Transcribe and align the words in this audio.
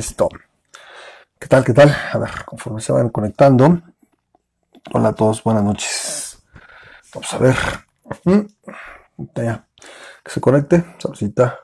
Listo. 0.00 0.30
¿Qué 1.38 1.46
tal? 1.46 1.62
¿Qué 1.62 1.74
tal? 1.74 1.94
A 2.14 2.16
ver, 2.16 2.30
conforme 2.46 2.80
se 2.80 2.90
van 2.90 3.10
conectando. 3.10 3.82
Hola 4.94 5.10
a 5.10 5.12
todos, 5.12 5.44
buenas 5.44 5.62
noches. 5.62 6.38
Vamos 7.12 7.34
a 7.34 7.36
ver. 7.36 7.56
Mm, 8.24 8.40
Ya. 9.34 9.66
Que 10.24 10.30
se 10.30 10.40
conecte. 10.40 10.82
Saludcita. 10.96 11.60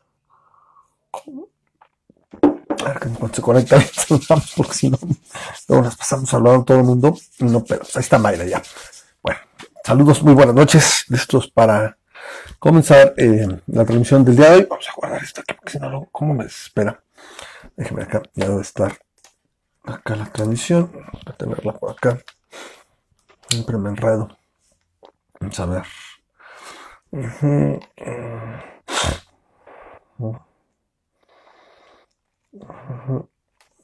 A 1.15 2.85
ver 2.85 2.99
que 3.01 3.09
cuando 3.09 3.35
se 3.35 3.41
conecta, 3.41 3.79
porque 4.59 4.75
si 4.75 4.91
no, 4.91 4.99
luego 5.69 5.85
nos 5.85 5.97
pasamos 5.97 6.29
saludando 6.29 6.61
a 6.61 6.65
todo 6.67 6.77
el 6.81 6.85
mundo. 6.85 7.17
No, 7.39 7.65
pero 7.65 7.85
ahí 7.95 8.01
está 8.01 8.19
Mayra 8.19 8.45
ya. 8.45 8.61
Bueno, 9.23 9.41
saludos, 9.83 10.23
muy 10.23 10.35
buenas 10.35 10.55
noches. 10.55 11.07
Listos 11.09 11.51
para 11.51 11.97
comenzar 12.59 13.15
eh, 13.17 13.49
la 13.69 13.87
transmisión 13.87 14.27
del 14.27 14.37
día 14.37 14.51
de 14.51 14.57
hoy. 14.57 14.67
Vamos 14.69 14.87
a 14.91 14.93
guardar 14.95 15.23
esto 15.25 15.41
aquí 15.41 15.55
porque 15.55 15.73
si 15.73 15.79
no, 15.79 16.07
¿cómo 16.13 16.35
me 16.35 16.45
desespera? 16.45 17.03
Déjeme 17.77 18.03
acá, 18.03 18.23
ya 18.35 18.49
debe 18.49 18.63
estar 18.63 18.99
acá 19.85 20.17
la 20.17 20.27
transmisión. 20.33 20.91
Voy 20.93 21.23
a 21.27 21.33
tenerla 21.33 21.73
por 21.75 21.91
acá. 21.91 22.19
Siempre 23.49 23.77
me 23.79 23.91
enredo. 23.91 24.29
Vamos 25.41 25.61
a 25.61 25.67
ver. 25.67 25.85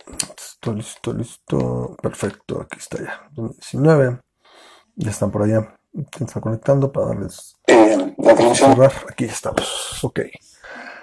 Listo, 0.06 0.72
listo, 0.72 1.12
listo. 1.12 1.96
Perfecto, 2.02 2.60
aquí 2.60 2.78
está 2.78 2.98
ya. 3.02 3.28
19. 3.30 4.20
Ya 4.96 5.10
están 5.10 5.30
por 5.30 5.42
allá. 5.42 5.76
¿Quién 6.10 6.26
está 6.26 6.40
conectando 6.40 6.90
para 6.90 7.08
darles 7.08 7.54
Eh, 7.66 8.14
la? 8.16 8.90
Aquí 9.10 9.24
estamos. 9.24 10.02
Ok. 10.02 10.20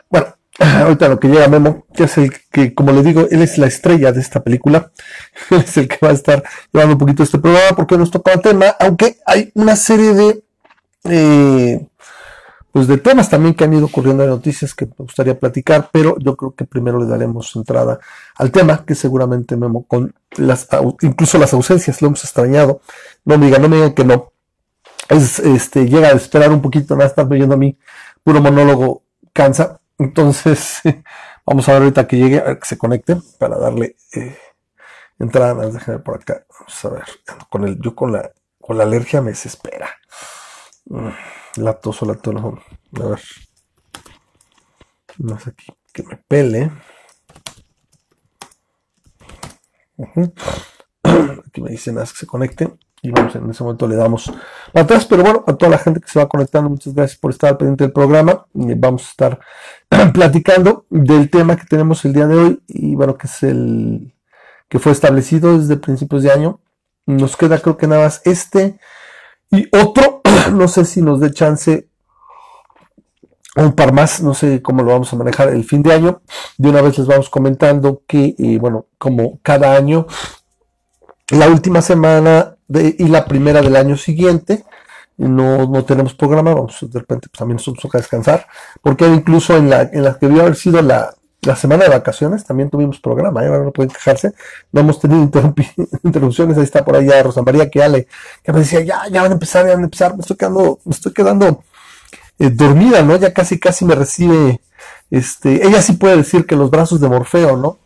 Bueno, 0.09 0.33
ahorita 0.83 1.07
lo 1.07 1.19
que 1.19 1.29
llega 1.29 1.47
Memo, 1.47 1.85
que 1.93 2.03
es 2.03 2.17
el 2.17 2.33
que, 2.51 2.73
como 2.73 2.91
le 2.91 3.01
digo, 3.01 3.27
él 3.31 3.41
es 3.41 3.57
la 3.57 3.67
estrella 3.67 4.11
de 4.11 4.19
esta 4.19 4.43
película. 4.43 4.91
Él 5.49 5.61
es 5.65 5.77
el 5.77 5.87
que 5.87 5.97
va 6.05 6.09
a 6.09 6.13
estar 6.13 6.43
llevando 6.71 6.95
un 6.95 6.99
poquito 6.99 7.23
este 7.23 7.39
programa 7.39 7.75
porque 7.75 7.97
nos 7.97 8.11
toca 8.11 8.33
el 8.33 8.41
tema, 8.41 8.75
aunque 8.79 9.17
hay 9.25 9.51
una 9.55 9.75
serie 9.75 10.13
de 10.13 10.43
eh, 11.05 11.87
pues 12.71 12.87
de 12.87 12.97
temas 12.97 13.29
también 13.29 13.55
que 13.55 13.63
han 13.63 13.73
ido 13.73 13.85
ocurriendo 13.85 14.23
de 14.23 14.29
noticias 14.29 14.75
que 14.75 14.85
me 14.85 14.93
gustaría 14.99 15.39
platicar, 15.39 15.89
pero 15.91 16.17
yo 16.19 16.35
creo 16.35 16.53
que 16.53 16.65
primero 16.65 16.99
le 16.99 17.07
daremos 17.07 17.55
entrada 17.55 17.99
al 18.35 18.51
tema, 18.51 18.85
que 18.85 18.93
seguramente 18.93 19.55
Memo, 19.55 19.85
con 19.87 20.13
las 20.37 20.67
incluso 21.01 21.37
las 21.39 21.53
ausencias 21.53 22.01
lo 22.01 22.09
hemos 22.09 22.23
extrañado. 22.23 22.81
No 23.25 23.37
me 23.37 23.47
digan, 23.47 23.63
no 23.63 23.69
me 23.69 23.77
digan 23.77 23.93
que 23.93 24.03
no. 24.03 24.33
Es, 25.09 25.39
este, 25.39 25.87
llega 25.87 26.09
a 26.09 26.11
esperar 26.11 26.51
un 26.51 26.61
poquito, 26.61 26.95
nada, 26.95 27.07
estar 27.07 27.25
oyendo 27.31 27.55
a 27.55 27.57
mí, 27.57 27.75
puro 28.23 28.41
monólogo 28.41 29.03
cansa. 29.33 29.78
Entonces, 29.99 30.81
vamos 31.45 31.67
a 31.69 31.73
ver 31.73 31.81
ahorita 31.83 32.07
que 32.07 32.17
llegue, 32.17 32.39
a 32.39 32.43
ver 32.45 32.59
que 32.59 32.67
se 32.67 32.77
conecte 32.77 33.17
para 33.37 33.57
darle 33.57 33.95
eh, 34.13 34.37
entrada. 35.19 35.55
Más 35.55 35.73
déjame 35.73 35.99
por 35.99 36.15
acá. 36.17 36.45
Vamos 36.59 36.85
a 36.85 36.89
ver. 36.89 37.05
Con 37.49 37.65
el, 37.65 37.79
yo 37.81 37.95
con 37.95 38.11
la, 38.13 38.31
con 38.61 38.77
la 38.77 38.85
alergia 38.85 39.21
me 39.21 39.31
desespera. 39.31 39.89
Mm, 40.85 41.09
La 41.57 41.73
tos 41.79 42.01
o 42.03 42.05
la 42.05 42.15
tos. 42.15 42.35
A 42.35 43.07
ver. 43.07 43.21
Más 45.19 45.45
aquí 45.47 45.67
que 45.93 46.01
me 46.03 46.17
pele. 46.17 46.71
Aquí 51.47 51.61
me 51.61 51.71
dicen 51.71 51.95
que 51.95 52.05
se 52.05 52.25
conecte. 52.27 52.69
Y 53.01 53.11
vamos, 53.11 53.35
en 53.35 53.49
ese 53.49 53.63
momento 53.63 53.87
le 53.87 53.95
damos 53.95 54.31
para 54.73 54.83
atrás. 54.83 55.05
Pero 55.05 55.23
bueno, 55.23 55.43
a 55.47 55.53
toda 55.53 55.71
la 55.71 55.77
gente 55.77 56.01
que 56.01 56.09
se 56.09 56.19
va 56.19 56.27
conectando, 56.27 56.69
muchas 56.69 56.93
gracias 56.93 57.17
por 57.19 57.31
estar 57.31 57.51
al 57.51 57.57
pendiente 57.57 57.85
del 57.85 57.93
programa. 57.93 58.45
Vamos 58.53 59.05
a 59.05 59.09
estar 59.09 59.39
platicando 60.13 60.85
del 60.89 61.29
tema 61.29 61.55
que 61.55 61.65
tenemos 61.65 62.03
el 62.05 62.13
día 62.13 62.27
de 62.27 62.35
hoy. 62.35 62.63
Y 62.67 62.95
bueno, 62.95 63.17
que 63.17 63.27
es 63.27 63.43
el 63.43 64.13
que 64.67 64.79
fue 64.79 64.91
establecido 64.91 65.57
desde 65.57 65.77
principios 65.77 66.23
de 66.23 66.31
año. 66.31 66.59
Nos 67.05 67.37
queda 67.37 67.59
creo 67.59 67.77
que 67.77 67.87
nada 67.87 68.05
más 68.05 68.21
este 68.25 68.79
y 69.51 69.67
otro. 69.71 70.21
No 70.53 70.67
sé 70.67 70.85
si 70.85 71.01
nos 71.01 71.19
dé 71.19 71.31
chance 71.31 71.89
un 73.55 73.73
par 73.73 73.93
más, 73.93 74.21
no 74.21 74.33
sé 74.33 74.61
cómo 74.61 74.83
lo 74.83 74.91
vamos 74.91 75.11
a 75.11 75.15
manejar 75.15 75.49
el 75.49 75.63
fin 75.63 75.83
de 75.83 75.93
año. 75.93 76.21
De 76.57 76.69
una 76.69 76.81
vez 76.81 76.97
les 76.97 77.07
vamos 77.07 77.29
comentando 77.29 78.03
que, 78.07 78.35
eh, 78.37 78.57
bueno, 78.59 78.87
como 78.97 79.39
cada 79.41 79.75
año, 79.75 80.07
la 81.29 81.47
última 81.47 81.81
semana 81.81 82.57
de- 82.69 82.95
y 82.97 83.07
la 83.09 83.25
primera 83.25 83.61
del 83.61 83.75
año 83.75 83.97
siguiente, 83.97 84.63
no, 85.17 85.67
no 85.67 85.83
tenemos 85.83 86.13
programa, 86.13 86.53
vamos 86.53 86.77
de 86.81 86.99
repente 86.99 87.27
pues, 87.29 87.37
también 87.39 87.57
nos 87.57 87.77
toca 87.79 87.97
descansar, 87.97 88.47
porque 88.81 89.05
incluso 89.05 89.57
en 89.57 89.69
la, 89.69 89.81
en 89.81 90.03
la 90.03 90.17
que 90.17 90.27
debió 90.27 90.43
haber 90.43 90.55
sido 90.55 90.81
la, 90.81 91.13
la 91.41 91.55
semana 91.57 91.83
de 91.83 91.89
vacaciones 91.89 92.45
también 92.45 92.69
tuvimos 92.69 92.99
programa, 93.01 93.43
¿eh? 93.43 93.47
ahora 93.47 93.63
no 93.65 93.71
pueden 93.73 93.91
quejarse, 93.91 94.33
no 94.71 94.79
hemos 94.81 94.99
tenido 95.01 95.21
interrupciones, 96.03 96.57
ahí 96.57 96.63
está 96.63 96.85
por 96.85 96.95
allá 96.95 97.21
Rosa 97.23 97.41
María 97.41 97.69
que 97.69 97.83
Ale, 97.83 98.07
que 98.43 98.53
me 98.53 98.59
decía, 98.59 98.81
ya, 98.81 99.01
ya 99.11 99.21
van 99.21 99.31
a 99.31 99.33
empezar, 99.33 99.65
ya 99.65 99.73
van 99.73 99.81
a 99.81 99.85
empezar, 99.85 100.15
me 100.15 100.21
estoy 100.21 100.37
quedando, 100.37 100.79
me 100.85 100.91
estoy 100.91 101.11
quedando 101.13 101.63
eh, 102.39 102.49
dormida, 102.49 103.01
¿no? 103.03 103.17
Ya 103.17 103.33
casi, 103.33 103.59
casi 103.59 103.83
me 103.85 103.95
recibe, 103.95 104.61
este, 105.11 105.65
ella 105.67 105.81
sí 105.81 105.93
puede 105.93 106.17
decir 106.17 106.45
que 106.45 106.55
los 106.55 106.69
brazos 106.69 107.01
de 107.01 107.09
Morfeo, 107.09 107.57
¿no? 107.57 107.77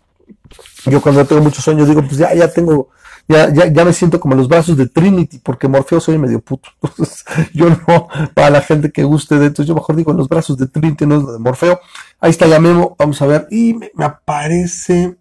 Yo 0.85 1.01
cuando 1.01 1.25
tengo 1.25 1.41
muchos 1.41 1.63
sueños 1.63 1.87
digo, 1.87 2.01
pues 2.01 2.17
ya, 2.17 2.33
ya 2.35 2.47
tengo, 2.51 2.89
ya, 3.27 3.53
ya, 3.53 3.67
ya 3.67 3.85
me 3.85 3.93
siento 3.93 4.19
como 4.19 4.35
los 4.35 4.47
brazos 4.47 4.75
de 4.75 4.87
Trinity, 4.87 5.39
porque 5.39 5.67
Morfeo 5.67 5.99
soy 5.99 6.17
medio 6.17 6.41
puto. 6.41 6.69
Entonces, 6.81 7.23
yo 7.53 7.69
no, 7.69 8.07
para 8.33 8.49
la 8.49 8.61
gente 8.61 8.91
que 8.91 9.03
guste 9.03 9.37
de 9.37 9.47
esto, 9.47 9.63
yo 9.63 9.75
mejor 9.75 9.95
digo 9.95 10.13
los 10.13 10.27
brazos 10.27 10.57
de 10.57 10.67
Trinity, 10.67 11.05
no 11.05 11.21
de 11.21 11.39
Morfeo. 11.39 11.79
Ahí 12.19 12.31
está 12.31 12.47
ya 12.47 12.59
Memo, 12.59 12.95
vamos 12.99 13.21
a 13.21 13.27
ver, 13.27 13.47
y 13.49 13.73
me, 13.73 13.91
aparece 13.97 15.17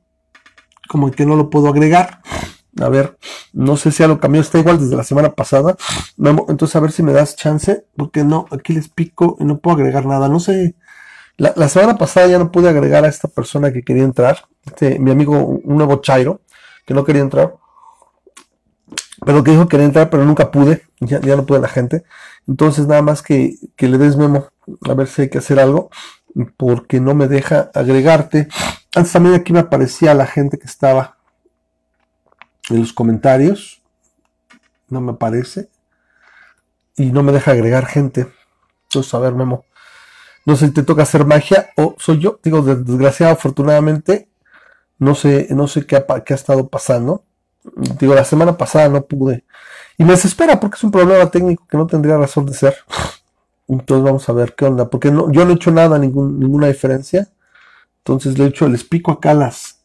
como 0.89 1.11
que 1.11 1.25
no 1.25 1.37
lo 1.37 1.49
puedo 1.49 1.69
agregar. 1.69 2.21
A 2.81 2.89
ver, 2.89 3.19
no 3.53 3.77
sé 3.77 3.93
si 3.93 3.99
ya 3.99 4.09
lo 4.09 4.19
cambió, 4.19 4.41
está 4.41 4.59
igual 4.59 4.79
desde 4.79 4.97
la 4.97 5.05
semana 5.05 5.31
pasada. 5.31 5.77
Memo, 6.17 6.47
entonces 6.49 6.75
a 6.75 6.81
ver 6.81 6.91
si 6.91 7.03
me 7.03 7.13
das 7.13 7.37
chance, 7.37 7.87
porque 7.97 8.25
no, 8.25 8.47
aquí 8.51 8.73
les 8.73 8.89
pico 8.89 9.37
y 9.39 9.45
no 9.45 9.59
puedo 9.59 9.77
agregar 9.77 10.07
nada. 10.07 10.29
No 10.29 10.41
sé, 10.41 10.75
la, 11.37 11.53
la 11.57 11.69
semana 11.69 11.99
pasada 11.99 12.27
ya 12.27 12.39
no 12.39 12.51
pude 12.51 12.69
agregar 12.69 13.05
a 13.05 13.09
esta 13.09 13.29
persona 13.29 13.73
que 13.73 13.83
quería 13.83 14.05
entrar, 14.05 14.47
este, 14.65 14.99
mi 14.99 15.11
amigo, 15.11 15.39
un 15.39 15.77
nuevo 15.77 16.01
Chairo, 16.01 16.41
que 16.87 16.95
no 16.95 17.05
quería 17.05 17.23
entrar, 17.23 17.55
pero 19.25 19.45
que 19.45 19.53
dijo 19.53 19.65
que 19.65 19.71
quería 19.71 19.87
entrar, 19.87 20.11
pero 20.11 20.25
nunca 20.25 20.51
pude, 20.51 20.83
ya, 21.01 21.21
ya 21.21 21.37
no 21.37 21.47
pude 21.47 21.61
la 21.61 21.69
gente. 21.69 22.05
Entonces 22.49 22.87
nada 22.87 23.03
más 23.03 23.23
que, 23.23 23.57
que 23.77 23.89
le 23.89 23.99
des 23.99 24.17
memo, 24.17 24.49
a 24.89 24.95
ver 24.95 25.07
si 25.09 25.23
hay 25.23 25.31
que 25.31 25.39
hacer 25.39 25.61
algo, 25.61 25.91
porque 26.57 27.01
no 27.01 27.15
me 27.15 27.29
deja 27.29 27.71
agregarte. 27.75 28.49
Antes 28.95 29.13
también 29.13 29.35
aquí 29.35 29.53
me 29.53 29.61
aparecía 29.61 30.15
la 30.15 30.27
gente 30.27 30.59
que 30.59 30.67
estaba 30.67 31.17
en 32.71 32.81
los 32.81 32.93
comentarios, 32.93 33.83
no 34.89 35.01
me 35.01 35.13
aparece, 35.13 35.69
y 36.97 37.11
no 37.13 37.23
me 37.23 37.33
deja 37.33 37.53
agregar 37.53 37.87
gente. 37.87 38.29
Entonces, 38.85 39.15
a 39.15 39.19
ver, 39.19 39.35
Memo. 39.35 39.65
No 40.47 40.57
sé 40.57 40.69
si 40.69 40.75
te 40.75 40.83
toca 40.85 41.03
hacer 41.05 41.27
magia 41.27 41.71
o 41.77 41.97
soy 41.99 42.21
yo. 42.21 42.41
Digo, 42.43 42.63
de- 42.63 42.77
desgraciado, 42.77 43.35
afortunadamente, 43.35 44.29
no 44.99 45.15
sé, 45.15 45.49
no 45.51 45.69
sé 45.69 45.87
qué 45.87 45.97
ha, 45.97 46.07
qué 46.25 46.35
ha 46.35 46.37
estado 46.37 46.69
pasando. 46.69 47.25
Digo, 48.01 48.15
la 48.15 48.25
semana 48.25 48.57
pasada 48.57 48.89
no 48.89 49.03
pude. 49.05 49.45
Y 49.99 50.05
me 50.05 50.13
desespera 50.13 50.59
porque 50.59 50.77
es 50.77 50.85
un 50.85 50.91
problema 50.91 51.31
técnico 51.31 51.67
que 51.69 51.77
no 51.77 51.87
tendría 51.87 52.17
razón 52.17 52.47
de 52.47 52.55
ser. 52.55 52.77
Entonces 53.69 54.05
vamos 54.05 54.29
a 54.29 54.33
ver 54.33 54.55
qué 54.55 54.65
onda. 54.67 54.89
Porque 54.91 55.11
no, 55.11 55.31
yo 55.33 55.45
no 55.45 55.53
he 55.53 55.55
hecho 55.55 55.71
nada, 55.71 55.99
ningún- 55.99 56.39
ninguna 56.39 56.67
diferencia. 56.69 57.29
Entonces 57.99 58.39
le 58.39 58.45
he 58.45 58.49
hecho, 58.49 58.69
les 58.69 58.85
pico 58.85 59.13
acá 59.13 59.31
a 59.33 59.35
las, 59.35 59.81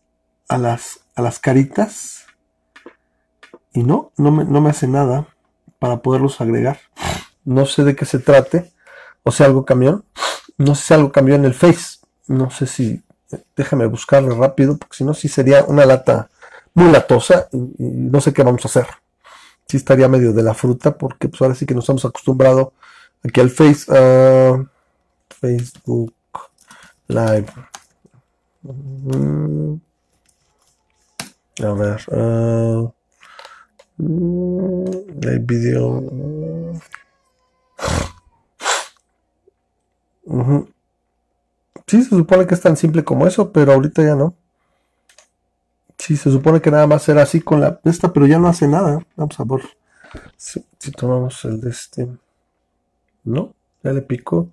a 0.50 0.58
las, 0.58 1.02
a 1.16 1.22
las 1.22 1.40
caritas. 1.40 2.26
Y 3.74 3.84
no, 3.84 4.12
no 4.18 4.32
me, 4.32 4.44
no 4.46 4.62
me 4.62 4.72
hace 4.72 4.88
nada 4.88 5.28
para 5.80 5.98
poderlos 6.02 6.42
agregar. 6.42 6.80
No 7.46 7.66
sé 7.66 7.84
de 7.84 7.96
qué 7.96 8.06
se 8.06 8.20
trate. 8.20 8.74
O 9.24 9.32
sea, 9.32 9.46
algo 9.46 9.66
cambió. 9.66 10.04
No 10.58 10.74
sé 10.74 10.84
si 10.84 10.94
algo 10.96 11.12
cambió 11.12 11.36
en 11.36 11.46
el 11.46 11.54
Face. 11.54 12.00
No 12.28 12.50
sé 12.50 12.66
si. 12.66 13.04
Déjame 13.56 13.86
buscarlo 13.88 14.36
rápido, 14.40 14.78
porque 14.78 14.96
si 14.98 15.04
no, 15.04 15.14
sí 15.14 15.28
sería 15.28 15.64
una 15.66 15.86
lata 15.86 16.30
muy 16.78 16.92
latosa 16.92 17.48
y, 17.52 17.58
y 17.58 17.74
no 17.80 18.22
sé 18.22 18.34
qué 18.34 18.44
vamos 18.44 18.64
a 18.66 18.68
hacer. 18.68 18.88
Sí 19.68 19.78
estaría 19.78 20.08
medio 20.08 20.34
de 20.34 20.44
la 20.44 20.54
fruta, 20.54 20.98
porque 20.98 21.30
pues 21.30 21.42
ahora 21.42 21.56
sí 21.56 21.66
que 21.66 21.76
nos 21.76 21.90
hemos 21.90 22.06
acostumbrado 22.06 22.74
aquí 23.24 23.42
al 23.42 23.50
Face. 23.50 23.86
ah, 23.90 24.64
Facebook 25.30 26.14
Live. 27.08 27.48
Mm, 28.64 29.80
a 31.64 31.74
ver. 31.74 32.02
mm, 33.98 34.86
live 35.22 35.46
video. 35.46 35.88
Ujú. 40.26 40.68
Sí, 41.88 42.04
se 42.04 42.10
supone 42.10 42.46
que 42.46 42.54
es 42.54 42.62
tan 42.62 42.78
simple 42.78 43.04
como 43.04 43.26
eso, 43.28 43.52
pero 43.52 43.74
ahorita 43.74 44.04
ya 44.04 44.16
no. 44.16 44.36
Sí, 45.98 46.16
se 46.16 46.32
supone 46.32 46.62
que 46.62 46.72
nada 46.72 46.88
más 46.88 47.08
era 47.10 47.24
así 47.24 47.42
con 47.42 47.60
la 47.60 47.80
esta, 47.84 48.14
pero 48.14 48.28
ya 48.28 48.40
no 48.40 48.48
hace 48.48 48.68
nada. 48.68 49.06
Vamos 49.16 49.40
a 49.40 49.44
ver 49.44 49.62
si, 50.36 50.64
si 50.78 50.92
tomamos 50.92 51.44
el 51.46 51.60
de 51.60 51.70
este. 51.70 52.08
No, 53.24 53.54
ya 53.84 53.94
le 53.94 54.02
pico. 54.02 54.50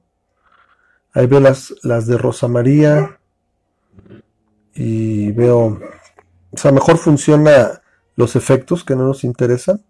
Ahí 1.12 1.26
veo 1.26 1.40
las, 1.40 1.74
las 1.82 2.06
de 2.06 2.18
Rosa 2.18 2.48
María. 2.48 3.18
Y 4.74 5.30
veo 5.32 5.80
O 6.50 6.56
sea, 6.56 6.72
mejor 6.72 6.98
funciona 6.98 7.82
los 8.16 8.34
efectos 8.34 8.82
que 8.84 8.96
no 8.96 9.06
nos 9.06 9.22
interesan. 9.22 9.82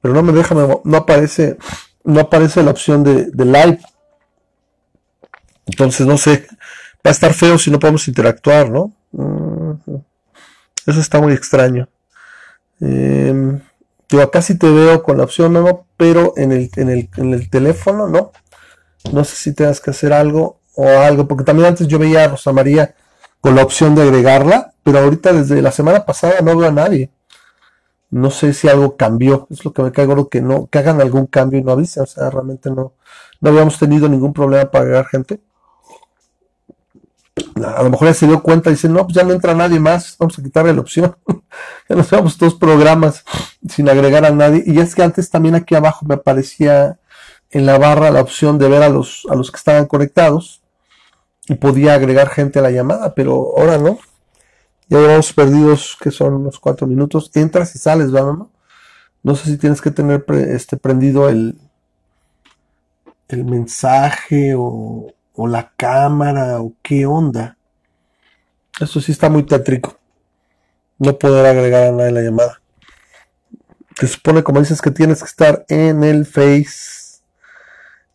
Pero 0.00 0.14
no 0.14 0.22
me 0.22 0.32
deja, 0.32 0.54
no 0.54 0.96
aparece, 0.96 1.58
no 2.02 2.20
aparece 2.20 2.62
la 2.62 2.72
opción 2.72 3.04
de, 3.04 3.44
live. 3.44 3.78
Entonces, 5.66 6.06
no 6.06 6.18
sé, 6.18 6.48
va 7.06 7.10
a 7.10 7.10
estar 7.10 7.32
feo 7.32 7.56
si 7.56 7.70
no 7.70 7.78
podemos 7.78 8.08
interactuar, 8.08 8.68
¿no? 8.68 8.92
Eso 10.86 11.00
está 11.00 11.20
muy 11.20 11.32
extraño. 11.32 11.88
Yo 14.12 14.20
acá 14.20 14.42
sí 14.42 14.58
te 14.58 14.70
veo 14.70 15.02
con 15.02 15.16
la 15.16 15.24
opción 15.24 15.54
nuevo, 15.54 15.86
pero 15.96 16.34
en 16.36 16.52
el, 16.52 16.70
en 16.76 16.90
el, 16.90 17.08
en 17.16 17.32
el 17.32 17.48
teléfono, 17.48 18.08
¿no? 18.08 18.32
No 19.10 19.24
sé 19.24 19.36
si 19.36 19.54
tengas 19.54 19.80
que 19.80 19.90
hacer 19.90 20.12
algo 20.12 20.60
o 20.74 20.86
algo, 20.86 21.26
porque 21.26 21.44
también 21.44 21.68
antes 21.68 21.88
yo 21.88 21.98
veía 21.98 22.24
a 22.24 22.28
Rosa 22.28 22.52
María 22.52 22.94
con 23.40 23.56
la 23.56 23.62
opción 23.62 23.94
de 23.94 24.02
agregarla, 24.02 24.74
pero 24.82 24.98
ahorita 24.98 25.32
desde 25.32 25.62
la 25.62 25.72
semana 25.72 26.04
pasada 26.04 26.42
no 26.42 26.54
veo 26.56 26.68
a 26.68 26.72
nadie. 26.72 27.10
No 28.10 28.30
sé 28.30 28.52
si 28.52 28.68
algo 28.68 28.98
cambió, 28.98 29.46
es 29.50 29.64
lo 29.64 29.72
que 29.72 29.82
me 29.82 29.92
caigo, 29.92 30.28
que 30.28 30.42
no, 30.42 30.66
que 30.66 30.78
hagan 30.78 31.00
algún 31.00 31.26
cambio 31.26 31.58
y 31.58 31.62
no 31.64 31.72
avisen, 31.72 32.02
o 32.02 32.06
sea, 32.06 32.28
realmente 32.28 32.70
no, 32.70 32.92
no 33.40 33.50
habíamos 33.50 33.78
tenido 33.78 34.10
ningún 34.10 34.34
problema 34.34 34.70
para 34.70 34.84
agregar 34.84 35.06
gente. 35.06 35.40
A 37.64 37.82
lo 37.82 37.90
mejor 37.90 38.08
ya 38.08 38.14
se 38.14 38.26
dio 38.26 38.42
cuenta 38.42 38.68
y 38.68 38.74
dice, 38.74 38.88
no, 38.88 39.04
pues 39.04 39.14
ya 39.14 39.24
no 39.24 39.32
entra 39.32 39.54
nadie 39.54 39.80
más, 39.80 40.16
vamos 40.18 40.38
a 40.38 40.42
quitarle 40.42 40.74
la 40.74 40.80
opción. 40.80 41.16
ya 41.88 41.96
nos 41.96 42.10
vamos 42.10 42.36
dos 42.36 42.54
programas 42.54 43.24
sin 43.68 43.88
agregar 43.88 44.24
a 44.26 44.30
nadie. 44.30 44.62
Y 44.66 44.78
es 44.80 44.94
que 44.94 45.02
antes 45.02 45.30
también 45.30 45.54
aquí 45.54 45.74
abajo 45.74 46.04
me 46.06 46.14
aparecía 46.14 46.98
en 47.50 47.66
la 47.66 47.78
barra 47.78 48.10
la 48.10 48.20
opción 48.20 48.58
de 48.58 48.68
ver 48.68 48.82
a 48.82 48.88
los, 48.88 49.26
a 49.30 49.34
los 49.34 49.50
que 49.50 49.56
estaban 49.56 49.86
conectados 49.86 50.62
y 51.48 51.54
podía 51.54 51.94
agregar 51.94 52.28
gente 52.28 52.58
a 52.58 52.62
la 52.62 52.70
llamada, 52.70 53.14
pero 53.14 53.54
ahora 53.56 53.78
no. 53.78 53.98
Ya 54.88 54.98
llevamos 54.98 55.32
perdidos, 55.32 55.96
que 56.00 56.10
son 56.10 56.34
unos 56.34 56.58
cuatro 56.58 56.86
minutos. 56.86 57.30
Entras 57.34 57.74
y 57.74 57.78
sales, 57.78 58.14
¿va, 58.14 58.24
mamá? 58.24 58.48
No 59.22 59.36
sé 59.36 59.50
si 59.50 59.56
tienes 59.56 59.80
que 59.80 59.90
tener 59.90 60.24
este, 60.28 60.76
prendido 60.76 61.28
el, 61.28 61.58
el 63.28 63.44
mensaje 63.44 64.54
o, 64.56 65.12
o 65.34 65.46
la 65.46 65.72
cámara 65.76 66.60
o 66.60 66.74
qué 66.82 67.06
onda. 67.06 67.56
Eso 68.80 69.00
sí 69.00 69.12
está 69.12 69.28
muy 69.28 69.44
tétrico. 69.44 69.98
No 70.98 71.18
poder 71.18 71.46
agregar 71.46 71.84
a 71.84 71.92
nadie 71.92 72.12
la 72.12 72.22
llamada. 72.22 72.60
Te 73.96 74.06
supone, 74.06 74.42
como 74.42 74.60
dices, 74.60 74.80
que 74.80 74.90
tienes 74.90 75.18
que 75.20 75.26
estar 75.26 75.64
en 75.68 76.04
el 76.04 76.24
Face. 76.26 77.20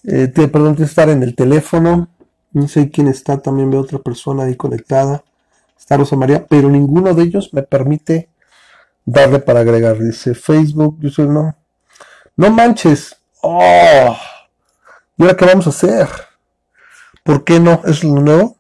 Eh, 0.04 0.28
perdón, 0.34 0.76
tienes 0.76 0.78
que 0.78 0.84
estar 0.84 1.10
en 1.10 1.24
el 1.24 1.36
teléfono. 1.36 2.10
No 2.52 2.68
sé 2.68 2.90
quién 2.90 3.08
está, 3.08 3.38
también 3.38 3.70
veo 3.70 3.82
otra 3.82 4.00
persona 4.00 4.44
ahí 4.44 4.56
conectada. 4.56 5.24
Está 5.78 5.98
Rosa 5.98 6.16
María, 6.16 6.46
pero 6.48 6.70
ninguno 6.70 7.14
de 7.14 7.24
ellos 7.24 7.54
me 7.54 7.62
permite 7.62 8.30
darle 9.06 9.40
para 9.40 9.60
agregar. 9.60 10.00
Dice 10.00 10.34
Facebook, 10.34 10.98
yo 11.00 11.10
soy 11.10 11.28
no. 11.28 11.56
No 12.36 12.52
manches. 12.52 13.16
Oh. 13.42 14.18
¿Y 15.18 15.24
ahora 15.24 15.36
qué 15.36 15.46
vamos 15.46 15.68
a 15.68 15.72
hacer? 15.72 16.08
¿Por 17.28 17.44
qué 17.44 17.60
no? 17.60 17.82
¿Es 17.84 18.06
lo 18.06 18.22
nuevo? 18.22 18.56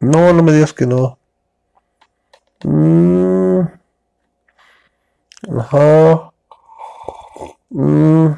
No, 0.00 0.32
no 0.32 0.42
me 0.42 0.50
digas 0.52 0.72
que 0.72 0.86
no. 0.86 1.18
Mm. 2.64 3.60
Ajá. 5.56 6.32
Mm. 7.70 8.32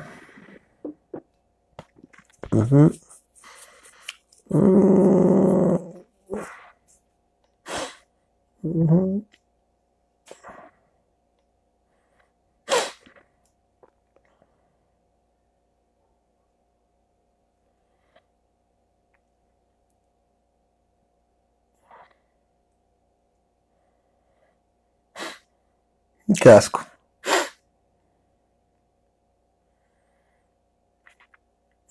Qué 26.38 26.50
asco. 26.50 26.84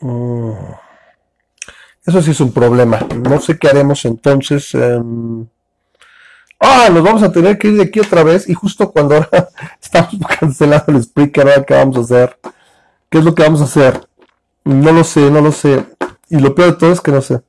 Mm. 0.01 0.53
Eso 2.05 2.21
sí 2.21 2.31
es 2.31 2.39
un 2.39 2.51
problema. 2.51 2.99
No 3.23 3.39
sé 3.39 3.57
qué 3.57 3.67
haremos 3.67 4.03
entonces. 4.05 4.73
Em, 4.73 5.45
ah, 6.59 6.89
nos 6.91 7.03
vamos 7.03 7.23
a 7.23 7.31
tener 7.31 7.57
que 7.57 7.67
ir 7.67 7.77
de 7.77 7.83
aquí 7.83 7.99
otra 7.99 8.23
vez. 8.23 8.47
Y 8.49 8.53
justo 8.53 8.91
cuando 8.91 9.15
ahora 9.15 9.49
estamos 9.81 10.15
cancelando 10.39 10.93
el 10.93 11.03
speaker, 11.03 11.65
¿qué 11.67 11.73
vamos 11.73 11.97
a 11.97 12.01
hacer? 12.01 12.39
¿Qué 13.09 13.19
es 13.19 13.23
lo 13.23 13.35
que 13.35 13.43
vamos 13.43 13.61
a 13.61 13.65
hacer? 13.65 14.07
No 14.63 14.91
lo 14.91 15.03
sé, 15.03 15.29
no 15.29 15.41
lo 15.41 15.51
sé. 15.51 15.85
Y 16.29 16.39
lo 16.39 16.55
peor 16.55 16.71
de 16.71 16.77
todo 16.77 16.91
es 16.91 17.01
que 17.01 17.11
no 17.11 17.21
sé. 17.21 17.41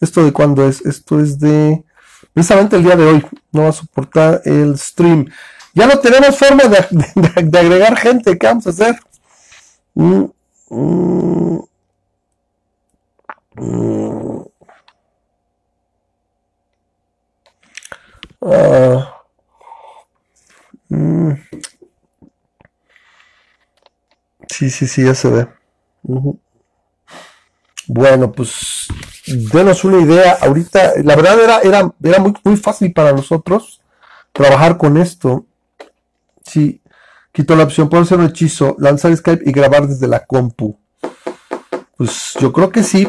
¿Esto 0.00 0.24
de 0.24 0.32
cuándo 0.32 0.66
es? 0.66 0.80
Esto 0.86 1.20
es 1.20 1.38
de... 1.38 1.84
Precisamente 2.32 2.76
el 2.76 2.84
día 2.84 2.96
de 2.96 3.04
hoy. 3.04 3.26
No 3.52 3.62
va 3.62 3.68
a 3.68 3.72
soportar 3.72 4.42
el 4.44 4.78
stream. 4.78 5.26
Ya 5.74 5.86
no 5.86 5.98
tenemos 5.98 6.36
forma 6.36 6.64
de, 6.64 7.58
agregar 7.58 7.96
gente. 7.96 8.38
¿Qué 8.38 8.46
vamos 8.46 8.66
a 8.66 8.70
hacer? 8.70 8.98
Mm, 9.94 10.24
mm, 10.70 11.58
mm. 13.56 13.98
Ah, 18.40 19.22
sí, 24.48 24.70
sí, 24.70 24.86
sí, 24.86 25.04
ya 25.04 25.14
se 25.14 25.28
ve. 25.28 25.48
Bueno, 27.86 28.32
pues 28.32 28.86
denos 29.26 29.84
una 29.84 30.00
idea. 30.00 30.38
Ahorita, 30.40 30.92
la 31.02 31.16
verdad 31.16 31.40
era, 31.40 31.58
era, 31.60 31.92
era 32.02 32.18
muy, 32.18 32.34
muy 32.44 32.56
fácil 32.56 32.92
para 32.92 33.12
nosotros 33.12 33.80
trabajar 34.32 34.78
con 34.78 34.96
esto. 34.96 35.46
Sí, 36.48 36.82
quito 37.30 37.54
la 37.54 37.64
opción, 37.64 37.90
hacer 37.92 38.18
un 38.18 38.26
hechizo, 38.26 38.74
lanzar 38.78 39.14
Skype 39.14 39.42
y 39.44 39.52
grabar 39.52 39.86
desde 39.86 40.08
la 40.08 40.24
compu. 40.24 40.78
Pues 41.96 42.34
yo 42.40 42.52
creo 42.52 42.70
que 42.70 42.82
sí. 42.82 43.08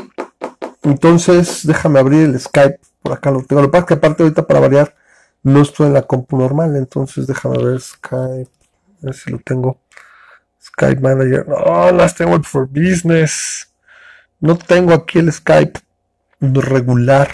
Entonces, 0.84 1.66
déjame 1.66 2.00
abrir 2.00 2.24
el 2.24 2.40
Skype. 2.40 2.80
Por 3.02 3.14
acá 3.14 3.32
lo 3.32 3.44
tengo. 3.44 3.62
Lo 3.62 3.68
que 3.68 3.72
pasa 3.72 3.84
es 3.84 3.88
que 3.88 3.94
aparte 3.94 4.24
ahorita 4.24 4.46
para 4.46 4.60
variar, 4.60 4.96
no 5.44 5.62
estoy 5.62 5.88
en 5.88 5.94
la 5.94 6.02
compu 6.02 6.38
normal. 6.38 6.76
Entonces, 6.76 7.28
déjame 7.28 7.64
ver 7.64 7.80
Skype. 7.80 8.50
A 9.02 9.06
ver 9.06 9.16
si 9.16 9.32
lo 9.32 9.40
tengo. 9.40 9.80
Skype 10.62 11.00
Manager. 11.00 11.48
No, 11.48 11.92
las 11.92 12.16
tengo 12.16 12.42
for 12.44 12.68
Business. 12.68 13.72
No 14.40 14.58
tengo 14.58 14.94
aquí 14.94 15.20
el 15.20 15.32
Skype 15.32 15.80
regular. 16.42 17.30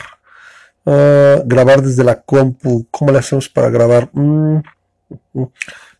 Ah, 0.85 1.41
grabar 1.45 1.81
desde 1.81 2.03
la 2.03 2.21
compu. 2.21 2.85
¿Cómo 2.91 3.11
le 3.11 3.19
hacemos 3.19 3.49
para 3.49 3.69
grabar? 3.69 4.09
Mm, 4.13 4.57
mm, 4.57 4.61
mm. 5.33 5.45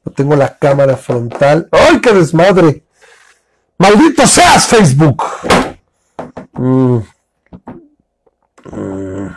No 0.06 0.12
tengo 0.12 0.36
la 0.36 0.58
cámara 0.58 0.96
frontal. 0.96 1.68
¡Ay, 1.72 2.00
qué 2.00 2.14
desmadre! 2.14 2.84
¡Maldito 3.78 4.26
seas, 4.28 4.68
Facebook! 4.68 5.24
Mm. 6.54 7.00
Mm. 8.72 9.30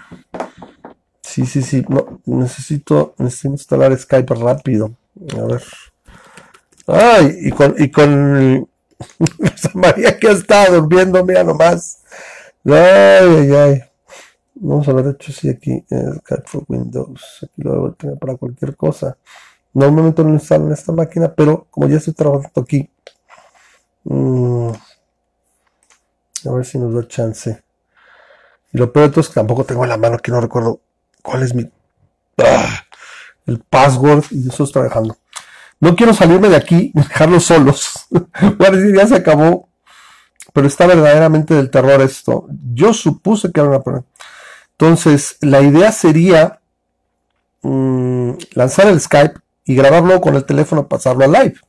Sí, 1.23 1.47
sí, 1.47 1.63
sí. 1.63 1.85
No, 1.89 2.21
necesito, 2.27 3.15
necesito 3.19 3.49
instalar 3.49 3.99
Skype 3.99 4.35
rápido. 4.35 4.93
A 5.37 5.43
ver. 5.43 5.63
Ay, 6.87 7.39
y 7.43 7.51
con, 7.51 7.75
y 7.79 7.91
con 7.91 8.69
María 9.75 10.19
que 10.19 10.31
estado 10.31 10.81
durmiendo, 10.81 11.25
mira 11.25 11.45
nomás. 11.45 12.03
Ay, 12.65 12.75
ay, 12.75 13.53
ay. 13.53 13.83
Vamos 14.55 14.89
a 14.89 14.93
ver, 14.93 15.15
hecho, 15.15 15.33
sí, 15.33 15.49
aquí, 15.49 15.71
eh, 15.91 16.13
Skype 16.19 16.43
for 16.47 16.65
Windows. 16.69 17.41
Aquí 17.43 17.63
lo 17.63 17.73
debo 17.73 17.93
tener 17.93 18.19
para 18.19 18.37
cualquier 18.37 18.77
cosa. 18.77 19.17
Normalmente 19.75 20.25
no 20.25 20.31
en 20.31 20.73
esta 20.73 20.93
máquina, 20.93 21.33
pero 21.35 21.67
como 21.71 21.89
ya 21.89 21.99
estoy 21.99 22.15
trabajando 22.15 22.61
aquí, 22.63 22.91
mm, 24.05 24.71
a 26.47 26.53
ver 26.53 26.65
si 26.65 26.79
nos 26.79 26.95
da 26.95 27.07
chance. 27.07 27.63
Y 28.73 28.79
lo 28.79 28.93
peor 28.93 29.07
de 29.07 29.11
todo 29.11 29.21
es 29.21 29.29
que 29.29 29.35
tampoco 29.35 29.65
tengo 29.65 29.85
en 29.85 29.91
la 29.91 29.97
mano 29.97 30.19
que 30.19 30.31
no 30.31 30.41
recuerdo 30.41 30.81
cuál 31.23 31.43
es 31.43 31.55
mi 31.55 31.71
ah, 32.39 32.85
el 33.47 33.61
password 33.61 34.25
y 34.31 34.49
eso 34.49 34.65
estoy 34.65 34.83
trabajando. 34.83 35.17
No 35.81 35.95
quiero 35.95 36.13
salirme 36.13 36.49
de 36.49 36.57
aquí 36.57 36.91
y 36.93 36.99
dejarlos 36.99 37.45
solos. 37.45 38.09
Decir, 38.11 38.97
ya 38.97 39.07
se 39.07 39.17
acabó. 39.17 39.69
Pero 40.53 40.67
está 40.67 40.87
verdaderamente 40.87 41.55
del 41.55 41.71
terror 41.71 42.01
esto. 42.01 42.49
Yo 42.75 42.93
supuse 42.93 43.53
que 43.53 43.61
era 43.61 43.69
una 43.69 43.83
prueba. 43.83 44.05
Entonces, 44.73 45.37
la 45.41 45.61
idea 45.61 45.93
sería 45.93 46.61
mm, 47.63 48.33
lanzar 48.55 48.89
el 48.89 49.01
Skype 49.01 49.39
y 49.69 49.75
grabarlo 49.75 50.19
con 50.23 50.35
el 50.35 50.47
teléfono, 50.47 50.89
pasarlo 50.89 51.25
a 51.25 51.29
live. 51.29 51.61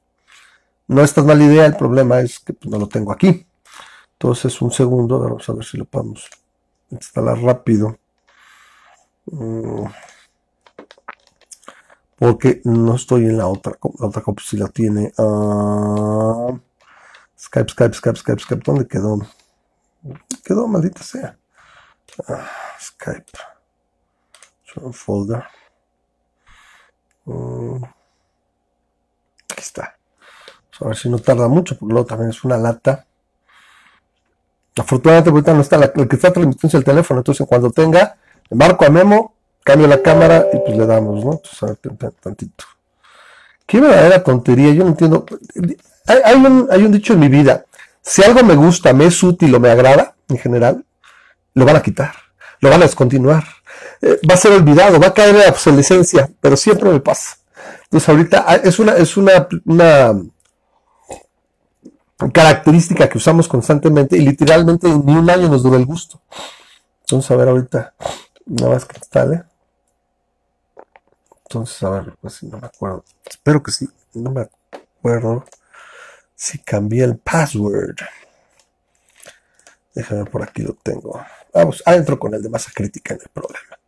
No 0.87 1.03
es 1.03 1.13
tan 1.13 1.25
mala 1.25 1.43
idea, 1.43 1.65
el 1.65 1.75
problema 1.75 2.21
es 2.21 2.39
que 2.39 2.53
pues, 2.53 2.71
no 2.71 2.79
lo 2.79 2.87
tengo 2.87 3.11
aquí. 3.11 3.45
Entonces, 4.13 4.61
un 4.61 4.71
segundo, 4.71 5.19
vamos 5.19 5.47
a 5.49 5.53
ver 5.53 5.65
si 5.65 5.77
lo 5.77 5.83
podemos 5.83 6.29
instalar 6.89 7.37
rápido. 7.39 7.97
Mm. 9.25 9.85
porque 12.15 12.61
no 12.63 12.95
estoy 12.95 13.25
en 13.25 13.37
la 13.37 13.47
otra. 13.47 13.77
La 13.99 14.07
otra 14.07 14.21
compu 14.21 14.41
si 14.43 14.55
la 14.57 14.69
tiene. 14.69 15.11
Uh, 15.17 16.57
Skype, 17.37 17.69
Skype, 17.69 17.93
Skype, 17.93 18.17
Skype, 18.17 18.41
Skype. 18.41 18.63
¿Dónde 18.65 18.87
quedó? 18.87 19.19
Quedó, 20.43 20.67
maldita 20.67 21.03
sea. 21.03 21.37
Uh, 22.27 22.33
Skype. 22.79 23.31
Show 24.63 24.93
folder. 24.93 25.43
Uh, 27.29 27.79
aquí 29.49 29.61
está. 29.61 29.95
a 30.79 30.87
ver 30.87 30.97
si 30.97 31.09
no 31.09 31.19
tarda 31.19 31.47
mucho, 31.47 31.77
porque 31.77 31.93
luego 31.93 32.07
también 32.07 32.31
es 32.31 32.43
una 32.43 32.57
lata. 32.57 33.05
Afortunadamente 34.77 35.29
ahorita 35.29 35.53
no 35.53 35.61
está 35.61 35.77
la, 35.77 35.91
el 35.93 36.07
que 36.07 36.15
está 36.15 36.31
transmitiendo 36.31 36.77
el 36.77 36.83
teléfono, 36.83 37.19
entonces 37.19 37.45
cuando 37.47 37.69
tenga, 37.69 38.17
marco 38.49 38.85
a 38.85 38.89
Memo, 38.89 39.35
cambio 39.63 39.87
la 39.87 40.01
cámara 40.01 40.47
y 40.51 40.57
pues 40.59 40.77
le 40.77 40.85
damos, 40.85 41.23
¿no? 41.23 41.41
Tantito. 42.21 42.65
Qué 43.65 43.79
verdadera 43.79 44.23
tontería, 44.23 44.73
yo 44.73 44.83
no 44.83 44.89
entiendo. 44.89 45.25
Hay, 46.07 46.35
un, 46.35 46.67
hay 46.71 46.83
un 46.83 46.91
dicho 46.91 47.13
en 47.13 47.19
mi 47.19 47.27
vida, 47.27 47.65
si 48.01 48.23
algo 48.23 48.43
me 48.43 48.55
gusta, 48.55 48.93
me 48.93 49.05
es 49.05 49.21
útil 49.21 49.53
o 49.53 49.59
me 49.59 49.69
agrada, 49.69 50.15
en 50.29 50.39
general, 50.39 50.83
lo 51.53 51.65
van 51.65 51.75
a 51.75 51.83
quitar, 51.83 52.15
lo 52.61 52.69
van 52.71 52.81
a 52.81 52.85
descontinuar, 52.85 53.43
eh, 54.01 54.19
va 54.29 54.33
a 54.33 54.37
ser 54.37 54.51
olvidado, 54.51 54.99
va 54.99 55.07
a 55.07 55.13
caer 55.13 55.29
en 55.35 55.39
la 55.39 55.49
obsolescencia, 55.49 56.29
pero 56.39 56.55
siempre 56.55 56.89
me 56.89 56.99
pasa. 56.99 57.37
Entonces 57.83 58.09
ahorita 58.09 58.45
ah, 58.47 58.55
es 58.55 58.79
una, 58.79 58.93
es 58.93 59.17
una, 59.17 59.47
característica 62.33 63.07
que 63.07 63.17
usamos 63.17 63.47
constantemente 63.47 64.17
y 64.17 64.25
literalmente 64.25 64.87
ni 64.87 65.15
un 65.15 65.29
año 65.29 65.49
nos 65.49 65.63
dura 65.63 65.77
el 65.77 65.85
gusto. 65.85 66.21
Entonces, 67.01 67.31
a 67.31 67.35
ver, 67.37 67.47
ahorita, 67.47 67.93
nada 68.45 68.73
más 68.73 68.85
que 68.85 68.97
instale. 68.97 69.43
Entonces, 71.45 71.81
a 71.81 71.89
ver, 71.89 72.15
pues 72.21 72.43
no 72.43 72.59
me 72.59 72.67
acuerdo. 72.67 73.03
Espero 73.25 73.63
que 73.63 73.71
sí, 73.71 73.89
no 74.13 74.31
me 74.31 74.41
acuerdo 74.41 75.45
si 76.35 76.59
cambié 76.59 77.03
el 77.03 77.17
password. 77.17 77.97
Déjame 79.95 80.25
por 80.25 80.43
aquí 80.43 80.61
lo 80.61 80.73
tengo. 80.73 81.19
Vamos, 81.53 81.81
adentro 81.85 82.19
con 82.19 82.33
el 82.33 82.41
de 82.41 82.49
masa 82.49 82.71
crítica 82.73 83.13
en 83.13 83.21
el 83.21 83.29
problema. 83.29 83.79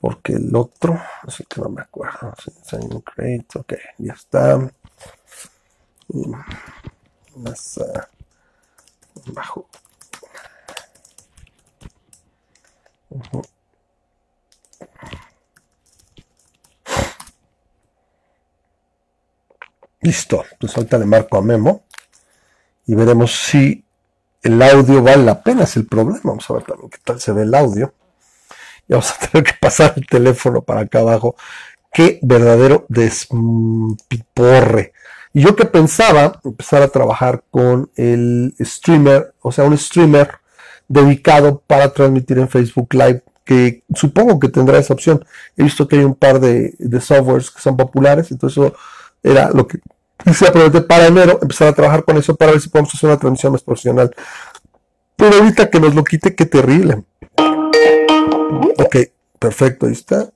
Porque 0.00 0.34
el 0.34 0.54
otro, 0.54 1.00
así 1.22 1.44
que 1.44 1.60
no 1.60 1.68
me 1.68 1.82
acuerdo. 1.82 2.32
ok, 3.54 3.74
ya 3.98 4.12
está 4.12 4.70
más 7.36 7.80
bajo. 9.26 9.68
Listo, 20.00 20.44
pues 20.60 20.76
ahorita 20.76 20.98
le 20.98 21.06
marco 21.06 21.38
a 21.38 21.42
Memo 21.42 21.84
y 22.86 22.94
veremos 22.94 23.34
si 23.34 23.83
el 24.44 24.62
audio 24.62 25.02
vale 25.02 25.24
la 25.24 25.42
pena, 25.42 25.64
es 25.64 25.76
el 25.76 25.86
problema. 25.86 26.20
Vamos 26.22 26.48
a 26.48 26.54
ver 26.54 26.62
también 26.62 26.90
qué 26.90 26.98
tal 27.02 27.18
se 27.20 27.32
ve 27.32 27.42
el 27.42 27.54
audio. 27.54 27.92
Y 28.86 28.92
vamos 28.92 29.10
a 29.10 29.18
tener 29.30 29.42
que 29.44 29.54
pasar 29.60 29.94
el 29.96 30.06
teléfono 30.06 30.60
para 30.62 30.82
acá 30.82 31.00
abajo. 31.00 31.34
Qué 31.92 32.20
verdadero 32.22 32.84
despiporre. 32.88 34.12
Y 35.32 35.40
yo 35.42 35.56
que 35.56 35.64
pensaba 35.64 36.40
empezar 36.44 36.82
a 36.82 36.88
trabajar 36.88 37.42
con 37.50 37.90
el 37.96 38.54
streamer, 38.60 39.34
o 39.40 39.50
sea, 39.50 39.64
un 39.64 39.76
streamer 39.76 40.30
dedicado 40.86 41.62
para 41.66 41.92
transmitir 41.92 42.38
en 42.38 42.48
Facebook 42.48 42.92
Live, 42.92 43.22
que 43.44 43.82
supongo 43.94 44.38
que 44.38 44.48
tendrá 44.48 44.78
esa 44.78 44.94
opción. 44.94 45.24
He 45.56 45.62
visto 45.62 45.88
que 45.88 45.96
hay 45.96 46.04
un 46.04 46.14
par 46.14 46.38
de, 46.38 46.76
softwares 47.00 47.50
que 47.50 47.60
son 47.60 47.76
populares, 47.76 48.30
entonces 48.30 48.58
eso 48.58 48.74
era 49.22 49.50
lo 49.50 49.66
que 49.66 49.80
quise 50.24 50.48
aprovechar 50.48 50.86
para 50.86 51.06
enero, 51.06 51.38
empezar 51.40 51.68
a 51.68 51.72
trabajar 51.72 52.04
con 52.04 52.16
eso 52.16 52.34
para 52.34 52.52
ver 52.52 52.60
si 52.60 52.68
podemos 52.68 52.94
hacer 52.94 53.10
una 53.10 53.18
transmisión 53.18 53.52
más 53.52 53.62
profesional. 53.62 54.14
Pero 55.16 55.36
ahorita 55.36 55.70
que 55.70 55.80
nos 55.80 55.94
lo 55.94 56.02
quite, 56.02 56.34
qué 56.34 56.46
terrible. 56.46 57.04
Ok, 58.78 58.96
perfecto, 59.38 59.86
ahí 59.86 59.92
está. 59.92 60.30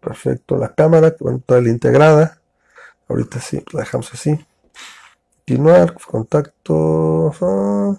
Perfecto, 0.00 0.56
la 0.56 0.74
cámara, 0.74 1.14
bueno, 1.20 1.40
toda 1.44 1.60
la 1.60 1.68
integrada. 1.68 2.40
Ahorita 3.08 3.40
sí, 3.40 3.62
la 3.72 3.80
dejamos 3.80 4.12
así. 4.12 4.38
Continuar, 5.46 5.94
contacto. 5.94 7.32
Ah. 7.40 7.94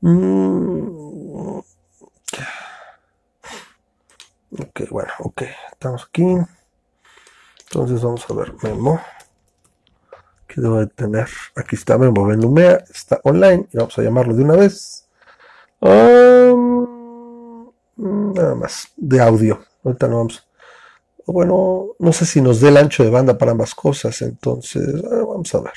Mm. 0.00 1.58
Ok, 4.60 4.80
bueno, 4.90 5.12
ok. 5.20 5.42
Estamos 5.72 6.04
aquí. 6.04 6.24
Entonces 7.70 8.02
vamos 8.02 8.24
a 8.28 8.34
ver 8.34 8.54
Memo. 8.62 9.00
Que 10.48 10.60
debo 10.60 10.80
de 10.80 10.88
tener. 10.88 11.28
Aquí 11.54 11.76
está 11.76 11.96
Memo 11.96 12.26
Benumea. 12.26 12.84
Está 12.92 13.20
online. 13.22 13.68
Y 13.72 13.76
vamos 13.76 13.96
a 13.96 14.02
llamarlo 14.02 14.34
de 14.34 14.42
una 14.42 14.56
vez. 14.56 15.06
Um, 15.80 16.86
nada 17.96 18.56
más. 18.56 18.88
De 18.96 19.20
audio. 19.20 19.60
Ahorita 19.84 20.08
no 20.08 20.16
vamos 20.16 20.48
bueno, 21.32 21.88
no 21.98 22.12
sé 22.14 22.24
si 22.24 22.40
nos 22.40 22.60
dé 22.60 22.68
el 22.68 22.78
ancho 22.78 23.04
de 23.04 23.10
banda 23.10 23.36
para 23.36 23.52
ambas 23.52 23.74
cosas, 23.74 24.22
entonces 24.22 25.02
vamos 25.02 25.54
a 25.54 25.60
ver. 25.60 25.74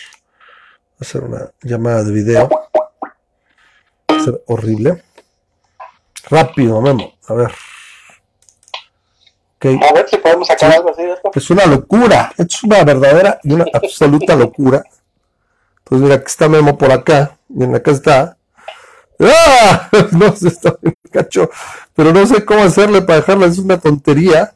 Hacer 0.98 1.24
una 1.24 1.52
llamada 1.62 2.04
de 2.04 2.12
video. 2.14 2.50
Va 2.50 3.10
a 4.08 4.24
ser 4.24 4.42
horrible. 4.48 5.04
Rápido, 6.30 6.82
Memo. 6.82 7.16
A 7.28 7.34
ver. 7.34 7.52
A 9.64 9.94
ver 9.94 10.10
si 10.10 10.18
podemos 10.18 10.48
sacar 10.48 10.72
algo 10.72 10.90
así 10.90 11.04
de 11.04 11.14
esto. 11.14 11.32
Es 11.34 11.50
una 11.50 11.66
locura. 11.66 12.34
Es 12.38 12.64
una 12.64 12.84
verdadera 12.84 13.40
y 13.44 13.54
una 13.54 13.66
absoluta 13.74 14.36
locura. 14.36 14.84
Entonces, 15.80 16.04
mira, 16.04 16.16
aquí 16.16 16.26
está 16.28 16.50
Memo 16.50 16.78
por 16.78 16.92
acá. 16.92 17.38
Miren, 17.48 17.76
acá 17.76 17.92
está. 17.92 18.38
¡Ah! 19.20 19.90
No 20.12 20.36
sé, 20.36 20.48
está 20.48 20.76
bien 20.82 20.96
cacho. 21.12 21.50
Pero 21.96 22.12
no 22.12 22.26
sé 22.26 22.44
cómo 22.44 22.64
hacerle 22.64 23.02
para 23.04 23.20
dejarla. 23.20 23.46
Es 23.46 23.60
una 23.60 23.80
tontería. 23.80 24.56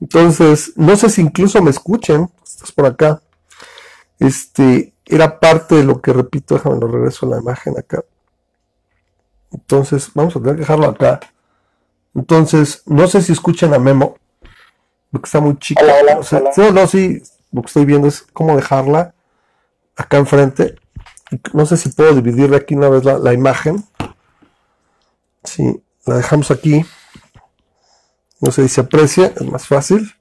Entonces, 0.00 0.72
no 0.76 0.96
sé 0.96 1.10
si 1.10 1.20
incluso 1.20 1.62
me 1.62 1.70
escuchen, 1.70 2.30
estás 2.42 2.72
por 2.72 2.86
acá. 2.86 3.20
Este, 4.18 4.94
era 5.04 5.38
parte 5.38 5.76
de 5.76 5.84
lo 5.84 6.00
que 6.00 6.12
repito, 6.12 6.54
déjame 6.54 6.80
lo 6.80 6.88
regreso 6.88 7.26
a 7.26 7.30
la 7.30 7.38
imagen 7.38 7.78
acá. 7.78 8.02
Entonces, 9.52 10.10
vamos 10.14 10.34
a 10.34 10.40
tener 10.40 10.54
que 10.54 10.60
dejarlo 10.60 10.86
acá. 10.86 11.20
Entonces, 12.14 12.82
no 12.86 13.06
sé 13.06 13.22
si 13.22 13.32
escuchan 13.32 13.72
a 13.74 13.78
Memo, 13.78 14.16
porque 15.10 15.26
está 15.26 15.40
muy 15.40 15.58
chica. 15.58 15.82
no, 16.56 16.70
no, 16.72 16.86
sí, 16.86 17.22
lo 17.52 17.62
que 17.62 17.66
estoy 17.66 17.84
viendo 17.84 18.08
es 18.08 18.22
cómo 18.32 18.56
dejarla 18.56 19.14
acá 19.96 20.16
enfrente. 20.16 20.76
No 21.52 21.66
sé 21.66 21.76
si 21.76 21.90
puedo 21.90 22.14
dividir 22.14 22.54
aquí 22.54 22.74
una 22.74 22.88
vez 22.88 23.04
la, 23.04 23.18
la 23.18 23.32
imagen. 23.32 23.84
Sí, 25.44 25.82
la 26.06 26.16
dejamos 26.16 26.50
aquí. 26.50 26.84
No 28.40 28.50
sé 28.50 28.62
si 28.62 28.74
se 28.74 28.80
aprecia, 28.80 29.26
es 29.26 29.42
más 29.42 29.66
fácil. 29.66 30.12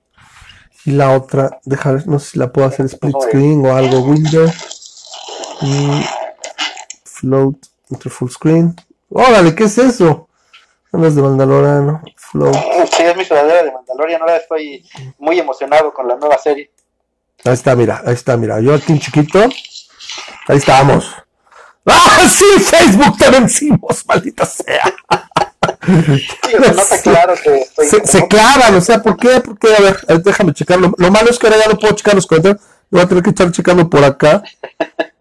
Y 0.86 0.91
la 0.91 1.12
otra, 1.12 1.60
dejar, 1.65 2.08
no 2.08 2.19
sé 2.19 2.31
si 2.31 2.39
la 2.39 2.51
puedo 2.51 2.67
hacer 2.67 2.86
split 2.86 3.15
screen 3.27 3.65
o 3.65 3.75
algo, 3.75 4.00
window. 4.00 4.48
Y 5.62 6.05
float 7.03 7.58
entre 7.89 8.10
full 8.10 8.29
screen. 8.29 8.75
Órale, 9.10 9.55
¿qué 9.55 9.65
es 9.65 9.77
eso? 9.77 10.28
Es 10.91 11.15
de 11.15 11.22
Mandaloriano. 11.22 12.01
Float. 12.15 12.55
Sí, 12.91 13.03
es 13.03 13.15
mi 13.15 13.24
sudadera 13.24 13.63
de 13.63 13.72
Mandalorian. 13.72 14.22
Ahora 14.22 14.38
estoy 14.38 14.84
muy 15.19 15.39
emocionado 15.39 15.93
con 15.93 16.08
la 16.08 16.15
nueva 16.15 16.38
serie. 16.38 16.72
Ahí 17.46 17.53
está, 17.53 17.75
mira, 17.75 18.01
ahí 18.05 18.13
está, 18.13 18.36
mira. 18.38 18.60
Yo 18.60 18.74
aquí 18.74 18.93
en 18.93 19.00
chiquito. 19.00 19.39
Ahí 20.48 20.58
estamos. 20.58 21.13
¡Ah, 21.86 22.27
sí! 22.29 22.46
Facebook 22.60 23.17
te 23.17 23.29
vencimos, 23.29 24.05
maldita 24.05 24.46
sea 24.46 24.93
se, 28.03 28.27
clavan, 28.27 28.75
o 28.75 28.81
sea, 28.81 29.01
¿por 29.01 29.17
qué? 29.17 29.41
Porque, 29.41 29.74
a 29.74 29.81
ver, 29.81 30.24
déjame 30.24 30.53
checarlo. 30.53 30.93
Lo 30.98 31.12
malo 31.12 31.29
es 31.29 31.39
que 31.39 31.48
ahora 31.48 31.60
ya 31.60 31.72
no 31.72 31.77
puedo 31.77 31.96
checar 31.96 32.15
los 32.15 32.27
comentarios. 32.27 32.62
Lo 32.89 32.98
voy 32.98 33.05
a 33.05 33.08
tener 33.08 33.24
que 33.24 33.29
estar 33.29 33.51
checando 33.51 33.89
por 33.89 34.03
acá. 34.03 34.43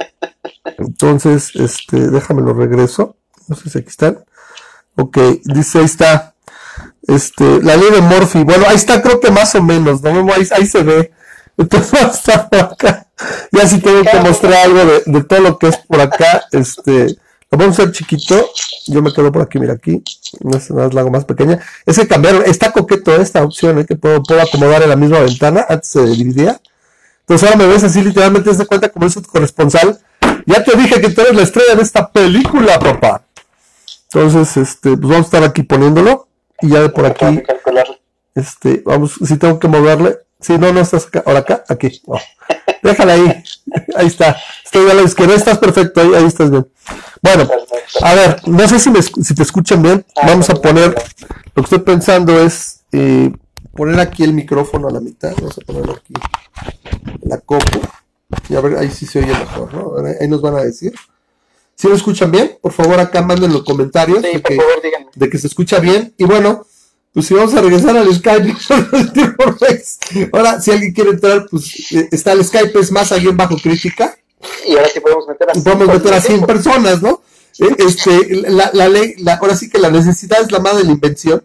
Entonces, 0.79 1.55
este, 1.55 2.11
déjame 2.11 2.43
lo 2.43 2.55
regreso. 2.55 3.17
No 3.47 3.57
sé 3.57 3.71
si 3.71 3.79
aquí 3.79 3.89
están. 3.89 4.25
Ok, 4.99 5.17
dice, 5.45 5.79
ahí 5.79 5.85
está. 5.85 6.35
Este, 7.07 7.63
la 7.63 7.77
ley 7.77 7.91
de 7.93 8.01
Morphy. 8.01 8.43
Bueno, 8.43 8.65
ahí 8.67 8.75
está, 8.75 9.01
creo 9.01 9.21
que 9.21 9.31
más 9.31 9.55
o 9.55 9.63
menos, 9.63 10.03
¿no? 10.03 10.11
Ahí, 10.33 10.47
ahí 10.51 10.67
se 10.67 10.83
ve. 10.83 11.13
Entonces, 11.57 11.93
va 11.95 12.09
a 12.09 12.11
estar 12.11 12.49
por 12.49 12.59
acá. 12.59 13.07
Ya 13.53 13.67
si 13.69 13.79
tengo 13.79 14.03
que 14.03 14.19
mostrar 14.21 14.55
algo 14.55 14.85
de, 14.85 15.03
de 15.07 15.23
todo 15.23 15.41
lo 15.41 15.59
que 15.59 15.69
es 15.69 15.77
por 15.77 16.01
acá. 16.01 16.43
Este, 16.51 17.17
lo 17.51 17.59
vamos 17.59 17.79
a 17.79 17.83
hacer 17.83 17.95
chiquito. 17.95 18.51
Yo 18.89 19.01
me 19.03 19.13
quedo 19.13 19.31
por 19.31 19.43
aquí, 19.43 19.61
mira 19.61 19.75
aquí. 19.75 20.03
No 20.41 20.59
es 20.59 20.69
nada, 20.73 20.91
la 20.93 21.03
hago 21.03 21.11
más 21.11 21.25
pequeña. 21.25 21.61
Es 21.87 21.97
que 21.97 22.09
cambiaron. 22.09 22.43
Está 22.45 22.73
coqueto 22.73 23.15
esta 23.15 23.45
opción, 23.45 23.79
¿eh? 23.79 23.87
que 23.87 23.95
puedo, 23.95 24.21
puedo 24.25 24.43
acomodar 24.43 24.83
en 24.83 24.89
la 24.89 24.97
misma 24.97 25.21
ventana. 25.21 25.65
Antes 25.69 25.91
se 25.91 26.05
dividía. 26.05 26.61
Entonces 27.21 27.49
ahora 27.49 27.65
me 27.65 27.73
ves 27.73 27.85
así, 27.85 28.03
literalmente, 28.03 28.51
te 28.51 28.57
das 28.57 28.67
cuenta 28.67 28.89
como 28.89 29.07
es 29.07 29.15
tu 29.15 29.23
corresponsal. 29.23 29.99
Ya 30.47 30.65
te 30.65 30.77
dije 30.77 31.01
que 31.01 31.11
tú 31.11 31.21
eres 31.21 31.37
la 31.37 31.43
estrella 31.43 31.75
de 31.77 31.83
esta 31.83 32.11
película, 32.11 32.79
papá. 32.79 33.23
Entonces, 34.13 34.57
este, 34.57 34.97
pues 34.97 35.01
vamos 35.01 35.17
a 35.17 35.21
estar 35.21 35.45
aquí 35.45 35.63
poniéndolo. 35.63 36.29
Y 36.61 36.71
ya 36.71 36.81
de 36.81 36.89
por 36.89 37.07
aquí. 37.07 37.43
Este, 38.35 38.83
vamos, 38.85 39.15
si 39.25 39.37
tengo 39.37 39.59
que 39.59 39.69
moverle, 39.69 40.19
Sí, 40.41 40.57
no, 40.57 40.73
no 40.73 40.81
estás 40.81 41.07
acá. 41.07 41.23
Ahora 41.27 41.41
acá, 41.41 41.65
aquí. 41.69 42.01
No. 42.07 42.15
Déjala 42.83 43.15
ahí. 43.15 43.43
Ahí 43.97 44.07
está. 44.07 44.37
Estoy 44.65 44.89
a 44.91 44.95
la 44.95 45.03
izquierda. 45.03 45.35
Estás 45.35 45.59
perfecto. 45.59 46.01
Ahí, 46.01 46.15
ahí 46.15 46.25
estás 46.25 46.51
bien. 46.51 46.67
Bueno, 47.21 47.49
a 48.03 48.15
ver, 48.15 48.49
no 48.49 48.69
sé 48.69 48.79
si, 48.79 48.91
me, 48.91 49.03
si 49.03 49.35
te 49.35 49.43
escuchan 49.43 49.83
bien. 49.83 50.07
Vamos 50.25 50.49
a 50.49 50.55
poner. 50.55 50.95
Lo 51.55 51.63
que 51.63 51.63
estoy 51.63 51.81
pensando 51.81 52.41
es 52.41 52.81
eh, 52.93 53.33
poner 53.75 53.99
aquí 53.99 54.23
el 54.23 54.33
micrófono 54.33 54.89
a 54.89 54.93
la 54.93 55.01
mitad. 55.01 55.35
Vamos 55.37 55.59
a 55.59 55.61
ponerlo 55.63 55.95
aquí. 55.95 56.15
La 57.23 57.39
copo. 57.39 57.81
Y 58.49 58.55
a 58.55 58.61
ver, 58.61 58.79
ahí 58.79 58.91
sí 58.91 59.07
se 59.07 59.19
oye 59.19 59.33
mejor, 59.33 59.75
¿no? 59.75 59.95
Ahí 60.21 60.29
nos 60.29 60.41
van 60.41 60.55
a 60.55 60.63
decir. 60.63 60.95
Si 61.79 61.87
lo 61.89 61.95
escuchan 61.95 62.31
bien, 62.33 62.59
por 62.61 62.73
favor 62.73 62.99
acá 62.99 63.23
manden 63.23 63.53
los 63.53 63.63
comentarios 63.63 64.19
Sí, 64.19 64.33
de, 64.33 64.41
por 64.41 64.43
que, 64.43 64.57
favor, 64.57 64.83
díganme. 64.83 65.07
de 65.15 65.31
que 65.31 65.39
se 65.39 65.47
escucha 65.47 65.79
bien. 65.79 66.13
Y 66.19 66.25
bueno, 66.25 66.67
pues 67.13 67.27
si 67.27 67.35
vamos 67.35 67.55
a 67.55 67.61
regresar 67.61 67.97
al 67.97 68.13
Skype, 68.13 68.53
vez. 69.61 69.99
ahora 70.33 70.61
si 70.61 70.73
alguien 70.73 70.93
quiere 70.93 71.11
entrar, 71.11 71.47
pues 71.49 71.93
eh, 71.93 72.09
está 72.11 72.33
el 72.33 72.45
Skype, 72.45 72.79
es 72.81 72.91
más 72.91 73.13
alguien 73.13 73.37
bajo 73.37 73.57
crítica. 73.57 74.17
Y 74.67 74.77
ahora 74.77 74.89
sí 74.89 74.99
podemos 75.01 75.27
meter 75.29 75.51
a 75.51 75.57
Y 75.57 75.61
podemos 75.63 75.89
meter 75.89 76.15
a 76.15 76.21
100 76.21 76.47
personas, 76.47 77.01
¿no? 77.03 77.23
Eh, 77.61 77.75
Este, 77.79 78.35
la, 78.51 78.71
la 78.73 78.89
ley, 78.89 79.15
la, 79.19 79.35
ahora 79.35 79.57
sí 79.57 79.69
que 79.71 79.79
la 79.79 79.91
necesidad 79.91 80.41
es 80.43 80.51
la 80.51 80.59
madre 80.61 80.79
de 80.79 80.85
la 80.87 80.93
invención. 80.93 81.45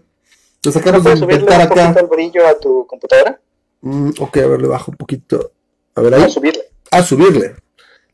Nos 0.66 0.76
¿No 0.76 0.82
acabamos 0.82 1.04
de 1.06 1.20
inventar 1.20 1.60
un 1.60 1.72
acá. 1.72 2.00
el 2.00 2.08
brillo 2.08 2.48
a 2.48 2.60
tu 2.60 2.88
computadora? 2.88 3.40
Mm, 3.82 4.12
ok, 4.20 4.38
a 4.38 4.48
ver, 4.48 4.62
le 4.62 4.68
bajo 4.68 4.92
un 4.92 4.98
poquito. 4.98 5.52
A 5.96 6.02
ver, 6.02 6.14
ahí. 6.16 6.32
subirle. 6.32 6.64
A 6.92 7.04
subirle. 7.04 7.56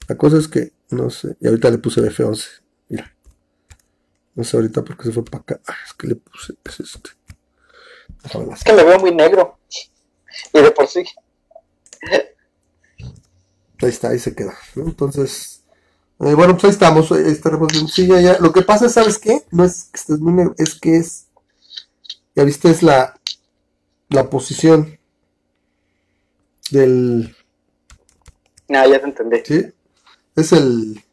La 0.09 0.17
cosa 0.17 0.37
es 0.37 0.47
que, 0.49 0.73
no 0.89 1.09
sé, 1.09 1.37
y 1.39 1.47
ahorita 1.47 1.69
le 1.71 1.77
puse 1.77 2.01
el 2.01 2.13
F11. 2.13 2.45
Mira. 2.89 3.15
No 4.35 4.43
sé 4.43 4.57
ahorita 4.57 4.83
por 4.83 4.97
qué 4.97 5.03
se 5.03 5.11
fue 5.13 5.23
para 5.23 5.41
acá. 5.41 5.61
Ah, 5.67 5.75
es 5.85 5.93
que 5.93 6.07
le 6.07 6.15
puse, 6.15 6.55
es 6.65 6.79
este. 6.81 7.11
Déjame 8.23 8.53
Es 8.53 8.63
que 8.63 8.73
me 8.73 8.83
veo 8.83 8.99
muy 8.99 9.13
negro. 9.15 9.59
Y 10.53 10.61
de 10.61 10.71
por 10.71 10.87
sí. 10.87 11.03
Ahí 13.81 13.89
está, 13.89 14.09
ahí 14.09 14.19
se 14.19 14.35
queda. 14.35 14.57
¿no? 14.75 14.85
Entonces, 14.85 15.63
eh, 16.19 16.33
bueno, 16.33 16.53
pues 16.53 16.65
ahí 16.65 16.69
estamos. 16.71 17.11
eh, 17.11 17.29
Estaremos. 17.29 17.71
Sí, 17.93 18.07
ya, 18.07 18.19
ya. 18.19 18.39
Lo 18.39 18.51
que 18.51 18.61
pasa, 18.61 18.89
¿sabes 18.89 19.19
qué? 19.19 19.43
No 19.51 19.63
es 19.63 19.85
que 19.85 19.97
estés 19.99 20.19
muy 20.19 20.33
negro, 20.33 20.53
es 20.57 20.75
que 20.75 20.97
es. 20.97 21.27
Ya 22.35 22.43
viste, 22.43 22.69
es 22.69 22.83
la, 22.83 23.19
la 24.09 24.29
posición 24.29 24.99
del. 26.71 27.35
No, 28.67 28.87
ya 28.87 28.99
te 28.99 29.05
entendí. 29.05 29.37
¿Sí? 29.45 29.65
Es 30.35 30.51
el. 30.53 31.03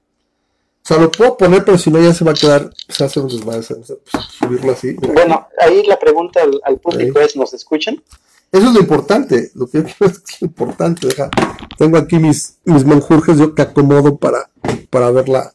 O 0.85 0.89
sea, 0.89 0.99
lo 0.99 1.11
puedo 1.11 1.37
poner, 1.37 1.65
pero 1.65 1.79
si 1.79 1.91
no 1.91 2.01
ya 2.01 2.15
se 2.15 2.25
va 2.25 2.31
a 2.31 2.35
quedar. 2.35 2.71
Se 2.89 3.05
hace 3.05 3.19
un 3.21 3.29
desmadre. 3.29 3.63
pues, 3.69 4.25
subirlo 4.39 4.73
así. 4.73 4.97
mira. 5.01 5.13
Bueno, 5.15 5.49
ahí 5.61 5.83
la 5.85 5.99
pregunta 5.99 6.43
al, 6.43 6.61
al 6.65 6.79
público 6.79 7.19
es, 7.21 7.35
¿nos 7.37 7.53
escuchan? 7.55 8.03
Eso 8.53 8.69
es 8.69 8.73
lo 8.73 8.81
importante. 8.81 9.51
Lo 9.55 9.67
que 9.67 9.79
yo 9.79 9.85
quiero 9.85 10.07
es 10.13 10.19
que 10.21 10.33
es 10.35 10.43
importante. 10.43 11.09
Deja. 11.09 11.29
Tengo 11.77 11.97
aquí 11.99 12.19
mis, 12.19 12.59
mis 12.65 12.85
menjurjes. 12.85 13.39
Yo 13.39 13.55
que 13.55 13.63
acomodo 13.63 14.17
para, 14.17 14.49
para 14.91 15.11
verla. 15.11 15.53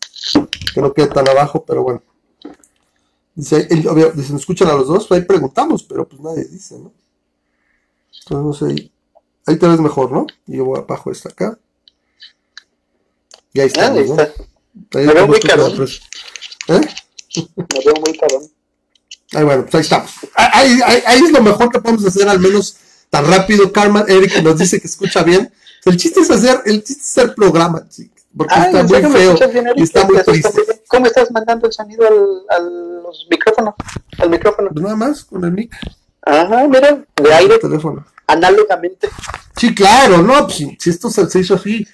Que 0.74 0.82
no 0.82 0.94
quede 0.94 1.08
tan 1.08 1.28
abajo, 1.30 1.64
pero 1.66 1.84
bueno. 1.84 2.04
Dice, 3.34 3.68
el- 3.70 3.88
obvio, 3.88 4.12
dice, 4.12 4.34
¿nos 4.34 4.42
escuchan 4.42 4.68
a 4.68 4.74
los 4.74 4.88
dos? 4.88 5.10
Ahí 5.12 5.22
preguntamos, 5.22 5.84
pero 5.84 6.06
pues 6.08 6.22
nadie 6.22 6.44
dice, 6.46 6.78
¿no? 6.78 6.92
Entonces, 8.28 8.46
no 8.46 8.54
sé. 8.54 8.66
Ahí, 8.74 8.92
ahí 9.48 9.58
te 9.58 9.68
ves 9.68 9.80
mejor, 9.80 10.12
¿no? 10.12 10.28
Y 10.48 10.58
yo 10.58 10.66
voy 10.66 10.80
abajo 10.80 11.10
esta 11.12 11.30
acá. 11.30 11.58
Y 13.54 13.60
ahí 13.60 13.72
Ah, 13.76 13.86
está. 13.86 13.92
ahí 13.94 14.00
está. 14.10 14.24
Ahí 14.94 15.06
Me 15.06 15.14
veo 15.14 15.28
muy 15.28 15.40
cabrón. 15.40 15.76
presa. 15.76 16.02
¿Eh? 16.68 16.82
Me 17.58 17.80
veo 17.86 17.94
muy 18.06 18.18
cabrón. 18.18 18.44
Ahí 19.34 19.44
bueno, 19.44 19.62
pues 19.64 19.76
ahí 19.76 19.82
estamos. 19.82 20.12
Ahí, 20.36 20.80
ahí- 20.86 21.04
ahí 21.06 21.20
es 21.24 21.32
lo 21.32 21.42
mejor 21.42 21.70
que 21.72 21.80
podemos 21.80 22.06
hacer, 22.06 22.28
al 22.28 22.40
menos 22.40 22.76
tan 23.10 23.26
rápido. 23.30 23.72
Karma, 23.72 24.06
Eric 24.08 24.42
nos 24.42 24.58
dice 24.58 24.80
que 24.82 24.88
escucha 24.88 25.24
bien. 25.24 25.52
El 25.86 25.98
chiste 25.98 26.20
es 26.20 26.30
hacer, 26.30 26.62
el 26.66 26.84
chiste 26.84 27.02
es 27.04 27.18
hacer 27.18 27.34
programa, 27.36 27.88
chico, 27.90 28.14
porque 28.38 28.54
Ah, 28.56 28.66
está 28.68 28.80
¿en 28.82 28.86
muy 28.86 29.02
feo 29.20 29.34
bien, 29.52 29.68
Eric? 29.68 29.78
y 29.78 29.84
está 29.84 30.06
muy 30.06 30.22
triste. 30.24 30.82
¿Cómo 30.88 31.06
estás 31.08 31.32
mandando 31.32 31.66
el 31.68 31.74
sonido 31.74 32.06
al, 32.08 32.42
a 32.50 32.60
los 32.60 33.26
micrófonos? 33.32 33.74
Al 34.20 34.30
micrófono. 34.30 34.70
Pues 34.72 34.84
nada 34.84 34.96
más 34.96 35.24
con 35.26 35.44
el 35.44 35.52
mic, 35.52 35.74
Ajá, 36.24 36.68
mira, 36.68 36.92
de 36.92 37.06
el 37.24 37.32
aire, 37.34 37.58
teléfono. 37.58 38.06
análogamente. 38.28 39.10
Sí, 39.58 39.74
claro, 39.74 40.20
no, 40.22 40.46
pues 40.46 40.58
si, 40.80 40.90
esto 40.90 41.10
se 41.10 41.40
hizo 41.40 41.56
así, 41.56 41.88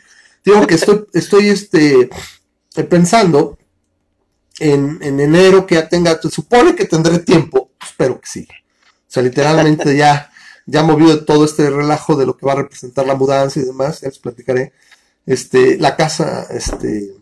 digo 0.52 0.68
que 0.68 0.76
estoy, 0.76 1.06
estoy 1.14 1.50
este, 1.50 2.10
eh, 2.76 2.84
pensando 2.84 3.58
en, 4.60 5.00
en 5.02 5.20
enero 5.20 5.66
que 5.68 5.76
ya 5.76 5.88
tenga, 5.88 6.20
se 6.22 6.30
supone 6.30 6.76
que 6.76 6.86
tendré 6.86 7.20
tiempo, 7.20 7.72
espero 7.82 8.20
que 8.20 8.28
sí. 8.28 8.48
O 8.50 9.10
sea, 9.12 9.24
literalmente 9.24 9.96
ya, 9.96 10.32
ya 10.66 10.84
movido 10.84 11.24
todo 11.26 11.46
este 11.46 11.70
relajo 11.70 12.16
de 12.16 12.26
lo 12.26 12.36
que 12.38 12.46
va 12.46 12.54
a 12.54 12.58
representar 12.58 13.06
la 13.06 13.16
mudanza 13.16 13.60
y 13.60 13.64
demás, 13.64 14.02
ya 14.02 14.08
les 14.10 14.20
platicaré. 14.20 14.74
Este, 15.26 15.78
la 15.78 15.96
casa, 15.96 16.48
este, 16.52 17.14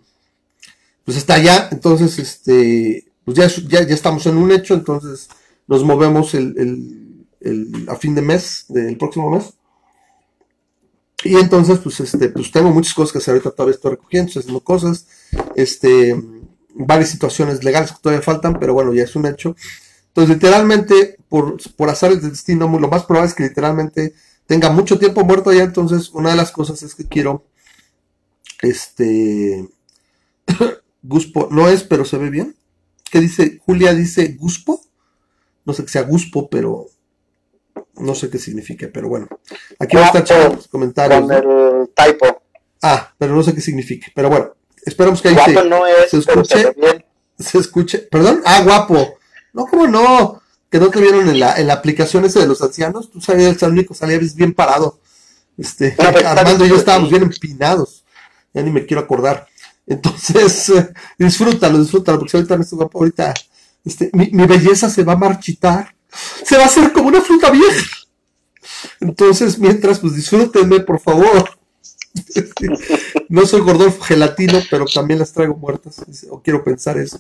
pues 1.04 1.18
está 1.18 1.36
allá, 1.36 1.70
entonces, 1.72 2.18
este, 2.20 3.06
pues 3.24 3.38
ya, 3.38 3.48
ya, 3.68 3.88
ya 3.88 3.94
estamos 3.94 4.26
en 4.26 4.38
un 4.38 4.52
hecho, 4.52 4.74
entonces 4.74 5.28
nos 5.68 5.84
movemos 5.84 6.34
el, 6.34 6.56
el, 6.58 7.26
el- 7.42 7.86
a 7.90 7.96
fin 7.96 8.16
de 8.16 8.22
mes, 8.22 8.66
del 8.70 8.98
próximo 8.98 9.30
mes. 9.30 9.54
Y 11.24 11.36
entonces, 11.38 11.80
pues, 11.80 12.00
este, 12.00 12.30
pues 12.30 12.52
tengo 12.52 12.72
muchas 12.72 12.94
cosas 12.94 13.12
que 13.12 13.18
hacer. 13.20 13.34
Ahorita 13.34 13.52
todavía 13.52 13.76
estoy 13.76 13.92
recogiendo, 13.92 14.28
estoy 14.28 14.42
haciendo 14.42 14.64
cosas. 14.64 15.08
Este, 15.56 16.16
varias 16.76 17.10
situaciones 17.10 17.64
legales 17.64 17.92
que 17.92 17.98
todavía 18.02 18.22
faltan, 18.22 18.60
pero 18.60 18.74
bueno, 18.74 18.94
ya 18.94 19.04
es 19.04 19.16
un 19.16 19.26
hecho. 19.26 19.56
Entonces, 20.08 20.36
literalmente, 20.36 21.18
por, 21.30 21.58
por 21.76 21.90
azar 21.90 22.12
del 22.12 22.32
destino, 22.32 22.68
lo 22.80 22.88
más 22.88 23.06
probable 23.06 23.30
es 23.30 23.36
que 23.36 23.44
literalmente 23.44 24.14
tenga 24.46 24.70
mucho 24.70 25.00
tiempo 25.00 25.24
muerto 25.24 25.50
allá. 25.50 25.64
Entonces, 25.64 26.10
una 26.10 26.32
de 26.32 26.36
las 26.36 26.52
cosas 26.52 26.84
es 26.84 26.96
que 26.96 27.06
quiero, 27.06 27.46
este, 28.62 29.68
Guspo, 31.02 31.48
no 31.52 31.70
es, 31.70 31.84
pero 31.84 32.06
se 32.06 32.18
ve 32.18 32.30
bien. 32.30 32.56
¿Qué 33.10 33.20
dice? 33.20 33.60
Julia 33.66 33.94
dice 33.94 34.36
Guspo. 34.40 34.82
No 35.66 35.74
sé 35.74 35.84
que 35.84 35.92
sea 35.92 36.04
Guspo, 36.04 36.50
pero 36.50 36.88
no 37.98 38.16
sé 38.16 38.30
qué 38.30 38.38
significa, 38.38 38.90
pero 38.94 39.08
bueno. 39.08 39.28
Aquí 39.80 39.96
va 39.96 40.08
a 40.08 40.18
estar 40.20 40.54
los 40.54 40.68
comentarios. 40.68 41.20
Con 41.20 41.30
¿no? 41.30 41.82
el 41.84 41.90
typo. 41.90 42.44
Ah, 42.82 43.14
pero 43.18 43.36
no 43.36 43.44
sé 43.44 43.54
qué 43.54 43.62
significa. 43.62 44.08
Pero 44.14 44.30
bueno, 44.30 44.56
esperamos 44.86 45.22
que 45.22 45.30
ahí 45.30 45.36
Guapo 45.36 45.62
se, 45.62 45.70
no 45.70 45.88
es, 45.88 46.10
se 46.10 46.10
se 46.10 46.18
escuche. 46.20 46.74
bien. 46.78 47.06
se 47.38 47.58
escuche. 47.58 47.98
Perdón, 48.00 48.42
ah, 48.46 48.62
guapo. 48.64 49.18
No, 49.54 49.66
¿cómo 49.66 49.88
no? 49.88 50.42
Que 50.70 50.80
no 50.80 50.90
te 50.90 51.00
vieron 51.00 51.30
en 51.30 51.40
la, 51.40 51.56
en 51.56 51.68
la 51.68 51.74
aplicación 51.74 52.26
ese 52.26 52.40
de 52.40 52.48
los 52.48 52.62
ancianos. 52.62 53.10
Tú 53.10 53.22
salías 53.22 53.62
el 53.64 53.72
único, 53.72 53.94
salías 53.94 54.36
bien 54.36 54.54
parado. 54.54 55.00
Este, 55.58 55.96
No, 55.98 56.28
Armando 56.28 56.66
y 56.66 56.70
yo 56.70 56.76
estábamos 56.76 57.10
bien 57.10 57.24
empinados. 57.24 58.04
Ya 58.54 58.62
ni 58.62 58.72
me 58.72 58.86
quiero 58.86 59.02
acordar. 59.02 59.48
Entonces, 59.88 60.70
eh, 60.76 60.94
disfrútalo, 61.18 61.80
disfrútalo, 61.80 62.20
porque 62.20 62.38
ahorita 62.38 62.56
no 62.56 62.64
estoy 62.64 62.78
guapo, 62.78 63.00
ahorita 63.00 63.34
este, 63.84 64.10
mi, 64.14 64.30
mi 64.32 64.46
belleza 64.46 64.90
se 64.90 65.04
va 65.04 65.14
a 65.14 65.18
marchitar. 65.18 65.95
Se 66.44 66.58
va 66.58 66.64
a 66.64 66.68
hacer 66.68 66.92
como 66.92 67.08
una 67.08 67.22
fruta 67.22 67.50
vieja. 67.52 67.86
Entonces, 69.00 69.58
mientras, 69.60 70.00
pues 70.00 70.16
disfrútenme, 70.16 70.80
por 70.82 71.00
favor. 71.00 71.50
No 73.28 73.46
soy 73.46 73.60
Gordolfo 73.62 74.02
gelatino, 74.04 74.62
pero 74.70 74.86
también 74.86 75.20
las 75.20 75.34
traigo 75.34 75.56
muertas, 75.58 75.96
o 76.30 76.42
quiero 76.42 76.64
pensar 76.64 76.98
eso. 76.98 77.20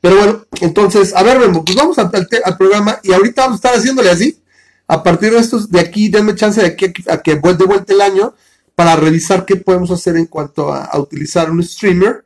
Pero 0.00 0.16
bueno, 0.16 0.46
entonces, 0.62 1.14
a 1.14 1.22
ver, 1.22 1.38
Memo, 1.38 1.64
pues 1.64 1.76
vamos 1.76 1.98
al, 1.98 2.10
programa 2.56 2.98
y 3.02 3.12
ahorita 3.12 3.42
vamos 3.42 3.56
a 3.56 3.58
estar 3.58 3.74
haciéndole 3.78 4.08
así. 4.10 4.40
A 4.86 5.02
partir 5.02 5.32
de 5.32 5.38
estos, 5.38 5.70
de 5.70 5.80
aquí, 5.80 6.08
denme 6.08 6.34
chance 6.34 6.60
de 6.60 6.68
aquí 6.68 6.86
a 7.08 7.18
que 7.18 7.38
vuel- 7.40 7.56
de 7.58 7.66
vuelta 7.66 7.92
el 7.92 8.00
año 8.00 8.34
para 8.74 8.96
revisar 8.96 9.44
qué 9.44 9.56
podemos 9.56 9.90
hacer 9.90 10.16
en 10.16 10.26
cuanto 10.26 10.72
a, 10.72 10.84
a 10.86 10.98
utilizar 10.98 11.50
un 11.50 11.62
streamer, 11.62 12.24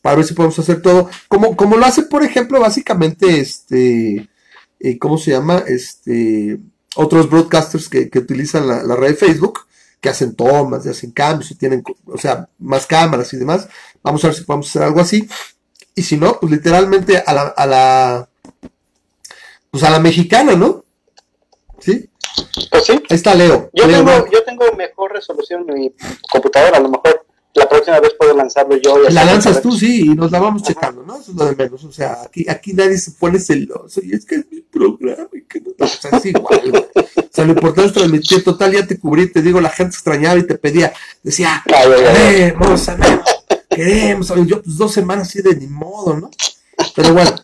para 0.00 0.16
ver 0.16 0.24
si 0.24 0.32
podemos 0.34 0.58
hacer 0.58 0.80
todo. 0.80 1.10
Como, 1.28 1.54
como 1.54 1.76
lo 1.76 1.84
hace, 1.84 2.02
por 2.04 2.22
ejemplo, 2.22 2.60
básicamente, 2.60 3.40
este, 3.40 4.29
eh, 4.80 4.98
¿cómo 4.98 5.18
se 5.18 5.30
llama? 5.30 5.62
Este, 5.66 6.58
otros 6.96 7.30
broadcasters 7.30 7.88
que, 7.88 8.10
que 8.10 8.18
utilizan 8.18 8.66
la, 8.66 8.82
la 8.82 8.96
red 8.96 9.10
de 9.10 9.14
Facebook, 9.14 9.66
que 10.00 10.08
hacen 10.08 10.34
tomas, 10.34 10.84
y 10.86 10.88
hacen 10.88 11.12
cambios 11.12 11.50
y 11.50 11.54
tienen, 11.54 11.84
o 12.06 12.18
sea, 12.18 12.48
más 12.58 12.86
cámaras 12.86 13.32
y 13.32 13.36
demás. 13.36 13.68
Vamos 14.02 14.24
a 14.24 14.28
ver 14.28 14.36
si 14.36 14.44
podemos 14.44 14.68
hacer 14.68 14.82
algo 14.82 15.00
así. 15.00 15.28
Y 15.94 16.02
si 16.02 16.16
no, 16.16 16.40
pues 16.40 16.50
literalmente 16.50 17.22
a 17.24 17.32
la, 17.34 17.42
a 17.42 17.66
la, 17.66 18.28
pues 19.70 19.82
a 19.84 19.90
la 19.90 19.98
mexicana, 19.98 20.54
¿no? 20.56 20.84
¿Sí? 21.78 22.08
Pues 22.70 22.84
sí. 22.84 22.92
Ahí 22.92 23.16
está 23.16 23.34
Leo. 23.34 23.70
Yo 23.74 23.86
Leo 23.86 24.04
tengo, 24.04 24.30
yo 24.30 24.44
tengo 24.44 24.64
mejor 24.76 25.12
resolución 25.12 25.66
en 25.68 25.74
mi 25.74 25.94
computadora, 26.30 26.78
a 26.78 26.80
lo 26.80 26.88
mejor 26.88 27.26
la 27.54 27.68
próxima 27.68 28.00
vez 28.00 28.12
puedo 28.18 28.34
lanzarlo 28.36 28.76
yo. 28.76 29.08
y 29.08 29.12
La 29.12 29.24
lanzas 29.24 29.60
tú, 29.60 29.72
sí, 29.72 30.02
y 30.02 30.14
nos 30.14 30.30
la 30.30 30.38
vamos 30.38 30.62
Ajá. 30.62 30.72
checando, 30.72 31.02
¿no? 31.02 31.16
Eso 31.20 31.32
es 31.32 31.36
lo 31.36 31.44
de 31.46 31.56
menos. 31.56 31.82
O 31.84 31.92
sea, 31.92 32.22
aquí, 32.24 32.46
aquí 32.48 32.72
nadie 32.72 32.96
se 32.98 33.10
pone 33.12 33.38
celoso. 33.40 34.00
Y 34.02 34.14
es 34.14 34.24
que 34.24 34.36
es 34.36 34.46
mi 34.50 34.60
programa. 34.60 35.28
Y 35.32 35.42
que 35.42 35.60
no... 35.60 35.70
O 35.78 35.86
sea, 35.86 36.10
es 36.18 36.26
igual. 36.26 36.60
güey. 36.70 36.86
O 36.94 37.28
sea, 37.32 37.44
lo 37.44 37.52
importante 37.52 37.88
es 37.88 37.92
transmitir. 37.94 38.44
Total, 38.44 38.72
ya 38.72 38.86
te 38.86 38.98
cubrí. 38.98 39.32
Te 39.32 39.42
digo, 39.42 39.60
la 39.60 39.70
gente 39.70 39.94
extrañaba 39.96 40.38
y 40.38 40.46
te 40.46 40.56
pedía. 40.58 40.92
Decía, 41.22 41.62
queremos, 41.66 42.88
queremos. 43.68 44.32
Y 44.36 44.46
yo, 44.46 44.62
pues 44.62 44.76
dos 44.76 44.92
semanas 44.92 45.28
así 45.28 45.42
de 45.42 45.56
ni 45.56 45.66
modo, 45.66 46.16
¿no? 46.16 46.30
Pero 46.94 47.12
bueno, 47.14 47.34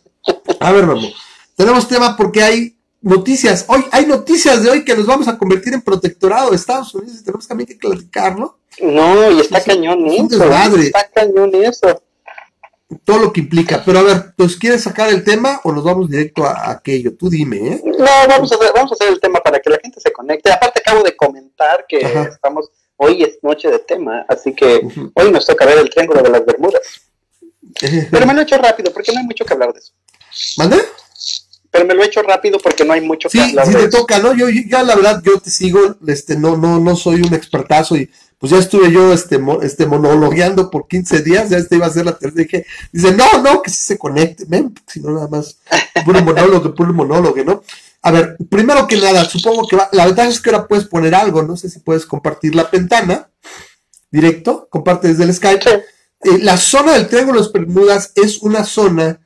a 0.61 0.73
ver, 0.73 0.87
vamos. 0.87 1.15
Tenemos 1.57 1.89
tema 1.89 2.17
porque 2.17 2.43
hay 2.43 2.77
noticias. 3.03 3.65
Hoy 3.69 3.85
hay 3.93 4.07
noticias 4.07 4.63
de 4.63 4.71
hoy 4.71 4.85
que 4.85 4.97
nos 4.97 5.07
vamos 5.07 5.29
a 5.29 5.39
convertir 5.39 5.75
en 5.75 5.83
protectorado 5.83 6.51
de 6.51 6.57
Estados 6.57 6.95
Unidos 6.95 7.19
y 7.21 7.25
tenemos 7.25 7.47
también 7.47 7.67
que 7.69 7.77
platicarlo. 7.77 8.39
No, 8.41 8.59
y 8.79 9.41
está 9.41 9.63
cañón 9.63 10.07
eso. 10.07 10.77
Está 10.77 11.09
cañón 11.09 11.55
eso. 11.55 12.03
Todo 13.05 13.19
lo 13.19 13.33
que 13.33 13.41
implica. 13.41 13.83
Pero 13.85 13.99
a 13.99 14.03
ver, 14.03 14.35
¿pues 14.37 14.57
quieres 14.57 14.83
sacar 14.83 15.09
el 15.09 15.25
tema 15.25 15.61
o 15.65 15.73
nos 15.73 15.85
vamos 15.85 16.09
directo 16.09 16.45
a, 16.45 16.71
aquello? 16.71 17.17
Tú 17.17 17.29
dime, 17.29 17.57
¿eh? 17.57 17.83
No, 17.85 18.07
vamos 18.29 18.53
a, 18.53 18.55
hacer, 18.55 18.71
vamos 18.75 18.93
a 18.93 18.95
hacer 18.95 19.09
el 19.09 19.21
tema 19.21 19.41
para 19.41 19.59
que 19.59 19.71
la 19.71 19.79
gente 19.83 20.01
se 20.01 20.13
conecte. 20.13 20.53
Aparte, 20.53 20.81
acabo 20.81 21.03
de 21.03 21.17
comentar 21.17 21.85
que 21.89 21.99
estamos. 21.99 22.71
Hoy 22.99 23.23
es 23.23 23.39
noche 23.43 23.71
de 23.71 23.79
tema, 23.81 24.25
así 24.27 24.55
que 24.55 24.81
hoy 25.15 25.31
nos 25.31 25.45
toca 25.45 25.67
ver 25.67 25.77
el 25.79 25.91
triángulo 25.91 26.23
de 26.23 26.31
las 26.31 26.47
Bermudas. 26.47 26.81
Pero 28.11 28.27
me 28.27 28.33
lo 28.33 28.41
he 28.41 28.45
hecho 28.45 28.57
rápido 28.57 28.91
porque 28.91 29.13
no 29.13 29.19
hay 29.19 29.27
mucho 29.27 29.45
que 29.45 29.53
hablar 29.53 29.73
de 29.75 29.81
eso. 29.81 29.93
¿Mande? 30.57 30.79
pero 31.77 31.87
me 31.87 31.95
lo 31.95 32.03
he 32.03 32.07
hecho 32.07 32.23
rápido 32.23 32.59
porque 32.59 32.85
no 32.85 32.95
hay 32.95 33.03
mucho 33.03 33.29
que 33.29 33.39
hablar. 33.39 33.67
Sí, 33.67 33.75
te 33.75 33.89
toca, 33.89 34.19
¿no? 34.19 34.35
Yo, 34.35 34.49
ya 34.49 34.83
la 34.83 34.95
verdad, 34.95 35.23
yo 35.23 35.39
te 35.39 35.51
sigo, 35.51 35.97
este, 36.07 36.37
no, 36.37 36.57
no, 36.57 36.81
no 36.81 36.97
soy 36.97 37.21
un 37.21 37.35
expertazo 37.35 37.97
y 37.97 38.11
pues 38.39 38.53
ya 38.53 38.59
estuve 38.59 38.93
yo 38.93 39.13
este, 39.13 39.41
este 39.63 39.87
monologueando 39.87 40.71
por 40.71 40.87
15 40.89 41.23
días, 41.23 41.51
ya 41.51 41.57
este 41.57 41.77
iba 41.77 41.87
a 41.87 41.91
ser 41.91 42.05
la 42.05 42.19
tercera, 42.19 42.43
dije, 42.43 42.67
dice, 42.93 43.13
no, 43.13 43.43
no, 43.43 43.63
que 43.63 43.71
sí 43.71 43.83
se 43.83 43.99
conecte, 43.99 44.45
ven, 44.47 44.75
si 44.87 45.01
no 45.01 45.13
nada 45.13 45.29
más, 45.29 45.59
puro 46.05 46.23
monólogo, 46.23 46.75
puro 46.75 46.93
monólogo, 46.93 47.43
¿no? 47.45 47.63
A 48.03 48.11
ver, 48.11 48.37
primero 48.51 48.87
que 48.87 48.97
nada, 48.97 49.25
supongo 49.25 49.67
que 49.67 49.77
va, 49.77 49.89
la 49.93 50.07
verdad 50.07 50.27
es 50.27 50.41
que 50.41 50.51
ahora 50.51 50.69
puedes 50.69 50.87
poner 50.87 51.15
algo, 51.15 51.43
no 51.43 51.57
sé 51.57 51.71
si 51.71 51.81
puedes 51.81 52.05
compartir 52.07 52.55
la 52.55 52.65
ventana, 52.65 53.31
directo, 54.11 54.69
comparte 54.71 55.09
desde 55.09 55.25
el 55.25 55.35
Skype. 55.35 55.71
Eh, 55.71 56.39
la 56.41 56.57
zona 56.57 56.93
del 56.93 57.09
Triángulo 57.09 57.39
de 57.39 57.45
las 57.45 57.53
Bermudas 57.53 58.13
es 58.15 58.39
una 58.39 58.65
zona 58.65 59.21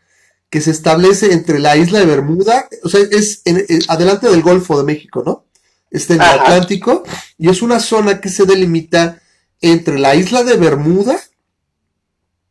que 0.49 0.61
se 0.61 0.70
establece 0.70 1.33
entre 1.33 1.59
la 1.59 1.77
isla 1.77 2.01
de 2.01 2.07
Bermuda, 2.07 2.68
o 2.83 2.88
sea, 2.88 3.01
es 3.11 3.42
en, 3.44 3.64
adelante 3.88 4.29
del 4.29 4.42
Golfo 4.42 4.79
de 4.79 4.85
México, 4.85 5.23
¿no? 5.25 5.44
Está 5.90 6.14
en 6.14 6.22
el 6.22 6.29
Atlántico 6.29 7.03
y 7.37 7.48
es 7.48 7.62
una 7.62 7.81
zona 7.81 8.20
que 8.20 8.29
se 8.29 8.46
delimita 8.46 9.20
entre 9.61 9.98
la 9.98 10.14
isla 10.14 10.44
de 10.44 10.57
Bermuda, 10.57 11.18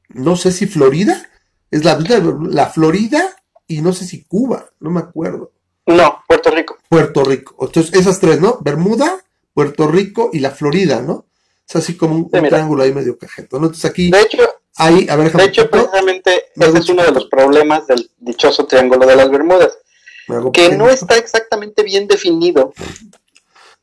no 0.09 0.35
sé 0.35 0.51
si 0.51 0.67
Florida, 0.67 1.29
es 1.71 1.83
la 1.83 1.97
isla 1.99 2.19
de 2.19 2.33
la 2.51 2.67
Florida 2.67 3.35
y 3.67 3.81
no 3.81 3.93
sé 3.93 4.05
si 4.05 4.23
Cuba, 4.25 4.69
no 4.79 4.91
me 4.91 4.99
acuerdo. 4.99 5.51
No, 5.85 6.23
Puerto 6.27 6.51
Rico. 6.51 6.77
Puerto 6.87 7.23
Rico. 7.23 7.55
Entonces, 7.65 7.93
esas 7.93 8.19
tres, 8.19 8.39
¿no? 8.39 8.59
Bermuda, 8.61 9.23
Puerto 9.53 9.87
Rico 9.87 10.29
y 10.33 10.39
la 10.39 10.51
Florida, 10.51 11.01
¿no? 11.01 11.25
Es 11.67 11.75
así 11.75 11.95
como 11.95 12.15
un, 12.15 12.29
triángulo 12.29 12.83
ahí 12.83 12.93
medio 12.93 13.17
cajeto, 13.17 13.59
¿no? 13.59 13.67
Entonces 13.67 13.89
aquí... 13.89 14.11
De 14.11 14.21
hecho, 14.21 14.39
de 14.79 15.43
hecho, 15.43 15.69
precisamente 15.69 16.45
ese 16.55 16.77
es 16.77 16.89
uno 16.89 17.03
de 17.03 17.11
los 17.11 17.25
problemas 17.25 17.85
del 17.87 18.09
dichoso 18.17 18.65
Triángulo 18.65 19.05
de 19.05 19.15
las 19.15 19.29
Bermudas, 19.29 19.77
que 20.53 20.69
no 20.77 20.89
está 20.89 21.17
exactamente 21.17 21.83
bien 21.83 22.07
definido 22.07 22.73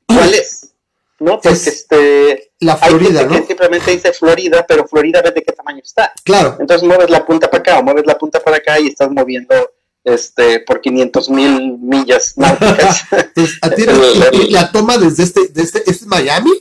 cuál 0.06 0.34
es, 0.34 0.72
¿no? 1.18 1.40
Porque 1.40 1.50
este... 1.50 2.52
La 2.60 2.76
Florida, 2.76 3.24
¿no? 3.24 3.40
Que 3.40 3.46
simplemente 3.46 3.90
dice 3.90 4.12
Florida, 4.12 4.64
pero 4.66 4.86
Florida 4.86 5.20
ves 5.20 5.34
de 5.34 5.42
qué 5.42 5.52
tamaño 5.52 5.82
está. 5.84 6.12
Claro. 6.24 6.56
Entonces 6.58 6.86
mueves 6.88 7.10
la 7.10 7.26
punta 7.26 7.50
para 7.50 7.60
acá 7.60 7.78
o 7.78 7.82
mueves 7.82 8.06
la 8.06 8.16
punta 8.16 8.40
para 8.40 8.56
acá 8.56 8.80
y 8.80 8.88
estás 8.88 9.10
moviendo 9.10 9.54
este 10.06 10.60
por 10.60 10.80
500 10.80 11.30
mil 11.30 11.78
millas 11.78 12.34
náuticas. 12.36 13.04
Entonces, 13.10 13.58
¿a 13.60 13.70
ti 13.70 13.84
la 14.50 14.72
toma 14.72 14.96
desde 14.96 15.24
este, 15.24 15.48
desde 15.48 15.80
este, 15.80 15.90
¿es 15.90 16.06
Miami? 16.06 16.52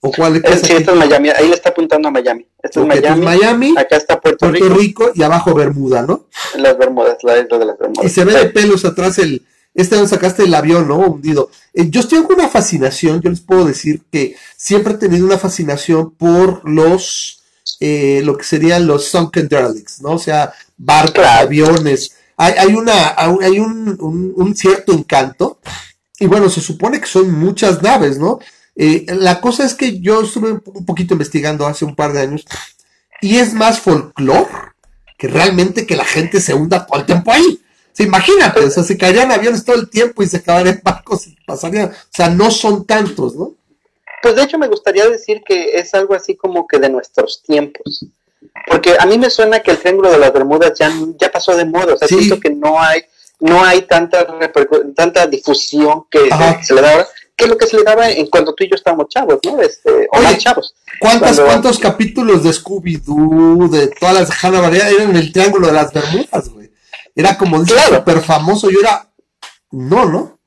¿O 0.00 0.10
cuál 0.10 0.36
es? 0.36 0.60
Sí, 0.60 0.72
esto 0.72 0.92
es 0.92 0.96
Miami. 0.98 1.30
Ahí 1.30 1.48
le 1.48 1.54
está 1.54 1.70
apuntando 1.70 2.08
a 2.08 2.10
Miami. 2.10 2.46
Esto 2.62 2.80
es 2.82 2.86
Miami. 2.86 3.22
Miami. 3.22 3.74
Acá 3.76 3.96
está 3.96 4.20
Puerto, 4.20 4.48
Puerto 4.48 4.68
Rico. 4.70 5.12
y 5.14 5.22
abajo 5.22 5.54
Bermuda, 5.54 6.02
¿no? 6.02 6.26
Las 6.56 6.76
Bermudas, 6.76 7.18
la 7.22 7.38
isla 7.38 7.58
de 7.58 7.64
las 7.64 7.78
Bermudas. 7.78 8.04
Y 8.04 8.08
se 8.14 8.24
ve 8.24 8.32
de 8.34 8.46
pelos 8.46 8.84
atrás 8.84 9.18
el. 9.18 9.46
Este 9.74 9.96
donde 9.96 10.08
sacaste 10.08 10.44
el 10.44 10.54
avión, 10.54 10.86
¿no? 10.86 10.98
Hundido. 10.98 11.50
Eh, 11.72 11.90
yo 11.90 12.02
con 12.26 12.38
una 12.38 12.48
fascinación. 12.48 13.20
Yo 13.20 13.30
les 13.30 13.40
puedo 13.40 13.64
decir 13.64 14.02
que 14.10 14.36
siempre 14.56 14.94
he 14.94 14.98
tenido 14.98 15.26
una 15.26 15.38
fascinación 15.38 16.12
por 16.12 16.68
los. 16.68 17.40
Eh, 17.80 18.22
lo 18.24 18.36
que 18.36 18.44
serían 18.44 18.86
los 18.86 19.06
sunken 19.08 19.48
derelicts, 19.48 20.00
¿no? 20.00 20.12
O 20.12 20.18
sea, 20.18 20.52
barcos, 20.76 21.24
aviones. 21.24 22.12
Hay, 22.36 22.54
hay, 22.58 22.74
una, 22.74 23.14
hay 23.16 23.58
un, 23.58 23.96
un, 24.00 24.32
un 24.36 24.56
cierto 24.56 24.92
encanto. 24.92 25.58
Y 26.18 26.26
bueno, 26.26 26.48
se 26.48 26.60
supone 26.60 27.00
que 27.00 27.06
son 27.06 27.32
muchas 27.32 27.82
naves, 27.82 28.18
¿no? 28.18 28.38
Eh, 28.76 29.06
la 29.08 29.40
cosa 29.40 29.64
es 29.64 29.74
que 29.74 30.00
yo 30.00 30.22
estuve 30.22 30.52
un 30.52 30.84
poquito 30.84 31.14
investigando 31.14 31.66
hace 31.66 31.84
un 31.84 31.94
par 31.94 32.12
de 32.12 32.22
años 32.22 32.44
y 33.20 33.36
es 33.36 33.54
más 33.54 33.78
folclore 33.80 34.48
que 35.16 35.28
realmente 35.28 35.86
que 35.86 35.96
la 35.96 36.04
gente 36.04 36.40
se 36.40 36.54
hunda 36.54 36.84
todo 36.84 37.00
el 37.00 37.06
tiempo 37.06 37.30
ahí. 37.30 37.60
Se 37.94 38.02
imagínate, 38.02 38.60
o 38.60 38.70
sea, 38.70 38.82
se 38.82 38.98
caerían 38.98 39.30
aviones 39.30 39.64
todo 39.64 39.76
el 39.76 39.88
tiempo 39.88 40.22
y 40.22 40.26
se 40.26 40.38
acabarían 40.38 40.80
barcos 40.82 41.28
y 41.28 41.36
pasarían, 41.46 41.90
o 41.90 41.94
sea, 42.10 42.28
no 42.28 42.50
son 42.50 42.84
tantos, 42.84 43.36
¿no? 43.36 43.52
Pues 44.20 44.34
de 44.34 44.42
hecho 44.42 44.58
me 44.58 44.68
gustaría 44.68 45.08
decir 45.08 45.42
que 45.46 45.76
es 45.76 45.94
algo 45.94 46.14
así 46.14 46.34
como 46.34 46.66
que 46.66 46.78
de 46.78 46.88
nuestros 46.90 47.42
tiempos. 47.42 48.06
Porque 48.66 48.96
a 48.98 49.06
mí 49.06 49.16
me 49.16 49.30
suena 49.30 49.60
que 49.60 49.70
el 49.70 49.78
Triángulo 49.78 50.10
de 50.10 50.18
las 50.18 50.32
Bermudas 50.32 50.72
ya, 50.78 50.92
ya 51.18 51.30
pasó 51.30 51.56
de 51.56 51.64
moda, 51.64 51.94
o 51.94 51.96
sea, 51.96 52.08
siento 52.08 52.40
que 52.40 52.50
no 52.50 52.80
hay 52.80 53.02
no 53.40 53.62
hay 53.62 53.82
tanta 53.82 54.26
tanta 54.94 55.26
difusión 55.26 56.04
que, 56.10 56.30
se 56.62 56.74
le 56.74 56.80
da 56.80 56.92
ahora 56.92 57.08
que 57.36 57.44
es 57.44 57.50
lo 57.50 57.58
que 57.58 57.66
se 57.66 57.76
le 57.76 57.82
daba 57.82 58.08
en 58.08 58.26
cuando 58.28 58.54
tú 58.54 58.64
y 58.64 58.70
yo 58.70 58.76
estábamos 58.76 59.08
chavos, 59.08 59.38
¿no? 59.44 59.60
Este, 59.60 60.08
o 60.12 60.20
más 60.20 60.38
chavos. 60.38 60.74
¿Cuántos 61.00 61.78
capítulos 61.78 62.44
de 62.44 62.50
Scooby-Doo, 62.50 63.68
de 63.70 63.88
todas 63.88 64.14
las 64.14 64.44
Hanna 64.44 64.62
María, 64.62 64.88
eran 64.88 65.10
en 65.10 65.16
el 65.16 65.32
Triángulo 65.32 65.66
de 65.66 65.72
las 65.72 65.92
Bermudas, 65.92 66.48
güey? 66.50 66.63
Era 67.14 67.36
como 67.38 67.62
dice, 67.62 67.78
súper 67.78 68.20
famoso, 68.20 68.70
yo 68.70 68.80
era... 68.80 69.08
No, 69.70 70.04
¿no? 70.04 70.38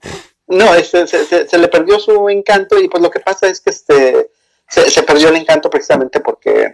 No, 0.47 0.73
este, 0.75 1.05
se, 1.07 1.57
le 1.57 1.67
perdió 1.67 1.99
su 1.99 2.29
encanto 2.29 2.79
y 2.79 2.87
pues 2.87 3.03
lo 3.03 3.11
que 3.11 3.19
pasa 3.19 3.47
es 3.47 3.59
que 3.59 3.69
este 3.69 4.31
se, 4.69 5.03
perdió 5.03 5.29
el 5.29 5.35
encanto 5.35 5.69
precisamente 5.69 6.21
porque 6.21 6.73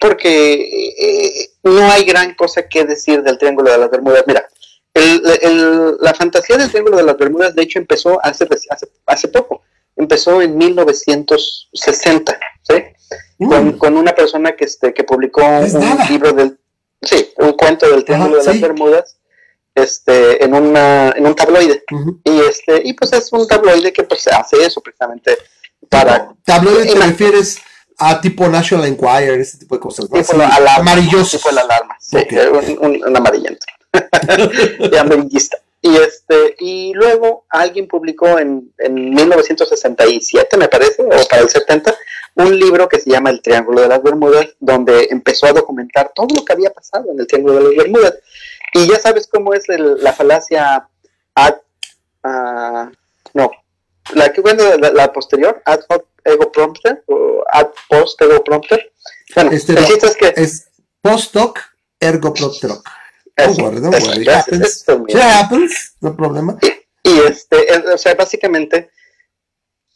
porque 0.00 0.54
eh, 0.98 1.50
no 1.64 1.90
hay 1.90 2.04
gran 2.04 2.34
cosa 2.34 2.68
que 2.68 2.84
decir 2.84 3.22
del 3.22 3.36
Triángulo 3.36 3.70
de 3.70 3.78
las 3.78 3.90
Bermudas. 3.90 4.24
Mira, 4.26 4.48
el, 4.94 5.96
la 6.00 6.14
fantasía 6.14 6.56
del 6.56 6.70
Triángulo 6.70 6.96
de 6.96 7.02
las 7.02 7.18
Bermudas, 7.18 7.54
de 7.54 7.62
hecho, 7.62 7.78
empezó 7.78 8.18
hace, 8.24 8.48
hace, 8.70 8.88
hace 9.04 9.28
poco. 9.28 9.62
Empezó 9.96 10.40
en 10.40 10.56
1960, 10.56 12.40
¿sí? 12.62 12.74
Con, 13.46 13.76
con, 13.76 13.96
una 13.98 14.14
persona 14.14 14.52
que, 14.52 14.64
este, 14.64 14.94
que 14.94 15.04
publicó 15.04 15.42
un 15.42 15.98
libro 16.08 16.32
del... 16.32 16.58
Sí, 17.02 17.32
un 17.36 17.52
cuento 17.52 17.90
del 17.90 18.04
Triángulo 18.04 18.38
de 18.38 18.44
las 18.44 18.60
Bermudas 18.60 19.19
este, 19.74 20.44
en, 20.44 20.54
una, 20.54 21.10
en 21.10 21.26
un 21.26 21.34
tabloide. 21.34 21.84
y, 22.24 22.40
este, 22.40 22.82
y 22.84 22.92
pues 22.94 23.12
es 23.12 23.32
un 23.32 23.46
tabloide 23.46 23.92
que 23.92 24.04
pues, 24.04 24.26
hace 24.28 24.64
eso 24.64 24.80
precisamente 24.80 25.38
para... 25.88 26.32
¿Tabloide 26.44 26.86
te 26.86 26.98
refieres 26.98 27.58
a 27.98 28.20
tipo 28.20 28.48
National 28.48 28.86
Enquirer, 28.86 29.40
ese 29.40 29.58
tipo 29.58 29.74
de 29.74 29.80
cosas? 29.80 30.10
¿no? 30.10 30.18
Tipo 30.18 30.42
amarilloso. 30.76 31.36
Tipo 31.36 31.50
la 31.52 31.62
alarma, 31.62 31.96
sí, 32.00 32.18
un, 32.80 33.02
un 33.06 33.16
amarillento. 33.16 33.66
Y 35.82 35.96
este, 35.96 36.56
y 36.58 36.92
luego 36.92 37.46
alguien 37.48 37.88
publicó 37.88 38.38
en, 38.38 38.70
en 38.76 39.14
1967, 39.14 40.56
me 40.58 40.68
parece, 40.68 41.02
o 41.02 41.28
para 41.28 41.40
el 41.40 41.48
70, 41.48 41.94
un 42.34 42.58
libro 42.58 42.86
que 42.86 43.00
se 43.00 43.10
llama 43.10 43.30
El 43.30 43.40
Triángulo 43.40 43.80
de 43.80 43.88
las 43.88 44.02
Bermudas, 44.02 44.48
donde 44.58 45.08
empezó 45.10 45.46
a 45.46 45.52
documentar 45.52 46.12
todo 46.14 46.28
lo 46.34 46.44
que 46.44 46.52
había 46.52 46.70
pasado 46.70 47.10
en 47.10 47.20
el 47.20 47.26
Triángulo 47.26 47.54
de 47.54 47.62
las 47.62 47.76
Bermudas. 47.84 48.14
Y 48.74 48.88
ya 48.88 48.98
sabes 48.98 49.26
cómo 49.26 49.54
es 49.54 49.64
la 49.68 50.12
falacia 50.12 50.88
ad, 51.34 51.54
uh, 52.24 52.90
no, 53.34 53.50
la 54.14 54.32
que 54.32 54.40
bueno, 54.40 54.62
la, 54.76 55.12
posterior, 55.12 55.62
ad 55.64 55.80
hoc 55.88 56.06
ego 56.24 56.52
prompter, 56.52 57.02
o 57.06 57.42
ad 57.50 57.68
post 57.88 58.20
ego 58.22 58.42
prompter. 58.44 58.92
Bueno, 59.34 59.50
este 59.52 59.72
el 59.72 59.86
chiste 59.86 60.06
es 60.06 60.16
que 60.16 60.32
es 60.36 60.68
post 61.00 61.36
hoc 61.36 61.58
ergo 61.98 62.32
prompter 62.32 62.70
no 66.00 66.16
problema. 66.16 66.58
Y, 67.02 67.18
este, 67.20 67.56
o 67.92 67.98
sea, 67.98 68.14
básicamente 68.14 68.90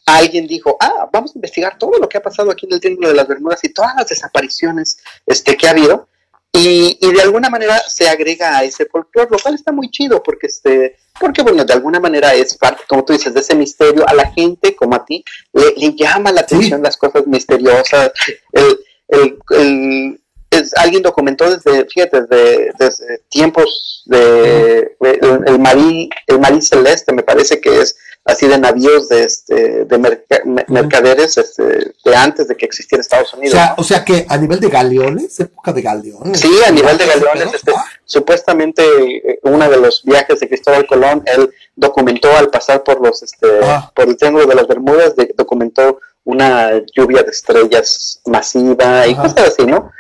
alguien 0.07 0.47
dijo, 0.47 0.77
ah, 0.81 1.09
vamos 1.13 1.33
a 1.35 1.39
investigar 1.39 1.79
todo 1.79 1.99
lo 1.99 2.09
que 2.09 2.19
ha 2.19 2.23
pasado 2.23 2.51
aquí 2.51 2.67
en 2.67 2.75
el 2.75 2.81
Triángulo 2.81 3.09
de 3.09 3.15
las 3.15 3.29
Bermudas 3.29 3.61
y 3.63 3.73
todas 3.73 3.95
las 3.97 4.09
desapariciones 4.09 4.99
este, 5.27 5.57
que 5.57 5.67
ha 5.67 5.71
habido. 5.71 6.09
Y, 6.57 6.99
y 7.01 7.13
de 7.13 7.21
alguna 7.21 7.51
manera 7.51 7.83
se 7.89 8.09
agrega 8.09 8.59
a 8.59 8.63
ese 8.63 8.87
folclore, 8.87 9.29
lo 9.29 9.39
cual 9.41 9.57
está 9.57 9.73
muy 9.73 9.91
chido 9.91 10.23
porque, 10.23 10.47
este, 10.47 10.97
porque 11.19 11.43
bueno, 11.43 11.65
de 11.65 11.73
alguna 11.73 11.99
manera 11.99 12.33
es 12.33 12.57
parte, 12.57 12.85
como 12.89 13.05
tú 13.05 13.13
dices, 13.13 13.35
de 13.35 13.41
ese 13.41 13.57
misterio. 13.57 14.09
A 14.09 14.15
la 14.15 14.31
gente, 14.31 14.77
como 14.77 14.95
a 14.95 15.05
ti, 15.05 15.25
le, 15.53 15.95
llama 15.97 16.31
la 16.31 16.43
atención 16.43 16.81
las 16.81 16.97
cosas 16.97 17.27
misteriosas, 17.27 18.13
el, 18.53 18.79
el, 19.51 20.21
alguien 20.77 21.03
documentó 21.03 21.51
desde, 21.51 21.87
fíjate, 21.87 22.23
desde, 22.23 23.19
tiempos 23.29 24.05
de, 24.07 24.97
el, 25.01 25.41
el, 25.47 25.59
marí, 25.59 26.09
el 26.29 26.39
marí 26.39 26.63
celeste, 26.63 27.13
me 27.13 27.25
parece 27.25 27.61
que 27.61 27.81
es 27.81 27.97
así 28.25 28.47
de 28.47 28.59
navíos 28.59 29.09
de, 29.09 29.25
este, 29.25 29.85
de 29.85 29.99
mercaderes 30.69 31.37
este, 31.37 31.93
de 32.05 32.17
antes 32.17 32.49
de 32.49 32.57
que 32.57 32.65
existiera 32.65 33.03
Estados 33.03 33.35
Unidos. 33.35 33.59
O 33.77 33.85
sea, 33.85 34.05
que 34.05 34.25
a 34.29 34.37
nivel 34.39 34.61
de 34.61 34.69
galeones, 34.69 35.39
época 35.41 35.73
de 35.73 35.83
galeones. 35.83 36.41
Sí, 36.41 36.51
a 36.67 36.71
nivel 36.71 36.97
de 36.97 37.07
galeones. 37.07 37.55
Este, 37.55 37.73
ah. 37.77 37.85
Supuestamente, 38.05 38.83
eh, 38.83 39.41
uno 39.43 39.69
de 39.69 39.77
los 39.77 40.03
viajes 40.05 40.41
de 40.41 40.49
Cristóbal 40.49 40.87
Colón, 40.87 41.23
él 41.27 41.51
documentó 41.77 42.35
al 42.35 42.49
pasar 42.49 42.83
por 42.83 43.01
los 43.01 43.23
este, 43.23 43.47
ah. 43.63 43.91
por 43.95 44.09
el 44.09 44.17
Triángulo 44.17 44.47
de 44.47 44.55
las 44.55 44.67
Bermudas, 44.67 45.15
documentó 45.37 46.01
una 46.25 46.83
lluvia 46.95 47.23
de 47.23 47.31
estrellas 47.31 48.21
masiva 48.25 49.07
y 49.07 49.15
cosas 49.15 49.49
así, 49.49 49.67
¿no? 49.67 49.91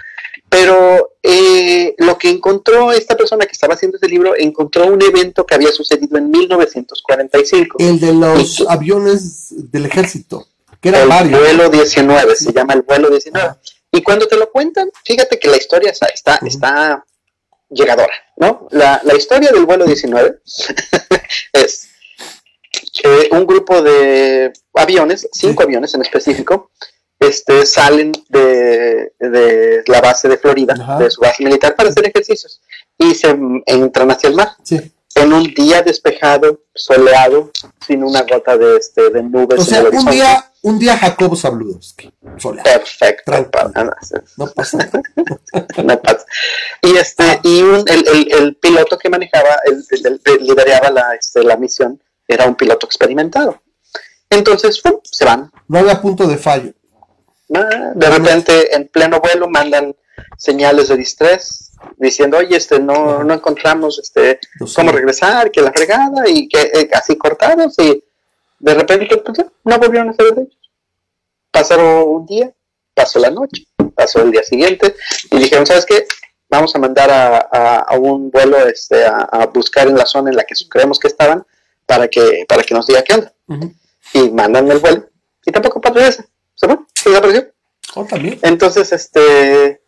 Pero 0.55 1.17
eh, 1.21 1.97
lo 1.99 2.17
que 2.17 2.31
encontró 2.31 2.93
esta 2.93 3.17
persona 3.17 3.45
que 3.45 3.51
estaba 3.51 3.75
haciendo 3.75 3.97
ese 3.97 4.07
libro, 4.07 4.35
encontró 4.39 4.87
un 4.87 5.03
evento 5.03 5.45
que 5.45 5.57
había 5.57 5.73
sucedido 5.73 6.17
en 6.17 6.31
1945. 6.31 7.79
El 7.81 7.99
de 7.99 8.13
los 8.13 8.65
aviones 8.69 9.49
del 9.73 9.87
ejército, 9.87 10.47
que 10.81 10.91
era 10.91 11.03
el 11.03 11.29
vuelo 11.29 11.69
19, 11.71 12.37
se 12.37 12.53
llama 12.53 12.75
el 12.75 12.83
vuelo 12.83 13.11
19. 13.11 13.55
Y 13.91 14.03
cuando 14.05 14.29
te 14.29 14.37
lo 14.37 14.49
cuentan, 14.53 14.89
fíjate 15.05 15.41
que 15.41 15.49
la 15.49 15.57
historia 15.57 15.91
está, 15.91 16.07
está, 16.07 16.39
está 16.47 17.05
llegadora, 17.69 18.15
¿no? 18.37 18.69
La, 18.71 19.01
la, 19.03 19.17
historia 19.17 19.51
del 19.51 19.67
vuelo 19.67 19.87
19 19.87 20.39
es 21.53 21.89
que 22.93 23.29
un 23.33 23.45
grupo 23.45 23.83
de 23.83 24.53
aviones, 24.73 25.29
cinco 25.33 25.65
aviones 25.65 25.95
en 25.97 26.03
específico, 26.03 26.71
este, 27.29 27.67
salen 27.67 28.13
de, 28.29 29.13
la 29.87 30.01
base 30.01 30.29
de 30.29 30.39
Florida, 30.39 30.75
de 30.99 31.11
su 31.11 31.21
base 31.21 31.45
militar, 31.45 31.75
para 31.75 31.89
hacer 31.91 32.07
ejercicios 32.07 32.61
y 32.99 33.15
se 33.15 33.37
entran 33.67 34.11
hacia 34.11 34.29
el 34.29 34.35
mar. 34.35 34.57
En 35.17 35.33
un 35.33 35.45
día 35.55 35.81
despejado, 35.83 36.63
soleado, 36.75 37.53
sin 37.87 38.03
una 38.03 38.23
gota 38.23 38.57
de, 38.57 38.77
este, 38.77 39.11
de 39.11 39.23
nubes. 39.23 39.61
O 39.61 39.65
sea, 39.65 39.85
un 39.85 40.07
día, 40.07 40.51
un 40.63 40.79
día 40.79 40.97
Jacobo 40.97 41.37
Zabludowski. 41.37 42.13
Perfecto. 42.65 43.33
No 44.37 44.47
pasa. 44.49 44.79
no 45.85 46.01
pasa. 46.03 46.27
Y, 46.83 46.97
este, 46.97 47.41
y 47.45 47.63
un, 47.63 47.85
el, 47.87 48.33
el, 48.33 48.57
piloto 48.57 48.99
que 48.99 49.09
manejaba, 49.09 49.57
el, 49.67 49.85
lideraba 50.41 50.91
la, 50.91 51.15
este, 51.15 51.45
la 51.45 51.57
misión, 51.57 52.03
era 52.27 52.47
un 52.47 52.57
piloto 52.57 52.87
experimentado. 52.87 53.63
Entonces, 54.31 54.83
se 55.05 55.25
van. 55.25 55.53
No 55.69 55.79
había 55.79 56.01
punto 56.01 56.27
de 56.27 56.39
fallo. 56.39 56.73
De 57.95 58.11
repente, 58.11 58.75
en 58.75 58.89
pleno 58.89 59.21
vuelo, 59.21 59.49
mandan 59.49 59.95
señales 60.37 60.89
de 60.89 60.97
distrés 60.97 61.73
diciendo, 61.97 62.39
oye, 62.39 62.57
este, 62.57 62.81
no, 62.81 63.23
no 63.25 63.35
encontramos 63.35 63.99
este, 63.99 64.41
cómo 64.75 64.91
regresar, 64.91 65.51
que 65.51 65.61
la 65.61 65.73
fregada, 65.73 66.29
y 66.29 66.49
que 66.49 66.61
eh, 66.61 66.91
así 66.93 67.17
cortados, 67.17 67.75
y 67.79 68.03
de 68.59 68.75
repente, 68.75 69.17
pues, 69.19 69.45
no 69.65 69.79
volvieron 69.79 70.11
a 70.11 70.15
saber 70.15 70.35
de 70.35 70.43
ellos. 70.43 70.71
Pasaron 71.51 72.09
un 72.09 72.27
día, 72.27 72.53
pasó 72.95 73.19
la 73.19 73.31
noche, 73.31 73.67
pasó 73.95 74.23
el 74.23 74.33
día 74.33 74.43
siguiente, 74.43 74.95
y 75.31 75.39
dijeron, 75.39 75.67
¿sabes 75.67 75.87
qué? 75.87 76.07
Vamos 76.49 76.75
a 76.75 76.79
mandar 76.79 77.11
a, 77.11 77.97
un 77.99 78.31
vuelo 78.31 78.59
este, 78.67 79.05
a, 79.05 79.47
buscar 79.53 79.89
en 79.89 79.97
la 79.97 80.07
zona 80.07 80.31
en 80.31 80.37
la 80.37 80.45
que 80.45 80.55
creemos 80.69 80.99
que 80.99 81.09
estaban 81.09 81.45
para 81.87 82.09
que, 82.09 82.45
para 82.49 82.63
que 82.63 82.75
nos 82.75 82.87
diga 82.87 83.03
qué 83.03 83.15
onda. 83.15 83.33
Y 84.13 84.31
mandan 84.31 84.71
el 84.71 84.79
vuelo, 84.79 85.09
y 85.45 85.53
tampoco 85.53 85.81
regresa 85.83 86.27
se 86.55 86.67
fue, 86.67 86.79
se 86.95 87.11
desapareció. 87.11 87.53
Oh, 87.95 88.05
también. 88.05 88.39
Entonces, 88.43 88.93
este, 88.93 89.81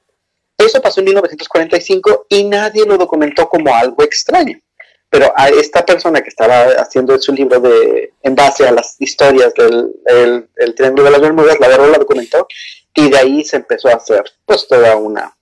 eso 0.59 0.81
pasó 0.81 1.01
en 1.01 1.07
1945 1.07 2.27
y 2.29 2.45
nadie 2.45 2.87
lo 2.87 2.97
documentó 2.97 3.49
como 3.49 3.75
algo 3.75 4.03
extraño. 4.03 4.59
Pero 5.09 5.33
a 5.37 5.49
esta 5.49 5.85
persona 5.85 6.21
que 6.21 6.29
estaba 6.29 6.65
haciendo 6.79 7.19
su 7.19 7.33
libro 7.33 7.61
de, 7.61 8.13
en 8.23 8.35
base 8.35 8.67
a 8.67 8.73
las 8.73 8.97
historias 8.99 9.55
del 9.55 9.95
el, 10.57 10.75
Triángulo 10.75 11.05
de 11.05 11.11
las 11.13 11.21
Bermudas, 11.21 11.61
la 11.61 11.69
verdad 11.69 11.91
la 11.91 11.99
documentó 11.99 12.47
y 12.95 13.11
de 13.11 13.19
ahí 13.19 13.45
se 13.45 13.57
empezó 13.57 13.89
a 13.89 13.95
hacer 13.95 14.25
pues 14.45 14.67
toda 14.67 14.97
una 14.97 15.37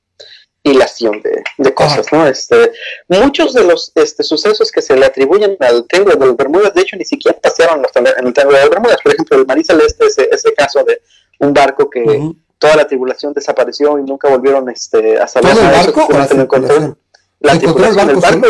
hilación 0.65 1.23
de, 1.59 1.75
cosas, 1.75 2.07
¿no? 2.11 2.27
Este, 2.27 2.73
muchos 3.09 3.53
de 3.53 3.65
los 3.65 3.93
este, 3.95 4.23
sucesos 4.23 4.73
que 4.73 4.81
se 4.81 4.97
le 4.97 5.05
atribuyen 5.05 5.57
al 5.61 5.87
Triángulo 5.87 6.17
de 6.17 6.27
las 6.27 6.37
Bermudas, 6.37 6.75
de 6.75 6.81
hecho, 6.81 6.97
ni 6.97 7.05
siquiera 7.05 7.39
pasaron 7.39 7.85
en 7.95 8.27
el 8.27 8.33
Triángulo 8.33 8.59
de 8.59 8.65
las 8.65 8.71
Bermudas. 8.71 8.97
Por 9.03 9.13
ejemplo, 9.13 9.37
el 9.37 9.47
Marí 9.47 9.63
Celeste, 9.63 10.07
ese, 10.07 10.29
ese 10.33 10.55
caso 10.55 10.83
de 10.83 11.03
un 11.41 11.53
barco 11.53 11.91
que 11.91 12.33
toda 12.59 12.77
la 12.77 12.87
tribulación 12.87 13.35
desapareció 13.35 13.99
y 13.99 14.03
nunca 14.03 14.29
volvieron 14.29 14.69
este, 14.71 15.19
a 15.21 15.29
saber 15.29 15.53
¿Todo 15.53 15.65
el 15.65 15.71
barco 15.71 16.07
o 16.07 16.13
la 16.13 16.27
tripulación? 16.27 16.99
La 17.41 17.59
tripulación, 17.59 18.11
el 18.11 18.17
barco, 18.17 18.47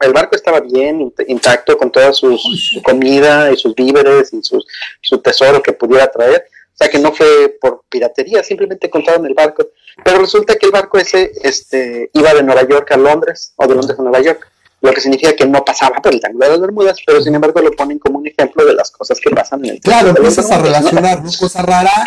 el 0.00 0.12
barco, 0.12 0.36
estaba 0.36 0.60
bien 0.60 1.10
intacto 1.26 1.78
con 1.78 1.90
toda 1.90 2.12
su 2.12 2.38
comida 2.84 3.50
y 3.50 3.56
sus 3.56 3.74
víveres 3.74 4.30
y 4.34 4.42
sus, 4.42 4.66
su 5.00 5.18
tesoro 5.22 5.62
que 5.62 5.72
pudiera 5.72 6.06
traer. 6.10 6.44
O 6.74 6.76
sea 6.76 6.90
que 6.90 6.98
no 6.98 7.12
fue 7.12 7.56
por 7.58 7.84
piratería, 7.88 8.42
simplemente 8.42 8.88
encontraron 8.88 9.24
el 9.24 9.32
barco. 9.32 9.66
Pero 10.04 10.18
resulta 10.18 10.56
que 10.56 10.66
el 10.66 10.72
barco 10.72 10.98
ese 10.98 11.32
este, 11.42 12.10
iba 12.12 12.34
de 12.34 12.42
Nueva 12.42 12.66
York 12.68 12.90
a 12.92 12.96
Londres 12.96 13.52
o 13.56 13.66
de 13.66 13.74
Londres 13.74 13.98
a 13.98 14.02
Nueva 14.02 14.20
York 14.20 14.46
lo 14.80 14.92
que 14.92 15.00
significa 15.00 15.34
que 15.34 15.46
no 15.46 15.64
pasaba 15.64 15.96
por 15.96 16.12
el 16.12 16.20
Triángulo 16.20 16.44
de 16.44 16.50
las 16.52 16.60
Bermudas, 16.60 16.96
pero 17.04 17.22
sin 17.22 17.34
embargo 17.34 17.60
lo 17.60 17.72
ponen 17.72 17.98
como 17.98 18.18
un 18.18 18.26
ejemplo 18.26 18.64
de 18.64 18.74
las 18.74 18.90
cosas 18.90 19.18
que 19.20 19.30
pasan 19.30 19.64
en 19.64 19.72
el 19.72 19.80
Claro, 19.80 20.10
empiezas 20.10 20.50
a 20.50 20.58
relacionar, 20.58 21.24
¿no? 21.24 21.30
Cosa 21.38 21.62
rara 21.62 22.04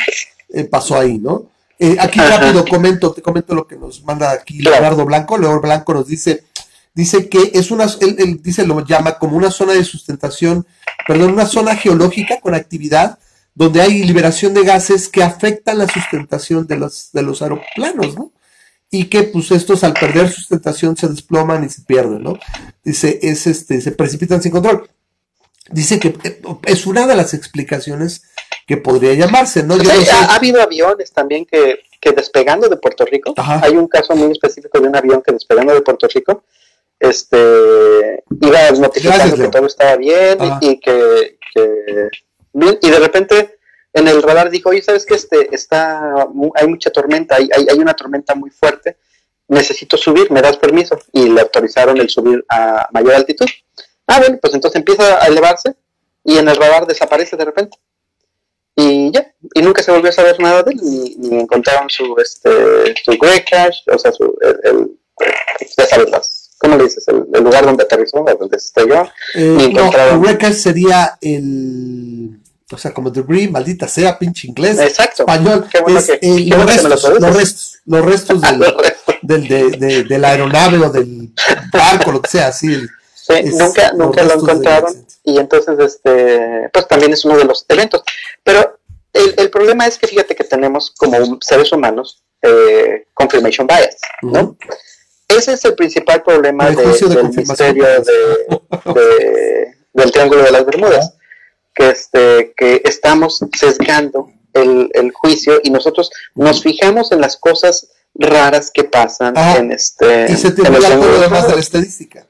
eh, 0.50 0.64
pasó 0.66 0.98
ahí, 0.98 1.18
¿no? 1.18 1.48
Eh, 1.78 1.96
aquí 2.00 2.20
rápido 2.20 2.66
comento, 2.66 3.12
te 3.12 3.22
comento 3.22 3.56
lo 3.56 3.66
que 3.66 3.78
nos 3.78 4.04
manda 4.04 4.32
aquí 4.32 4.62
Leonardo 4.62 5.06
Blanco. 5.06 5.38
Leonardo 5.38 5.62
Blanco 5.62 5.94
nos 5.94 6.08
dice, 6.08 6.44
dice 6.94 7.30
que 7.30 7.52
es 7.54 7.72
una, 7.72 7.86
él, 8.02 8.42
dice, 8.44 8.66
lo 8.66 8.86
llama 8.86 9.18
como 9.18 9.38
una 9.38 9.50
zona 9.50 9.74
de 9.74 9.84
sustentación, 9.84 10.66
perdón, 11.08 11.34
una 11.34 11.46
zona 11.46 11.76
geológica 11.76 12.40
con 12.42 12.54
actividad 12.54 13.18
donde 13.60 13.82
hay 13.82 14.06
liberación 14.06 14.54
de 14.54 14.64
gases 14.64 15.10
que 15.10 15.22
afectan 15.22 15.80
la 15.80 15.88
sustentación 15.90 16.66
de 16.66 16.78
los, 16.78 17.12
de 17.12 17.24
los 17.24 17.42
aeroplanos, 17.42 18.16
¿no? 18.16 18.32
y 18.90 19.10
que 19.10 19.24
pues 19.24 19.52
estos 19.52 19.84
al 19.84 19.94
perder 19.94 20.32
sustentación 20.32 20.96
se 20.96 21.10
desploman 21.10 21.66
y 21.66 21.70
se 21.70 21.82
pierden, 21.82 22.24
¿no? 22.24 22.40
Dice, 22.86 23.20
es 23.22 23.46
este, 23.48 23.82
se 23.82 23.92
precipitan 23.92 24.42
sin 24.42 24.54
control. 24.54 24.90
Dice 25.72 26.00
que 26.00 26.16
eh, 26.24 26.42
es 26.64 26.88
una 26.88 27.06
de 27.06 27.18
las 27.18 27.34
explicaciones 27.34 28.24
que 28.66 28.78
podría 28.78 29.14
llamarse, 29.14 29.62
¿no? 29.62 29.76
ha, 29.76 30.36
habido 30.36 30.62
aviones 30.62 31.12
también 31.12 31.46
que, 31.46 31.82
que 32.00 32.14
despegando 32.14 32.70
de 32.70 32.78
Puerto 32.78 33.04
Rico, 33.04 33.34
hay 33.36 33.74
un 33.74 33.90
caso 33.90 34.16
muy 34.16 34.32
específico 34.32 34.80
de 34.80 34.88
un 34.88 34.96
avión 34.96 35.22
que 35.22 35.34
despegando 35.34 35.74
de 35.74 35.82
Puerto 35.82 36.08
Rico, 36.08 36.44
este, 36.98 38.24
iba 38.40 38.72
notificando 38.72 39.36
que 39.36 39.50
todo 39.50 39.68
estaba 39.68 39.98
bien 39.98 40.38
y 40.62 40.80
que, 40.80 41.38
que, 41.54 42.10
y 42.54 42.90
de 42.90 43.00
repente 43.00 43.60
en 43.94 44.08
el 44.08 44.22
radar 44.22 44.50
dijo, 44.50 44.70
oye, 44.70 44.82
¿sabes 44.82 45.06
qué? 45.06 45.16
Este, 45.16 45.54
está, 45.54 46.28
hay 46.56 46.68
mucha 46.68 46.92
tormenta, 46.92 47.36
hay, 47.36 47.50
hay, 47.52 47.78
una 47.78 47.94
tormenta 47.94 48.36
muy 48.36 48.50
fuerte, 48.50 48.98
necesito 49.48 49.98
subir, 49.98 50.32
¿me 50.32 50.42
das 50.42 50.58
permiso? 50.58 51.00
Y 51.12 51.30
le 51.30 51.42
autorizaron 51.42 51.98
el 51.98 52.10
subir 52.10 52.46
a 52.50 52.88
mayor 52.92 53.16
altitud. 53.16 53.48
Ah, 54.08 54.20
bueno, 54.20 54.38
pues 54.42 54.54
entonces 54.54 54.80
empieza 54.80 55.24
a 55.24 55.28
elevarse 55.28 55.76
y 56.24 56.38
en 56.38 56.48
el 56.48 56.56
radar 56.56 56.86
desaparece 56.86 57.36
de 57.36 57.46
repente. 57.46 57.78
Y 58.76 59.12
ya, 59.12 59.34
y 59.54 59.62
nunca 59.62 59.84
se 59.84 59.92
volvió 59.92 60.10
a 60.10 60.14
saber 60.14 60.40
nada 60.40 60.64
de 60.64 60.72
él, 60.72 60.80
ni, 60.82 61.40
encontraron 61.40 61.90
su, 61.90 62.16
este, 62.18 62.96
su 63.04 63.18
gray 63.20 63.44
cache, 63.44 63.82
o 63.92 63.98
sea, 63.98 64.12
su, 64.12 64.38
el, 64.64 64.92
ya 65.78 65.86
sabes, 65.86 66.10
las, 66.10 66.39
¿cómo 66.60 66.78
le 66.78 66.84
dices? 66.84 67.06
El, 67.08 67.44
lugar 67.44 67.66
donde 67.66 67.84
aterrizó, 67.84 68.24
donde 68.40 68.58
estrelló. 68.58 69.04
Eh, 69.36 69.56
ni 69.58 69.64
encontraron... 69.66 70.22
No, 70.22 70.30
el 70.30 70.54
sería 70.54 71.18
el 71.22 72.40
o 72.72 72.78
sea, 72.78 72.94
como 72.94 73.10
debris, 73.10 73.50
maldita 73.50 73.88
sea, 73.88 74.18
pinche 74.18 74.48
inglés, 74.48 74.78
Exacto. 74.80 75.24
español, 75.24 75.66
es, 75.88 76.10
eh, 76.22 76.46
los, 76.48 76.66
restos, 76.66 77.20
los, 77.20 77.36
restos, 77.36 77.82
los, 77.86 78.06
restos, 78.06 78.42
del, 79.22 79.48
del 79.80 80.08
de, 80.08 80.20
la 80.20 80.30
aeronave 80.30 80.78
o 80.78 80.92
del 80.92 81.34
barco, 81.74 82.12
lo 82.12 82.22
que 82.22 82.30
sea, 82.30 82.50
así. 82.50 82.76
sí, 83.16 83.34
nunca, 83.58 83.92
nunca 83.94 84.24
lo 84.24 84.36
encontraron 84.36 85.04
y 85.24 85.40
entonces, 85.40 85.80
este, 85.80 86.70
pues 86.72 86.88
también 86.88 87.14
es 87.14 87.26
uno 87.26 87.38
de 87.38 87.46
los 87.46 87.66
eventos. 87.68 88.04
Pero 88.44 88.80
el, 89.14 89.34
el 89.38 89.50
problema 89.50 89.88
es 89.88 89.98
que 89.98 90.08
fíjate 90.08 90.36
que 90.36 90.44
tenemos 90.44 90.92
como 90.92 91.40
seres 91.42 91.72
humanos 91.72 92.24
eh, 92.42 93.06
confirmation 93.14 93.68
bias, 93.68 93.98
¿no? 94.22 94.56
Ese 95.30 95.54
es 95.54 95.64
el 95.66 95.76
principal 95.76 96.24
problema 96.24 96.70
del 96.72 96.88
misterio 97.30 97.86
de, 97.86 99.76
del 99.94 100.12
Triángulo 100.12 100.44
de 100.44 100.52
las 100.52 100.66
Bermudas 100.66 101.14
que, 101.74 101.90
este, 101.90 102.54
que 102.58 102.82
estamos 102.84 103.40
sesgando 103.58 104.32
el, 104.54 104.90
el, 104.94 105.12
juicio 105.12 105.62
y 105.64 105.70
nosotros 105.70 106.10
nos 106.34 106.64
fijamos 106.64 107.12
en 107.12 107.22
las 107.22 107.38
cosas 107.38 107.90
raras 108.16 108.72
que 108.74 108.84
pasan 108.84 109.38
en 109.38 109.72
este... 109.72 110.32
Y 110.32 110.36
se 110.36 110.52
te 110.52 110.64
olvida 110.64 110.90
todo 110.90 111.12
lo 111.12 111.22
demás 111.22 111.48
de 111.48 111.54
la 111.54 111.60
estadística. 111.60 112.26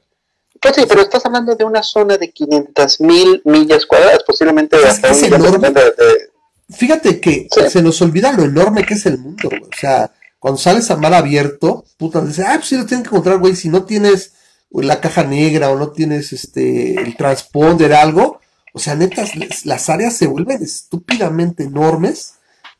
Pues 0.60 0.76
sí, 0.76 0.84
pero 0.86 1.00
estás 1.00 1.24
hablando 1.24 1.56
de 1.56 1.64
una 1.64 1.82
zona 1.82 2.18
de 2.18 2.30
500 2.30 3.00
mil 3.00 3.40
millas 3.46 3.86
cuadradas, 3.86 4.22
posiblemente 4.24 4.76
es 4.76 5.22
enorme. 5.22 5.72
Fíjate 6.68 7.18
que 7.18 7.48
se 7.68 7.82
nos 7.82 8.00
olvida 8.02 8.32
lo 8.32 8.44
enorme 8.44 8.84
que 8.84 8.94
es 8.94 9.06
el 9.06 9.18
mundo, 9.18 9.48
O 9.48 9.76
sea, 9.76 10.12
cuando 10.40 10.58
sales 10.58 10.90
a 10.90 10.96
mar 10.96 11.14
abierto, 11.14 11.84
puta, 11.98 12.22
dices, 12.22 12.46
ah, 12.48 12.54
pues 12.56 12.68
sí 12.68 12.76
lo 12.76 12.86
tienen 12.86 13.04
que 13.04 13.10
encontrar, 13.10 13.38
güey. 13.38 13.54
Si 13.54 13.68
no 13.68 13.84
tienes 13.84 14.32
la 14.72 15.00
caja 15.00 15.22
negra 15.22 15.70
o 15.70 15.78
no 15.78 15.90
tienes 15.90 16.32
este 16.32 17.00
el 17.00 17.16
transponder, 17.16 17.92
algo, 17.92 18.40
O 18.72 18.78
sea, 18.78 18.94
neta, 18.94 19.24
las 19.64 19.88
áreas 19.88 20.16
se 20.16 20.26
vuelven 20.26 20.62
estúpidamente 20.62 21.64
enormes 21.64 22.34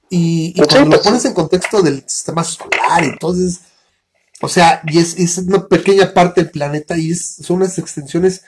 y, 0.09 0.55
cuando 0.55 0.97
lo 0.97 1.03
pones 1.03 1.25
en 1.25 1.35
contexto 1.35 1.83
del 1.83 2.03
sistema 2.07 2.43
solar, 2.43 3.05
entonces, 3.05 3.61
o 4.41 4.49
sea, 4.49 4.83
y 4.87 4.99
es, 4.99 5.17
es 5.19 5.39
una 5.39 5.69
pequeña 5.69 6.13
parte 6.13 6.43
del 6.43 6.51
planeta 6.51 6.97
y 6.97 7.13
es, 7.13 7.37
son 7.43 7.59
unas 7.59 7.79
extensiones 7.79 8.43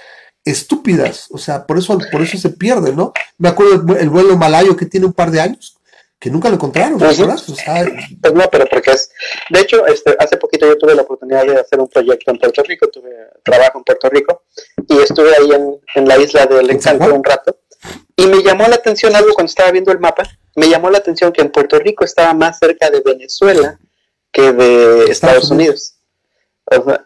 estúpidas, 0.44 1.27
o 1.31 1.38
sea, 1.38 1.66
por 1.66 1.79
eso, 1.79 1.98
por 2.11 2.22
eso 2.22 2.37
se 2.38 2.51
pierde, 2.51 2.92
¿no? 2.92 3.12
Me 3.38 3.48
acuerdo 3.48 3.96
el 3.96 4.11
vuelo 4.11 4.37
malayo 4.37 4.77
que 4.77 4.87
tiene 4.87 5.07
un 5.07 5.12
par 5.12 5.31
de 5.31 5.40
años, 5.40 5.77
que 6.22 6.30
nunca 6.30 6.48
lo 6.48 6.54
encontraron, 6.54 6.98
pues 8.22 8.32
no, 8.32 8.48
pero 8.48 8.66
porque 8.66 8.92
es, 8.92 9.11
de 9.50 9.58
hecho, 9.58 9.85
este, 9.88 10.14
hace 10.20 10.37
poquito 10.37 10.64
yo 10.64 10.78
tuve 10.78 10.94
la 10.94 11.02
oportunidad 11.02 11.44
de 11.44 11.58
hacer 11.58 11.80
un 11.80 11.88
proyecto 11.88 12.30
en 12.30 12.38
Puerto 12.38 12.62
Rico, 12.62 12.87
tuve 12.87 13.11
trabajo 13.42 13.78
en 13.78 13.85
Puerto 13.85 14.08
Rico, 14.08 14.44
y 14.88 14.98
estuve 14.98 15.35
ahí 15.35 15.50
en, 15.50 15.80
en 15.96 16.06
la 16.06 16.16
isla 16.18 16.46
del 16.46 16.70
Encanto 16.70 17.12
un 17.12 17.24
rato, 17.24 17.58
y 18.14 18.26
me 18.26 18.40
llamó 18.40 18.68
la 18.68 18.76
atención 18.76 19.16
algo 19.16 19.35
cuando 19.35 19.50
estaba 19.50 19.72
viendo 19.72 19.90
el 19.90 19.98
mapa, 19.98 20.22
me 20.54 20.68
llamó 20.68 20.90
la 20.90 20.98
atención 20.98 21.32
que 21.32 21.42
en 21.42 21.50
Puerto 21.50 21.76
Rico 21.80 22.04
estaba 22.04 22.32
más 22.35 22.56
cerca 22.56 22.88
de 22.88 23.00
Venezuela 23.00 23.80
que 24.30 24.52
de 24.52 25.11
Estados, 25.11 25.50
Unidos. 25.50 25.91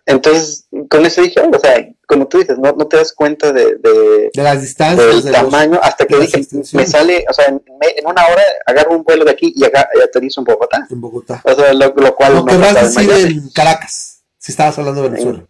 Entonces, 0.06 0.66
con 0.88 1.04
eso 1.06 1.22
dije, 1.22 1.40
o 1.40 1.58
sea, 1.58 1.88
como 2.06 2.26
tú 2.26 2.38
dices, 2.38 2.58
no, 2.58 2.72
no 2.72 2.86
te 2.86 2.96
das 2.96 3.12
cuenta 3.12 3.52
de, 3.52 3.76
de, 3.76 4.30
las 4.34 4.62
distancias, 4.62 5.24
del 5.24 5.32
tamaño, 5.32 5.80
hasta 5.82 6.06
que 6.06 6.18
dije, 6.18 6.46
me 6.72 6.86
sale, 6.86 7.24
o 7.28 7.32
sea, 7.32 7.46
en, 7.46 7.62
una 8.04 8.26
hora 8.26 8.42
agarro 8.66 8.92
un 8.92 9.02
vuelo 9.02 9.24
de 9.24 9.32
aquí 9.32 9.52
y 9.54 9.64
aterrizo 9.64 10.40
en 10.40 10.44
Bogotá. 10.44 10.86
En 10.90 11.00
Bogotá. 11.00 11.42
O 11.44 11.54
sea, 11.54 11.72
lo, 11.72 11.94
cual 12.14 12.34
no 12.34 12.44
querrás 12.44 12.94
decir 12.94 13.10
en 13.10 13.50
Caracas, 13.50 14.22
si 14.38 14.52
estabas 14.52 14.78
hablando 14.78 15.02
de 15.02 15.08
Venezuela. 15.10 15.44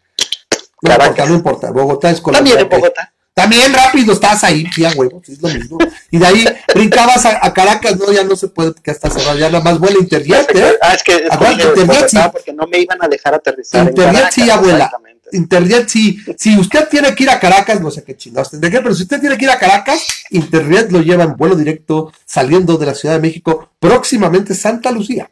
No 0.82 0.92
importa, 0.92 1.26
no 1.26 1.34
importa. 1.34 1.70
Bogotá 1.70 2.10
es 2.10 2.20
Colombia. 2.20 2.54
También 2.54 2.72
en 2.72 2.80
Bogotá. 2.80 3.12
También 3.36 3.70
rápido, 3.70 4.14
estabas 4.14 4.42
ahí, 4.44 4.64
ya 4.78 4.92
huevo, 4.96 5.20
es 5.28 5.42
lo 5.42 5.48
mismo. 5.50 5.76
Y 6.10 6.18
de 6.18 6.26
ahí 6.26 6.46
brincabas 6.74 7.26
a, 7.26 7.52
Caracas, 7.52 7.98
no, 7.98 8.10
ya 8.10 8.24
no 8.24 8.34
se 8.34 8.48
puede, 8.48 8.72
porque 8.72 8.90
está 8.90 9.10
cerrado, 9.10 9.38
ya 9.38 9.50
nada 9.50 9.62
más 9.62 9.78
vuela 9.78 9.98
Interjet, 10.00 10.56
¿eh? 10.56 10.78
Ah, 10.80 10.94
es 10.94 11.02
que, 11.02 11.12
Interjet 11.12 12.08
sí. 12.08 12.16
Porque 12.32 12.54
no 12.54 12.66
me 12.66 12.78
iban 12.78 12.96
a 13.02 13.08
dejar 13.08 13.34
aterrizar 13.34 13.86
Interjet 13.88 14.32
sí, 14.32 14.48
abuela. 14.48 14.90
Internet 15.32 15.86
sí, 15.86 16.18
si 16.38 16.58
usted 16.58 16.88
tiene 16.88 17.14
que 17.14 17.24
ir 17.24 17.30
a 17.30 17.38
Caracas, 17.38 17.78
no 17.78 17.90
sé 17.90 18.02
qué 18.04 18.16
chingados 18.16 18.52
tendría 18.52 18.70
que, 18.70 18.80
pero 18.80 18.94
si 18.94 19.02
usted 19.02 19.20
tiene 19.20 19.36
que 19.36 19.44
ir 19.44 19.50
a 19.50 19.58
Caracas, 19.58 20.06
Internet 20.30 20.90
lo 20.90 21.02
lleva 21.02 21.24
en 21.24 21.36
vuelo 21.36 21.56
directo 21.56 22.14
saliendo 22.24 22.78
de 22.78 22.86
la 22.86 22.94
Ciudad 22.94 23.16
de 23.16 23.20
México, 23.20 23.68
próximamente 23.78 24.54
Santa 24.54 24.90
Lucía. 24.90 25.28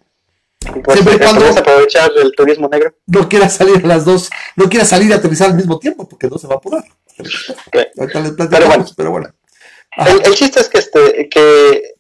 Pues 0.61 0.99
Siempre 0.99 1.25
cuando 1.25 1.47
aprovechar 1.47 2.11
el 2.23 2.33
turismo 2.37 2.69
negro. 2.69 2.95
No 3.07 3.31
quiera 3.31 3.49
salir 3.49 3.83
a 3.83 3.89
las 3.89 4.05
dos, 4.05 4.29
no 4.57 4.69
quiera 4.69 4.85
salir 4.85 5.09
y 5.09 5.15
aterrizar 5.15 5.49
al 5.49 5.57
mismo 5.57 5.79
tiempo, 5.79 6.07
porque 6.07 6.29
no 6.29 6.37
se 6.37 6.47
va 6.47 6.57
a 6.57 6.61
poder. 6.61 6.85
Pero 7.71 8.67
bueno, 8.67 8.85
pero 8.97 9.11
bueno. 9.11 9.35
El, 9.97 10.35
chiste 10.35 10.61
es 10.61 10.69
que 10.69 10.79
este, 10.79 11.29
que 11.29 11.95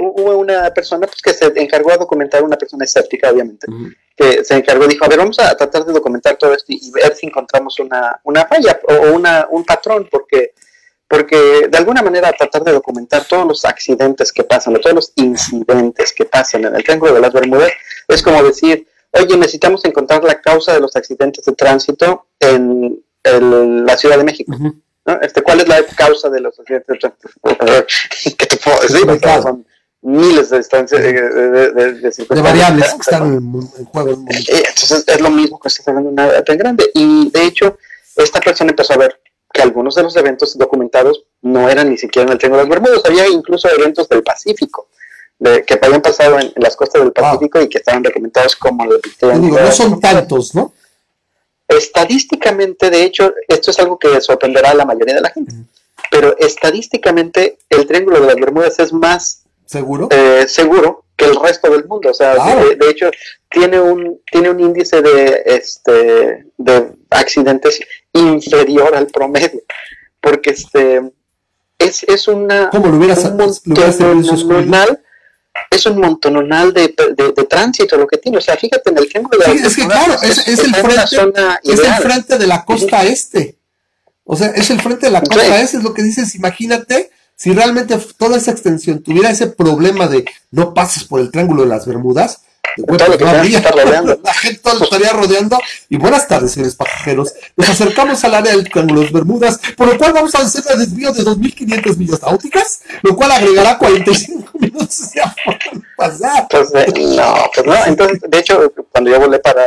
hubo 0.00 0.38
una 0.38 0.72
persona 0.72 1.06
pues, 1.06 1.20
que 1.20 1.32
se 1.32 1.46
encargó 1.60 1.92
a 1.92 1.96
documentar, 1.96 2.42
una 2.42 2.56
persona 2.56 2.84
escéptica, 2.84 3.30
obviamente, 3.30 3.66
que 4.16 4.44
se 4.44 4.54
encargó, 4.54 4.86
dijo, 4.86 5.04
a 5.04 5.08
ver, 5.08 5.18
vamos 5.18 5.38
a 5.38 5.56
tratar 5.56 5.84
de 5.84 5.92
documentar 5.92 6.36
todo 6.36 6.54
esto 6.54 6.66
y, 6.68 6.90
ver 6.90 7.14
si 7.14 7.26
encontramos 7.26 7.78
una, 7.78 8.18
una 8.24 8.46
falla 8.46 8.78
o 8.88 9.12
una, 9.12 9.46
un 9.50 9.64
patrón, 9.64 10.08
porque 10.10 10.52
porque 11.08 11.68
de 11.70 11.78
alguna 11.78 12.02
manera 12.02 12.30
tratar 12.32 12.62
de 12.62 12.72
documentar 12.72 13.24
todos 13.24 13.46
los 13.46 13.64
accidentes 13.64 14.30
que 14.30 14.44
pasan, 14.44 14.76
o 14.76 14.78
todos 14.78 14.94
los 14.94 15.12
incidentes 15.16 16.12
que 16.12 16.26
pasan 16.26 16.66
en 16.66 16.76
el 16.76 16.84
Triángulo 16.84 17.14
de 17.14 17.20
las 17.20 17.32
Bermudas, 17.32 17.72
es 18.06 18.22
como 18.22 18.42
decir, 18.42 18.86
oye, 19.12 19.36
necesitamos 19.38 19.82
encontrar 19.86 20.22
la 20.22 20.40
causa 20.40 20.74
de 20.74 20.80
los 20.80 20.94
accidentes 20.96 21.46
de 21.46 21.52
tránsito 21.52 22.26
en 22.38 23.02
la 23.24 23.96
Ciudad 23.96 24.18
de 24.18 24.24
México. 24.24 24.52
este, 25.22 25.42
¿Cuál 25.42 25.60
es 25.60 25.68
la 25.68 25.82
causa 25.84 26.28
de 26.28 26.40
los 26.40 26.58
accidentes 26.58 26.98
de? 27.00 27.86
¿Qué 28.36 28.46
te 28.46 28.56
puedo 28.56 28.80
decir? 28.80 29.42
Son 29.42 29.66
miles 30.02 30.50
de, 30.50 30.58
distancias, 30.58 31.02
de, 31.02 31.12
de, 31.12 32.40
variables 32.40 32.94
que 32.94 33.00
están 33.00 33.32
en, 33.32 33.84
juego. 33.86 34.12
Eh, 34.30 34.62
entonces 34.68 35.04
es 35.06 35.20
lo 35.20 35.30
mismo 35.30 35.58
que 35.58 35.70
se 35.70 35.82
está 35.82 35.90
hablando 35.90 36.10
una 36.10 36.42
tan 36.44 36.56
grande. 36.56 36.90
Y 36.94 37.30
de 37.30 37.44
hecho, 37.44 37.78
esta 38.16 38.40
persona 38.40 38.70
empezó 38.70 38.94
a 38.94 38.98
ver 38.98 39.20
que 39.52 39.62
algunos 39.62 39.94
de 39.94 40.02
los 40.02 40.14
eventos 40.16 40.56
documentados 40.56 41.24
no 41.42 41.68
eran 41.68 41.90
ni 41.90 41.98
siquiera 41.98 42.26
en 42.26 42.32
el 42.32 42.38
Triángulo 42.38 42.62
de 42.62 42.68
las 42.68 42.80
Bermudas, 42.80 43.04
había 43.04 43.28
incluso 43.28 43.68
eventos 43.68 44.08
del 44.08 44.22
Pacífico. 44.22 44.88
De, 45.40 45.64
que 45.64 45.78
habían 45.80 46.02
pasado 46.02 46.36
en, 46.40 46.52
las 46.56 46.74
costas 46.74 47.00
del 47.00 47.12
Pacífico 47.12 47.60
y 47.60 47.68
que 47.68 47.78
estaban 47.78 48.02
documentados 48.02 48.56
como 48.56 48.84
el 48.84 49.00
Triángulo. 49.18 49.62
no 49.62 49.72
son 49.72 50.00
tantos, 50.00 50.54
¿no? 50.54 50.72
Estadísticamente, 51.68 52.90
de 52.90 53.04
hecho, 53.04 53.34
esto 53.46 53.70
es 53.70 53.78
algo 53.78 53.98
que 53.98 54.20
sorprenderá 54.20 54.70
a 54.70 54.74
la 54.74 54.86
mayoría 54.86 55.14
de 55.14 55.20
la 55.20 55.30
gente, 55.30 55.54
pero 56.10 56.36
estadísticamente 56.38 57.58
el 57.68 57.86
Triángulo 57.86 58.20
de 58.20 58.26
las 58.26 58.36
Bermudas 58.36 58.78
es 58.78 58.92
más 58.92 59.44
seguro, 59.66 60.08
eh, 60.10 60.46
seguro 60.48 61.04
que 61.14 61.26
el 61.26 61.36
resto 61.36 61.70
del 61.70 61.86
mundo. 61.86 62.10
O 62.10 62.14
sea, 62.14 62.34
de, 62.34 62.90
hecho, 62.90 63.10
tiene 63.50 63.80
un, 63.80 64.20
tiene 64.30 64.50
un 64.50 64.60
índice 64.60 65.02
de, 65.02 65.42
este, 65.44 66.46
de 66.56 66.92
accidentes 67.10 67.80
inferior 68.12 68.94
al 68.94 69.08
promedio. 69.08 69.60
Porque 70.20 70.50
este 70.50 71.12
es, 71.78 72.02
es 72.04 72.28
una 72.28 72.70
¿Cómo 72.70 72.88
lo 72.88 72.96
hubieras, 72.96 73.24
un 73.24 73.36
montonal, 73.36 75.02
es 75.70 75.86
un 75.86 76.00
montonal 76.00 76.72
de, 76.72 76.94
de, 77.16 77.44
tránsito 77.44 77.96
lo 77.96 78.06
que 78.06 78.18
tiene. 78.18 78.38
O 78.38 78.40
sea, 78.40 78.56
fíjate 78.56 78.90
en 78.90 78.98
el 78.98 79.08
triángulo 79.08 79.38
de 79.38 79.52
es 79.52 79.76
que 79.76 79.86
claro, 79.86 80.14
es, 80.22 80.38
es, 80.46 80.58
el 80.60 80.74
frente, 80.74 81.02
es 81.64 81.78
el 81.78 81.94
frente 81.94 82.38
de 82.38 82.46
la 82.46 82.64
costa 82.64 83.04
este. 83.04 83.56
O 84.24 84.36
sea, 84.36 84.48
es 84.48 84.70
el 84.70 84.80
frente 84.80 85.06
de 85.06 85.12
la 85.12 85.22
costa 85.22 85.60
este, 85.60 85.78
es 85.78 85.82
lo 85.82 85.94
que 85.94 86.02
dices, 86.02 86.34
imagínate 86.34 87.10
si 87.34 87.52
realmente 87.52 87.96
toda 88.16 88.36
esa 88.36 88.50
extensión 88.50 89.02
tuviera 89.02 89.30
ese 89.30 89.46
problema 89.46 90.08
de 90.08 90.24
no 90.50 90.74
pases 90.74 91.04
por 91.04 91.20
el 91.20 91.30
triángulo 91.30 91.62
de 91.62 91.68
las 91.68 91.86
Bermudas, 91.86 92.42
pues 92.86 93.00
la 94.22 94.34
gente 94.34 94.60
todo 94.62 94.78
lo 94.78 94.84
estaría 94.84 95.12
rodeando. 95.12 95.58
Y 95.88 95.96
buenas 95.96 96.28
tardes, 96.28 96.52
señores 96.52 96.74
pasajeros. 96.74 97.32
Nos 97.56 97.68
acercamos 97.68 98.22
al 98.24 98.34
área 98.34 98.52
del 98.52 98.68
triángulo 98.68 99.00
de 99.02 99.08
Bermudas, 99.08 99.60
por 99.76 99.88
lo 99.88 99.98
cual 99.98 100.12
vamos 100.12 100.34
a 100.34 100.38
hacer 100.38 100.64
el 100.70 100.78
desvío 100.80 101.12
de 101.12 101.22
2.500 101.22 101.96
millas 101.96 102.22
náuticas, 102.22 102.82
lo 103.02 103.16
cual 103.16 103.32
agregará 103.32 103.78
45 103.78 104.50
minutos 104.58 105.10
de 105.12 105.22
pasar. 105.96 106.46
Pues, 106.48 106.74
eh, 106.74 106.92
no, 107.16 107.34
pues 107.54 107.66
no. 107.66 107.84
Entonces, 107.86 108.20
de 108.28 108.38
hecho, 108.38 108.72
cuando 108.90 109.10
yo 109.10 109.20
volé 109.20 109.38
para, 109.38 109.66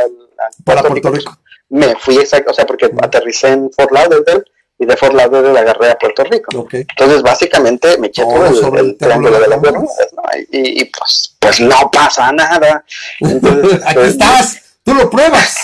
para 0.64 0.82
Puerto, 0.82 1.10
Rico, 1.10 1.36
me 1.68 1.94
fui 1.96 2.18
exacto, 2.18 2.50
o 2.50 2.54
sea, 2.54 2.66
porque 2.66 2.90
aterricé 3.00 3.48
en 3.48 3.70
Fort 3.72 3.92
Lauderdale 3.92 4.44
y 4.82 4.86
de 4.86 4.96
Fort 4.96 5.14
Lauderdale 5.14 5.60
agarré 5.60 5.90
a 5.90 5.94
Puerto 5.96 6.24
Rico. 6.24 6.66
Entonces, 6.72 7.22
básicamente, 7.22 7.96
me 7.98 8.08
eché 8.08 8.22
todo 8.22 8.46
el, 8.46 8.78
el, 8.78 8.96
triángulo 8.96 9.38
de 9.38 9.46
las 9.46 9.60
Bermudas, 9.60 10.08
¿no? 10.16 10.22
y, 10.50 10.82
y, 10.82 10.84
pues, 10.86 11.36
pues 11.38 11.60
no 11.60 11.88
pasa 11.92 12.32
nada. 12.32 12.84
Entonces, 13.20 13.80
Aquí 13.84 13.94
pues, 13.94 14.08
estás, 14.08 14.60
tú 14.82 14.94
lo 14.94 15.08
pruebas. 15.08 15.56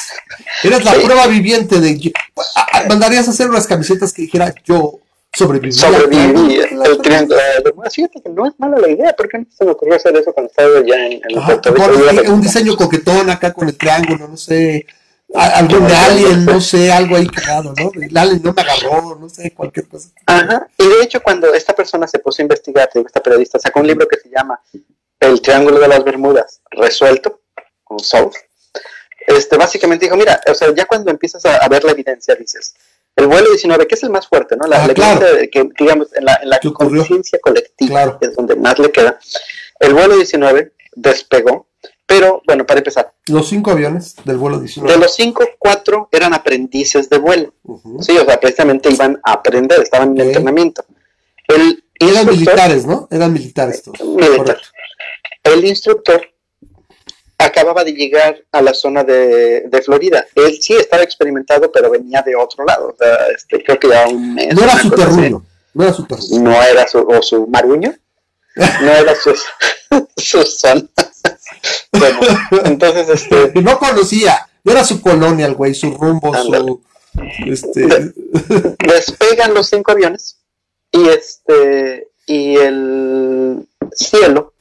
Eres 0.62 0.84
la 0.84 0.92
prueba 0.92 1.26
viviente 1.26 1.80
de... 1.80 2.12
Mandarías 2.88 3.26
a 3.26 3.32
hacer 3.32 3.50
unas 3.50 3.66
camisetas 3.66 4.12
que 4.12 4.22
dijera 4.22 4.54
yo 4.64 5.00
sobreviví. 5.32 5.72
Sobreviví 5.72 6.60
el 6.60 6.98
triángulo 6.98 7.40
de 7.40 7.62
Bermudas. 7.64 7.94
Fíjate 7.94 8.22
que 8.22 8.28
no 8.28 8.46
es 8.46 8.52
mala 8.58 8.78
la 8.78 8.88
idea, 8.88 9.12
¿por 9.14 9.28
qué 9.28 9.38
no 9.38 9.46
se 9.50 9.64
me 9.64 9.72
ocurrió 9.72 9.96
hacer 9.96 10.16
eso 10.16 10.32
cuando 10.32 10.50
estaba 10.50 10.80
ya 10.86 10.94
en, 10.94 11.20
el 11.28 11.44
Puerto 11.44 11.74
Rico? 11.74 12.32
Un 12.32 12.40
diseño 12.40 12.76
coquetón 12.76 13.30
acá 13.30 13.52
con 13.52 13.66
el 13.66 13.76
triángulo, 13.76 14.28
no 14.28 14.36
sé 14.36 14.86
algún 15.34 15.86
de 15.86 15.94
Alien, 15.94 16.44
no 16.44 16.60
sé, 16.60 16.90
algo 16.90 17.16
ahí 17.16 17.26
cagado, 17.26 17.74
¿no? 17.76 17.90
El 17.94 18.16
Alien 18.16 18.42
no 18.42 18.52
me 18.52 18.62
agarró, 18.62 19.16
no 19.16 19.28
sé, 19.28 19.52
cualquier 19.52 19.86
cosa. 19.86 20.08
Ajá, 20.26 20.68
y 20.78 20.86
de 20.86 21.02
hecho 21.02 21.20
cuando 21.22 21.52
esta 21.52 21.74
persona 21.74 22.06
se 22.06 22.18
puso 22.18 22.40
a 22.40 22.44
investigar, 22.44 22.88
esta 22.94 23.22
periodista 23.22 23.58
sacó 23.58 23.80
un 23.80 23.86
libro 23.86 24.08
que 24.08 24.18
se 24.18 24.30
llama 24.30 24.60
El 25.20 25.40
Triángulo 25.42 25.78
de 25.78 25.88
las 25.88 26.02
Bermudas, 26.02 26.60
resuelto, 26.70 27.40
con 27.84 28.00
Solve, 28.00 28.36
este, 29.26 29.58
básicamente 29.58 30.06
dijo, 30.06 30.16
mira, 30.16 30.40
o 30.50 30.54
sea, 30.54 30.74
ya 30.74 30.86
cuando 30.86 31.10
empiezas 31.10 31.44
a, 31.44 31.68
ver 31.68 31.84
la 31.84 31.92
evidencia, 31.92 32.34
dices, 32.34 32.74
el 33.14 33.26
vuelo 33.26 33.48
19, 33.48 33.86
que 33.86 33.94
es 33.94 34.02
el 34.02 34.10
más 34.10 34.26
fuerte, 34.26 34.56
¿no? 34.56 34.66
La, 34.66 34.82
ah, 34.82 34.86
evidencia 34.86 35.48
que, 35.50 35.68
digamos, 35.78 36.08
en 36.14 36.24
la, 36.24 36.40
en 36.42 36.48
la 36.48 36.58
conciencia 36.60 37.38
colectiva, 37.42 38.18
es 38.22 38.34
donde 38.34 38.56
más 38.56 38.78
le 38.78 38.90
queda, 38.90 39.18
el 39.80 39.92
vuelo 39.92 40.16
19 40.16 40.72
despegó 40.94 41.66
pero 42.08 42.40
bueno, 42.46 42.64
para 42.64 42.80
empezar. 42.80 43.12
Los 43.26 43.50
cinco 43.50 43.70
aviones 43.70 44.16
del 44.24 44.38
vuelo 44.38 44.58
19. 44.58 44.90
De 44.90 44.98
los 44.98 45.14
cinco, 45.14 45.44
cuatro 45.58 46.08
eran 46.10 46.32
aprendices 46.32 47.10
de 47.10 47.18
vuelo. 47.18 47.52
Sí, 48.00 48.16
o 48.16 48.24
sea, 48.24 48.40
precisamente 48.40 48.90
iban 48.90 49.20
a 49.22 49.32
aprender, 49.32 49.82
estaban 49.82 50.18
en 50.18 50.26
entrenamiento. 50.26 50.86
El 51.46 51.84
eran 52.00 52.26
militares, 52.26 52.86
¿no? 52.86 53.08
Eran 53.10 53.30
militares 53.30 53.82
todos. 53.82 54.00
Militar. 54.00 54.58
El 55.42 55.66
instructor 55.66 56.22
acababa 57.36 57.84
de 57.84 57.92
llegar 57.92 58.42
a 58.52 58.62
la 58.62 58.72
zona 58.72 59.04
de, 59.04 59.82
Florida. 59.84 60.24
Él 60.34 60.58
sí 60.62 60.74
estaba 60.76 61.02
experimentado, 61.02 61.70
pero 61.70 61.90
venía 61.90 62.22
de 62.22 62.34
otro 62.34 62.64
lado. 62.64 62.88
O 62.88 62.96
sea, 62.96 63.16
este, 63.36 63.62
creo 63.62 63.78
que 63.78 63.88
ya 63.88 64.08
un 64.08 64.34
mes. 64.34 64.54
No 64.54 64.62
era 64.62 64.78
su 64.78 64.90
terruño. 64.90 65.44
No 65.74 65.84
era 65.84 65.92
su 65.92 66.06
terruño. 66.06 66.40
No 66.40 66.62
era 66.62 66.88
su, 66.88 67.00
o 67.00 67.20
su 67.20 67.46
maruño. 67.48 67.94
No 68.56 68.92
era 68.92 69.14
su, 69.14 69.34
su 70.16 70.42
zona. 70.42 70.88
Bueno, 71.92 72.20
entonces, 72.64 73.08
este. 73.08 73.60
No 73.62 73.78
conocía, 73.78 74.48
no 74.64 74.72
era 74.72 74.84
su 74.84 75.00
colonia, 75.00 75.46
el 75.46 75.54
güey, 75.54 75.74
su 75.74 75.90
rumbo, 75.92 76.34
su. 76.34 76.82
Este... 77.46 77.86
Despegan 78.86 79.54
los 79.54 79.68
cinco 79.68 79.92
aviones 79.92 80.38
y 80.92 81.08
este 81.08 82.08
y 82.26 82.56
el 82.56 83.66
cielo 83.92 84.54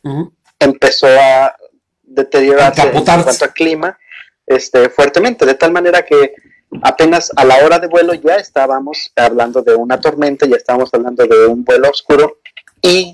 empezó 0.60 1.08
a 1.08 1.56
deteriorarse 2.04 2.82
en 2.82 3.04
cuanto 3.04 3.30
al 3.30 3.54
clima 3.54 3.98
este, 4.46 4.90
fuertemente, 4.90 5.46
de 5.46 5.56
tal 5.56 5.74
manera 5.74 6.04
que 6.06 6.34
apenas 6.82 7.32
a 7.36 7.44
la 7.44 7.58
hora 7.58 7.80
de 7.80 7.88
vuelo 7.88 8.14
ya 8.14 8.36
estábamos 8.36 9.12
hablando 9.16 9.62
de 9.62 9.76
una 9.76 10.00
tormenta, 10.00 10.46
ya 10.46 10.56
estábamos 10.56 10.90
hablando 10.94 11.26
de 11.26 11.46
un 11.46 11.64
vuelo 11.64 11.90
oscuro 11.90 12.40
y 12.82 13.14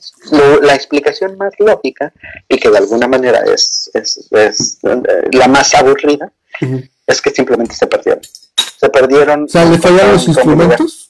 la 0.62 0.76
explicación 0.76 1.38
más 1.38 1.54
lógica 1.60 2.14
y 2.48 2.58
que 2.58 2.70
de 2.70 2.78
alguna 2.78 3.08
manera 3.08 3.44
es, 3.46 3.90
es, 3.94 4.30
eh, 4.32 4.52
la 5.32 5.48
más 5.48 5.74
aburrida 5.74 6.32
es 7.08 7.22
que 7.22 7.32
simplemente 7.32 7.76
se 7.76 7.88
perdieron. 7.88 8.22
Se 8.80 8.90
perdieron. 8.90 9.44
O 9.44 9.48
sea, 9.48 9.66
¿le 9.66 9.78
fallaron 9.80 10.14
los 10.14 10.28
instrumentos? 10.28 11.10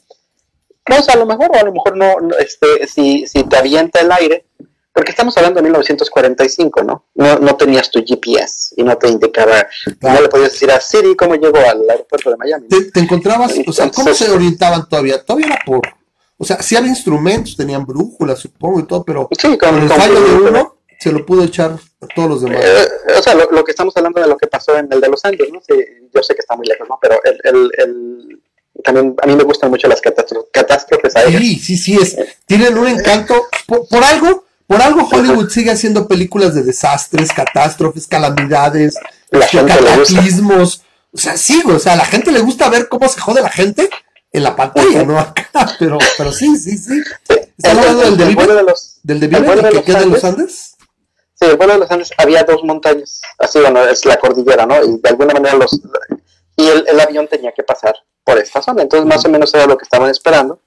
No, 0.87 0.99
o 0.99 1.01
sea, 1.01 1.15
a 1.15 1.17
lo 1.17 1.25
mejor, 1.25 1.49
o 1.53 1.59
a 1.59 1.63
lo 1.63 1.71
mejor 1.71 1.95
no, 1.95 2.15
este, 2.39 2.87
si, 2.87 3.25
si 3.25 3.43
te 3.43 3.57
avienta 3.57 4.01
el 4.01 4.11
aire, 4.11 4.45
porque 4.91 5.11
estamos 5.11 5.35
hablando 5.37 5.59
de 5.59 5.63
1945, 5.63 6.83
¿no? 6.83 7.05
No, 7.15 7.39
no 7.39 7.55
tenías 7.55 7.89
tu 7.89 8.03
GPS 8.05 8.75
y 8.77 8.83
no 8.83 8.95
te 8.97 9.07
indicaba, 9.07 9.67
no 10.01 10.21
le 10.21 10.29
podías 10.29 10.51
decir 10.51 10.69
a 10.71 10.79
Siri 10.79 11.15
cómo 11.15 11.35
llegó 11.35 11.57
al 11.57 11.89
aeropuerto 11.89 12.29
de 12.29 12.37
Miami. 12.37 12.67
¿Te, 12.67 12.99
encontrabas, 12.99 13.55
o 13.65 13.73
sea, 13.73 13.89
cómo 13.89 14.13
se 14.13 14.29
orientaban 14.29 14.87
todavía? 14.87 15.23
Todavía 15.23 15.47
era 15.47 15.59
por, 15.65 15.81
o 16.37 16.45
sea, 16.45 16.61
sí 16.61 16.75
había 16.75 16.89
instrumentos, 16.89 17.55
tenían 17.55 17.85
brújulas, 17.85 18.39
supongo, 18.39 18.79
y 18.79 18.83
todo, 18.83 19.03
pero 19.03 19.29
con, 19.59 19.81
el 19.81 19.89
fallo 19.89 20.21
de 20.21 20.35
uno 20.35 20.75
se 20.99 21.11
lo 21.11 21.25
pudo 21.25 21.43
echar 21.43 21.71
a 21.71 22.07
todos 22.15 22.29
los 22.29 22.41
demás. 22.41 22.61
Eh, 22.63 22.87
o 23.17 23.21
sea, 23.21 23.35
lo, 23.35 23.63
que 23.63 23.71
estamos 23.71 23.95
hablando 23.97 24.21
de 24.21 24.27
lo 24.27 24.37
que 24.37 24.47
pasó 24.47 24.77
en 24.77 24.87
el 24.91 25.01
de 25.01 25.09
Los 25.09 25.23
Ángeles, 25.25 25.51
¿no? 25.51 25.59
yo 26.13 26.23
sé 26.23 26.33
que 26.33 26.41
está 26.41 26.55
muy 26.55 26.67
lejos, 26.67 26.87
¿no? 26.87 26.97
Pero 27.01 27.19
el, 27.23 27.39
el, 27.43 27.71
el 27.77 28.41
también 28.83 29.15
a 29.21 29.27
mí 29.27 29.35
me 29.35 29.43
gustan 29.43 29.69
mucho 29.69 29.87
las 29.87 30.01
catástrofes 30.01 31.15
aéreas. 31.15 31.41
Sí, 31.41 31.59
sí, 31.59 31.77
sí, 31.77 31.95
es, 31.95 32.17
tienen 32.45 32.77
un 32.77 32.87
encanto, 32.87 33.47
por 33.67 34.03
algo 34.03 34.45
por 34.65 34.81
algo 34.81 35.07
Hollywood 35.07 35.49
sigue 35.49 35.71
haciendo 35.71 36.07
películas 36.07 36.55
de 36.55 36.63
desastres, 36.63 37.31
catástrofes, 37.31 38.07
calamidades, 38.07 38.95
cataclismos. 39.29 40.81
O 41.11 41.17
sea, 41.17 41.37
sí, 41.37 41.61
o 41.65 41.77
sea, 41.77 41.93
a 41.93 41.97
la 41.97 42.05
gente 42.05 42.31
le 42.31 42.39
gusta 42.39 42.69
ver 42.69 42.87
cómo 42.87 43.07
se 43.07 43.19
jode 43.19 43.41
la 43.41 43.49
gente 43.49 43.89
en 44.33 44.43
la 44.43 44.55
pantalla, 44.55 45.03
no 45.03 45.19
acá, 45.19 45.47
pero, 45.79 45.99
pero 46.17 46.31
sí, 46.31 46.57
sí, 46.57 46.77
sí. 46.77 47.01
¿Estás 47.57 47.77
hablando 47.77 48.01
del 48.01 48.17
de 48.17 48.55
de 48.55 48.63
los, 48.63 48.99
del 49.03 49.19
de 49.19 49.29
que 49.29 49.83
queda 49.83 50.01
en 50.01 50.09
los 50.09 50.23
Andes? 50.23 50.75
Sí, 51.35 51.45
el 51.45 51.55
vuelo 51.55 51.73
de 51.73 51.79
los 51.79 51.91
Andes 51.91 52.11
había 52.17 52.43
dos 52.43 52.63
montañas, 52.63 53.21
así, 53.37 53.59
bueno, 53.59 53.85
es 53.85 54.03
la 54.05 54.17
cordillera, 54.17 54.65
¿no? 54.65 54.83
Y 54.83 54.99
de 54.99 55.09
alguna 55.09 55.33
manera 55.33 55.55
los... 55.55 55.79
Y 56.55 56.67
el, 56.67 56.85
el 56.87 56.99
avión 56.99 57.27
tenía 57.27 57.51
que 57.51 57.63
pasar 57.63 57.95
por 58.23 58.37
esta 58.37 58.61
zona, 58.61 58.81
entonces 58.81 59.07
más 59.07 59.23
o 59.23 59.29
menos 59.29 59.53
era 59.53 59.67
lo 59.67 59.77
que 59.77 59.83
estaban 59.83 60.09
esperando. 60.09 60.59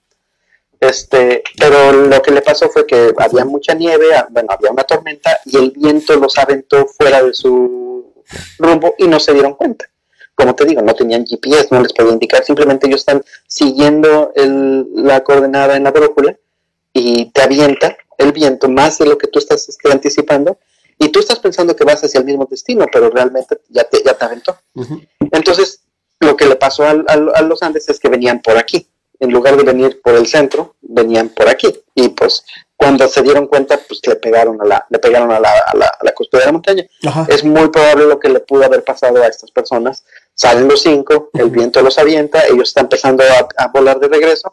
Este, 0.78 1.42
pero 1.58 1.92
lo 1.92 2.20
que 2.20 2.30
le 2.30 2.42
pasó 2.42 2.68
fue 2.68 2.86
que 2.86 3.12
había 3.18 3.44
mucha 3.44 3.74
nieve, 3.74 4.14
ah, 4.14 4.26
bueno, 4.30 4.48
había 4.50 4.70
una 4.70 4.84
tormenta 4.84 5.40
y 5.46 5.56
el 5.56 5.70
viento 5.70 6.14
los 6.16 6.36
aventó 6.36 6.86
fuera 6.86 7.22
de 7.22 7.32
su 7.32 8.12
rumbo 8.58 8.94
y 8.98 9.08
no 9.08 9.18
se 9.18 9.32
dieron 9.32 9.54
cuenta. 9.54 9.86
Como 10.36 10.54
te 10.54 10.66
digo, 10.66 10.82
no 10.82 10.94
tenían 10.94 11.26
GPS, 11.26 11.68
no 11.70 11.80
les 11.80 11.92
podía 11.92 12.12
indicar, 12.12 12.44
simplemente 12.44 12.86
ellos 12.86 13.00
están 13.00 13.24
siguiendo 13.46 14.32
la 14.36 15.24
coordenada 15.24 15.76
en 15.76 15.84
la 15.84 15.90
brújula 15.90 16.36
y 16.92 17.30
te 17.32 17.42
avienta 17.42 17.96
el 18.18 18.32
viento 18.32 18.68
más 18.68 18.98
de 18.98 19.06
lo 19.06 19.18
que 19.18 19.28
tú 19.28 19.38
estás 19.38 19.68
este, 19.68 19.90
anticipando 19.90 20.58
y 20.98 21.08
tú 21.08 21.20
estás 21.20 21.38
pensando 21.38 21.74
que 21.74 21.84
vas 21.84 22.02
hacia 22.04 22.20
el 22.20 22.26
mismo 22.26 22.46
destino, 22.48 22.86
pero 22.92 23.10
realmente 23.10 23.60
ya 23.68 23.84
te, 23.84 24.02
ya 24.04 24.14
te 24.14 24.24
aventó. 24.24 24.56
Entonces, 25.32 25.80
lo 26.20 26.36
que 26.36 26.46
le 26.46 26.56
pasó 26.56 26.84
a 26.84 27.42
los 27.42 27.62
Andes 27.62 27.88
es 27.88 27.98
que 27.98 28.08
venían 28.08 28.40
por 28.40 28.56
aquí 28.56 28.86
en 29.20 29.32
lugar 29.32 29.56
de 29.56 29.64
venir 29.64 30.00
por 30.02 30.14
el 30.14 30.26
centro, 30.26 30.76
venían 30.80 31.30
por 31.30 31.48
aquí. 31.48 31.74
Y 31.94 32.08
pues 32.10 32.44
cuando 32.76 33.08
se 33.08 33.22
dieron 33.22 33.46
cuenta, 33.46 33.78
pues 33.88 34.00
le 34.06 34.16
pegaron 34.16 34.60
a 34.60 34.64
la, 34.64 34.86
le 34.90 34.98
pegaron 34.98 35.30
a 35.30 35.40
la, 35.40 35.50
a 35.66 35.76
la, 35.76 35.90
de 36.02 36.44
la 36.44 36.52
montaña. 36.52 36.84
Es 37.28 37.44
muy 37.44 37.68
probable 37.68 38.06
lo 38.06 38.18
que 38.18 38.28
le 38.28 38.40
pudo 38.40 38.64
haber 38.64 38.84
pasado 38.84 39.22
a 39.22 39.26
estas 39.26 39.50
personas. 39.50 40.04
Salen 40.36 40.68
los 40.68 40.82
cinco, 40.82 41.30
el 41.32 41.48
viento 41.48 41.80
los 41.80 41.98
avienta, 41.98 42.46
ellos 42.46 42.68
están 42.68 42.84
empezando 42.84 43.24
a, 43.56 43.68
volar 43.68 43.98
de 43.98 44.06
regreso. 44.06 44.50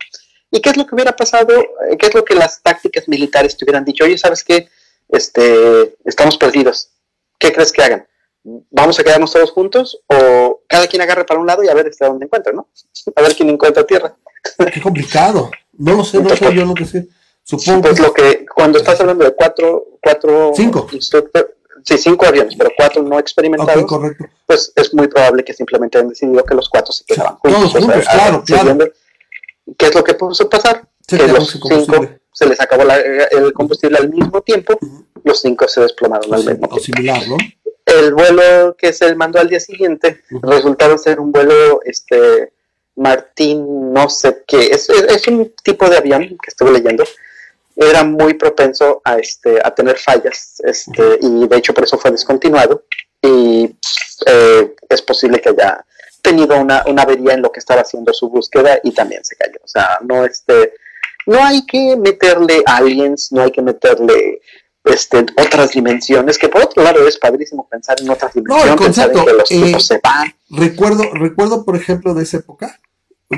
¿Y 0.50 0.62
qué 0.62 0.70
es 0.70 0.78
lo 0.78 0.88
que 0.88 0.96
hubiera 0.96 1.14
pasado? 1.14 1.60
Eh, 1.60 1.98
¿Qué 2.00 2.08
es 2.08 2.14
lo 2.14 2.24
que 2.24 2.36
las 2.36 2.64
tácticas 2.64 3.10
militares 3.10 3.58
te 3.58 3.66
hubieran 3.66 3.84
dicho? 3.84 4.06
Oye, 4.06 4.18
¿sabes 4.18 4.46
qué? 4.46 4.70
Este, 5.10 5.96
estamos 6.06 6.38
perdidos. 6.38 6.90
¿Qué 7.38 7.52
crees 7.52 7.74
que 7.74 7.84
hagan? 7.84 8.08
¿Vamos 8.72 8.98
a 8.98 9.04
quedarnos 9.04 9.34
todos 9.34 9.52
juntos? 9.52 10.00
¿O 10.08 10.62
cada 10.68 10.88
quien 10.88 11.02
agarre 11.02 11.26
para 11.26 11.42
un 11.42 11.48
lado 11.48 11.64
y 11.64 11.68
a 11.68 11.74
ver 11.74 11.88
hasta 11.88 12.08
dónde 12.08 12.26
encuentra, 12.26 12.54
¿no? 12.54 12.70
A 13.16 13.22
ver 13.22 13.36
quién 13.36 13.50
encuentra 13.50 13.86
tierra. 13.86 14.16
Qué 14.74 14.82
complicado. 14.82 15.52
No 15.74 15.96
lo 15.96 16.06
sé, 16.06 16.20
no 16.20 16.30
sé 16.30 16.54
yo 16.54 16.66
lo 16.66 16.74
que 16.76 16.86
sé. 16.86 17.08
Supongo. 17.44 17.82
Pues 17.82 18.00
lo 18.00 18.14
que, 18.14 18.46
cuando 18.46 18.78
estás 18.78 19.02
hablando 19.02 19.26
de 19.26 19.34
cuatro, 19.34 19.98
cuatro 20.02 20.54
cinco. 20.56 20.88
Sí, 21.86 21.98
cinco 21.98 22.26
aviones, 22.26 22.56
pero 22.58 22.72
cuatro 22.76 23.02
no 23.04 23.20
experimentados, 23.20 23.86
correcto. 23.86 24.26
pues 24.46 24.72
es 24.76 24.94
muy 24.94 25.08
probable 25.08 25.44
que 25.44 25.54
simplemente 25.54 25.98
han 25.98 26.10
decidido 26.10 26.44
que 26.44 26.56
los 26.56 26.70
cuatro 26.70 26.92
se 26.92 27.06
quedaban 27.06 27.36
juntos. 27.36 27.74
Todos 27.74 27.86
juntos, 27.86 28.06
claro, 28.12 28.44
claro. 28.46 28.78
¿Qué 29.78 29.86
es 29.86 29.96
lo 29.96 30.04
que 30.04 30.14
pudo 30.14 30.50
pasar? 30.50 30.88
que 31.08 31.28
los 31.28 31.50
cinco 31.52 32.08
se 32.32 32.46
les 32.48 32.60
acabó 32.60 32.84
el 33.32 33.54
combustible 33.54 33.98
al 33.98 34.10
mismo 34.10 34.42
tiempo, 34.42 34.78
los 35.24 35.40
cinco 35.40 35.68
se 35.68 35.82
desplomaron 35.82 36.34
al 36.34 36.40
mismo 36.40 36.68
tiempo. 36.68 36.80
similar, 36.80 37.28
¿no? 37.28 37.38
El 37.86 38.14
vuelo 38.14 38.76
que 38.78 38.94
se 38.94 39.14
mandó 39.16 39.40
al 39.40 39.50
día 39.50 39.60
siguiente 39.60 40.22
resultaron 40.42 40.98
ser 40.98 41.20
un 41.20 41.32
vuelo 41.32 41.82
este 41.84 42.54
Martín, 42.96 43.92
no 43.92 44.10
sé 44.10 44.44
qué, 44.48 44.68
es, 44.68 44.90
es, 44.90 45.28
un 45.28 45.54
tipo 45.64 45.90
de 45.90 45.98
avión 45.98 46.22
que 46.22 46.50
estuve 46.50 46.72
leyendo, 46.72 47.04
era 47.76 48.04
muy 48.04 48.36
propenso 48.36 49.02
a, 49.04 49.18
este, 49.18 49.60
a 49.64 49.74
tener 49.74 49.98
fallas, 49.98 50.62
este, 50.64 51.20
y 51.22 51.48
de 51.48 51.58
hecho 51.58 51.74
por 51.74 51.84
eso 51.84 51.98
fue 51.98 52.12
descontinuado, 52.12 52.86
y 53.22 53.76
eh, 54.26 54.76
es 54.90 55.02
posible 55.02 55.40
que 55.40 55.50
haya 55.50 55.86
tenido 56.22 56.60
una, 56.60 56.84
una, 56.88 57.02
avería 57.02 57.34
en 57.34 57.42
lo 57.42 57.52
que 57.52 57.60
estaba 57.60 57.82
haciendo 57.82 58.14
su 58.14 58.30
búsqueda 58.30 58.80
y 58.84 58.92
también 58.92 59.24
se 59.26 59.36
cayó. 59.36 59.60
O 59.62 59.68
sea, 59.68 60.00
no, 60.04 60.24
este, 60.24 60.74
no 61.26 61.44
hay 61.44 61.66
que 61.66 61.98
meterle 61.98 62.64
aliens, 62.66 63.32
no 63.32 63.42
hay 63.42 63.52
que 63.52 63.62
meterle 63.62 64.42
este, 64.84 65.26
otras 65.38 65.72
dimensiones, 65.72 66.38
que 66.38 66.50
por 66.50 66.64
otro 66.64 66.84
lado 66.84 67.08
es 67.08 67.18
padrísimo 67.18 67.68
pensar 67.70 68.00
en 68.02 68.10
otras 68.10 68.34
dimensiones, 68.34 68.66
no, 68.66 68.72
el 68.72 68.78
concepto, 68.78 69.26
que 69.26 69.34
los 69.34 69.52
eh, 69.52 69.80
se 69.80 70.00
van. 70.04 70.34
Recuerdo, 70.50 71.04
recuerdo, 71.14 71.66
por 71.66 71.76
ejemplo, 71.76 72.14
de 72.14 72.24
esa 72.24 72.38
época, 72.38 72.80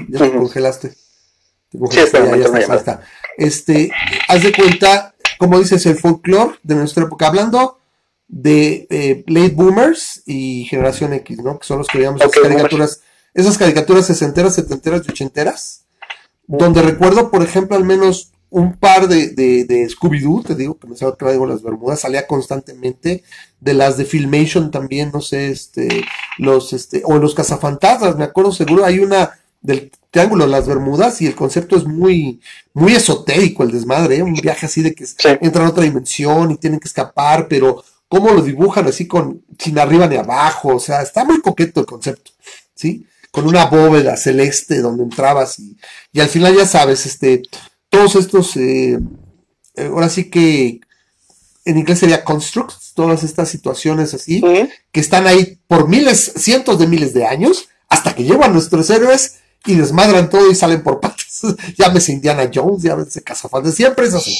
ya 0.09 0.19
te 0.19 0.31
congelaste. 0.31 0.89
sí, 0.91 1.99
está, 1.99 3.01
Este, 3.37 3.91
haz 4.27 4.43
de 4.43 4.53
cuenta, 4.53 5.15
como 5.37 5.59
dices, 5.59 5.85
el 5.85 5.97
folclore 5.97 6.57
de 6.63 6.75
nuestra 6.75 7.03
época, 7.03 7.27
hablando 7.27 7.79
de 8.27 8.87
eh, 8.89 9.23
late 9.27 9.53
boomers 9.53 10.23
y 10.25 10.65
generación 10.65 11.13
X, 11.13 11.37
¿no? 11.39 11.59
Que 11.59 11.67
son 11.67 11.79
los 11.79 11.87
que 11.87 11.99
veíamos 11.99 12.21
esas 12.21 12.39
caricaturas, 12.41 13.01
esas 13.33 13.57
caricaturas 13.57 14.07
sesenteras, 14.07 14.55
setenteras 14.55 15.03
y 15.05 15.11
ochenteras, 15.11 15.85
donde 16.47 16.81
recuerdo, 16.81 17.29
por 17.29 17.43
ejemplo, 17.43 17.75
al 17.75 17.83
menos 17.83 18.31
un 18.49 18.77
par 18.77 19.07
de, 19.07 19.31
de, 19.31 19.87
Scooby-Doo, 19.89 20.43
te 20.45 20.55
digo, 20.55 20.77
que 20.77 20.87
me 20.87 20.95
que 20.95 21.11
traigo 21.17 21.45
las 21.45 21.61
Bermudas, 21.61 21.99
salía 21.99 22.25
constantemente, 22.25 23.23
de 23.59 23.73
las 23.73 23.97
de 23.97 24.05
Filmation 24.05 24.71
también, 24.71 25.11
no 25.13 25.19
sé, 25.19 25.49
este, 25.49 26.05
los, 26.37 26.71
este, 26.71 27.01
o 27.03 27.17
los 27.17 27.35
cazafantasmas, 27.35 28.15
me 28.15 28.23
acuerdo 28.23 28.53
seguro, 28.53 28.85
hay 28.85 28.99
una 28.99 29.31
del 29.61 29.91
Triángulo 30.11 30.45
de 30.45 30.51
las 30.51 30.67
Bermudas 30.67 31.21
y 31.21 31.27
el 31.27 31.35
concepto 31.35 31.75
es 31.75 31.85
muy, 31.85 32.39
muy 32.73 32.93
esotérico 32.95 33.63
el 33.63 33.71
desmadre, 33.71 34.17
¿eh? 34.17 34.23
un 34.23 34.33
viaje 34.33 34.65
así 34.65 34.81
de 34.81 34.93
que 34.93 35.05
entran 35.41 35.65
a 35.65 35.69
otra 35.69 35.83
dimensión 35.83 36.51
y 36.51 36.57
tienen 36.57 36.79
que 36.79 36.87
escapar, 36.87 37.47
pero 37.47 37.83
cómo 38.07 38.31
lo 38.31 38.41
dibujan 38.41 38.87
así 38.87 39.07
con, 39.07 39.43
sin 39.59 39.77
arriba 39.77 40.07
ni 40.07 40.15
abajo, 40.15 40.75
o 40.75 40.79
sea, 40.79 41.01
está 41.01 41.25
muy 41.25 41.41
coqueto 41.41 41.81
el 41.81 41.85
concepto, 41.85 42.31
¿sí? 42.73 43.05
Con 43.31 43.47
una 43.47 43.65
bóveda 43.65 44.15
celeste 44.15 44.79
donde 44.79 45.03
entrabas 45.03 45.59
y, 45.59 45.75
y 46.13 46.21
al 46.21 46.29
final 46.29 46.55
ya 46.55 46.65
sabes, 46.65 47.05
este, 47.05 47.41
todos 47.89 48.15
estos, 48.15 48.55
eh, 48.57 48.99
eh, 49.75 49.85
ahora 49.87 50.09
sí 50.09 50.29
que 50.29 50.79
en 51.65 51.77
inglés 51.77 51.99
sería 51.99 52.23
constructs, 52.23 52.93
todas 52.93 53.23
estas 53.23 53.49
situaciones 53.49 54.13
así, 54.13 54.41
que 54.91 54.99
están 54.99 55.27
ahí 55.27 55.59
por 55.67 55.89
miles, 55.89 56.33
cientos 56.37 56.79
de 56.79 56.87
miles 56.87 57.13
de 57.13 57.25
años, 57.25 57.67
hasta 57.89 58.15
que 58.15 58.23
llegan 58.23 58.53
nuestros 58.53 58.89
héroes 58.89 59.39
y 59.65 59.75
desmadran 59.75 60.29
todo 60.29 60.49
y 60.49 60.55
salen 60.55 60.83
por 60.83 60.99
patas. 60.99 61.41
llámese 61.77 62.13
Indiana 62.13 62.49
Jones, 62.53 62.83
llámese 62.83 63.23
Cazafantas, 63.23 63.75
siempre 63.75 64.07
es 64.07 64.13
así. 64.13 64.37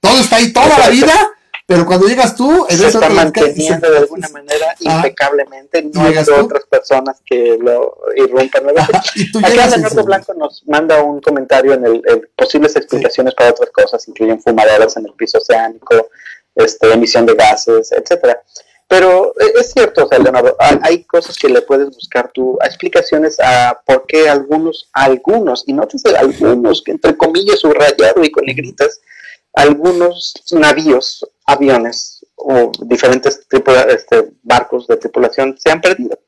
Todo 0.00 0.18
está 0.18 0.36
ahí 0.36 0.52
toda 0.52 0.78
la 0.78 0.90
vida 0.90 1.32
pero 1.68 1.84
cuando 1.84 2.06
llegas 2.06 2.36
tú, 2.36 2.64
en 2.68 2.78
se 2.78 2.86
está 2.86 3.08
manteniendo 3.08 3.90
de 3.90 3.98
alguna 3.98 4.28
manera 4.28 4.76
impecablemente, 4.78 5.82
no 5.82 6.02
hay 6.02 6.16
otras 6.18 6.64
personas 6.70 7.20
que 7.26 7.58
lo 7.60 7.98
irrumpan. 8.14 8.62
y 9.16 9.32
tú 9.32 9.40
Acá 9.40 9.66
Leonardo 9.66 10.04
Blanco 10.04 10.34
nos 10.34 10.62
manda 10.68 11.02
un 11.02 11.20
comentario 11.20 11.72
en 11.72 11.84
el, 11.84 12.30
posibles 12.36 12.76
explicaciones 12.76 13.34
para 13.34 13.50
otras 13.50 13.70
cosas, 13.70 14.06
incluyen 14.06 14.40
fumaderas 14.40 14.96
en 14.96 15.06
el 15.06 15.12
piso 15.14 15.38
oceánico, 15.38 16.08
este, 16.54 16.92
emisión 16.92 17.26
de 17.26 17.34
gases, 17.34 17.90
etcétera. 17.90 18.40
Pero 18.88 19.32
eh, 19.40 19.52
es 19.58 19.72
cierto, 19.72 20.08
o 20.08 20.18
Leonardo, 20.18 20.56
hay, 20.58 21.04
cosas 21.04 21.36
que 21.36 21.48
le 21.48 21.62
puedes 21.62 21.90
buscar 21.90 22.30
tú, 22.32 22.56
explicaciones 22.62 23.38
a 23.40 23.80
por 23.84 24.06
qué 24.06 24.28
algunos, 24.28 24.88
algunos, 24.92 25.64
y 25.66 25.72
no 25.72 25.88
te 25.88 25.96
algunos, 26.16 26.82
que 26.82 26.92
entre 26.92 27.16
comillas 27.16 27.60
subrayado 27.60 28.22
y 28.22 28.30
con 28.30 28.44
negritas, 28.44 29.00
algunos 29.52 30.34
navíos, 30.52 31.26
aviones 31.46 32.24
o 32.36 32.70
diferentes 32.82 33.40
este, 33.88 34.32
barcos 34.42 34.86
de 34.86 34.96
tripulación 34.98 35.56
se 35.58 35.70
han 35.70 35.80
perdido. 35.80 36.18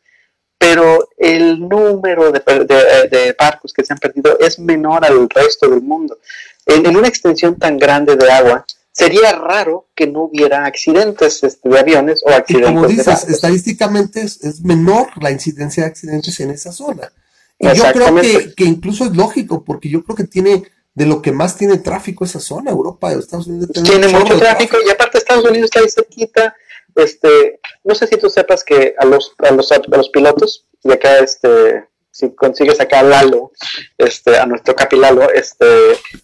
Pero 0.56 1.10
el 1.16 1.60
número 1.60 2.32
de, 2.32 3.36
barcos 3.38 3.72
que 3.72 3.84
se 3.84 3.92
han 3.92 3.98
perdido 4.00 4.36
es 4.40 4.58
menor 4.58 5.04
al 5.04 5.30
resto 5.30 5.68
del 5.68 5.82
mundo. 5.82 6.18
en 6.66 6.96
una 6.96 7.06
extensión 7.06 7.56
tan 7.56 7.78
grande 7.78 8.16
de 8.16 8.28
agua, 8.28 8.66
sería 8.98 9.32
raro 9.32 9.86
que 9.94 10.08
no 10.08 10.24
hubiera 10.24 10.64
accidentes 10.64 11.44
este, 11.44 11.68
de 11.68 11.78
aviones 11.78 12.22
o 12.24 12.30
accidentes. 12.30 12.70
Y 12.70 12.74
como 12.74 12.88
dices, 12.88 13.24
estadísticamente 13.28 14.22
es, 14.22 14.60
menor 14.62 15.08
la 15.22 15.30
incidencia 15.30 15.84
de 15.84 15.90
accidentes 15.90 16.38
en 16.40 16.50
esa 16.50 16.72
zona. 16.72 17.12
Y 17.58 17.68
yo 17.74 17.84
creo 17.92 18.14
que, 18.16 18.54
que, 18.56 18.64
incluso 18.64 19.04
es 19.04 19.16
lógico, 19.16 19.64
porque 19.64 19.88
yo 19.88 20.02
creo 20.02 20.16
que 20.16 20.24
tiene 20.24 20.64
de 20.94 21.06
lo 21.06 21.22
que 21.22 21.30
más 21.30 21.56
tiene 21.56 21.78
tráfico 21.78 22.24
esa 22.24 22.40
zona, 22.40 22.72
Europa, 22.72 23.12
Estados 23.12 23.46
Unidos. 23.46 23.70
Tiene 23.84 24.08
mucho 24.08 24.36
tráfico, 24.36 24.78
y 24.84 24.90
aparte 24.90 25.18
Estados 25.18 25.44
Unidos 25.44 25.66
está 25.66 25.80
ahí 25.80 25.88
cerquita. 25.88 26.56
Este, 26.96 27.60
no 27.84 27.94
sé 27.94 28.08
si 28.08 28.16
tú 28.16 28.28
sepas 28.28 28.64
que 28.64 28.94
a 28.98 29.04
los, 29.04 29.32
a 29.38 29.52
los, 29.52 29.70
a 29.70 29.78
los 29.96 30.08
pilotos, 30.08 30.66
y 30.82 30.90
acá 30.90 31.18
este, 31.18 31.84
si 32.18 32.34
consigues 32.34 32.80
acá 32.80 32.98
a 32.98 33.02
Lalo, 33.04 33.52
este, 33.96 34.36
a 34.36 34.44
nuestro 34.44 34.74
capilalo, 34.74 35.30
este, 35.32 35.66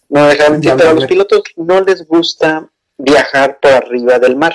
no 0.09 0.27
dejaron 0.27 0.59
pero 0.59 0.89
a 0.89 0.93
los 0.93 1.05
pilotos 1.05 1.43
no 1.55 1.79
les 1.79 2.05
gusta 2.05 2.69
viajar 2.97 3.59
por 3.61 3.71
arriba 3.71 4.19
del 4.19 4.35
mar, 4.35 4.53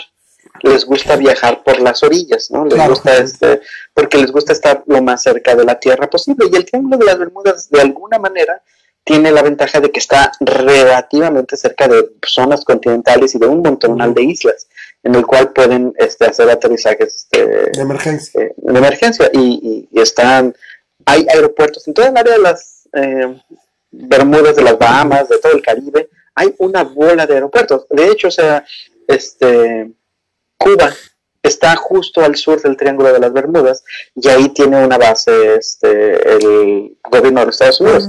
les 0.63 0.85
gusta 0.85 1.17
viajar 1.17 1.63
por 1.65 1.81
las 1.81 2.03
orillas, 2.03 2.51
¿no? 2.51 2.67
Les 2.67 2.87
gusta 2.87 3.17
este, 3.17 3.63
porque 3.95 4.19
les 4.19 4.31
gusta 4.31 4.53
estar 4.53 4.83
lo 4.87 5.01
más 5.01 5.23
cerca 5.23 5.55
de 5.55 5.65
la 5.65 5.81
tierra 5.81 6.11
posible. 6.11 6.47
Y 6.53 6.57
el 6.57 6.67
Triángulo 6.67 6.99
de 6.99 7.07
las 7.07 7.19
Bermudas, 7.19 7.71
de 7.71 7.81
alguna 7.81 8.19
manera, 8.19 8.63
tiene 9.03 9.31
la 9.33 9.41
ventaja 9.41 9.81
de 9.81 9.91
que 9.91 9.99
está 9.99 10.33
relativamente 10.41 11.57
cerca 11.57 11.89
de 11.89 12.11
zonas 12.23 12.67
continentales 12.67 13.35
y 13.35 13.39
de 13.39 13.47
un 13.47 13.63
montón 13.63 13.97
de 14.15 14.23
islas, 14.23 14.69
en 15.03 15.15
el 15.15 15.25
cual 15.25 15.55
pueden 15.55 15.95
este, 15.97 16.27
hacer 16.27 16.51
aterrizajes 16.51 17.15
este, 17.15 17.47
de 17.47 17.81
emergencia. 17.81 18.43
Eh, 18.43 18.55
de 18.59 18.79
emergencia 18.79 19.31
y, 19.33 19.89
y, 19.91 20.01
están 20.01 20.55
hay 21.05 21.27
aeropuertos 21.29 21.87
en 21.87 21.95
toda 21.95 22.09
el 22.09 22.17
área 22.17 22.35
de 22.35 22.41
las 22.41 22.89
eh, 22.93 23.41
Bermudas, 23.91 24.57
de 24.57 24.63
las 24.63 24.79
Bahamas, 24.79 25.29
de 25.29 25.39
todo 25.39 25.53
el 25.53 25.63
Caribe, 25.63 26.09
hay 26.35 26.55
una 26.59 26.85
bola 26.85 27.27
de 27.27 27.35
aeropuertos. 27.35 27.87
De 27.91 28.09
hecho, 28.09 28.29
o 28.29 28.31
sea, 28.31 28.65
este, 29.09 29.91
Cuba 30.57 30.93
está 31.43 31.75
justo 31.77 32.23
al 32.23 32.37
sur 32.37 32.61
del 32.61 32.77
Triángulo 32.77 33.13
de 33.13 33.19
las 33.19 33.33
Bermudas 33.33 33.83
y 34.15 34.29
ahí 34.29 34.49
tiene 34.51 34.85
una 34.85 34.99
base 34.99 35.55
este, 35.55 36.35
el 36.35 36.97
gobierno 37.11 37.41
de 37.41 37.47
los 37.47 37.55
Estados 37.55 37.81
Unidos. 37.81 38.09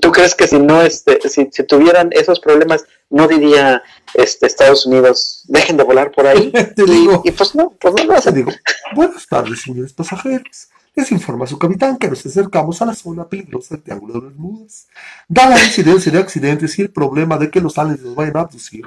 ¿Tú 0.00 0.12
crees 0.12 0.34
que 0.34 0.46
si 0.46 0.58
no 0.58 0.82
este, 0.82 1.20
si, 1.28 1.46
tuvieran 1.64 2.10
esos 2.12 2.40
problemas 2.40 2.84
no 3.10 3.28
diría 3.28 3.82
este, 4.14 4.46
Estados 4.46 4.86
Unidos 4.86 5.44
dejen 5.46 5.76
de 5.76 5.84
volar 5.84 6.10
por 6.10 6.26
ahí? 6.26 6.52
y, 7.24 7.30
pues 7.32 7.54
no, 7.54 7.70
pues 7.80 7.94
no 7.94 8.04
lo 8.04 8.14
hacen. 8.14 8.34
Digo, 8.34 8.50
buenas 8.94 9.26
tardes, 9.26 9.62
señores 9.62 9.92
pasajeros. 9.92 10.68
Les 10.96 11.10
informa 11.10 11.46
su 11.46 11.58
capitán 11.58 11.96
que 11.96 12.08
nos 12.08 12.24
acercamos 12.24 12.80
a 12.80 12.86
la 12.86 12.94
zona 12.94 13.28
peligrosa 13.28 13.74
del 13.74 13.82
Triángulo 13.82 14.14
de 14.14 14.20
Bermudas. 14.28 14.86
Dada 15.28 15.56
la 15.56 15.64
incidencia 15.64 16.12
de 16.12 16.18
accidentes 16.18 16.78
y 16.78 16.82
el 16.82 16.90
problema 16.90 17.36
de 17.36 17.50
que 17.50 17.60
los 17.60 17.76
aliens 17.78 18.00
nos 18.00 18.14
vayan 18.14 18.36
a 18.36 18.40
abducir, 18.40 18.84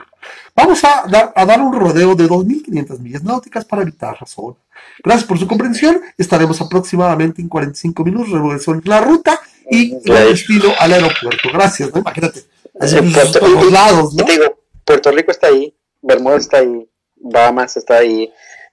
vamos 0.55 0.81
a 0.85 1.05
dar, 1.09 1.33
a 1.35 1.45
dar 1.45 1.59
un 1.61 1.73
rodeo 1.73 2.15
de 2.15 2.25
2.500 2.29 2.99
millas 2.99 3.23
náuticas 3.23 3.65
para 3.65 3.81
evitar 3.81 4.15
la 4.19 4.25
zona. 4.25 4.55
Gracias 5.03 5.25
por 5.25 5.37
su 5.37 5.47
comprensión. 5.47 6.01
Estaremos 6.17 6.61
aproximadamente 6.61 7.41
en 7.41 7.49
45 7.49 8.03
minutos 8.05 8.29
regresando 8.31 8.81
la 8.85 9.01
ruta 9.01 9.39
y 9.69 9.93
el 9.93 10.29
destino 10.29 10.69
al 10.79 10.93
aeropuerto. 10.93 11.49
Gracias, 11.51 11.93
¿no? 11.93 11.99
Imagínate. 11.99 12.45
Puerto, 12.79 13.39
todos 13.39 13.71
lados, 13.71 14.13
¿no? 14.13 14.23
Digo, 14.23 14.59
Puerto 14.85 15.11
Rico 15.11 15.31
está 15.31 15.47
ahí, 15.47 15.75
Bermudas 16.01 16.43
está 16.43 16.59
ahí, 16.59 16.87
Bahamas 17.15 17.75
está 17.75 17.97
ahí, 17.97 18.31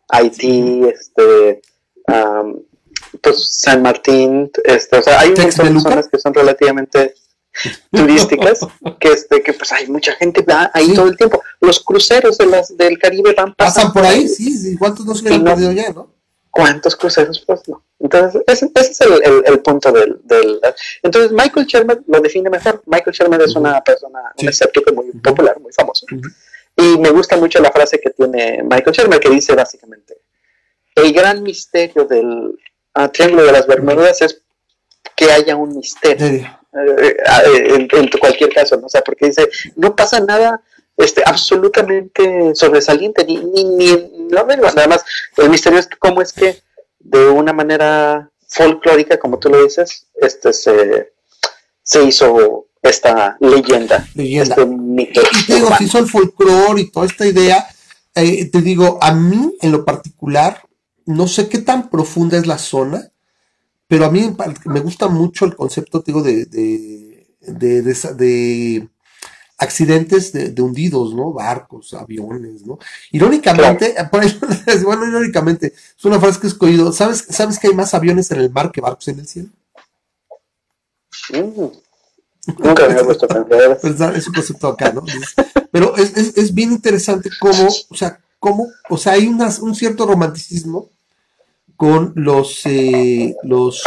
Haití, 0.09 0.83
este, 0.87 1.63
pues 3.21 3.49
San 3.51 3.83
Martín, 3.83 4.51
este, 4.65 4.99
o 4.99 5.03
sea, 5.03 5.21
hay 5.21 5.31
muchas 5.31 5.55
zonas 5.55 6.09
que 6.09 6.19
son 6.19 6.35
relativamente 6.35 7.15
turísticas, 7.91 8.61
que 8.99 9.09
este, 9.09 9.43
que 9.43 9.53
pues 9.53 9.73
hay 9.73 9.89
mucha 9.89 10.13
gente 10.13 10.43
va 10.43 10.71
ahí 10.75 10.93
todo 10.95 11.09
el 11.09 11.17
tiempo. 11.17 11.43
Los 11.61 11.81
cruceros 11.81 12.39
de 12.39 12.47
las 12.47 12.77
del 12.77 12.99
Caribe 12.99 13.35
van 13.37 13.55
pasan 13.55 13.93
por 13.93 14.05
ahí, 14.05 14.29
sí, 14.29 14.57
sí, 14.57 14.77
¿cuántos 14.77 15.07
no 15.07 15.15
se 15.15 15.33
han 15.33 15.45
perdido 15.45 15.73
ya, 15.73 15.91
no? 15.91 16.13
¿Cuántos 16.51 16.95
cruceros? 16.95 17.43
Pues 17.45 17.69
no. 17.69 17.83
Entonces, 17.99 18.43
ese, 18.47 18.71
es 18.75 19.01
el, 19.01 19.43
el, 19.45 19.59
punto 19.61 19.91
del, 19.91 20.21
del, 20.23 20.61
Entonces, 21.03 21.33
Michael 21.33 21.67
Sherman 21.67 22.05
lo 22.07 22.21
define 22.21 22.49
mejor. 22.49 22.81
Michael 22.87 23.17
Sherman 23.17 23.41
es 23.41 23.57
una 23.57 23.83
persona, 23.83 24.21
un 24.41 24.49
escéptico 24.49 24.93
muy 24.93 25.11
popular, 25.13 25.59
muy 25.59 25.73
famoso. 25.73 26.07
Y 26.77 26.99
me 26.99 27.11
gusta 27.11 27.37
mucho 27.37 27.61
la 27.61 27.73
frase 27.73 27.99
que 27.99 28.11
tiene 28.11 28.63
Michael 28.63 28.95
Sherman, 28.95 29.19
que 29.19 29.31
dice 29.31 29.53
básicamente, 29.57 30.17
el 30.95 31.13
gran 31.13 31.43
misterio 31.43 32.05
del, 32.05 32.57
a 32.95 33.09
Triángulo 33.09 33.45
de 33.45 33.53
las 33.53 33.67
Bermudas 33.67 34.23
es 34.23 34.41
que 35.17 35.31
haya 35.31 35.57
un 35.57 35.77
misterio. 35.77 36.47
Eh, 36.73 37.17
eh, 37.47 37.89
en, 37.93 38.09
cualquier 38.09 38.53
caso, 38.53 38.77
¿no? 38.77 38.87
O 38.87 38.89
sea, 38.89 39.03
porque 39.03 39.27
dice, 39.27 39.49
no 39.77 39.95
pasa 39.95 40.19
nada 40.21 40.61
este, 40.97 41.23
absolutamente 41.25 42.55
sobresaliente, 42.55 43.25
ni, 43.25 43.39
ni, 43.39 43.65
ni 43.65 43.93
no, 44.31 44.45
nada 44.45 44.89
más. 44.89 45.05
El 45.37 45.51
misterio 45.51 45.79
es 45.79 45.89
cómo 45.99 46.21
es 46.23 46.33
que 46.33 46.63
de 46.99 47.29
una 47.29 47.53
manera 47.53 48.31
folclórica, 48.49 49.19
como 49.19 49.39
tú 49.39 49.51
lo 49.51 49.63
dices, 49.63 50.07
este 50.21 50.53
se, 50.53 51.13
se 51.83 52.05
hizo 52.05 52.67
esta 52.83 53.37
leyenda. 53.41 54.07
Leyenda. 54.15 54.55
Este 54.55 54.67
mito 54.67 55.21
y 55.21 55.47
te 55.47 55.55
digo, 55.55 55.77
se 55.77 55.85
hizo 55.85 55.99
el 55.99 56.09
folclore 56.09 56.83
y 56.83 56.91
toda 56.91 57.07
esta 57.07 57.27
idea. 57.27 57.67
Eh, 58.15 58.51
te 58.51 58.61
digo, 58.61 58.99
a 59.01 59.13
mí 59.13 59.57
en 59.61 59.73
lo 59.73 59.85
particular, 59.85 60.63
no 61.07 61.27
sé 61.29 61.49
qué 61.49 61.59
tan 61.59 61.91
profunda 61.91 62.39
es 62.39 62.47
la 62.47 62.59
zona, 62.59 63.11
pero 63.87 64.07
a 64.07 64.11
mí 64.11 64.35
me 64.65 64.81
gusta 64.81 65.09
mucho 65.09 65.45
el 65.45 65.55
concepto, 65.55 66.03
digo, 66.05 66.23
de, 66.23 66.47
de, 66.47 67.83
de, 67.83 68.89
accidentes 69.59 70.33
de, 70.33 70.63
hundidos, 70.63 71.15
¿no? 71.15 71.33
Barcos, 71.33 71.95
aviones, 71.95 72.67
¿no? 72.67 72.79
Irónicamente, 73.13 73.95
bueno, 74.85 75.07
irónicamente, 75.07 75.75
es 75.97 76.05
una 76.05 76.19
frase 76.19 76.41
que 76.41 76.47
he 76.47 76.51
escogido. 76.51 76.93
¿Sabes, 76.93 77.27
¿Sabes 77.29 77.59
que 77.59 77.69
hay 77.69 77.75
más 77.75 77.95
aviones 77.95 78.31
en 78.31 78.41
el 78.41 78.51
mar 78.51 78.73
que 78.73 78.81
barcos 78.81 79.09
en 79.09 79.21
el 79.21 79.27
cielo? 79.27 79.51
Mm. 81.31 81.67
Nunca 82.59 82.85
había 82.85 83.05
puesto 83.05 83.27
pues, 83.81 84.01
Es 84.01 84.27
un 84.27 84.35
concepto 84.35 84.69
acá, 84.69 84.93
¿no? 84.93 85.05
Pero 85.71 85.97
es, 85.97 86.17
es, 86.17 86.37
es, 86.37 86.55
bien 86.55 86.73
interesante 86.73 87.31
cómo, 87.39 87.69
o 87.89 87.95
sea, 87.95 88.19
cómo, 88.39 88.69
o 88.91 88.99
sea, 88.99 89.15
hay 89.15 89.27
un 89.27 89.75
cierto 89.75 90.07
romanticismo 90.07 90.91
con 91.85 92.15
los, 92.17 92.65
eh, 92.65 93.37
los, 93.43 93.83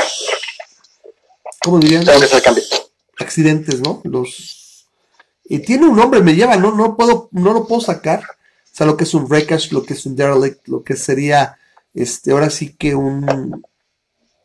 ¿cómo 1.63 1.79
dirían? 1.79 2.05
Accidentes, 3.17 3.79
¿no? 3.81 4.01
Los, 4.03 4.85
y 5.45 5.57
tiene 5.59 5.87
un 5.87 5.95
nombre, 5.95 6.21
me 6.21 6.35
lleva, 6.35 6.57
no, 6.57 6.75
no 6.75 6.95
puedo, 6.95 7.27
no 7.31 7.53
lo 7.53 7.65
puedo 7.65 7.81
sacar. 7.81 8.21
O 8.21 8.69
sea, 8.71 8.85
lo 8.85 8.95
que 8.97 9.05
es 9.05 9.15
un 9.15 9.25
wreckage, 9.25 9.71
lo 9.71 9.81
que 9.81 9.95
es 9.95 10.05
un 10.05 10.15
derelict, 10.15 10.67
lo 10.67 10.83
que 10.83 10.95
sería, 10.95 11.57
este, 11.95 12.33
ahora 12.33 12.51
sí 12.51 12.75
que 12.77 12.93
un, 12.93 13.65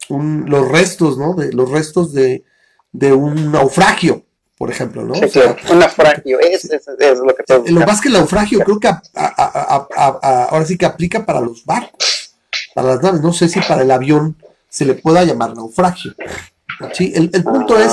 un 0.09 0.47
los 0.49 0.67
restos, 0.71 1.19
¿no? 1.19 1.35
De, 1.35 1.53
los 1.53 1.71
restos 1.71 2.15
de, 2.15 2.45
de 2.91 3.13
un 3.13 3.53
naufragio, 3.53 4.25
por 4.57 4.71
ejemplo, 4.71 5.05
¿no? 5.05 5.15
Sí, 5.15 5.41
un 5.71 5.79
naufragio, 5.79 6.41
es, 6.41 6.65
es, 6.65 6.89
es, 6.99 7.19
lo 7.19 7.35
que 7.35 7.71
Lo 7.71 7.81
más 7.81 8.01
que 8.01 8.09
el 8.09 8.15
naufragio 8.15 8.61
creo 8.61 8.81
que 8.81 8.89
ahora 9.13 10.65
sí 10.65 10.79
que 10.79 10.87
aplica 10.87 11.27
para 11.27 11.43
los 11.43 11.67
barcos 11.67 12.22
para 12.75 12.95
las 12.95 13.03
naves. 13.03 13.21
No 13.21 13.33
sé 13.33 13.49
si 13.49 13.61
para 13.61 13.83
el 13.83 13.91
avión 13.91 14.37
se 14.69 14.85
le 14.85 14.95
pueda 14.95 15.25
llamar 15.25 15.55
naufragio. 15.55 16.15
¿sí? 16.93 17.13
El, 17.15 17.31
punto 17.45 17.79
es 17.79 17.93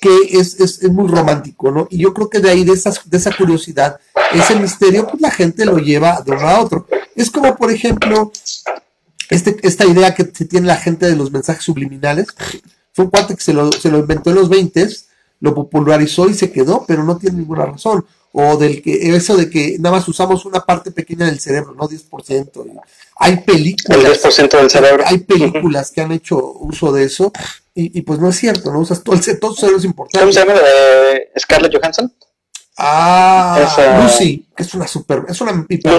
que 0.00 0.38
es, 0.38 0.60
es, 0.60 0.82
muy 0.90 1.08
romántico, 1.08 1.70
¿no? 1.70 1.88
Y 1.90 1.98
yo 1.98 2.14
creo 2.14 2.28
que 2.28 2.40
de 2.40 2.50
ahí, 2.50 2.64
de, 2.64 2.72
esas, 2.72 3.08
de 3.08 3.16
esa 3.16 3.34
curiosidad, 3.36 3.98
ese 4.32 4.56
misterio, 4.56 5.06
pues 5.06 5.20
la 5.20 5.30
gente 5.30 5.64
lo 5.64 5.78
lleva 5.78 6.20
de 6.24 6.32
uno 6.32 6.48
a 6.48 6.60
otro. 6.60 6.86
Es 7.16 7.30
como, 7.30 7.56
por 7.56 7.72
ejemplo, 7.72 8.30
este, 9.30 9.56
esta 9.62 9.86
idea 9.86 10.14
que 10.14 10.30
se 10.32 10.44
tiene 10.44 10.66
la 10.66 10.76
gente 10.76 11.06
de 11.06 11.16
los 11.16 11.32
mensajes 11.32 11.64
subliminales. 11.64 12.26
Fue 12.92 13.06
un 13.06 13.10
cuate 13.10 13.34
que 13.34 13.42
se 13.42 13.52
lo, 13.52 13.72
se 13.72 13.90
lo 13.90 13.98
inventó 13.98 14.30
en 14.30 14.36
los 14.36 14.48
20 14.48 14.88
lo 15.40 15.54
popularizó 15.54 16.28
y 16.28 16.34
se 16.34 16.50
quedó, 16.50 16.84
pero 16.86 17.04
no 17.04 17.16
tiene 17.16 17.38
ninguna 17.38 17.66
razón 17.66 18.04
o 18.32 18.56
del 18.56 18.82
que 18.82 19.14
eso 19.16 19.36
de 19.36 19.48
que 19.48 19.76
nada 19.78 19.96
más 19.96 20.08
usamos 20.08 20.44
una 20.44 20.60
parte 20.60 20.90
pequeña 20.90 21.26
del 21.26 21.40
cerebro, 21.40 21.74
no 21.74 21.88
10%. 21.88 22.80
Hay 23.16 23.36
películas. 23.38 24.22
del 24.22 24.70
cerebro. 24.70 25.04
Hay 25.06 25.18
películas 25.18 25.90
que 25.90 26.00
han 26.00 26.12
hecho 26.12 26.36
uso 26.60 26.92
de 26.92 27.04
eso 27.04 27.32
y, 27.74 28.02
pues 28.02 28.18
no 28.18 28.28
es 28.28 28.36
cierto, 28.36 28.72
no 28.72 28.80
usas 28.80 29.04
todo 29.04 29.14
el, 29.14 29.38
todo 29.38 29.52
el 29.52 29.56
cerebro 29.56 29.78
es 29.78 29.84
importante. 29.84 30.18
¿Cómo 30.18 30.32
se 30.32 30.40
llama? 30.40 30.54
¿De 30.54 31.30
Scarlett 31.38 31.72
Johansson? 31.72 32.12
Ah, 32.76 34.00
Lucy, 34.02 34.46
que 34.56 34.62
es 34.62 34.74
una 34.74 34.86
super, 34.86 35.24
es 35.28 35.40
una 35.40 35.66
hiper, 35.68 35.94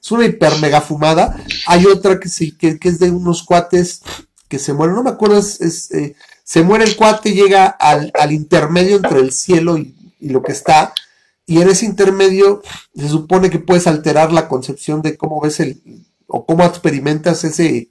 es 0.00 0.12
una 0.12 0.26
hiper 0.26 0.58
mega 0.58 0.80
fumada. 0.80 1.36
Hay 1.66 1.86
otra 1.86 2.18
que 2.18 2.28
sí, 2.28 2.56
que, 2.56 2.78
es 2.82 2.98
de 2.98 3.10
unos 3.10 3.44
cuates 3.44 4.02
que 4.48 4.58
se 4.58 4.72
mueren, 4.72 4.96
no 4.96 5.02
me 5.02 5.10
acuerdo, 5.10 5.38
es, 5.38 5.90
eh, 5.92 6.16
se 6.42 6.62
muere 6.62 6.84
el 6.84 6.96
cuate, 6.96 7.32
llega 7.32 7.66
al, 7.66 8.10
al 8.14 8.32
intermedio 8.32 8.96
entre 8.96 9.20
el 9.20 9.32
cielo 9.32 9.76
y, 9.78 9.94
y, 10.18 10.30
lo 10.30 10.42
que 10.42 10.52
está, 10.52 10.92
y 11.48 11.62
en 11.62 11.70
ese 11.70 11.86
intermedio 11.86 12.60
se 12.94 13.08
supone 13.08 13.48
que 13.48 13.58
puedes 13.58 13.86
alterar 13.86 14.32
la 14.32 14.48
concepción 14.48 15.00
de 15.00 15.16
cómo 15.16 15.40
ves 15.40 15.60
el, 15.60 15.80
o 16.26 16.44
cómo 16.44 16.62
experimentas 16.62 17.42
ese, 17.42 17.90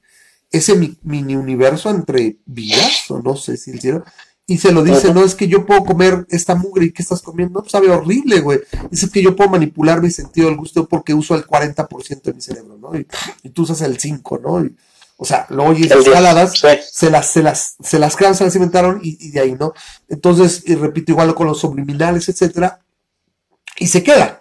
ese 0.51 0.95
mini 1.01 1.35
universo 1.35 1.89
entre 1.89 2.37
vidas, 2.45 3.09
o 3.09 3.19
no 3.19 3.35
sé 3.35 3.57
si 3.57 3.71
el 3.71 3.81
cielo, 3.81 4.03
y 4.45 4.59
se 4.59 4.71
lo 4.71 4.83
dice, 4.83 5.11
no 5.11 5.23
es 5.23 5.33
que 5.33 5.47
yo 5.47 5.65
puedo 5.65 5.83
comer 5.83 6.27
esta 6.29 6.53
mugre 6.53 6.85
y 6.85 6.91
que 6.93 7.01
estás 7.01 7.23
comiendo, 7.23 7.65
sabe 7.67 7.89
horrible, 7.89 8.41
güey. 8.41 8.59
Dice 8.91 9.09
que 9.09 9.23
yo 9.23 9.35
puedo 9.35 9.49
manipular 9.49 10.03
mi 10.03 10.11
sentido 10.11 10.49
del 10.49 10.55
gusto 10.55 10.87
porque 10.87 11.15
uso 11.15 11.33
el 11.33 11.45
40% 11.45 12.21
de 12.21 12.33
mi 12.33 12.41
cerebro, 12.41 12.77
¿no? 12.77 12.91
Y, 13.43 13.49
tú 13.49 13.63
usas 13.63 13.81
el 13.81 13.97
5, 13.97 14.39
¿no? 14.41 14.69
o 15.19 15.25
sea, 15.25 15.47
lo 15.49 15.65
oyes 15.65 15.89
escaladas, 15.89 16.53
se 16.91 17.09
las, 17.09 17.31
se 17.31 17.41
las, 17.41 17.75
se 17.81 17.97
las 17.97 18.15
crean, 18.15 18.35
se 18.35 18.43
las 18.43 18.55
inventaron 18.55 18.99
y, 19.01 19.31
de 19.31 19.39
ahí, 19.39 19.57
¿no? 19.59 19.73
Entonces, 20.07 20.61
y 20.67 20.75
repito, 20.75 21.11
igual 21.11 21.33
con 21.33 21.47
los 21.47 21.59
subliminales, 21.59 22.29
etcétera, 22.29 22.81
y 23.77 23.87
se 23.87 24.03
quedan. 24.03 24.37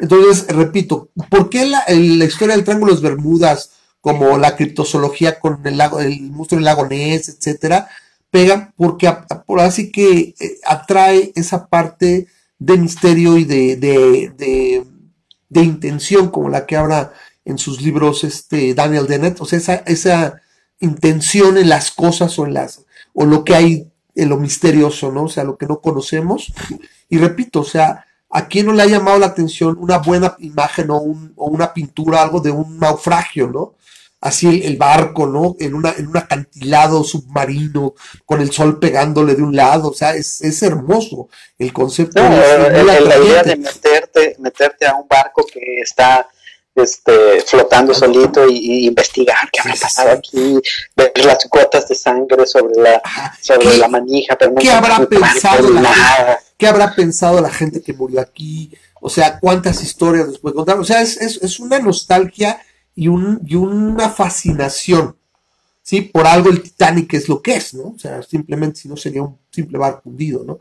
Entonces, 0.00 0.46
repito, 0.48 1.10
¿por 1.28 1.50
qué 1.50 1.66
la, 1.66 1.84
la 1.88 2.24
historia 2.24 2.54
del 2.54 2.64
Triángulo 2.64 2.94
de 2.94 3.02
Bermudas, 3.02 3.72
como 4.00 4.38
la 4.38 4.56
criptozoología 4.56 5.40
con 5.40 5.66
el 5.66 5.76
lago, 5.76 6.00
el 6.00 6.30
monstruo 6.30 6.58
del 6.58 6.66
lago 6.66 6.86
Ness, 6.86 7.28
etcétera? 7.28 7.88
pega 8.30 8.72
porque 8.76 9.12
por 9.46 9.60
así 9.60 9.90
que 9.90 10.34
eh, 10.38 10.58
atrae 10.64 11.32
esa 11.34 11.68
parte 11.68 12.28
de 12.58 12.76
misterio 12.76 13.38
y 13.38 13.44
de, 13.44 13.76
de, 13.76 14.84
de, 15.48 15.62
intención 15.62 16.28
como 16.30 16.48
la 16.48 16.66
que 16.66 16.76
habla 16.76 17.12
en 17.44 17.56
sus 17.56 17.80
libros 17.80 18.24
este 18.24 18.74
Daniel 18.74 19.06
Dennett, 19.06 19.40
o 19.40 19.46
sea, 19.46 19.58
esa, 19.58 19.74
esa 19.86 20.40
intención 20.80 21.56
en 21.56 21.68
las 21.68 21.90
cosas 21.90 22.38
o 22.38 22.46
en 22.46 22.54
las 22.54 22.84
o 23.14 23.24
lo 23.24 23.44
que 23.44 23.54
hay 23.54 23.92
en 24.14 24.28
lo 24.28 24.36
misterioso, 24.36 25.12
¿no? 25.12 25.24
O 25.24 25.28
sea, 25.28 25.44
lo 25.44 25.56
que 25.56 25.66
no 25.66 25.80
conocemos. 25.80 26.52
Y 27.08 27.18
repito, 27.18 27.60
o 27.60 27.64
sea, 27.64 28.04
¿a 28.30 28.46
quién 28.48 28.66
no 28.66 28.72
le 28.72 28.82
ha 28.82 28.86
llamado 28.86 29.18
la 29.18 29.26
atención 29.26 29.76
una 29.78 29.98
buena 29.98 30.36
imagen 30.38 30.90
o, 30.90 30.98
un, 30.98 31.32
o 31.36 31.46
una 31.46 31.72
pintura, 31.72 32.22
algo 32.22 32.40
de 32.40 32.50
un 32.50 32.78
naufragio, 32.78 33.48
¿no? 33.48 33.74
así 34.20 34.62
el, 34.64 34.76
barco, 34.76 35.26
¿no? 35.26 35.56
En, 35.60 35.74
una, 35.74 35.92
en 35.96 36.08
un 36.08 36.16
acantilado 36.16 37.04
submarino, 37.04 37.94
con 38.24 38.40
el 38.40 38.52
sol 38.52 38.78
pegándole 38.78 39.34
de 39.34 39.42
un 39.42 39.54
lado, 39.54 39.90
o 39.90 39.94
sea, 39.94 40.14
es, 40.14 40.40
es 40.42 40.62
hermoso 40.62 41.28
el 41.58 41.72
concepto. 41.72 42.22
No, 42.22 42.28
la 42.28 43.18
idea 43.18 43.42
de 43.42 43.56
meterte, 43.56 44.36
meterte 44.40 44.86
a 44.86 44.94
un 44.94 45.06
barco 45.08 45.46
que 45.46 45.80
está 45.82 46.28
este, 46.82 47.40
flotando 47.46 47.94
solito 47.94 48.48
y, 48.48 48.86
investigar 48.86 49.50
qué 49.52 49.60
habrá 49.60 49.74
pasado 49.74 50.10
aquí, 50.12 50.58
ver 50.96 51.12
las 51.24 51.48
gotas 51.50 51.88
de 51.88 51.94
sangre 51.94 52.46
sobre 52.46 52.74
la, 52.80 53.02
sobre 53.40 53.76
la 53.76 53.88
manija, 53.88 54.36
pero 54.36 54.54
¿qué 54.54 54.70
habrá 54.70 55.06
pensado 55.06 55.70
la 55.70 56.40
¿Qué 56.58 56.66
habrá 56.66 56.94
pensado 56.94 57.40
la 57.40 57.50
gente 57.50 57.80
que 57.80 57.92
murió 57.92 58.20
aquí? 58.20 58.72
O 59.00 59.08
sea, 59.08 59.38
cuántas 59.38 59.80
historias 59.80 60.26
nos 60.26 60.40
puede 60.40 60.56
contar. 60.56 60.76
O 60.78 60.84
sea, 60.84 61.02
es, 61.02 61.16
es, 61.16 61.38
es 61.40 61.60
una 61.60 61.78
nostalgia 61.78 62.60
y, 62.96 63.06
un, 63.06 63.40
y 63.46 63.54
una 63.54 64.10
fascinación, 64.10 65.16
¿sí? 65.82 66.00
Por 66.00 66.26
algo 66.26 66.50
el 66.50 66.60
Titanic 66.60 67.14
es 67.14 67.28
lo 67.28 67.40
que 67.40 67.54
es, 67.54 67.74
¿no? 67.74 67.90
O 67.90 67.98
sea, 67.98 68.24
simplemente 68.24 68.80
si 68.80 68.88
no 68.88 68.96
sería 68.96 69.22
un 69.22 69.38
simple 69.52 69.78
barco 69.78 70.02
hundido, 70.06 70.42
¿no? 70.42 70.58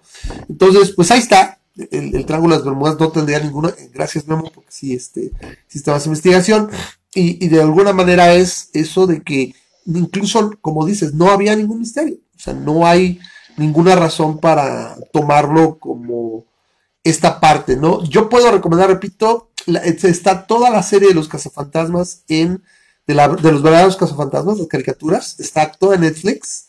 Entonces, 0.47 0.91
pues 0.91 1.09
ahí 1.09 1.17
está, 1.17 1.56
el, 1.91 2.15
el 2.15 2.25
Triángulo 2.25 2.55
de 2.55 2.59
las 2.59 2.65
Bermudas 2.65 2.99
no 2.99 3.11
tendría 3.11 3.39
ninguna, 3.39 3.73
gracias 3.93 4.27
Memo, 4.27 4.51
porque 4.53 4.71
sí, 4.71 4.93
este, 4.93 5.31
sí 5.67 5.81
más 5.87 6.05
investigación, 6.05 6.69
y, 7.13 7.43
y 7.43 7.49
de 7.49 7.61
alguna 7.61 7.93
manera 7.93 8.33
es 8.33 8.69
eso 8.73 9.07
de 9.07 9.21
que 9.21 9.55
incluso, 9.85 10.51
como 10.61 10.85
dices, 10.85 11.13
no 11.13 11.31
había 11.31 11.55
ningún 11.55 11.79
misterio, 11.79 12.17
o 12.35 12.39
sea, 12.39 12.53
no 12.53 12.85
hay 12.85 13.19
ninguna 13.57 13.95
razón 13.95 14.39
para 14.39 14.95
tomarlo 15.11 15.77
como 15.79 16.45
esta 17.03 17.39
parte, 17.39 17.75
¿no? 17.75 18.03
Yo 18.03 18.29
puedo 18.29 18.51
recomendar, 18.51 18.89
repito, 18.89 19.49
está 19.65 20.45
toda 20.45 20.69
la 20.69 20.83
serie 20.83 21.09
de 21.09 21.13
los 21.13 21.27
cazafantasmas 21.27 22.23
en, 22.27 22.63
de, 23.05 23.15
los 23.15 23.63
verdaderos 23.63 23.97
cazafantasmas, 23.97 24.59
las 24.59 24.67
caricaturas, 24.67 25.39
está 25.39 25.71
toda 25.71 25.95
en 25.95 26.01
Netflix, 26.01 26.67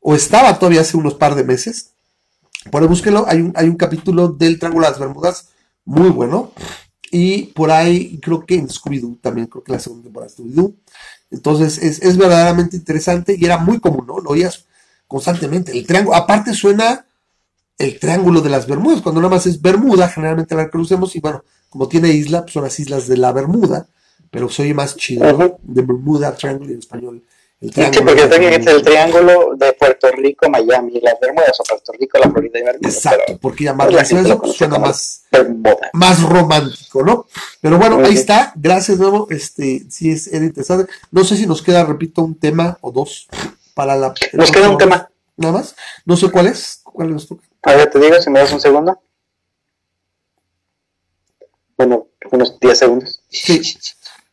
o 0.00 0.14
estaba 0.14 0.58
todavía 0.58 0.82
hace 0.82 0.96
unos 0.96 1.14
par 1.14 1.34
de 1.34 1.44
meses. 1.44 1.92
Por 2.70 2.82
ahí 2.82 2.88
búsquenlo, 2.88 3.24
hay 3.28 3.40
un, 3.40 3.52
hay 3.54 3.68
un 3.68 3.76
capítulo 3.76 4.28
del 4.28 4.58
Triángulo 4.58 4.86
de 4.86 4.90
las 4.90 5.00
Bermudas 5.00 5.48
muy 5.84 6.10
bueno. 6.10 6.52
Y 7.10 7.44
por 7.52 7.70
ahí 7.70 8.18
creo 8.20 8.44
que 8.44 8.56
en 8.56 8.68
Scooby-Doo 8.68 9.20
también, 9.20 9.46
creo 9.46 9.62
que 9.62 9.72
la 9.72 9.78
segunda 9.78 10.04
temporada 10.04 10.30
de 10.30 10.42
Scooby-Doo. 10.42 10.74
Entonces 11.30 11.78
es, 11.78 12.02
es, 12.02 12.16
verdaderamente 12.16 12.76
interesante 12.76 13.36
y 13.38 13.44
era 13.44 13.58
muy 13.58 13.80
común, 13.80 14.06
¿no? 14.06 14.20
Lo 14.20 14.30
oías 14.30 14.66
constantemente. 15.06 15.72
El 15.72 15.86
triángulo, 15.86 16.16
aparte 16.16 16.52
suena 16.52 17.06
el 17.78 17.98
triángulo 17.98 18.40
de 18.40 18.50
las 18.50 18.66
Bermudas, 18.66 19.02
cuando 19.02 19.20
nada 19.20 19.34
más 19.34 19.46
es 19.46 19.60
Bermuda, 19.60 20.08
generalmente 20.08 20.54
la 20.54 20.70
conocemos, 20.70 21.14
y 21.14 21.20
bueno, 21.20 21.44
como 21.68 21.88
tiene 21.88 22.08
isla, 22.10 22.42
pues 22.42 22.54
son 22.54 22.64
las 22.64 22.78
islas 22.80 23.06
de 23.06 23.16
la 23.18 23.32
Bermuda, 23.32 23.86
pero 24.30 24.48
soy 24.48 24.72
más 24.72 24.96
chido, 24.96 25.58
de 25.62 25.82
Bermuda 25.82 26.34
Triangle 26.34 26.72
en 26.72 26.78
español. 26.78 27.22
El 27.58 27.72
triángulo 27.72 28.10
sí, 28.10 28.28
porque 28.28 28.54
es 28.56 28.66
el 28.66 28.82
triángulo 28.82 29.54
de 29.56 29.72
Puerto 29.72 30.10
Rico, 30.12 30.50
Miami, 30.50 31.00
las 31.00 31.18
Bermudas, 31.18 31.58
o 31.58 31.64
Puerto 31.64 31.92
Rico, 31.98 32.18
la 32.18 32.30
Florida 32.30 32.58
y 32.58 32.62
Bermuda. 32.62 32.88
Exacto, 32.88 33.38
porque 33.40 33.64
llamarlo 33.64 33.98
así 33.98 34.14
eso 34.14 34.42
suena 34.52 34.78
más, 34.78 35.22
más 35.94 36.22
romántico, 36.22 37.02
¿no? 37.02 37.26
Pero 37.62 37.78
bueno, 37.78 38.04
ahí 38.04 38.12
está, 38.12 38.52
gracias 38.56 38.98
de 38.98 39.04
nuevo, 39.04 39.26
este, 39.30 39.86
sí 39.88 40.10
es, 40.10 40.26
era 40.26 40.44
interesante. 40.44 40.92
No 41.10 41.24
sé 41.24 41.36
si 41.36 41.46
nos 41.46 41.62
queda, 41.62 41.82
repito, 41.84 42.22
un 42.22 42.38
tema 42.38 42.76
o 42.82 42.92
dos 42.92 43.26
para 43.74 43.96
la... 43.96 44.12
Nos 44.34 44.50
queda 44.50 44.68
un 44.68 44.78
tema. 44.78 45.08
Nada 45.38 45.54
más, 45.54 45.74
no 46.04 46.16
sé 46.16 46.30
cuál 46.30 46.48
es, 46.48 46.82
cuál 46.84 47.10
nos 47.10 47.26
toca. 47.26 47.44
A 47.62 47.74
ver, 47.74 47.90
te 47.90 47.98
digo, 47.98 48.20
si 48.20 48.30
me 48.30 48.38
das 48.38 48.52
un 48.52 48.60
segundo. 48.60 49.00
Bueno, 51.76 52.08
unos 52.30 52.58
10 52.58 52.78
segundos. 52.78 53.20
Sí. 53.28 53.60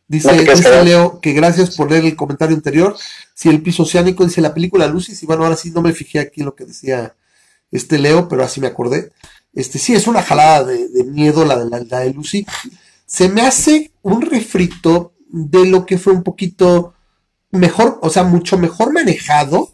Dice, 0.07 0.83
Leo 0.83 1.19
que 1.21 1.33
gracias 1.33 1.75
por 1.75 1.89
leer 1.89 2.05
el 2.05 2.15
comentario 2.15 2.55
anterior. 2.55 2.95
Si 3.33 3.49
el 3.49 3.61
piso 3.61 3.83
oceánico 3.83 4.25
dice 4.25 4.41
la 4.41 4.53
película 4.53 4.87
Lucy, 4.87 5.13
y 5.19 5.25
bueno, 5.25 5.43
ahora 5.43 5.55
sí 5.55 5.71
no 5.71 5.81
me 5.81 5.93
fijé 5.93 6.19
aquí 6.19 6.41
en 6.41 6.45
lo 6.47 6.55
que 6.55 6.65
decía 6.65 7.15
este 7.71 7.97
Leo, 7.97 8.27
pero 8.27 8.43
así 8.43 8.61
me 8.61 8.67
acordé. 8.67 9.11
Este 9.53 9.79
sí 9.79 9.93
es 9.93 10.07
una 10.07 10.21
jalada 10.21 10.65
de, 10.65 11.03
miedo 11.05 11.45
la 11.45 11.57
de 11.57 11.69
la, 11.69 11.99
de 11.99 12.13
Lucy. 12.13 12.45
Se 13.05 13.29
me 13.29 13.41
hace 13.41 13.91
un 14.01 14.21
refrito 14.21 15.13
de 15.29 15.65
lo 15.65 15.85
que 15.85 15.97
fue 15.97 16.13
un 16.13 16.23
poquito 16.23 16.93
mejor, 17.51 17.99
o 18.01 18.09
sea, 18.09 18.23
mucho 18.23 18.57
mejor 18.57 18.91
manejado 18.91 19.73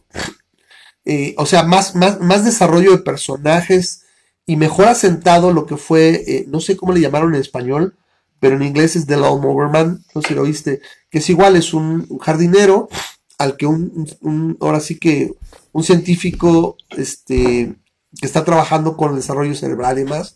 eh, 1.11 1.33
o 1.37 1.45
sea, 1.47 1.63
más, 1.63 1.95
más, 1.95 2.19
más 2.19 2.45
desarrollo 2.45 2.91
de 2.91 2.99
personajes 2.99 4.03
y 4.45 4.57
mejor 4.57 4.87
asentado 4.87 5.51
lo 5.51 5.65
que 5.65 5.75
fue, 5.75 6.23
eh, 6.27 6.45
no 6.47 6.59
sé 6.59 6.77
cómo 6.77 6.93
le 6.93 7.01
llamaron 7.01 7.33
en 7.33 7.41
español, 7.41 7.95
pero 8.39 8.55
en 8.55 8.63
inglés 8.63 8.95
es 8.95 9.05
The 9.05 9.17
Lawnmower 9.17 9.69
Man, 9.69 10.03
no 10.13 10.21
sé 10.21 10.29
si 10.29 10.33
lo 10.33 10.43
viste, 10.43 10.81
que 11.09 11.19
es 11.19 11.29
igual, 11.29 11.55
es 11.55 11.73
un, 11.73 12.19
jardinero 12.19 12.89
al 13.37 13.57
que 13.57 13.65
un, 13.65 14.57
ahora 14.59 14.79
sí 14.79 14.99
que 14.99 15.33
un 15.71 15.83
científico 15.83 16.75
este, 16.97 17.73
que 18.19 18.25
está 18.25 18.43
trabajando 18.43 18.97
con 18.97 19.11
el 19.11 19.17
desarrollo 19.17 19.55
cerebral 19.55 19.99
y 19.99 20.03
más, 20.03 20.35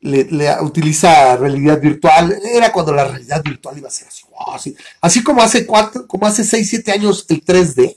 le, 0.00 0.28
utiliza 0.62 1.36
realidad 1.36 1.80
virtual. 1.80 2.38
Era 2.54 2.72
cuando 2.72 2.92
la 2.92 3.04
realidad 3.04 3.42
virtual 3.42 3.78
iba 3.78 3.88
a 3.88 3.92
ser 3.92 4.08
así, 4.08 4.24
así, 4.54 4.76
así 5.00 5.22
como 5.22 5.42
hace 5.42 5.66
cuatro, 5.66 6.06
como 6.06 6.26
hace 6.26 6.44
6, 6.44 6.68
7 6.68 6.92
años 6.92 7.26
el 7.28 7.44
3D 7.44 7.96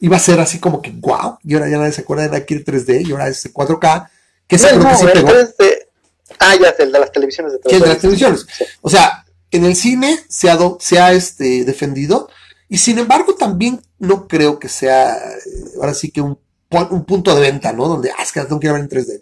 iba 0.00 0.16
a 0.16 0.20
ser 0.20 0.38
así 0.40 0.58
como 0.58 0.80
que 0.80 0.90
wow, 0.92 1.38
y 1.42 1.54
ahora 1.54 1.68
ya 1.68 1.78
nadie 1.78 1.92
se 1.92 2.02
acuerda 2.02 2.28
de 2.28 2.36
aquí 2.36 2.54
el 2.54 2.64
3D, 2.64 3.06
y 3.06 3.12
ahora 3.12 3.28
es 3.28 3.52
4K, 3.52 4.08
que 4.46 4.56
es 4.56 4.62
no, 4.76 4.88
que 4.88 4.96
sí 4.96 5.06
pegó. 5.12 5.32
Ah, 6.38 6.54
ya, 6.60 6.74
el 6.78 6.92
de 6.92 6.98
las 6.98 7.12
televisiones 7.12 7.52
de 7.52 7.58
Sí, 7.68 7.76
el 7.76 7.82
de 7.82 7.88
las 7.88 7.98
televisiones. 7.98 8.46
O 8.80 8.90
sea, 8.90 9.24
en 9.50 9.64
el 9.64 9.76
cine 9.76 10.18
se 10.28 10.50
ha, 10.50 10.58
se 10.78 10.98
ha 10.98 11.12
este, 11.12 11.64
defendido, 11.64 12.28
y 12.68 12.78
sin 12.78 12.98
embargo 12.98 13.34
también 13.34 13.82
no 13.98 14.28
creo 14.28 14.58
que 14.58 14.68
sea, 14.68 15.16
eh, 15.16 15.40
ahora 15.76 15.94
sí 15.94 16.10
que 16.10 16.20
un, 16.20 16.38
un 16.90 17.04
punto 17.04 17.34
de 17.34 17.40
venta, 17.40 17.72
¿no? 17.72 17.88
Donde, 17.88 18.10
ah, 18.10 18.22
es 18.22 18.32
que 18.32 18.40
tengo 18.42 18.60
que 18.60 18.70
ver 18.70 18.80
en 18.80 18.88
3D. 18.88 19.20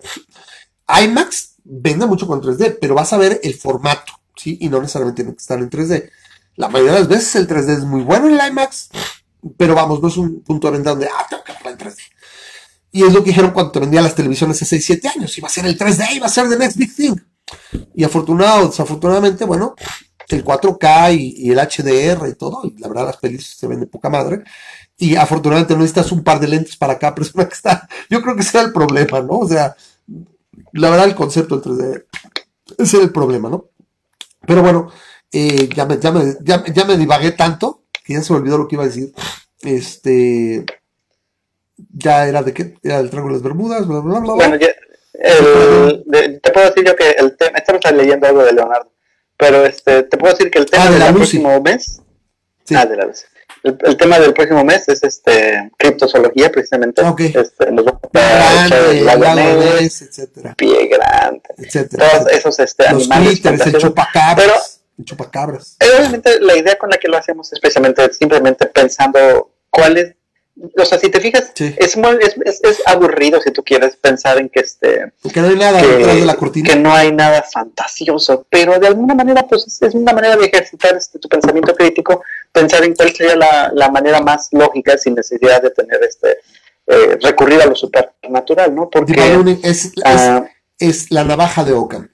IMAX 1.05 1.55
vende 1.65 2.07
mucho 2.07 2.27
con 2.27 2.41
3D, 2.41 2.79
pero 2.81 2.95
vas 2.95 3.13
a 3.13 3.19
ver 3.19 3.41
el 3.43 3.55
formato, 3.55 4.13
¿sí? 4.35 4.59
Y 4.61 4.69
no 4.69 4.81
necesariamente 4.81 5.23
tiene 5.23 5.37
que 5.37 5.41
estar 5.41 5.59
en 5.59 5.71
3D. 5.71 6.11
La 6.57 6.69
mayoría 6.69 6.95
de 6.95 7.01
las 7.01 7.09
veces 7.09 7.35
el 7.37 7.49
3D 7.49 7.79
es 7.79 7.85
muy 7.85 8.03
bueno 8.03 8.29
en 8.29 8.39
el 8.39 8.49
IMAX, 8.49 8.91
pero 9.57 9.75
vamos, 9.75 10.01
no 10.01 10.09
es 10.09 10.17
un 10.17 10.43
punto 10.43 10.69
de 10.69 10.73
venta 10.73 10.91
donde, 10.91 11.07
ah, 11.07 11.27
tengo 11.29 11.45
que 11.45 11.53
verla 11.53 11.71
en 11.71 11.79
3D. 11.79 11.97
Y 12.97 13.03
es 13.03 13.13
lo 13.13 13.23
que 13.23 13.29
dijeron 13.29 13.51
cuando 13.51 13.73
te 13.73 13.81
vendían 13.81 14.05
las 14.05 14.15
televisiones 14.15 14.57
hace 14.57 14.81
6, 14.81 14.87
7 14.87 15.09
años. 15.09 15.37
Iba 15.37 15.49
a 15.49 15.51
ser 15.51 15.67
el 15.67 15.77
3D, 15.77 16.15
iba 16.15 16.25
a 16.25 16.31
ser 16.31 16.49
the 16.49 16.57
next 16.57 16.79
big 16.79 16.97
thing. 16.97 17.15
Y 17.95 18.05
afortunado, 18.05 18.69
desafortunadamente, 18.69 19.45
bueno, 19.45 19.75
el 20.29 20.43
4K 20.43 21.15
y, 21.15 21.51
el 21.51 21.59
HDR 21.59 22.27
y 22.27 22.35
todo, 22.37 22.63
y 22.65 22.75
la 22.81 22.89
verdad 22.89 23.05
las 23.05 23.19
pelis 23.19 23.55
se 23.55 23.67
ven 23.67 23.81
de 23.81 23.87
poca 23.87 24.09
madre. 24.09 24.45
Y 24.97 25.15
afortunadamente 25.15 25.75
no 25.75 25.81
necesitas 25.81 26.11
un 26.11 26.25
par 26.25 26.41
de 26.41 26.49
lentes 26.49 26.75
para 26.79 26.99
cada 26.99 27.15
persona 27.15 27.47
que 27.47 27.53
está. 27.53 27.87
Yo 28.09 28.23
creo 28.23 28.35
que 28.35 28.41
ese 28.41 28.57
era 28.57 28.67
el 28.67 28.73
problema, 28.73 29.21
¿no? 29.21 29.41
O 29.41 29.47
sea, 29.47 29.77
la 30.73 30.89
verdad 30.89 31.05
el 31.05 31.15
concepto 31.15 31.59
del 31.59 31.79
3D 31.79 32.05
ese 32.79 32.97
era 32.97 33.05
el 33.05 33.13
problema, 33.13 33.51
¿no? 33.51 33.67
Pero 34.47 34.63
bueno, 34.63 34.91
eh, 35.31 35.69
ya, 35.69 35.85
me, 35.85 36.01
ya, 36.01 36.13
me, 36.13 36.35
ya, 36.41 36.65
ya 36.65 36.85
me 36.87 36.97
divagué 36.97 37.33
tanto 37.33 37.83
que 38.03 38.15
ya 38.15 38.23
se 38.23 38.33
me 38.33 38.39
olvidó 38.39 38.57
lo 38.57 38.67
que 38.67 38.77
iba 38.77 38.85
a 38.85 38.89
decir. 38.89 39.13
Este. 39.61 40.65
Ya 41.95 42.27
era 42.27 42.43
de 42.43 42.53
qué? 42.55 42.75
Era 42.83 42.99
del 42.99 43.11
Triángulo 43.11 43.35
de 43.35 43.39
las 43.41 43.45
Bermudas, 43.45 43.87
bla, 43.87 44.01
bla, 44.01 44.21
bla. 44.21 44.21
bla. 44.21 44.35
Bueno, 44.35 44.57
ya, 44.57 44.69
el- 45.15 46.03
de- 46.07 46.41
te 46.41 46.53
puedo 46.53 46.67
decir 46.69 46.85
yo 46.85 46.97
que 46.97 47.11
el 47.11 47.37
tema, 47.37 47.59
estamos 47.59 47.83
leyendo 47.93 48.27
algo 48.27 48.45
de 48.45 48.53
Leonardo, 48.53 48.91
pero 49.37 49.65
este, 49.67 50.03
te 50.05 50.17
puedo 50.17 50.33
decir 50.35 50.51
que 50.51 50.59
el 50.59 50.67
tema 50.67 50.85
Ah, 50.85 50.91
de 50.91 50.99
del 50.99 51.15
próximo 51.15 51.61
mes, 51.61 52.01
Sí. 52.65 52.75
ah, 52.75 52.87
de 52.87 52.97
la 52.97 53.05
Lucy. 53.07 53.25
El, 53.63 53.77
el 53.85 53.97
tema 53.97 54.19
del 54.19 54.33
próximo 54.33 54.65
mes 54.65 54.89
es 54.89 55.03
este 55.03 55.71
criptozoología 55.77 56.51
precisamente. 56.53 57.03
Ah, 57.05 57.11
ok. 57.11 57.21
Este, 57.21 57.71
nos 57.73 57.85
vamos 57.85 58.01
a 58.15 58.67
echar 58.67 58.85
el 58.91 59.05
lago 59.05 59.25
Ness, 59.35 60.03
etcétera, 60.03 60.55
pie 60.57 60.87
grande, 60.89 61.41
etcétera. 61.59 62.09
todos 62.09 62.15
etcétera. 62.27 62.39
esos 62.39 62.59
este, 62.61 62.93
Los 62.93 63.11
animales 63.11 63.45
el. 63.45 63.61
El 63.75 63.79
chupacabras. 65.05 65.77
Eh, 65.81 66.39
la 66.41 66.57
idea 66.57 66.77
con 66.79 66.89
la 66.91 66.97
que 66.97 67.09
lo 67.09 67.17
hacemos 67.19 67.53
es 67.53 67.61
precisamente 67.61 68.13
simplemente 68.13 68.67
pensando 68.67 69.53
cuál 69.71 69.97
es, 69.99 70.15
o 70.79 70.85
sea, 70.85 70.99
si 70.99 71.11
te 71.11 71.21
fijas, 71.21 71.53
Sí. 71.55 71.75
es, 71.79 71.97
muy- 71.97 72.17
es, 72.21 72.35
es, 72.45 72.61
es 72.65 72.83
aburrido 72.87 73.41
si 73.43 73.51
tú 73.51 73.63
quieres 73.63 73.97
pensar 73.97 74.39
en 74.39 74.49
que 74.49 74.61
este 74.61 75.13
Porque 75.23 75.41
no 75.41 75.49
hay 75.49 75.57
nada 75.57 75.81
que, 75.81 75.87
detrás 75.87 76.17
de 76.17 76.25
la 76.25 76.35
cortina. 76.35 76.69
que 76.71 76.77
no 76.77 76.93
hay 76.95 77.13
nada 77.13 77.43
fantasioso, 77.43 78.47
pero 78.49 78.79
de 78.79 78.87
alguna 78.87 79.15
manera 79.15 79.47
pues 79.47 79.67
es, 79.67 79.83
es 79.83 79.95
una 79.95 80.13
manera 80.13 80.37
de 80.37 80.47
ejercitar 80.47 80.97
este, 80.97 81.19
tu 81.19 81.29
pensamiento 81.29 81.75
crítico, 81.75 82.23
pensar 82.53 82.85
en 82.85 82.95
cuál 82.95 83.15
sería 83.15 83.37
la, 83.37 83.71
la 83.75 83.91
manera 83.91 84.21
más 84.21 84.49
lógica 84.53 84.97
sin 84.97 85.15
necesidad 85.15 85.61
de 85.63 85.71
tener 85.71 86.01
este 86.03 86.39
eh, 86.87 87.19
recurrir 87.21 87.61
a 87.61 87.67
lo 87.67 87.75
supernatural, 87.75 88.75
¿no? 88.75 88.89
Porque 88.89 89.15
es, 89.63 89.87
es, 89.87 89.93
ah, 90.05 90.47
es 90.79 91.11
la 91.11 91.25
navaja 91.25 91.65
de 91.65 91.73
Ockham. 91.73 92.09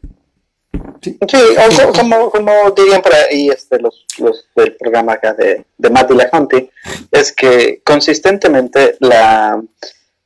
Sí. 1.01 1.19
Sí, 1.29 1.37
o 1.37 1.87
co- 1.87 1.93
como, 1.99 2.31
como 2.31 2.71
dirían 2.71 3.03
por 3.03 3.15
ahí 3.15 3.49
este, 3.49 3.79
los, 3.81 4.07
los 4.19 4.47
del 4.55 4.77
programa 4.77 5.15
acá 5.15 5.35
de, 5.35 5.65
de 5.77 5.91
Matt 5.91 6.11
Dillahunty, 6.11 6.71
es 7.11 7.33
que 7.33 7.83
consistentemente 7.85 8.97
la, 9.01 9.61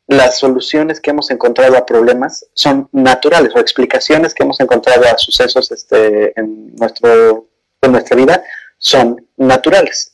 las 0.06 0.38
soluciones 0.38 1.00
que 1.00 1.10
hemos 1.10 1.30
encontrado 1.30 1.76
a 1.76 1.86
problemas 1.86 2.46
son 2.52 2.88
naturales 2.92 3.52
o 3.54 3.58
explicaciones 3.58 4.34
que 4.34 4.42
hemos 4.44 4.60
encontrado 4.60 5.04
a 5.06 5.16
sucesos 5.18 5.72
este, 5.72 6.38
en, 6.38 6.76
nuestro, 6.76 7.48
en 7.82 7.92
nuestra 7.92 8.16
vida 8.16 8.44
son 8.78 9.26
naturales. 9.36 10.12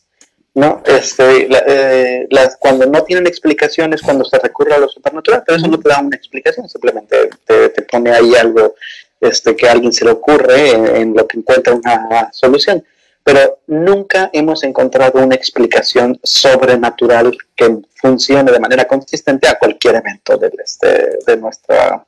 ¿no? 0.55 0.83
Este, 0.85 1.49
la- 1.49 1.64
eh, 1.66 2.26
las, 2.30 2.57
cuando 2.59 2.85
no 2.87 3.03
tienen 3.05 3.26
explicaciones, 3.26 4.03
cuando 4.03 4.24
se 4.24 4.39
recurre 4.39 4.74
a 4.74 4.78
lo 4.78 4.89
supernatural, 4.89 5.43
pero 5.47 5.57
eso 5.59 5.66
no 5.66 5.80
te 5.80 5.89
da 5.89 5.99
una 6.01 6.14
explicación, 6.16 6.68
simplemente 6.68 7.30
te, 7.47 7.70
te 7.70 7.83
pone 7.83 8.12
ahí 8.12 8.35
algo 8.35 8.74
este, 9.23 9.55
que 9.57 9.68
a 9.68 9.73
alguien 9.73 9.93
se 9.93 10.05
le 10.05 10.11
ocurre 10.11 10.70
en, 11.01 11.14
lo 11.14 11.27
que 11.27 11.39
encuentra 11.39 11.75
una 11.75 12.31
solución. 12.33 12.85
Pero 13.25 13.61
nunca 13.68 14.31
hemos 14.33 14.64
encontrado 14.64 15.23
una 15.23 15.37
explicación 15.37 16.18
sobrenatural 16.25 17.37
que 17.55 17.79
funcione 17.95 18.51
de 18.51 18.59
manera 18.59 18.85
consistente 18.87 19.49
a 19.49 19.59
cualquier 19.59 19.95
evento 19.95 20.37
del, 20.37 20.53
este, 20.62 21.18
de, 21.25 21.37
nuestra, 21.37 22.05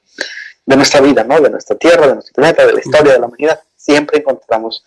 de 0.67 0.77
nuestra 0.77 1.01
vida, 1.01 1.23
¿no? 1.23 1.41
de 1.41 1.51
nuestra 1.51 1.77
Tierra, 1.77 2.09
de 2.09 2.15
nuestro 2.15 2.35
planeta, 2.35 2.67
de 2.67 2.73
la 2.73 2.81
historia 2.81 3.12
de 3.12 3.21
la 3.21 3.27
humanidad. 3.27 3.61
Siempre 3.77 4.19
encontramos 4.19 4.85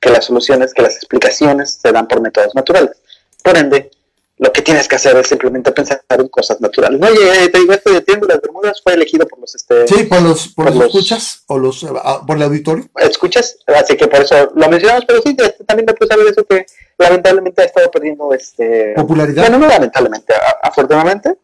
que 0.00 0.10
las 0.10 0.24
soluciones, 0.24 0.74
que 0.74 0.82
las 0.82 0.96
explicaciones 0.96 1.78
se 1.80 1.92
dan 1.92 2.08
por 2.08 2.20
métodos 2.20 2.56
naturales. 2.56 2.96
Por 3.44 3.56
ende, 3.56 3.92
lo 4.38 4.52
que 4.52 4.62
tienes 4.62 4.86
que 4.86 4.96
hacer 4.96 5.16
es 5.16 5.26
simplemente 5.26 5.72
pensar 5.72 6.00
en 6.10 6.28
cosas 6.28 6.60
naturales. 6.60 7.00
No, 7.00 7.08
oye, 7.08 7.44
eh, 7.44 7.48
te 7.48 7.58
digo, 7.58 7.72
este 7.72 7.90
de 7.92 8.00
Triángulo 8.02 8.28
de 8.28 8.34
las 8.34 8.42
Bermudas 8.42 8.80
fue 8.82 8.94
elegido 8.94 9.26
por 9.26 9.40
los 9.40 9.54
este, 9.54 9.86
Sí, 9.88 10.04
por 10.04 10.22
los, 10.22 10.48
por 10.48 10.66
Por 10.66 10.76
los 10.76 10.84
escuchas 10.86 11.42
o 11.48 11.58
los, 11.58 11.84
ah, 11.84 12.22
por 12.26 12.36
el 12.36 12.42
auditorio. 12.44 12.88
escuchas, 12.96 13.58
así 13.66 13.96
que 13.96 14.06
por 14.06 14.20
eso 14.20 14.52
lo 14.54 14.68
mencionamos, 14.68 15.04
pero 15.06 15.20
sí, 15.22 15.36
este, 15.36 15.64
también 15.64 15.86
me 15.86 15.94
puse 15.94 16.14
a 16.14 16.16
ver 16.16 16.28
eso 16.28 16.44
que 16.46 16.64
lamentablemente 16.98 17.62
ha 17.62 17.64
estado 17.64 17.90
perdiendo 17.90 18.32
este... 18.32 18.92
Popularidad. 18.94 19.42
Bueno, 19.42 19.58
no 19.58 19.66
lamentablemente, 19.68 20.32
a- 20.34 20.66
afortunadamente, 20.68 21.36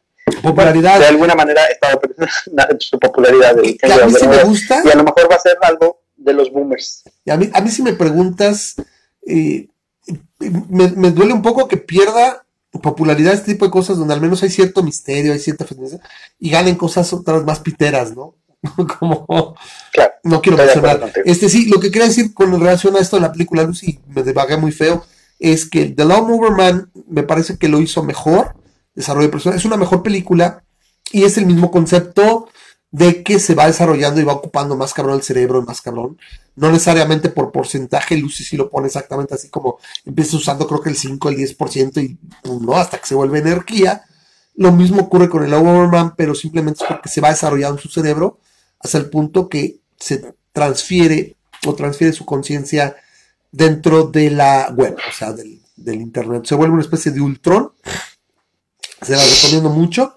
Popularidad. 0.42 1.00
de 1.00 1.06
alguna 1.06 1.34
manera 1.34 1.62
ha 1.62 1.66
estado 1.66 2.00
perdiendo 2.00 2.26
su 2.78 2.98
popularidad. 2.98 3.56
del 3.56 3.76
Que 3.76 3.92
a 3.92 4.06
mí 4.06 4.12
sí 4.12 4.26
me 4.28 4.42
gusta. 4.44 4.82
Y 4.84 4.88
a 4.90 4.94
lo 4.94 5.04
mejor 5.04 5.30
va 5.30 5.36
a 5.36 5.40
ser 5.40 5.56
algo 5.62 6.00
de 6.16 6.32
los 6.32 6.50
boomers. 6.52 7.02
Y 7.24 7.30
a 7.30 7.36
mí, 7.36 7.50
a 7.52 7.60
mí 7.60 7.70
si 7.70 7.82
me 7.82 7.92
preguntas, 7.92 8.76
eh, 9.26 9.68
me, 10.38 10.88
me 10.92 11.10
duele 11.10 11.32
un 11.32 11.42
poco 11.42 11.68
que 11.68 11.76
pierda 11.76 12.43
popularidad 12.82 13.34
este 13.34 13.52
tipo 13.52 13.64
de 13.64 13.70
cosas 13.70 13.96
donde 13.98 14.14
al 14.14 14.20
menos 14.20 14.42
hay 14.42 14.50
cierto 14.50 14.82
misterio, 14.82 15.32
hay 15.32 15.38
cierta 15.38 15.66
y 16.38 16.50
ganen 16.50 16.74
cosas 16.74 17.12
otras 17.12 17.44
más 17.44 17.60
piteras, 17.60 18.14
¿no? 18.14 18.34
Como, 18.98 19.56
Claro. 19.92 20.12
no 20.24 20.40
quiero 20.40 20.58
mencionar. 20.58 21.12
Este 21.24 21.48
sí, 21.48 21.66
lo 21.66 21.80
que 21.80 21.90
quería 21.90 22.08
decir 22.08 22.32
con 22.34 22.52
relación 22.58 22.96
a 22.96 23.00
esto 23.00 23.16
de 23.16 23.22
la 23.22 23.32
película 23.32 23.62
Lucy, 23.62 24.00
me 24.08 24.22
devagué 24.22 24.56
muy 24.56 24.72
feo, 24.72 25.04
es 25.38 25.68
que 25.68 25.86
The 25.86 26.04
Lawnmower 26.04 26.52
Man 26.52 26.90
me 27.08 27.22
parece 27.22 27.58
que 27.58 27.68
lo 27.68 27.80
hizo 27.80 28.02
mejor, 28.02 28.54
desarrollo 28.94 29.26
de 29.26 29.32
personajes, 29.32 29.62
es 29.62 29.66
una 29.66 29.76
mejor 29.76 30.02
película, 30.02 30.64
y 31.12 31.24
es 31.24 31.36
el 31.38 31.46
mismo 31.46 31.70
concepto 31.70 32.48
de 32.94 33.24
que 33.24 33.40
se 33.40 33.56
va 33.56 33.66
desarrollando 33.66 34.20
y 34.20 34.24
va 34.24 34.34
ocupando 34.34 34.76
más 34.76 34.94
cabrón 34.94 35.16
el 35.16 35.22
cerebro, 35.24 35.60
más 35.62 35.80
cabrón. 35.80 36.16
No 36.54 36.70
necesariamente 36.70 37.28
por 37.28 37.50
porcentaje, 37.50 38.16
Lucy 38.16 38.44
sí 38.44 38.56
lo 38.56 38.70
pone 38.70 38.86
exactamente 38.86 39.34
así 39.34 39.48
como 39.48 39.78
empieza 40.04 40.36
usando 40.36 40.68
creo 40.68 40.80
que 40.80 40.90
el 40.90 40.96
5, 40.96 41.28
el 41.28 41.36
10% 41.36 42.04
y 42.04 42.16
pues, 42.40 42.60
no, 42.60 42.76
hasta 42.76 42.98
que 42.98 43.06
se 43.06 43.16
vuelve 43.16 43.40
energía. 43.40 44.04
Lo 44.54 44.70
mismo 44.70 45.02
ocurre 45.02 45.28
con 45.28 45.42
el 45.42 45.52
Overman, 45.54 46.14
pero 46.14 46.36
simplemente 46.36 46.84
es 46.84 46.88
porque 46.88 47.08
se 47.08 47.20
va 47.20 47.30
desarrollando 47.30 47.78
en 47.78 47.82
su 47.82 47.88
cerebro 47.88 48.38
hasta 48.78 48.98
el 48.98 49.10
punto 49.10 49.48
que 49.48 49.80
se 49.98 50.32
transfiere 50.52 51.34
o 51.66 51.74
transfiere 51.74 52.12
su 52.12 52.24
conciencia 52.24 52.94
dentro 53.50 54.04
de 54.04 54.30
la 54.30 54.72
web, 54.72 54.96
o 54.96 55.12
sea, 55.12 55.32
del, 55.32 55.60
del 55.74 56.00
internet. 56.00 56.46
Se 56.46 56.54
vuelve 56.54 56.74
una 56.74 56.84
especie 56.84 57.10
de 57.10 57.20
Ultron. 57.20 57.72
Se 59.02 59.16
la 59.16 59.24
recomiendo 59.24 59.70
mucho. 59.70 60.14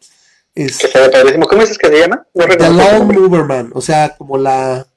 Es, 0.65 0.79
Que 0.79 0.99
ve 0.99 1.09
padrísimo. 1.09 1.45
¿Cómo 1.47 1.61
dices 1.61 1.77
que 1.77 1.87
se 1.87 1.99
llama? 1.99 2.25
No 2.33 2.45
The 2.47 2.69
Lawn 2.69 2.97
nombre. 2.99 3.19
Mover 3.19 3.43
Man, 3.45 3.71
o 3.75 3.81
sea, 3.81 4.15
como 4.17 4.37
la 4.37 4.87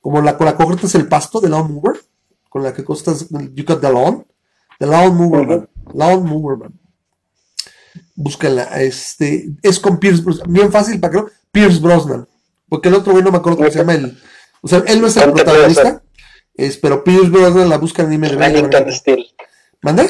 como 0.00 0.22
la 0.22 0.36
con 0.38 0.46
la 0.46 0.56
que 0.56 0.64
cortas 0.64 0.94
el 0.94 1.08
pasto 1.08 1.40
de 1.40 1.50
Lawn 1.50 1.74
Mover, 1.74 2.00
con 2.48 2.62
la 2.62 2.72
que 2.72 2.84
cortas 2.84 3.26
you 3.28 3.64
cut 3.66 3.80
the 3.80 3.92
lawn, 3.92 4.26
The 4.78 4.86
Lawn 4.86 5.14
Mover 5.14 5.46
Man, 5.46 5.68
Lawn 5.92 6.24
Mover 6.24 6.56
Man. 6.56 6.80
Búscala, 8.14 8.64
este 8.80 9.50
es 9.62 9.78
con 9.78 9.98
Pierce 9.98 10.22
Brosnan, 10.22 10.52
bien 10.52 10.72
fácil 10.72 10.98
para 11.00 11.10
que 11.12 11.18
no- 11.18 11.28
Pierce 11.52 11.80
Brosnan, 11.80 12.26
porque 12.68 12.88
el 12.88 12.94
otro 12.94 13.12
güey 13.12 13.22
no 13.22 13.30
me 13.30 13.38
acuerdo 13.38 13.58
cómo 13.58 13.70
se 13.70 13.78
llama 13.78 13.94
el, 13.94 14.18
o 14.62 14.68
sea, 14.68 14.82
él 14.86 15.00
no 15.00 15.06
es 15.08 15.16
el 15.18 15.32
protagonista, 15.32 16.02
es, 16.54 16.78
pero 16.78 17.04
Pierce 17.04 17.28
Brosnan 17.28 17.68
la 17.68 17.76
buscan 17.78 18.10
en 18.12 18.92
Steel. 18.92 19.26
¿Mande? 19.82 20.08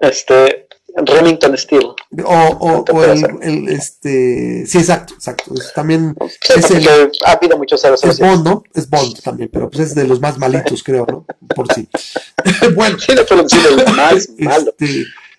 Este, 0.00 0.68
Remington 0.96 1.56
Steel. 1.58 1.84
O, 2.24 2.34
o, 2.60 2.84
o 2.92 3.04
el, 3.04 3.68
este, 3.68 4.64
sí, 4.66 4.78
exacto, 4.78 5.14
exacto, 5.14 5.52
es 5.54 5.72
también 5.72 6.14
Sí, 6.40 6.52
Es 6.56 6.70
el- 6.70 7.10
ha 7.26 7.32
habido 7.32 7.58
muchos 7.58 7.80
ceros. 7.80 8.02
Es 8.04 8.18
Bond, 8.20 8.44
¿no? 8.46 8.62
Es 8.74 8.88
Bond 8.88 9.20
también, 9.22 9.50
pero 9.52 9.68
pues 9.68 9.88
es 9.88 9.94
de 9.94 10.04
los 10.06 10.20
más 10.20 10.38
malitos, 10.38 10.82
creo, 10.82 11.06
¿no? 11.10 11.26
Por 11.54 11.72
sí. 11.74 11.88
bueno, 12.74 12.96
Sí, 12.98 13.12
no 13.14 13.22
más 13.96 14.14
este, 14.14 14.48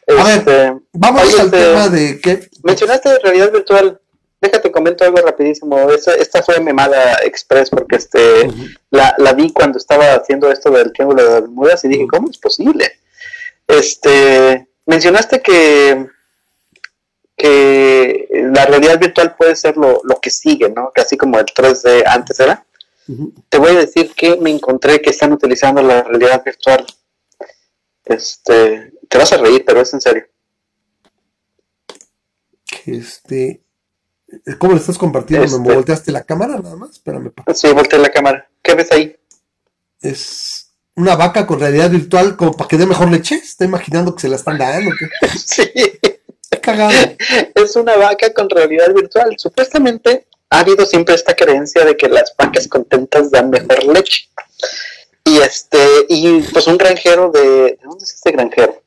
a 0.08 0.24
ver, 0.24 0.38
Este, 0.38 0.74
vamos 0.94 1.24
oye, 1.24 1.40
al 1.40 1.46
este, 1.48 1.58
tema 1.58 1.90
de 1.90 2.20
qué. 2.22 2.50
Mencionaste 2.64 3.20
realidad 3.20 3.52
virtual. 3.52 4.00
Déjate 4.42 4.72
comento 4.72 5.04
algo 5.06 5.18
rapidísimo. 5.18 5.90
Esta, 5.90 6.14
esta 6.16 6.44
fue 6.44 6.60
Memada 6.60 7.16
Express 7.24 7.70
porque 7.70 7.96
este 7.96 8.48
la, 8.92 9.16
la 9.18 9.34
vi 9.34 9.52
cuando 9.52 9.78
estaba 9.80 10.14
haciendo 10.14 10.52
esto 10.52 10.70
del 10.70 10.92
triángulo 10.94 11.24
de 11.24 11.30
las 11.32 11.42
Bermudas 11.42 11.84
y 11.86 11.88
dije, 11.88 12.06
¿cómo 12.08 12.30
es 12.30 12.38
posible? 12.38 12.92
Este, 13.68 14.68
mencionaste 14.86 15.42
que 15.42 16.10
que 17.36 18.28
la 18.54 18.66
realidad 18.66 19.00
virtual 19.00 19.36
puede 19.36 19.56
ser 19.56 19.76
lo, 19.76 20.02
lo 20.04 20.20
que 20.20 20.30
sigue, 20.30 20.70
¿no? 20.70 20.92
Que 20.94 21.02
así 21.02 21.18
como 21.18 21.38
el 21.38 21.46
3D 21.46 22.04
antes 22.08 22.40
era. 22.40 22.66
Te 23.50 23.60
voy 23.60 23.72
a 23.72 23.80
decir 23.80 24.14
que 24.16 24.38
me 24.38 24.50
encontré 24.50 25.00
que 25.02 25.12
están 25.12 25.32
utilizando 25.32 25.84
la 25.84 26.02
realidad 26.02 26.44
virtual. 26.44 26.86
Este, 28.04 28.94
te 29.08 29.18
vas 29.18 29.32
a 29.34 29.38
reír, 29.38 29.64
pero 29.66 29.82
es 29.82 29.94
en 29.94 30.02
serio. 30.02 30.26
Este, 32.86 33.62
¿cómo 34.58 34.74
le 34.74 34.80
estás 34.80 34.98
compartiendo? 34.98 35.46
Este. 35.46 35.60
¿Me 35.60 35.76
volteaste 35.76 36.12
la 36.12 36.24
cámara 36.24 36.58
nada 36.58 36.76
más? 36.78 36.92
Espérame, 36.92 37.32
pa. 37.32 37.54
Sí, 37.54 37.72
volteé 37.74 38.00
la 38.00 38.10
cámara. 38.10 38.50
¿Qué 38.64 38.74
ves 38.74 38.92
ahí? 38.92 39.16
Es 40.02 40.65
una 40.96 41.16
vaca 41.16 41.46
con 41.46 41.60
realidad 41.60 41.90
virtual 41.90 42.36
como 42.36 42.54
para 42.54 42.68
que 42.68 42.78
dé 42.78 42.86
mejor 42.86 43.12
leche. 43.12 43.36
Está 43.36 43.66
imaginando 43.66 44.16
que 44.16 44.22
se 44.22 44.30
la 44.30 44.38
están 44.38 44.58
dando. 44.58 44.92
Sí. 45.46 45.72
Cagado. 46.62 46.94
es 47.54 47.76
una 47.76 47.96
vaca 47.96 48.34
con 48.34 48.50
realidad 48.50 48.94
virtual. 48.94 49.36
Supuestamente 49.38 50.28
ha 50.50 50.60
habido 50.60 50.86
siempre 50.86 51.16
esta 51.16 51.36
creencia 51.36 51.84
de 51.86 51.98
que 51.98 52.08
las 52.08 52.34
vacas 52.38 52.68
contentas 52.68 53.30
dan 53.30 53.50
mejor 53.50 53.84
leche. 53.86 54.30
Y 55.24 55.38
este, 55.40 55.80
y 56.08 56.42
pues 56.42 56.68
un 56.68 56.78
granjero 56.78 57.30
de, 57.32 57.42
¿de 57.42 57.80
dónde 57.84 58.04
es 58.04 58.14
este 58.14 58.32
granjero? 58.32 58.82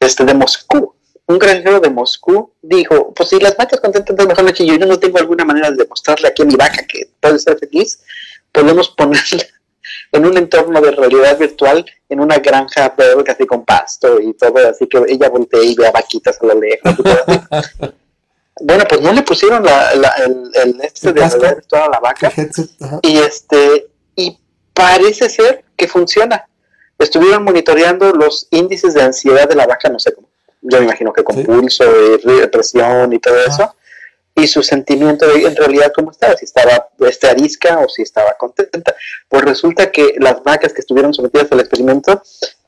Este, 0.00 0.24
de 0.24 0.34
Moscú. 0.34 0.94
Un 1.26 1.38
granjero 1.38 1.80
de 1.80 1.90
Moscú 1.90 2.52
dijo, 2.62 3.12
pues 3.14 3.30
si 3.30 3.38
las 3.38 3.56
vacas 3.56 3.80
contentas 3.80 4.16
dan 4.16 4.28
mejor 4.28 4.44
leche 4.44 4.64
y 4.64 4.78
yo 4.78 4.86
no 4.86 4.98
tengo 4.98 5.18
alguna 5.18 5.44
manera 5.44 5.70
de 5.70 5.76
demostrarle 5.76 6.28
aquí 6.28 6.42
a 6.42 6.46
mi 6.46 6.56
vaca 6.56 6.84
que 6.86 7.10
puede 7.20 7.38
ser 7.38 7.58
feliz, 7.58 8.00
podemos 8.52 8.88
ponerle 8.90 9.48
en 10.12 10.26
un 10.26 10.36
entorno 10.36 10.80
de 10.80 10.90
realidad 10.90 11.38
virtual, 11.38 11.84
en 12.08 12.20
una 12.20 12.38
granja 12.38 12.94
verde 12.96 13.24
así 13.30 13.46
con 13.46 13.64
pasto 13.64 14.20
y 14.20 14.32
todo, 14.34 14.68
así 14.68 14.86
que 14.86 15.02
ella 15.08 15.28
voltea 15.28 15.62
y 15.62 15.74
ve 15.74 15.86
a 15.86 15.90
vaquitas 15.90 16.38
a 16.40 16.46
lo 16.46 16.60
lejos. 16.60 16.94
bueno, 18.60 18.84
pues 18.88 19.00
no 19.00 19.12
le 19.12 19.22
pusieron 19.22 19.64
la, 19.64 19.90
el, 19.92 20.50
el, 20.54 20.80
este 20.80 21.12
de 21.12 21.20
realidad 21.20 21.56
virtual 21.56 21.82
a 21.82 21.88
la 21.90 22.00
vaca 22.00 22.32
y 23.02 23.18
este 23.18 23.88
y 24.14 24.38
parece 24.72 25.28
ser 25.28 25.64
que 25.76 25.88
funciona. 25.88 26.46
Estuvieron 26.98 27.44
monitoreando 27.44 28.12
los 28.12 28.48
índices 28.50 28.94
de 28.94 29.02
ansiedad 29.02 29.46
de 29.46 29.54
la 29.54 29.66
vaca, 29.66 29.90
no 29.90 29.98
sé 29.98 30.14
cómo. 30.14 30.28
Yo 30.62 30.78
me 30.78 30.84
imagino 30.84 31.12
que 31.12 31.22
con 31.22 31.44
pulso 31.44 31.84
y 31.84 32.46
presión 32.46 33.12
y 33.12 33.18
todo 33.18 33.36
eso 33.44 33.74
y 34.36 34.46
su 34.46 34.62
sentimiento 34.62 35.26
de 35.26 35.46
en 35.46 35.56
realidad 35.56 35.92
cómo 35.94 36.10
estaba, 36.10 36.36
si 36.36 36.44
estaba 36.44 36.88
este, 37.08 37.26
arisca 37.28 37.78
o 37.78 37.88
si 37.88 38.02
estaba 38.02 38.34
contenta. 38.38 38.94
Pues 39.28 39.42
resulta 39.42 39.90
que 39.90 40.14
las 40.18 40.42
vacas 40.44 40.74
que 40.74 40.82
estuvieron 40.82 41.14
sometidas 41.14 41.50
al 41.50 41.60
experimento 41.60 42.22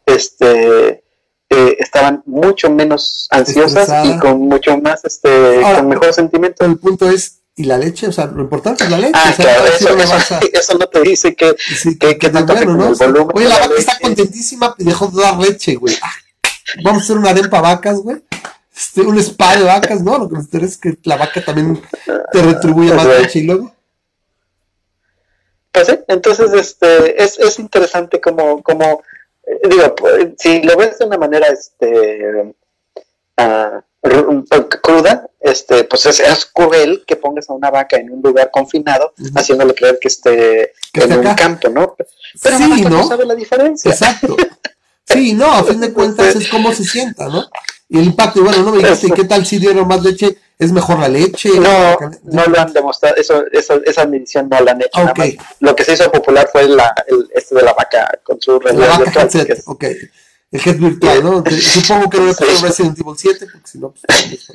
este, 0.07 1.05
eh, 1.51 1.77
estaban 1.79 2.23
mucho 2.25 2.71
menos 2.71 3.29
ansiosas 3.31 4.07
y 4.07 4.19
con 4.19 4.41
mucho 4.41 4.79
más, 4.79 5.05
este, 5.05 5.61
con 5.77 5.89
mejor 5.89 6.15
sentimiento. 6.15 6.65
El 6.65 6.79
punto 6.79 7.11
es, 7.11 7.43
¿y 7.55 7.65
la 7.65 7.77
leche? 7.77 8.09
O 8.09 8.13
sea, 8.13 8.25
lo 8.27 8.41
importante 8.41 8.85
es 8.85 8.91
la 8.91 8.99
leche. 8.99 9.13
Ah, 9.15 9.35
claro, 9.37 9.65
eso, 10.53 10.79
no 10.79 10.87
te 10.87 11.03
dice 11.03 11.37
que, 11.37 11.55
que, 12.01 12.17
que, 12.17 12.31
tanto 12.31 12.55
bueno, 12.55 12.77
¿no? 12.77 13.29
Oye, 13.35 13.47
la, 13.47 13.59
vaca 13.59 13.75
está 13.77 13.99
contentísima 14.01 14.75
y 14.79 14.85
dejó 14.85 15.09
de 15.09 15.23
dar 15.23 15.37
leche, 15.39 15.75
güey. 15.75 15.95
Ah, 16.01 16.13
vamos 16.83 17.03
a 17.03 17.05
hacer 17.05 17.19
una 17.19 17.31
arepa 17.31 17.61
vacas, 17.61 17.99
güey 17.99 18.23
este, 18.79 19.01
un 19.01 19.19
spa 19.19 19.57
de 19.57 19.65
vacas, 19.65 20.03
¿no? 20.03 20.19
Lo 20.19 20.29
que 20.29 20.37
nos 20.37 20.45
interesa 20.45 20.73
es 20.73 20.79
que 20.79 20.99
la 21.03 21.17
vaca 21.17 21.45
también 21.45 21.83
te 22.33 22.43
retribuya 22.43 22.95
más 22.95 23.07
leche 23.07 23.41
y 23.41 23.43
luego. 23.43 23.75
Pues 25.73 25.89
sí, 25.89 25.99
entonces 26.07 26.53
este, 26.53 27.21
es, 27.21 27.39
es 27.41 27.59
interesante 27.59 28.21
como, 28.21 28.63
como 28.63 29.03
eh, 29.45 29.69
digo, 29.69 29.95
pues, 29.97 30.29
si 30.39 30.63
lo 30.63 30.77
ves 30.77 30.97
de 30.99 31.07
una 31.07 31.19
manera 31.19 31.49
este, 31.49 32.55
uh, 33.37 33.83
cruda, 34.81 35.29
este, 35.41 35.83
pues 35.83 36.07
es, 36.07 36.21
es, 36.21 36.47
cruel 36.47 37.03
que 37.05 37.17
pongas 37.17 37.51
a 37.51 37.55
una 37.55 37.71
vaca 37.71 37.97
en 37.97 38.13
un 38.13 38.23
lugar 38.23 38.51
confinado, 38.53 39.13
haciéndole 39.35 39.75
creer 39.75 39.99
que 40.01 40.09
esté 40.09 40.73
en 40.93 41.27
un 41.27 41.35
campo, 41.35 41.69
¿no? 41.69 41.97
Pero 42.41 42.59
sí, 42.59 42.83
¿no? 42.83 42.91
no 42.91 43.09
sabe 43.09 43.27
la 43.27 43.35
diferencia. 43.35 43.91
Exacto. 43.91 44.37
Sí, 45.05 45.33
no, 45.33 45.53
a 45.53 45.65
fin 45.65 45.81
de 45.81 45.93
cuentas 45.95 46.37
es 46.37 46.49
como 46.49 46.73
se 46.73 46.85
sienta, 46.85 47.27
¿no? 47.27 47.45
Y 47.89 47.99
el 47.99 48.05
impacto, 48.05 48.43
bueno, 48.43 48.63
no 48.63 48.73
me 48.73 48.79
dijiste, 48.79 49.11
¿qué 49.11 49.25
tal 49.25 49.47
si 49.47 49.59
dieron 49.59 49.89
más 49.89 50.03
leche? 50.03 50.37
¿Es 50.59 50.73
mejor 50.73 50.99
la 50.99 51.09
leche? 51.09 51.51
No, 51.59 51.97
no 52.25 52.45
lo 52.47 52.61
han 52.61 52.73
demostrado, 52.73 53.17
eso, 53.17 53.45
eso, 53.51 53.81
esa 53.85 54.07
medición 54.07 54.49
no 54.49 54.61
la 54.61 54.73
han 54.73 54.83
hecho. 54.83 55.11
Okay. 55.11 55.39
Lo 55.61 55.75
que 55.75 55.85
se 55.85 55.95
hizo 55.95 56.11
popular 56.11 56.49
fue 56.51 56.69
la, 56.69 56.93
el, 57.07 57.29
este 57.35 57.55
de 57.55 57.63
la 57.63 57.73
vaca 57.73 58.11
con 58.23 58.41
su 58.41 58.59
realidad 58.59 58.99
virtual. 58.99 59.31
Headset, 59.33 59.63
ok. 59.67 59.85
El 60.51 60.61
head 60.65 60.77
virtual, 60.79 61.25
¿no? 61.25 61.45
Supongo 61.61 62.11
que 62.11 62.19
no 62.19 62.31
es 62.31 62.37
sí. 62.39 62.45
Resident 62.63 62.99
Evil 62.99 63.15
7, 63.17 63.47
porque 63.53 63.69
si 63.69 63.79
no, 63.79 63.93
pues... 63.93 64.49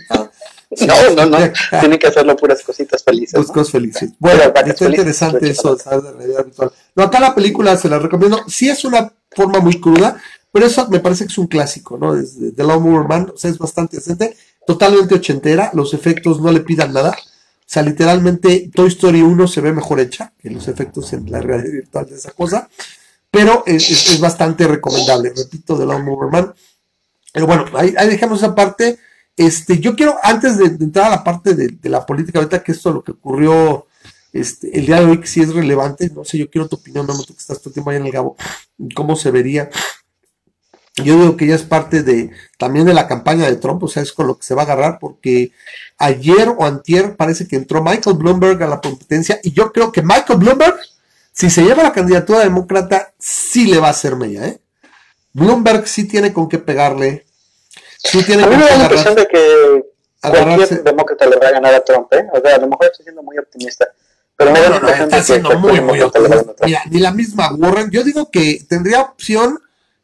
no, 0.81 1.15
no, 1.25 1.25
no, 1.25 1.51
tienen 1.79 1.97
que 1.99 2.07
hacerlo 2.07 2.35
puras 2.35 2.61
cositas 2.63 3.03
felices. 3.03 3.33
Puras 3.33 3.51
cosas 3.51 3.71
felices. 3.71 4.09
Bueno, 4.19 4.43
está 4.43 4.85
interesante 4.85 5.49
eso 5.49 5.75
de 5.75 5.83
la 5.85 6.11
realidad 6.11 6.45
virtual. 6.45 6.71
No, 6.95 7.03
acá 7.03 7.19
la 7.19 7.33
película 7.33 7.77
se 7.77 7.89
la 7.89 7.99
recomiendo. 7.99 8.43
Sí 8.47 8.69
es 8.69 8.83
una 8.83 9.11
forma 9.31 9.59
muy 9.59 9.79
cruda, 9.79 10.21
pero 10.53 10.67
eso 10.67 10.87
me 10.87 10.99
parece 10.99 11.25
que 11.25 11.31
es 11.31 11.37
un 11.39 11.47
clásico, 11.47 11.97
¿no? 11.97 12.13
Desde 12.13 12.51
The 12.51 12.63
Lawnmower 12.63 13.07
Man, 13.07 13.31
o 13.33 13.37
sea, 13.37 13.49
es 13.49 13.57
bastante 13.57 13.97
decente, 13.97 14.37
totalmente 14.67 15.15
ochentera, 15.15 15.71
los 15.73 15.95
efectos 15.95 16.39
no 16.39 16.51
le 16.51 16.59
pidan 16.59 16.93
nada. 16.93 17.09
O 17.09 17.65
sea, 17.65 17.81
literalmente 17.81 18.69
Toy 18.71 18.89
Story 18.89 19.23
1 19.23 19.47
se 19.47 19.61
ve 19.61 19.73
mejor 19.73 19.99
hecha 19.99 20.31
que 20.37 20.51
los 20.51 20.67
efectos 20.67 21.11
en 21.13 21.31
la 21.31 21.41
realidad 21.41 21.71
virtual 21.71 22.05
de 22.05 22.15
esa 22.17 22.31
cosa, 22.31 22.69
pero 23.31 23.63
es, 23.65 24.19
bastante 24.19 24.67
recomendable, 24.67 25.33
repito, 25.35 25.75
The 25.75 25.87
Lawnmower 25.87 26.31
Man. 26.31 26.53
Pero 27.33 27.47
bueno, 27.47 27.65
ahí, 27.73 27.95
dejamos 28.07 28.37
esa 28.37 28.53
parte. 28.53 28.99
Este, 29.35 29.79
yo 29.79 29.95
quiero, 29.95 30.17
antes 30.21 30.59
de, 30.59 30.65
entrar 30.65 31.07
a 31.07 31.15
la 31.15 31.23
parte 31.23 31.55
de, 31.55 31.89
la 31.89 32.05
política, 32.05 32.37
ahorita 32.37 32.61
que 32.61 32.73
esto 32.73 32.89
es 32.89 32.95
lo 32.95 33.03
que 33.03 33.13
ocurrió 33.13 33.87
este, 34.31 34.77
el 34.77 34.85
día 34.85 34.99
de 34.99 35.05
hoy, 35.05 35.19
que 35.19 35.25
sí 35.25 35.41
es 35.41 35.51
relevante, 35.51 36.11
no 36.11 36.23
sé, 36.23 36.37
yo 36.37 36.47
quiero 36.47 36.67
tu 36.67 36.75
opinión, 36.75 37.07
no 37.07 37.17
tú 37.23 37.33
que 37.33 37.39
estás 37.39 37.57
todo 37.57 37.69
el 37.71 37.73
tiempo 37.73 37.89
ahí 37.89 37.97
en 37.97 38.05
el 38.05 38.11
Gabo, 38.11 38.37
cómo 38.93 39.15
se 39.15 39.31
vería 39.31 39.71
yo 40.95 41.15
digo 41.15 41.37
que 41.37 41.47
ya 41.47 41.55
es 41.55 41.63
parte 41.63 42.03
de 42.03 42.31
también 42.57 42.85
de 42.85 42.93
la 42.93 43.07
campaña 43.07 43.47
de 43.47 43.55
Trump, 43.55 43.81
o 43.83 43.87
sea, 43.87 44.03
es 44.03 44.13
con 44.13 44.27
lo 44.27 44.37
que 44.37 44.43
se 44.43 44.53
va 44.53 44.61
a 44.61 44.65
agarrar, 44.65 44.99
porque 44.99 45.51
ayer 45.97 46.49
o 46.55 46.65
antier 46.65 47.15
parece 47.15 47.47
que 47.47 47.55
entró 47.55 47.83
Michael 47.83 48.17
Bloomberg 48.17 48.61
a 48.61 48.67
la 48.67 48.81
competencia, 48.81 49.39
y 49.43 49.53
yo 49.53 49.71
creo 49.71 49.91
que 49.91 50.03
Michael 50.03 50.39
Bloomberg, 50.39 50.75
si 51.31 51.49
se 51.49 51.63
lleva 51.63 51.81
la 51.81 51.93
candidatura 51.93 52.39
demócrata, 52.39 53.13
sí 53.17 53.65
le 53.65 53.79
va 53.79 53.87
a 53.87 53.91
hacer 53.91 54.15
mella, 54.15 54.45
¿eh? 54.45 54.59
Bloomberg 55.33 55.87
sí 55.87 56.07
tiene 56.07 56.31
con 56.31 56.47
qué 56.47 56.59
pegarle. 56.59 57.25
Sí 57.97 58.23
tiene 58.23 58.43
a 58.43 58.47
mí 58.47 58.55
me 58.55 58.63
da 58.63 58.77
la 58.77 58.83
impresión 58.83 59.15
de 59.15 59.27
que 59.27 59.85
cualquier 60.21 60.83
demócrata 60.83 61.25
le 61.25 61.37
va 61.37 61.47
a 61.47 61.51
ganar 61.51 61.73
a 61.73 61.83
Trump, 61.83 62.13
¿eh? 62.13 62.27
O 62.31 62.39
sea, 62.39 62.55
a 62.55 62.59
lo 62.59 62.67
mejor 62.67 62.85
estoy 62.85 63.03
siendo 63.03 63.23
muy 63.23 63.37
optimista. 63.39 63.87
Pero 64.35 64.51
me 64.51 64.59
da 64.59 64.69
la 64.69 65.03
impresión 65.03 65.41
de 65.41 65.49
que 65.49 65.55
muy, 65.55 65.81
muy 65.81 66.01
optimista. 66.01 66.53
Mira, 66.63 66.81
ni 66.91 66.99
la 66.99 67.11
misma 67.11 67.51
Warren, 67.53 67.89
yo 67.89 68.03
digo 68.03 68.29
que 68.29 68.63
tendría 68.69 69.01
opción 69.01 69.59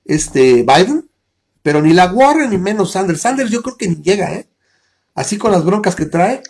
este 0.09 0.63
Biden, 0.63 1.09
pero 1.61 1.81
ni 1.81 1.93
la 1.93 2.11
Warren 2.11 2.49
ni 2.49 2.57
menos 2.57 2.91
Sanders. 2.91 3.21
Sanders 3.21 3.51
yo 3.51 3.61
creo 3.61 3.77
que 3.77 3.87
ni 3.87 4.01
llega, 4.01 4.33
¿eh? 4.33 4.47
Así 5.13 5.37
con 5.37 5.51
las 5.51 5.63
broncas 5.63 5.95
que 5.95 6.05
trae, 6.05 6.41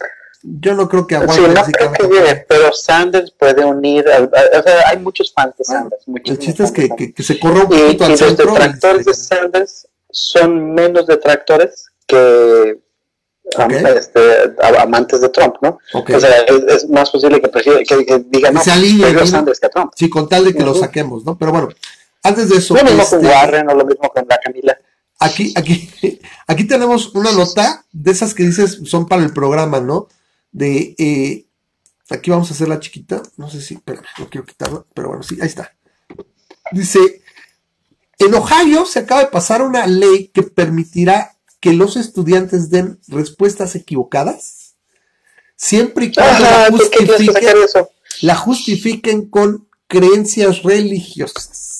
yo 0.41 0.73
no 0.73 0.87
creo 0.87 1.05
que 1.05 1.15
a 1.15 1.27
Sí, 1.27 1.41
no 1.41 1.63
creo 1.65 1.91
que 1.91 2.07
llegue, 2.07 2.45
pero 2.47 2.71
Sanders 2.71 3.31
puede 3.31 3.65
unir, 3.65 4.05
o 4.07 4.63
sea, 4.63 4.87
hay 4.87 4.97
muchos 4.99 5.33
fans 5.33 5.55
de 5.57 5.65
Sanders. 5.65 6.03
el 6.25 6.39
chiste 6.39 6.63
es 6.63 6.71
que, 6.71 6.89
que, 7.13 7.23
se 7.23 7.39
corra 7.39 7.63
un 7.63 7.69
poquito 7.69 8.05
al 8.05 8.11
y 8.11 8.17
los 8.17 8.37
detractores 8.37 9.05
de 9.05 9.13
Sanders 9.13 9.87
son 10.11 10.73
menos 10.73 11.07
detractores 11.07 11.87
que 12.07 12.79
este, 13.95 14.19
amantes 14.79 15.21
de 15.21 15.29
Trump, 15.29 15.55
¿no? 15.61 15.79
O 15.93 16.19
sea, 16.19 16.29
es, 16.67 16.87
más 16.87 17.09
posible 17.09 17.41
que, 17.41 17.49
que, 17.49 18.05
que 18.05 18.19
digan, 18.27 18.53
no, 18.53 18.61
Sanders 18.61 19.59
que 19.59 19.65
a 19.65 19.69
Trump. 19.69 19.91
Sí, 19.95 20.09
con 20.09 20.29
tal 20.29 20.45
de 20.45 20.53
que 20.53 20.63
lo 20.63 20.75
saquemos, 20.75 21.25
¿no? 21.25 21.37
Pero 21.37 21.51
bueno, 21.51 21.69
antes 22.23 22.49
de 22.49 22.57
eso. 22.57 22.75
Lo 22.75 22.83
mismo 22.83 23.05
con 23.05 23.19
este, 23.19 23.27
Warren 23.27 23.69
o 23.69 23.75
lo 23.75 23.85
mismo 23.85 24.09
con 24.09 24.25
la 24.27 24.37
Camila. 24.37 24.77
Aquí, 25.19 25.53
aquí, 25.55 25.89
aquí 26.47 26.63
tenemos 26.65 27.13
una 27.15 27.31
nota 27.31 27.85
de 27.91 28.11
esas 28.11 28.33
que 28.33 28.43
dices 28.43 28.79
son 28.85 29.07
para 29.07 29.23
el 29.23 29.33
programa, 29.33 29.79
¿no? 29.79 30.07
De 30.51 30.95
eh, 30.97 31.45
aquí 32.09 32.31
vamos 32.31 32.49
a 32.49 32.53
hacer 32.53 32.67
la 32.67 32.79
chiquita. 32.79 33.21
No 33.37 33.49
sé 33.49 33.61
si, 33.61 33.77
pero 33.77 34.01
no 34.17 34.29
quiero 34.29 34.45
quitarla, 34.45 34.85
pero 34.93 35.09
bueno, 35.09 35.23
sí, 35.23 35.37
ahí 35.41 35.47
está. 35.47 35.73
Dice: 36.71 37.21
En 38.17 38.33
Ohio 38.33 38.85
se 38.85 38.99
acaba 38.99 39.21
de 39.21 39.27
pasar 39.27 39.61
una 39.61 39.85
ley 39.87 40.29
que 40.33 40.43
permitirá 40.43 41.35
que 41.59 41.73
los 41.73 41.97
estudiantes 41.97 42.69
den 42.69 42.99
respuestas 43.07 43.75
equivocadas 43.75 44.75
siempre 45.57 46.05
y 46.05 46.13
cuando 46.13 46.39
la, 46.39 46.67
justifiquen, 46.71 47.57
la 48.21 48.35
justifiquen 48.35 49.29
con 49.29 49.67
creencias 49.87 50.63
religiosas 50.63 51.78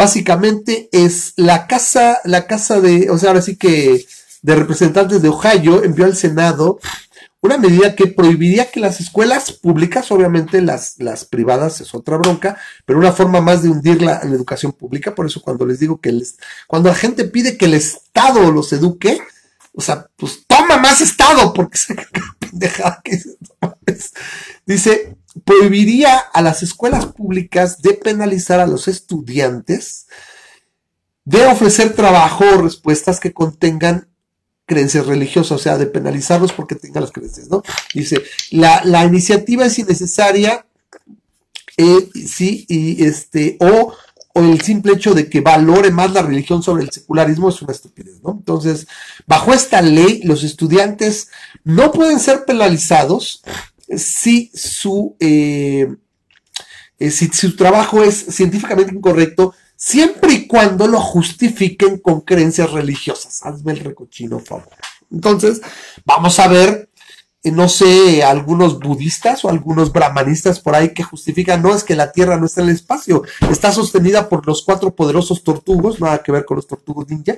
básicamente 0.00 0.88
es 0.92 1.34
la 1.36 1.66
casa, 1.66 2.20
la 2.24 2.46
casa 2.46 2.80
de, 2.80 3.10
o 3.10 3.18
sea, 3.18 3.28
ahora 3.28 3.42
sí 3.42 3.56
que 3.56 4.06
de 4.40 4.56
representantes 4.56 5.20
de 5.20 5.28
Ohio 5.28 5.84
envió 5.84 6.06
al 6.06 6.16
Senado 6.16 6.80
una 7.42 7.58
medida 7.58 7.94
que 7.94 8.06
prohibiría 8.06 8.70
que 8.70 8.80
las 8.80 8.98
escuelas 8.98 9.52
públicas, 9.52 10.10
obviamente 10.10 10.62
las, 10.62 10.94
las 11.00 11.26
privadas 11.26 11.82
es 11.82 11.94
otra 11.94 12.16
bronca, 12.16 12.56
pero 12.86 12.98
una 12.98 13.12
forma 13.12 13.42
más 13.42 13.62
de 13.62 13.68
hundir 13.68 14.00
la, 14.00 14.20
educación 14.20 14.72
pública, 14.72 15.14
por 15.14 15.26
eso 15.26 15.42
cuando 15.42 15.66
les 15.66 15.80
digo 15.80 16.00
que 16.00 16.12
les, 16.12 16.38
cuando 16.66 16.88
la 16.88 16.94
gente 16.94 17.24
pide 17.24 17.58
que 17.58 17.66
el 17.66 17.74
Estado 17.74 18.50
los 18.50 18.72
eduque, 18.72 19.20
o 19.74 19.82
sea, 19.82 20.06
pues 20.16 20.44
toma 20.46 20.78
más 20.78 21.02
Estado, 21.02 21.52
porque 21.52 21.76
se 21.78 21.94
pendejada 22.38 23.02
que 23.04 23.20
dice, 24.64 25.14
prohibiría 25.44 26.16
a 26.16 26.42
las 26.42 26.62
escuelas 26.62 27.06
públicas 27.06 27.82
de 27.82 27.94
penalizar 27.94 28.60
a 28.60 28.66
los 28.66 28.88
estudiantes 28.88 30.06
de 31.24 31.46
ofrecer 31.46 31.94
trabajo 31.94 32.44
o 32.44 32.62
respuestas 32.62 33.20
que 33.20 33.32
contengan 33.32 34.08
creencias 34.66 35.06
religiosas, 35.06 35.52
o 35.52 35.58
sea, 35.58 35.78
de 35.78 35.86
penalizarlos 35.86 36.52
porque 36.52 36.76
tengan 36.76 37.02
las 37.02 37.12
creencias, 37.12 37.48
¿no? 37.48 37.62
Dice, 37.92 38.22
la, 38.50 39.04
iniciativa 39.04 39.66
es 39.66 39.78
innecesaria, 39.78 40.64
eh, 41.76 42.08
sí, 42.26 42.66
y 42.68 43.04
este, 43.04 43.56
o, 43.60 43.92
o 44.32 44.40
el 44.40 44.60
simple 44.60 44.92
hecho 44.92 45.12
de 45.12 45.28
que 45.28 45.40
valore 45.40 45.90
más 45.90 46.12
la 46.12 46.22
religión 46.22 46.62
sobre 46.62 46.84
el 46.84 46.90
secularismo 46.90 47.48
es 47.48 47.60
una 47.62 47.72
estupidez, 47.72 48.22
¿no? 48.22 48.30
Entonces, 48.30 48.86
bajo 49.26 49.52
esta 49.52 49.82
ley, 49.82 50.22
los 50.22 50.44
estudiantes 50.44 51.28
no 51.64 51.90
pueden 51.90 52.20
ser 52.20 52.44
penalizados 52.44 53.42
si 53.96 54.50
su, 54.54 55.16
eh, 55.20 55.88
eh, 56.98 57.10
si 57.10 57.28
su 57.28 57.56
trabajo 57.56 58.02
es 58.02 58.16
científicamente 58.30 58.94
incorrecto, 58.94 59.54
siempre 59.76 60.32
y 60.32 60.46
cuando 60.46 60.86
lo 60.86 61.00
justifiquen 61.00 61.98
con 61.98 62.20
creencias 62.20 62.70
religiosas. 62.70 63.40
Hazme 63.44 63.72
el 63.72 63.80
recochino, 63.80 64.38
favor. 64.38 64.68
Entonces, 65.10 65.60
vamos 66.04 66.38
a 66.38 66.48
ver 66.48 66.90
eh, 67.42 67.50
no 67.50 67.70
sé, 67.70 68.22
algunos 68.22 68.78
budistas 68.78 69.46
o 69.46 69.48
algunos 69.48 69.92
brahmanistas 69.92 70.60
por 70.60 70.74
ahí 70.74 70.92
que 70.92 71.02
justifican, 71.02 71.62
no 71.62 71.74
es 71.74 71.84
que 71.84 71.96
la 71.96 72.12
Tierra 72.12 72.36
no 72.36 72.44
está 72.44 72.60
en 72.60 72.68
el 72.68 72.74
espacio, 72.74 73.22
está 73.50 73.72
sostenida 73.72 74.28
por 74.28 74.46
los 74.46 74.62
cuatro 74.62 74.94
poderosos 74.94 75.42
tortugos, 75.42 76.00
nada 76.00 76.22
que 76.22 76.32
ver 76.32 76.44
con 76.44 76.56
los 76.56 76.66
tortugos 76.66 77.08
ninja, 77.08 77.36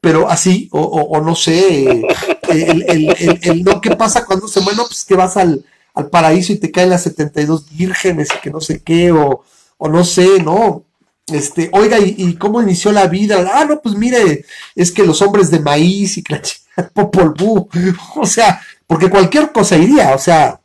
pero 0.00 0.30
así, 0.30 0.68
o, 0.72 1.20
no 1.20 1.34
sé, 1.34 1.88
eh, 1.90 2.06
el, 2.48 3.38
el, 3.42 3.64
no, 3.64 3.82
¿qué 3.82 3.94
pasa 3.96 4.24
cuando 4.24 4.48
se 4.48 4.60
bueno, 4.60 4.84
pues 4.86 5.04
que 5.04 5.14
vas 5.14 5.36
al, 5.36 5.64
al 5.94 6.10
paraíso 6.10 6.52
y 6.52 6.58
te 6.58 6.70
caen 6.70 6.90
las 6.90 7.04
72 7.04 7.70
vírgenes 7.70 8.28
y 8.34 8.40
que 8.40 8.50
no 8.50 8.60
sé 8.60 8.82
qué, 8.82 9.12
o, 9.12 9.44
o 9.78 9.88
no 9.88 10.04
sé, 10.04 10.42
¿no? 10.42 10.84
Este, 11.26 11.70
oiga, 11.72 11.98
¿y, 11.98 12.34
cómo 12.36 12.60
inició 12.60 12.92
la 12.92 13.06
vida? 13.06 13.50
Ah, 13.54 13.64
no, 13.64 13.80
pues 13.80 13.94
mire, 13.94 14.44
es 14.74 14.92
que 14.92 15.04
los 15.04 15.22
hombres 15.22 15.50
de 15.50 15.60
maíz 15.60 16.18
y 16.18 16.22
que 16.22 16.40
Popol 16.92 17.34
Vuh, 17.34 17.68
o 18.16 18.26
sea, 18.26 18.60
porque 18.86 19.08
cualquier 19.08 19.52
cosa 19.52 19.76
iría, 19.76 20.14
o 20.14 20.18
sea, 20.18 20.60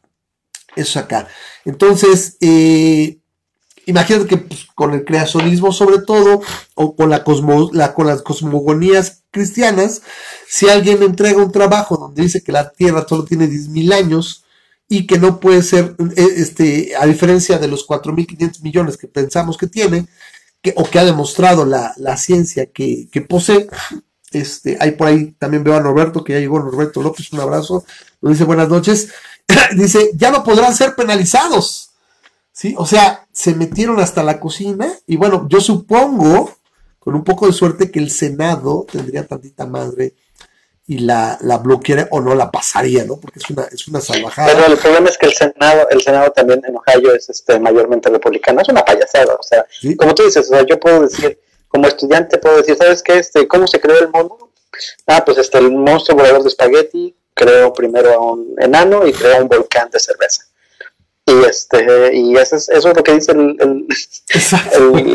eso 0.76 1.00
acá. 1.00 1.28
Entonces, 1.64 2.38
eh, 2.42 3.20
imagínate 3.86 4.28
que 4.28 4.38
pues, 4.38 4.68
con 4.76 4.94
el 4.94 5.06
creacionismo 5.06 5.72
sobre 5.72 6.00
todo, 6.00 6.42
o 6.76 6.96
con, 6.96 7.10
la 7.10 7.24
la, 7.72 7.94
con 7.94 8.08
las 8.08 8.22
cosmogonías 8.22 9.24
cristianas, 9.32 10.02
si 10.48 10.68
alguien 10.68 11.04
entrega 11.04 11.42
un 11.42 11.52
trabajo 11.52 11.96
donde 11.96 12.24
dice 12.24 12.44
que 12.44 12.52
la 12.52 12.70
Tierra 12.72 13.06
solo 13.08 13.24
tiene 13.24 13.48
10.000 13.48 13.94
años 13.94 14.44
y 14.90 15.06
que 15.06 15.20
no 15.20 15.40
puede 15.40 15.62
ser, 15.62 15.96
eh, 16.18 16.28
este, 16.38 16.96
a 17.00 17.06
diferencia 17.06 17.60
de 17.60 17.68
los 17.68 17.88
4.500 17.88 18.62
millones 18.64 18.98
que 18.98 19.08
pensamos 19.08 19.56
que 19.56 19.68
tiene, 19.68 20.08
que, 20.62 20.74
o 20.76 20.84
que 20.84 21.00
ha 21.00 21.06
demostrado 21.06 21.64
la, 21.64 21.94
la 21.98 22.18
ciencia 22.18 22.66
que, 22.66 23.08
que 23.12 23.22
posee, 23.22 23.70
este, 24.32 24.78
hay 24.80 24.92
por 24.92 25.08
ahí 25.08 25.32
también 25.38 25.64
veo 25.64 25.76
a 25.76 25.80
Norberto, 25.80 26.24
que 26.24 26.34
ya 26.34 26.40
llegó 26.40 26.60
Norberto 26.60 27.02
López, 27.04 27.32
un 27.32 27.40
abrazo, 27.40 27.86
nos 28.20 28.34
dice 28.34 28.44
buenas 28.44 28.68
noches. 28.68 29.10
dice, 29.78 30.12
ya 30.16 30.32
no 30.32 30.44
podrán 30.44 30.76
ser 30.76 30.96
penalizados. 30.96 31.92
¿Sí? 32.52 32.76
O 32.78 32.86
sea, 32.86 33.28
se 33.32 33.56
metieron 33.56 34.00
hasta 34.00 34.22
la 34.22 34.40
cocina 34.40 34.92
y 35.08 35.16
bueno, 35.16 35.48
yo 35.50 35.62
supongo, 35.62 36.52
con 37.00 37.16
un 37.16 37.24
poco 37.24 37.48
de 37.48 37.54
suerte, 37.54 37.90
que 37.90 38.00
el 38.00 38.10
Senado 38.10 38.86
tendría 38.92 39.26
tantita 39.26 39.66
madre 39.66 40.16
y 40.90 40.98
la, 40.98 41.38
la 41.42 41.60
bloquearía 41.60 42.08
o 42.10 42.20
no 42.20 42.34
la 42.34 42.50
pasaría, 42.50 43.06
¿no? 43.06 43.18
Porque 43.18 43.38
es 43.38 43.48
una, 43.52 43.64
es 43.72 43.88
una 43.88 44.02
salvajada. 44.02 44.52
Pero 44.52 44.74
el 44.74 44.78
problema 44.80 45.08
es 45.08 45.20
que 45.20 45.28
el 45.28 45.34
Senado, 45.34 45.88
el 45.92 46.02
Senado 46.02 46.32
también 46.32 46.64
en 46.68 46.76
Ohio 46.76 47.14
es 47.14 47.30
este 47.30 47.60
mayormente 47.60 48.10
republicano, 48.10 48.60
es 48.60 48.70
una 48.70 48.84
payasada, 48.84 49.36
o 49.36 49.44
sea, 49.44 49.68
como 49.98 50.16
tú 50.16 50.24
dices, 50.24 50.48
o 50.48 50.56
sea, 50.56 50.66
yo 50.66 50.80
puedo 50.80 51.02
decir, 51.02 51.40
como 51.68 51.86
estudiante 51.86 52.40
puedo 52.40 52.58
decir, 52.58 52.76
¿sabes 52.76 53.04
qué? 53.04 53.20
Este, 53.20 53.48
¿Cómo 53.48 53.68
se 53.68 53.80
creó 53.80 54.00
el 54.00 54.10
mundo? 54.10 54.50
Ah, 55.06 55.24
pues 55.24 55.38
este, 55.38 55.60
el 55.60 55.72
monstruo 55.72 56.18
volador 56.18 56.42
de 56.42 56.50
espagueti 56.50 57.16
creó 57.36 57.72
primero 57.72 58.12
a 58.12 58.18
un 58.18 58.56
enano 58.58 59.06
y 59.06 59.14
creó 59.14 59.44
un 59.44 59.48
volcán 59.48 59.92
de 59.92 60.00
cerveza. 60.00 60.46
Y 61.30 61.46
este, 61.46 62.16
y 62.16 62.36
eso 62.36 62.56
es, 62.56 62.70
eso 62.70 62.90
es 62.90 62.98
lo 62.98 63.04
que 63.04 63.14
dice 63.14 63.32
el, 63.34 63.56
el, 63.60 63.86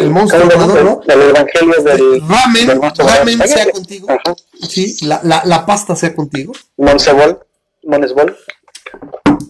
el, 0.01 0.11
monstruo 0.11 0.45
volador, 0.45 0.85
¿no? 0.85 1.01
El 1.07 1.23
evangelio 1.23 1.83
del, 1.83 2.21
ramen, 2.29 2.67
del 2.67 2.79
monstruo 2.79 3.09
ramen 3.09 3.49
sea 3.49 3.71
contigo. 3.71 4.09
Sí, 4.69 4.97
la, 5.03 5.21
la, 5.25 5.43
la, 5.45 5.67
pasta 5.67 5.97
sea 5.97 6.15
contigo. 6.15 6.53
Monsebol, 6.77 7.41
Monesbol. 7.85 8.37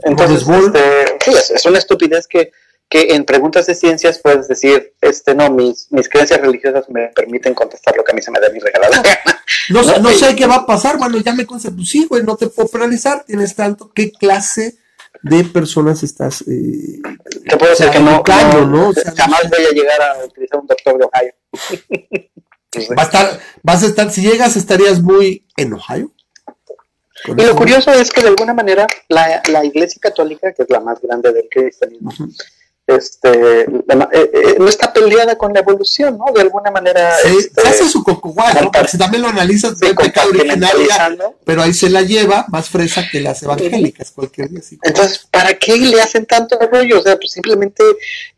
Entonces, 0.05 0.47
Este, 0.49 1.19
sí, 1.25 1.31
es, 1.37 1.51
es 1.51 1.65
una 1.67 1.79
estupidez 1.79 2.27
que 2.27 2.53
que 2.89 3.15
en 3.15 3.25
preguntas 3.25 3.67
de 3.67 3.75
ciencias 3.75 4.21
puedes 4.23 4.47
decir, 4.47 4.95
este, 5.01 5.35
no, 5.35 5.51
mis, 5.51 5.91
mis 5.91 6.09
creencias 6.09 6.41
religiosas 6.41 6.89
me 6.89 7.09
permiten 7.09 7.55
contestar 7.55 7.97
lo 7.97 8.05
que 8.05 8.13
a 8.13 8.15
mí 8.15 8.23
se 8.23 8.31
me 8.31 8.39
da 8.39 8.49
mi 8.51 8.61
regalada 8.61 9.03
No, 9.71 9.83
no, 9.99 10.11
sé 10.11 10.37
qué 10.37 10.47
va 10.47 10.57
a 10.57 10.67
pasar, 10.67 10.99
bueno, 10.99 11.19
ya 11.19 11.35
me 11.35 11.47
consta, 11.47 11.71
pues 11.71 11.89
sí, 11.89 12.07
güey, 12.09 12.23
no 12.23 12.37
te 12.37 12.47
puedo 12.49 12.69
penalizar, 12.69 13.25
tienes 13.25 13.55
tanto, 13.55 13.91
¿qué 13.93 14.13
clase 14.13 14.77
de 15.23 15.45
personas 15.45 16.03
estás? 16.03 16.43
Eh, 16.43 17.01
te 17.49 17.57
puedo 17.57 17.71
decir 17.71 17.91
que 17.91 18.01
no, 18.01 18.23
¿no? 18.67 18.93
jamás 19.17 19.49
voy 19.51 19.65
a 19.65 19.71
llegar 19.71 20.03
a 20.03 20.25
utilizar 20.25 20.61
un 20.61 20.67
doctor 20.67 20.99
de 20.99 21.05
Ohio. 21.05 21.35
Va 22.99 23.03
a 23.03 23.07
estar, 23.07 23.41
vas 23.63 23.85
a 23.85 23.87
estar, 23.87 24.11
si 24.11 24.21
llegas, 24.21 24.57
estarías 24.57 25.01
muy 25.01 25.47
en 25.57 25.75
Ohio. 25.75 26.13
Y 27.27 27.33
lo 27.33 27.55
curioso 27.55 27.93
es 27.93 28.11
que 28.11 28.21
de 28.21 28.29
alguna 28.29 28.53
manera 28.53 28.87
la, 29.09 29.41
la 29.51 29.65
Iglesia 29.65 29.99
Católica, 30.01 30.53
que 30.53 30.65
es 30.65 30.71
la 30.71 30.81
más 30.81 31.01
grande 31.01 31.33
del 31.33 31.49
cristianismo, 31.49 32.11
este, 32.87 33.63
eh, 33.63 33.67
eh, 34.13 34.57
no 34.59 34.69
está 34.69 34.93
peleada 34.93 35.37
con 35.37 35.53
la 35.55 35.61
evolución, 35.61 36.19
¿no? 36.19 36.33
De 36.33 36.43
alguna 36.43 36.71
manera. 36.71 37.15
Sí, 37.23 37.37
este, 37.39 37.63
se 37.63 37.69
hace 37.69 37.89
su 37.89 38.05
coco 38.05 38.35
¿no? 38.37 38.71
si 38.87 38.99
también 38.99 39.23
lo 39.23 39.29
analizas, 39.29 39.79
de 39.79 39.95
pecado 39.95 40.29
originaria, 40.29 41.17
pero 41.45 41.63
ahí 41.63 41.73
se 41.73 41.89
la 41.89 42.03
lleva 42.03 42.45
más 42.49 42.69
fresa 42.69 43.07
que 43.11 43.21
las 43.21 43.43
evangélicas, 43.43 44.11
cualquier 44.11 44.51
día. 44.51 44.61
Entonces, 44.83 45.27
¿para 45.31 45.55
qué 45.55 45.77
le 45.77 46.01
hacen 46.01 46.27
tanto 46.27 46.59
rollo? 46.71 46.99
O 46.99 47.03
sea, 47.03 47.17
pues 47.17 47.33
simplemente 47.33 47.83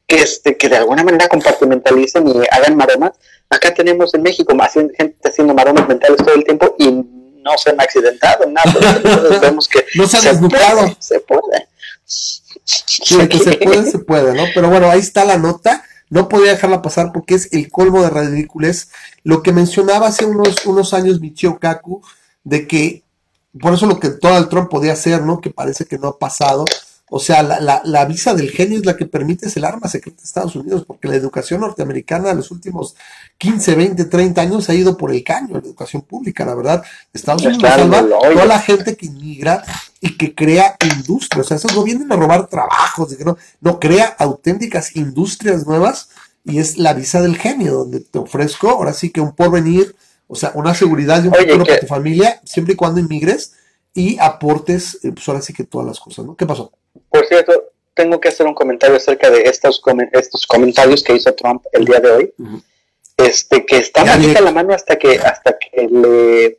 que, 0.07 0.17
este, 0.17 0.57
que 0.57 0.69
de 0.69 0.77
alguna 0.77 1.03
manera 1.03 1.29
compartimentalicen 1.29 2.29
y 2.29 2.33
hagan 2.51 2.77
maromas. 2.77 3.13
Acá 3.51 3.75
tenemos 3.75 4.15
en 4.15 4.23
México 4.23 4.55
más 4.55 4.73
gente 4.75 5.17
haciendo 5.25 5.55
maromas 5.55 5.89
mentales 5.89 6.19
todo 6.19 6.35
el 6.35 6.45
tiempo 6.45 6.75
y 6.79 6.91
no 6.91 7.59
se 7.59 7.71
han 7.71 7.81
accidentado, 7.81 8.47
nada. 8.47 8.73
Entonces 9.05 9.41
vemos 9.41 9.69
que 9.69 9.85
no 9.95 10.07
se 10.07 10.19
han 10.19 10.25
desnucado. 10.25 10.97
Se 10.99 11.21
puede. 11.21 11.69
Sí, 12.67 13.17
que 13.29 13.39
se 13.39 13.53
puede, 13.65 13.91
se 13.91 13.99
puede, 14.01 14.35
¿no? 14.35 14.45
Pero 14.55 14.69
bueno, 14.69 14.91
ahí 14.91 15.01
está 15.01 15.25
la 15.25 15.39
nota. 15.39 15.85
No 16.11 16.29
podía 16.29 16.53
dejarla 16.53 16.83
pasar 16.83 17.13
porque 17.13 17.35
es 17.35 17.53
el 17.53 17.71
colmo 17.71 18.03
de 18.03 18.11
ridículos. 18.11 18.89
Lo 19.23 19.43
que 19.43 19.53
mencionaba 19.53 20.09
hace 20.09 20.25
unos, 20.25 20.67
unos 20.67 20.93
años 20.95 21.21
Michio 21.21 21.59
Kaku, 21.59 22.03
de 22.45 22.67
que, 22.67 23.03
por 23.61 23.73
eso 23.73 23.87
lo 23.87 23.99
que 23.99 24.11
Donald 24.11 24.49
Trump 24.49 24.69
podía 24.69 24.93
hacer, 24.93 25.23
¿no? 25.23 25.41
Que 25.41 25.51
parece 25.51 25.85
que 25.85 25.99
no 25.99 26.09
ha 26.09 26.19
pasado, 26.19 26.65
o 27.09 27.21
sea, 27.21 27.45
la, 27.45 27.83
la, 27.85 28.05
visa 28.05 28.35
del 28.35 28.51
genio 28.51 28.79
es 28.79 28.85
la 28.85 28.97
que 28.97 29.07
permite 29.07 29.47
es 29.47 29.57
el 29.57 29.65
arma 29.65 29.87
secreta 29.87 30.17
de 30.19 30.25
Estados 30.25 30.57
Unidos, 30.57 30.85
porque 30.85 31.07
la 31.07 31.15
educación 31.15 31.61
norteamericana 31.61 32.31
en 32.31 32.39
los 32.39 32.51
últimos 32.51 32.97
15, 33.39 33.77
20, 33.77 34.05
30 34.07 34.41
años 34.41 34.69
ha 34.69 34.75
ido 34.75 34.97
por 34.97 35.13
el 35.13 35.23
caño, 35.23 35.53
la 35.53 35.61
educación 35.61 36.03
pública, 36.03 36.45
la 36.45 36.57
verdad. 36.57 36.83
Estados 37.13 37.45
Unidos 37.45 37.63
salva 37.63 38.05
toda 38.09 38.45
la 38.45 38.59
gente 38.59 38.97
que 38.97 39.07
inmigra 39.07 39.63
y 40.01 40.17
que 40.17 40.35
crea 40.35 40.77
industrias. 40.83 41.47
O 41.47 41.49
sea, 41.49 41.57
esos 41.59 41.75
no 41.77 41.85
vienen 41.85 42.11
a 42.11 42.17
robar 42.17 42.49
trabajos, 42.49 43.17
no, 43.21 43.37
no 43.61 43.79
crea 43.79 44.17
auténticas 44.19 44.97
industrias 44.97 45.65
nuevas 45.65 46.09
y 46.45 46.59
es 46.59 46.77
la 46.77 46.93
visa 46.93 47.23
del 47.23 47.37
genio, 47.37 47.75
donde 47.75 48.01
te 48.01 48.19
ofrezco 48.19 48.69
ahora 48.71 48.93
sí 48.93 49.11
que 49.11 49.21
un 49.21 49.33
porvenir, 49.33 49.95
o 50.27 50.35
sea, 50.35 50.51
una 50.55 50.75
seguridad 50.75 51.23
de 51.23 51.29
un 51.29 51.35
futuro 51.35 51.65
para 51.65 51.81
tu 51.81 51.87
familia, 51.87 52.41
siempre 52.45 52.75
y 52.75 52.77
cuando 52.77 52.99
inmigres 52.99 53.53
y 53.95 54.19
aportes, 54.19 54.99
eh, 55.05 55.13
pues 55.13 55.29
ahora 55.29 55.41
sí 55.41 55.53
que 55.53 55.63
todas 55.63 55.87
las 55.87 56.01
cosas, 56.01 56.25
¿no? 56.25 56.35
¿Qué 56.35 56.47
pasó? 56.47 56.73
Por 57.11 57.27
cierto, 57.27 57.73
tengo 57.95 58.21
que 58.21 58.29
hacer 58.29 58.47
un 58.47 58.55
comentario 58.55 58.97
acerca 58.97 59.31
de 59.31 59.43
estos, 59.43 59.83
estos 60.13 60.47
comentarios 60.47 61.03
que 61.03 61.15
hizo 61.15 61.35
Trump 61.35 61.65
el 61.73 61.85
día 61.87 61.99
de 61.99 62.11
hoy. 62.11 62.35
Este, 63.17 63.65
que 63.65 63.79
está 63.79 64.03
a 64.03 64.41
la 64.43 64.53
mano 64.53 64.75
hasta 64.75 64.97
que, 64.97 65.19
hasta 65.19 65.57
que 65.59 65.89
le, 65.91 66.59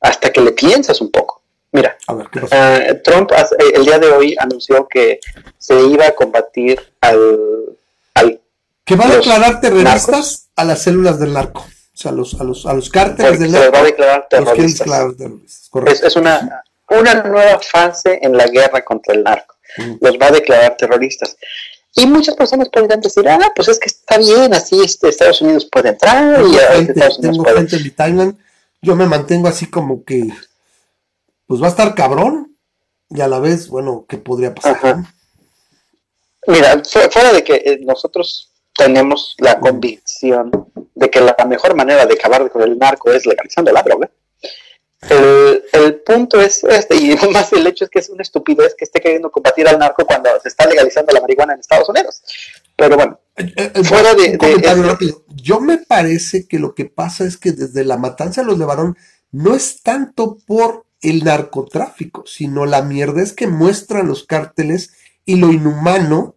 hasta 0.00 0.32
que 0.32 0.40
le 0.40 0.52
piensas 0.52 1.02
un 1.02 1.10
poco. 1.10 1.42
Mira, 1.70 1.96
ah, 2.08 2.84
Trump 3.04 3.30
eh, 3.32 3.72
el 3.74 3.84
día 3.84 3.98
de 3.98 4.08
hoy 4.08 4.36
anunció 4.38 4.88
que 4.88 5.20
se 5.58 5.78
iba 5.78 6.06
a 6.06 6.14
combatir 6.14 6.80
al, 7.02 7.76
al 8.14 8.40
que 8.84 8.96
va 8.96 9.06
a 9.06 9.16
declarar 9.16 9.60
terroristas 9.60 10.48
a 10.56 10.64
las 10.64 10.82
células 10.82 11.18
del 11.18 11.34
narco, 11.34 11.60
o 11.60 11.96
sea, 11.96 12.10
a 12.10 12.14
los, 12.14 12.40
a 12.40 12.44
los, 12.44 12.64
a 12.64 12.72
los 12.72 12.88
cárteles 12.88 13.38
del 13.38 13.52
narco. 13.52 13.66
Se 13.66 13.70
va 13.70 13.78
a 13.78 13.84
declarar 13.84 14.26
terroristas. 14.30 14.88
Es, 15.86 16.02
es, 16.02 16.16
una, 16.16 16.62
una 16.88 17.14
nueva 17.22 17.58
fase 17.60 18.18
en 18.22 18.36
la 18.36 18.46
guerra 18.46 18.82
contra 18.82 19.14
el 19.14 19.22
narco 19.22 19.51
los 20.00 20.18
va 20.18 20.26
a 20.26 20.32
declarar 20.32 20.76
terroristas. 20.76 21.36
Y 21.94 22.06
muchas 22.06 22.34
personas 22.34 22.68
podrían 22.70 23.00
decir, 23.00 23.28
ah, 23.28 23.52
pues 23.54 23.68
es 23.68 23.78
que 23.78 23.86
está 23.86 24.16
bien, 24.16 24.54
así 24.54 24.80
este, 24.82 25.08
Estados 25.08 25.42
Unidos 25.42 25.68
puede 25.70 25.90
entrar. 25.90 26.40
y 26.42 26.56
Estados 26.56 27.18
Unidos 27.18 27.38
tengo 27.44 27.44
gente 27.44 27.76
en 27.76 27.94
Thailand, 27.94 28.38
yo 28.80 28.96
me 28.96 29.06
mantengo 29.06 29.48
así 29.48 29.66
como 29.66 30.04
que, 30.04 30.28
pues 31.46 31.62
va 31.62 31.66
a 31.66 31.70
estar 31.70 31.94
cabrón, 31.94 32.56
y 33.10 33.20
a 33.20 33.28
la 33.28 33.40
vez, 33.40 33.68
bueno, 33.68 34.06
¿qué 34.08 34.16
podría 34.16 34.54
pasar? 34.54 35.04
Mira, 36.46 36.82
fuera 37.10 37.32
de 37.32 37.44
que 37.44 37.54
eh, 37.54 37.80
nosotros 37.82 38.50
tenemos 38.74 39.36
la 39.38 39.60
convicción 39.60 40.50
de 40.94 41.10
que 41.10 41.20
la 41.20 41.36
mejor 41.46 41.74
manera 41.76 42.06
de 42.06 42.14
acabar 42.14 42.50
con 42.50 42.62
el 42.62 42.78
narco 42.78 43.10
es 43.12 43.26
legalizando 43.26 43.70
la 43.70 43.82
droga, 43.82 44.10
el, 45.08 45.64
el, 45.72 45.94
punto 46.00 46.40
es 46.40 46.62
este, 46.64 46.96
y 46.96 47.16
más 47.32 47.52
el 47.52 47.66
hecho 47.66 47.84
es 47.84 47.90
que 47.90 47.98
es 47.98 48.08
una 48.08 48.22
estupidez 48.22 48.74
que 48.76 48.84
esté 48.84 49.00
queriendo 49.00 49.30
combatir 49.30 49.66
al 49.68 49.78
narco 49.78 50.04
cuando 50.04 50.30
se 50.40 50.48
está 50.48 50.66
legalizando 50.66 51.12
la 51.12 51.20
marihuana 51.20 51.54
en 51.54 51.60
Estados 51.60 51.88
Unidos. 51.88 52.22
Pero 52.76 52.96
bueno, 52.96 53.18
eh, 53.36 53.52
eh, 53.56 53.72
eh, 53.74 53.84
fuera 53.84 54.14
de, 54.14 54.38
Yo 55.34 55.60
me 55.60 55.78
parece 55.78 56.46
que 56.46 56.58
lo 56.58 56.74
que 56.74 56.84
pasa 56.84 57.24
es 57.24 57.36
que 57.36 57.52
desde 57.52 57.84
la 57.84 57.96
matanza 57.96 58.42
de 58.42 58.46
los 58.46 58.58
Levarón 58.58 58.96
no 59.30 59.54
es 59.54 59.82
tanto 59.82 60.38
por 60.46 60.86
el 61.00 61.24
narcotráfico, 61.24 62.24
sino 62.26 62.64
la 62.66 62.82
mierda 62.82 63.22
es 63.22 63.32
que 63.32 63.46
muestran 63.46 64.06
los 64.06 64.24
cárteles 64.24 64.92
y 65.24 65.36
lo 65.36 65.52
inhumano 65.52 66.36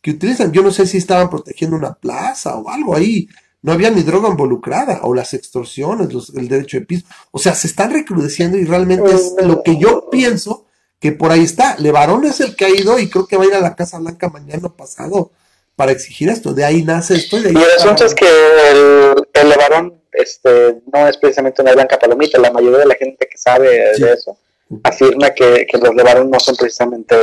que 0.00 0.12
utilizan. 0.12 0.52
Yo 0.52 0.62
no 0.62 0.70
sé 0.70 0.86
si 0.86 0.98
estaban 0.98 1.28
protegiendo 1.28 1.76
una 1.76 1.94
plaza 1.94 2.56
o 2.56 2.70
algo 2.70 2.94
ahí 2.94 3.28
no 3.66 3.72
había 3.72 3.90
ni 3.90 4.02
droga 4.02 4.28
involucrada, 4.28 5.00
o 5.02 5.12
las 5.12 5.34
extorsiones, 5.34 6.08
el 6.36 6.46
derecho 6.46 6.78
de 6.78 6.86
piso. 6.86 7.04
O 7.32 7.40
sea, 7.40 7.52
se 7.52 7.66
están 7.66 7.92
recrudeciendo 7.92 8.56
y 8.56 8.64
realmente 8.64 9.12
es 9.12 9.34
lo 9.42 9.64
que 9.64 9.76
yo 9.76 10.08
pienso 10.08 10.66
que 11.00 11.10
por 11.10 11.32
ahí 11.32 11.42
está. 11.42 11.74
Levarón 11.80 12.24
es 12.26 12.38
el 12.38 12.54
que 12.54 12.64
ha 12.64 12.68
ido 12.68 12.96
y 13.00 13.10
creo 13.10 13.26
que 13.26 13.36
va 13.36 13.42
a 13.42 13.46
ir 13.46 13.54
a 13.54 13.60
la 13.60 13.74
Casa 13.74 13.98
Blanca 13.98 14.28
mañana 14.28 14.68
pasado 14.68 15.32
para 15.74 15.90
exigir 15.90 16.28
esto. 16.28 16.54
De 16.54 16.64
ahí 16.64 16.84
nace 16.84 17.16
esto. 17.16 17.38
Y, 17.38 17.46
el 17.48 17.56
asunto 17.56 18.06
es 18.06 18.14
que 18.14 18.28
el, 18.70 19.14
el 19.34 19.48
Levarón 19.48 20.00
este, 20.12 20.80
no 20.92 21.08
es 21.08 21.16
precisamente 21.16 21.60
una 21.60 21.72
blanca 21.72 21.98
palomita. 21.98 22.38
La 22.38 22.52
mayoría 22.52 22.78
de 22.78 22.86
la 22.86 22.94
gente 22.94 23.26
que 23.28 23.36
sabe 23.36 23.68
de 23.98 24.12
eso 24.12 24.38
afirma 24.84 25.30
que, 25.30 25.66
que, 25.68 25.78
los 25.78 25.92
Levarón 25.92 26.30
no 26.30 26.38
son 26.38 26.54
precisamente 26.54 27.16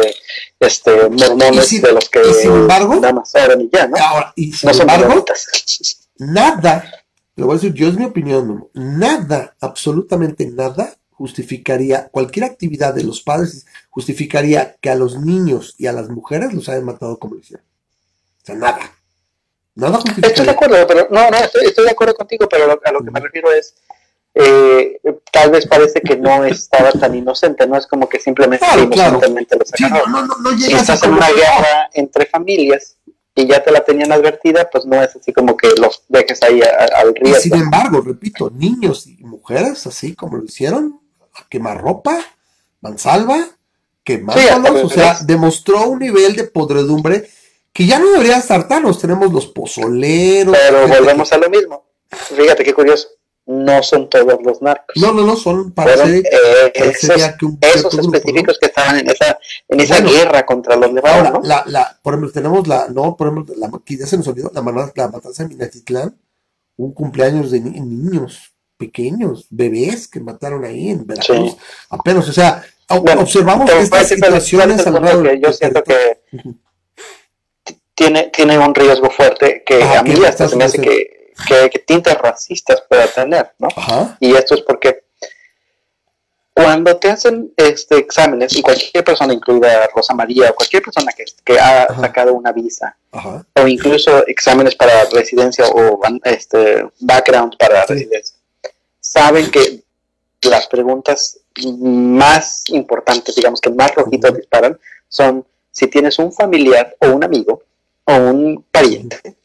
este, 0.59 1.07
mormones 1.07 1.81
de 1.81 1.91
los 1.93 2.09
que. 2.09 2.19
Y 2.19 2.33
sin 2.33 2.51
embargo. 2.51 2.95
Nada 2.95 3.13
más 3.13 3.31
ya, 3.71 3.87
¿no? 3.87 3.95
Ahora, 3.95 4.33
y 4.35 4.51
sin 4.51 4.69
embargo, 4.71 5.23
nada, 6.17 6.85
lo 7.35 7.47
voy 7.47 7.55
a 7.55 7.59
decir, 7.59 7.73
yo 7.73 7.87
es 7.87 7.95
mi 7.95 8.05
opinión, 8.05 8.69
nada, 8.73 9.55
absolutamente 9.59 10.45
nada 10.47 10.95
justificaría, 11.11 12.09
cualquier 12.09 12.45
actividad 12.45 12.93
de 12.93 13.03
los 13.03 13.21
padres 13.21 13.65
justificaría 13.89 14.75
que 14.81 14.89
a 14.89 14.95
los 14.95 15.19
niños 15.19 15.75
y 15.77 15.87
a 15.87 15.93
las 15.93 16.09
mujeres 16.09 16.53
los 16.53 16.67
hayan 16.69 16.85
matado 16.85 17.17
como 17.19 17.35
lo 17.35 17.41
hicieron. 17.41 17.65
O 18.41 18.45
sea, 18.45 18.55
nada. 18.55 18.91
Nada 19.75 19.95
justificaría. 19.95 20.29
Estoy 20.29 20.45
de 20.45 20.51
acuerdo, 20.51 20.87
pero 20.87 21.07
no, 21.09 21.29
no, 21.29 21.37
estoy, 21.37 21.85
de 21.85 21.91
acuerdo 21.91 22.15
contigo, 22.15 22.47
pero 22.49 22.79
a 22.83 22.91
lo 22.91 23.03
que 23.03 23.11
me 23.11 23.19
refiero 23.19 23.51
es, 23.51 23.75
eh, 24.35 24.99
tal 25.31 25.51
vez 25.51 25.67
parece 25.67 26.01
que 26.01 26.17
no 26.17 26.43
estaba 26.43 26.91
tan 26.91 27.15
inocente, 27.15 27.67
no 27.67 27.77
es 27.77 27.87
como 27.87 28.09
que 28.09 28.19
simplemente 28.19 28.65
claro, 28.65 28.89
claro. 28.89 29.21
lo 29.21 29.65
sacaron. 29.65 30.11
no, 30.11 30.25
no, 30.25 30.37
no 30.37 30.57
si 30.57 30.73
estás 30.73 31.03
en 31.03 31.13
una 31.13 31.29
guerra 31.29 31.89
entre 31.93 32.25
familias 32.25 32.97
y 33.35 33.47
ya 33.47 33.63
te 33.63 33.71
la 33.71 33.83
tenían 33.83 34.11
advertida, 34.11 34.69
pues 34.69 34.85
no 34.85 35.01
es 35.01 35.15
así 35.15 35.33
como 35.33 35.57
que 35.57 35.69
los 35.79 36.03
dejes 36.07 36.41
ahí 36.43 36.61
al 36.61 37.15
riesgo. 37.15 37.41
sin 37.41 37.55
embargo, 37.55 38.01
repito, 38.01 38.51
niños 38.51 39.07
y 39.07 39.23
mujeres, 39.23 39.85
así 39.87 40.15
como 40.15 40.37
lo 40.37 40.45
hicieron, 40.45 40.99
a 41.33 41.47
quemar 41.49 41.81
ropa, 41.81 42.19
mansalva, 42.81 43.47
quemándolos, 44.03 44.83
o 44.83 44.89
sea, 44.89 45.17
demostró 45.25 45.87
un 45.87 45.99
nivel 45.99 46.35
de 46.35 46.43
podredumbre 46.43 47.27
que 47.71 47.87
ya 47.87 47.97
no 47.97 48.11
debería 48.11 48.37
estar 48.37 48.67
tan, 48.67 48.83
nos 48.83 48.99
tenemos 48.99 49.33
los 49.33 49.47
pozoleros. 49.47 50.55
Pero 50.55 50.87
volvemos 50.87 51.31
a 51.33 51.37
lo 51.37 51.49
mismo. 51.49 51.85
Fíjate 52.09 52.63
qué 52.63 52.73
curioso 52.73 53.07
no 53.45 53.83
son 53.83 54.09
todos 54.09 54.39
los 54.43 54.61
narcos. 54.61 54.95
No, 54.95 55.11
no, 55.11 55.25
no, 55.25 55.35
son 55.35 55.71
para 55.71 55.93
eh, 56.07 56.23
esos, 56.73 57.35
que 57.37 57.45
un 57.45 57.57
esos 57.61 57.97
específicos 57.97 58.57
que 58.59 58.67
estaban 58.67 58.99
en 58.99 59.09
esa, 59.09 59.37
en 59.67 59.79
esa 59.79 59.99
guerra 59.99 60.45
contra 60.45 60.75
los 60.75 60.93
levados. 60.93 61.27
Ahora, 61.27 61.39
la, 61.43 61.63
la, 61.67 61.99
por 62.01 62.13
ejemplo, 62.13 62.31
tenemos 62.31 62.67
la, 62.67 62.87
no, 62.89 63.17
por 63.17 63.27
ejemplo, 63.27 63.53
la, 63.57 63.69
que 63.83 63.97
ya 63.97 64.05
se 64.05 64.17
nos 64.17 64.27
olvidó, 64.27 64.51
la, 64.53 64.61
la 64.61 65.07
matanza 65.09 65.43
de 65.43 65.49
Minatitlán, 65.49 66.17
un 66.77 66.93
cumpleaños 66.93 67.51
de 67.51 67.59
niños 67.59 68.53
pequeños, 68.77 69.47
bebés 69.49 70.07
que 70.07 70.19
mataron 70.19 70.63
ahí 70.63 70.89
en 70.89 71.05
Veracruz, 71.05 71.57
apenas, 71.89 72.27
o 72.29 72.33
sea, 72.33 72.63
observamos 72.87 73.69
que 73.69 73.79
estas 73.79 74.07
situaciones 74.07 74.85
alrededor 74.87 75.29
que 75.29 75.39
yo 75.39 75.53
siento 75.53 75.83
que 75.83 76.19
tiene, 77.93 78.29
tiene 78.33 78.57
un 78.57 78.73
riesgo 78.73 79.09
fuerte 79.09 79.63
que 79.65 79.83
a 79.83 80.01
mí 80.01 80.13
hasta 80.25 80.47
se 80.47 80.55
me 80.55 80.63
hace 80.63 80.81
que 80.81 81.22
que, 81.47 81.79
tintes 81.79 82.17
racistas 82.17 82.83
pueda 82.87 83.07
tener, 83.07 83.51
¿no? 83.59 83.69
Y 84.19 84.35
esto 84.35 84.55
es 84.55 84.61
porque 84.61 85.03
cuando 86.53 86.95
te 86.97 87.09
hacen 87.09 87.51
este 87.57 87.97
exámenes, 87.97 88.55
y 88.55 88.61
cualquier 88.61 89.03
persona, 89.03 89.33
incluida 89.33 89.87
Rosa 89.93 90.13
María, 90.13 90.51
o 90.51 90.55
cualquier 90.55 90.83
persona 90.83 91.11
que, 91.11 91.25
que 91.43 91.59
ha 91.59 91.87
sacado 91.99 92.33
una 92.33 92.51
visa, 92.51 92.95
o 93.55 93.67
incluso 93.67 94.25
exámenes 94.27 94.75
para 94.75 95.05
residencia 95.05 95.65
o 95.67 95.99
este 96.23 96.85
background 96.99 97.57
para 97.57 97.85
residencia, 97.85 98.35
saben 98.99 99.49
que 99.49 99.83
las 100.43 100.67
preguntas 100.67 101.39
más 101.79 102.63
importantes, 102.69 103.35
digamos 103.35 103.59
que 103.59 103.69
más 103.69 103.93
rojitos 103.95 104.35
disparan, 104.35 104.77
son 105.07 105.45
si 105.71 105.87
tienes 105.87 106.19
un 106.19 106.31
familiar 106.31 106.95
o 106.99 107.07
un 107.07 107.23
amigo 107.23 107.63
o 108.05 108.15
un 108.15 108.63
pariente 108.71 109.35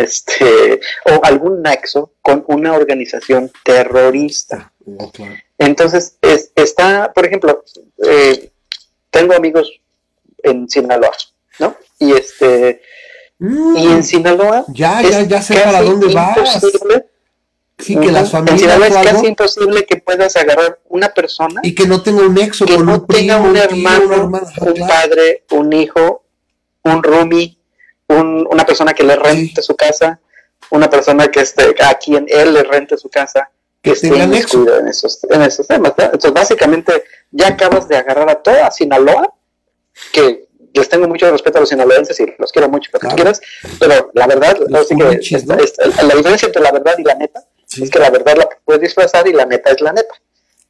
este, 0.00 0.80
o 1.04 1.24
algún 1.24 1.62
nexo 1.62 2.12
con 2.22 2.44
una 2.48 2.72
organización 2.72 3.50
terrorista. 3.64 4.72
Entonces, 5.58 6.16
está, 6.54 7.12
por 7.12 7.26
ejemplo, 7.26 7.64
eh, 8.02 8.50
tengo 9.10 9.34
amigos 9.34 9.70
en 10.42 10.68
Sinaloa, 10.68 11.12
¿no? 11.58 11.76
Y 11.98 12.12
este, 12.12 12.80
y 13.40 13.86
en 13.86 13.98
mm. 13.98 14.02
Sinaloa. 14.02 14.64
Ya, 14.68 15.02
ya, 15.02 15.22
ya 15.22 15.42
sé 15.42 15.54
para 15.60 15.82
dónde 15.82 16.12
vas. 16.12 16.60
Sí, 17.78 17.96
que 17.96 18.12
las 18.12 18.30
familias. 18.30 18.52
En 18.52 18.58
Sinaloa 18.58 18.86
es 18.88 19.10
casi 19.10 19.26
imposible 19.26 19.86
que 19.86 19.96
puedas 19.96 20.36
agarrar 20.36 20.80
una 20.88 21.08
persona. 21.08 21.60
Y 21.62 21.74
que 21.74 21.86
no 21.86 22.02
tenga 22.02 22.22
un 22.22 22.34
nexo 22.34 22.66
que 22.66 22.76
con 22.76 22.86
no 22.86 22.94
un 22.96 23.06
tenga 23.06 23.36
primo, 23.36 23.50
un 23.50 23.56
hermano, 23.56 24.24
un, 24.24 24.86
padre, 24.86 25.44
un 25.50 25.72
hijo, 25.72 26.24
un 26.82 27.02
roomie, 27.02 27.56
una 28.14 28.64
persona 28.64 28.92
que 28.92 29.02
le 29.02 29.16
rente 29.16 29.62
su 29.62 29.76
casa, 29.76 30.20
una 30.70 30.88
persona 30.88 31.28
que 31.28 31.40
esté, 31.40 31.74
a 31.82 31.94
quien 31.94 32.26
él 32.28 32.54
le 32.54 32.62
rente 32.62 32.96
su 32.96 33.08
casa, 33.08 33.50
que, 33.82 33.92
esté 33.92 34.08
en 34.08 34.34
esos, 34.34 35.24
en 35.30 35.42
esos 35.42 35.66
temas. 35.66 35.94
Entonces, 35.96 36.32
básicamente, 36.32 37.04
ya 37.30 37.48
acabas 37.48 37.88
de 37.88 37.96
agarrar 37.96 38.28
a 38.30 38.34
toda 38.34 38.70
Sinaloa, 38.70 39.32
que 40.12 40.48
les 40.72 40.88
tengo 40.88 41.08
mucho 41.08 41.30
respeto 41.30 41.58
a 41.58 41.60
los 41.60 41.70
sinaloenses 41.70 42.18
y 42.20 42.26
los 42.38 42.52
quiero 42.52 42.68
mucho, 42.68 42.90
que 42.92 43.08
quieras, 43.08 43.40
pero 43.78 44.10
la 44.14 44.26
verdad, 44.26 44.56
la 44.68 44.80
diferencia 44.80 46.46
entre 46.46 46.62
la 46.62 46.72
verdad 46.72 46.94
y 46.98 47.02
la 47.02 47.14
neta 47.14 47.44
es 47.80 47.90
que 47.90 47.98
la 47.98 48.10
verdad 48.10 48.36
la 48.36 48.48
puedes 48.64 48.82
disfrazar 48.82 49.26
y 49.28 49.32
la 49.32 49.46
neta 49.46 49.70
es 49.70 49.80
la 49.80 49.92
neta. 49.92 50.14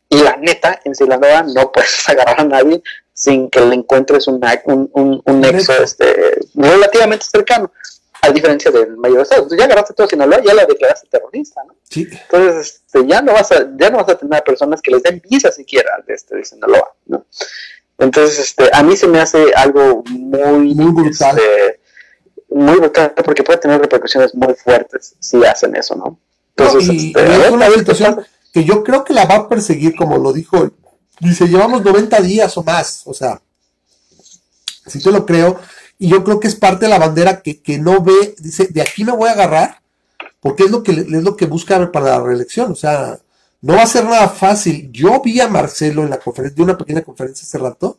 Y 0.08 0.18
la 0.22 0.36
neta, 0.36 0.80
en 0.84 0.94
Sinaloa 0.94 1.42
no 1.42 1.70
puedes 1.70 2.08
agarrar 2.08 2.40
a 2.40 2.44
nadie 2.44 2.82
sin 3.20 3.50
que 3.50 3.60
le 3.60 3.74
encuentres 3.74 4.26
un, 4.28 4.40
un, 4.64 5.20
un, 5.26 5.40
nexo 5.42 5.74
este, 5.74 6.38
relativamente 6.54 7.26
cercano, 7.30 7.70
a 8.22 8.30
diferencia 8.30 8.70
del 8.70 8.96
mayor 8.96 9.20
estado. 9.20 9.46
Ya 9.58 9.64
agarraste 9.64 9.92
todo 9.92 10.08
Sinaloa, 10.08 10.42
ya 10.42 10.54
la 10.54 10.64
declaraste 10.64 11.06
terrorista, 11.10 11.60
¿no? 11.68 11.76
Sí. 11.90 12.08
Entonces, 12.10 12.80
este, 12.86 13.06
ya 13.06 13.20
no 13.20 13.34
vas 13.34 13.52
a, 13.52 13.68
ya 13.76 13.90
no 13.90 13.98
vas 13.98 14.08
a 14.08 14.16
tener 14.16 14.42
personas 14.42 14.80
que 14.80 14.90
les 14.90 15.02
den 15.02 15.20
visa 15.28 15.52
siquiera 15.52 16.02
de, 16.06 16.14
este, 16.14 16.34
de 16.34 16.44
Sinaloa, 16.46 16.94
¿no? 17.04 17.26
Entonces, 17.98 18.38
este, 18.38 18.70
a 18.72 18.82
mí 18.82 18.96
se 18.96 19.06
me 19.06 19.20
hace 19.20 19.52
algo 19.54 20.02
muy, 20.08 20.74
muy 20.74 20.90
brutal. 20.90 21.36
Este, 21.36 21.80
muy 22.48 22.78
brutal, 22.78 23.12
porque 23.22 23.42
puede 23.42 23.58
tener 23.58 23.82
repercusiones 23.82 24.34
muy 24.34 24.54
fuertes 24.54 25.14
si 25.18 25.44
hacen 25.44 25.76
eso, 25.76 25.94
¿no? 25.94 26.18
Entonces, 26.56 26.88
y, 26.88 27.08
este, 27.08 27.22
es 27.22 27.50
una 27.50 27.68
situación 27.68 28.24
que 28.50 28.64
yo 28.64 28.82
creo 28.82 29.04
que 29.04 29.12
la 29.12 29.26
va 29.26 29.34
a 29.34 29.48
perseguir, 29.48 29.94
como 29.94 30.16
lo 30.16 30.32
dijo 30.32 30.70
Dice, 31.20 31.46
llevamos 31.46 31.84
90 31.84 32.20
días 32.20 32.56
o 32.56 32.62
más, 32.62 33.02
o 33.04 33.12
sea, 33.12 33.40
si 34.86 35.00
yo 35.00 35.10
lo 35.10 35.26
creo, 35.26 35.60
y 35.98 36.08
yo 36.08 36.24
creo 36.24 36.40
que 36.40 36.48
es 36.48 36.54
parte 36.54 36.86
de 36.86 36.90
la 36.90 36.98
bandera 36.98 37.42
que, 37.42 37.78
no 37.78 38.02
ve, 38.02 38.34
dice, 38.38 38.68
de 38.68 38.80
aquí 38.80 39.04
me 39.04 39.12
voy 39.12 39.28
a 39.28 39.32
agarrar, 39.32 39.82
porque 40.40 40.64
es 40.64 40.70
lo 40.70 40.82
que, 40.82 40.92
es 40.92 41.22
lo 41.22 41.36
que 41.36 41.46
busca 41.46 41.92
para 41.92 42.06
la 42.06 42.20
reelección, 42.20 42.72
o 42.72 42.74
sea, 42.74 43.18
no 43.62 43.74
va 43.74 43.82
a 43.82 43.86
ser 43.86 44.04
nada 44.04 44.28
fácil. 44.28 44.90
Yo 44.90 45.20
vi 45.20 45.38
a 45.40 45.48
Marcelo 45.48 46.02
en 46.02 46.10
la 46.10 46.18
conferencia, 46.18 46.56
de 46.56 46.62
una 46.62 46.78
pequeña 46.78 47.02
conferencia 47.02 47.44
hace 47.44 47.58
rato, 47.58 47.98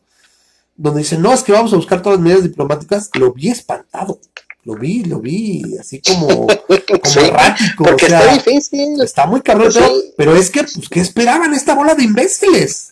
donde 0.76 1.02
dice, 1.02 1.18
no, 1.18 1.34
es 1.34 1.44
que 1.44 1.52
vamos 1.52 1.72
a 1.74 1.76
buscar 1.76 2.02
todas 2.02 2.18
las 2.18 2.24
medidas 2.24 2.44
diplomáticas, 2.44 3.12
lo 3.14 3.32
vi 3.32 3.50
espantado. 3.50 4.20
Lo 4.64 4.76
vi, 4.76 5.04
lo 5.06 5.20
vi, 5.20 5.76
así 5.80 6.02
como, 6.02 6.28
como 6.28 6.48
errático. 7.26 7.84
Porque 7.84 8.06
está 8.06 8.32
difícil. 8.32 9.02
Está 9.02 9.26
muy 9.26 9.42
cabrón, 9.42 9.74
pero, 10.16 10.36
es 10.36 10.52
que, 10.52 10.64
pues, 10.64 10.88
¿qué 10.88 11.00
esperaban 11.00 11.54
esta 11.56 11.74
bola 11.74 11.96
de 11.96 12.04
imbéciles? 12.04 12.91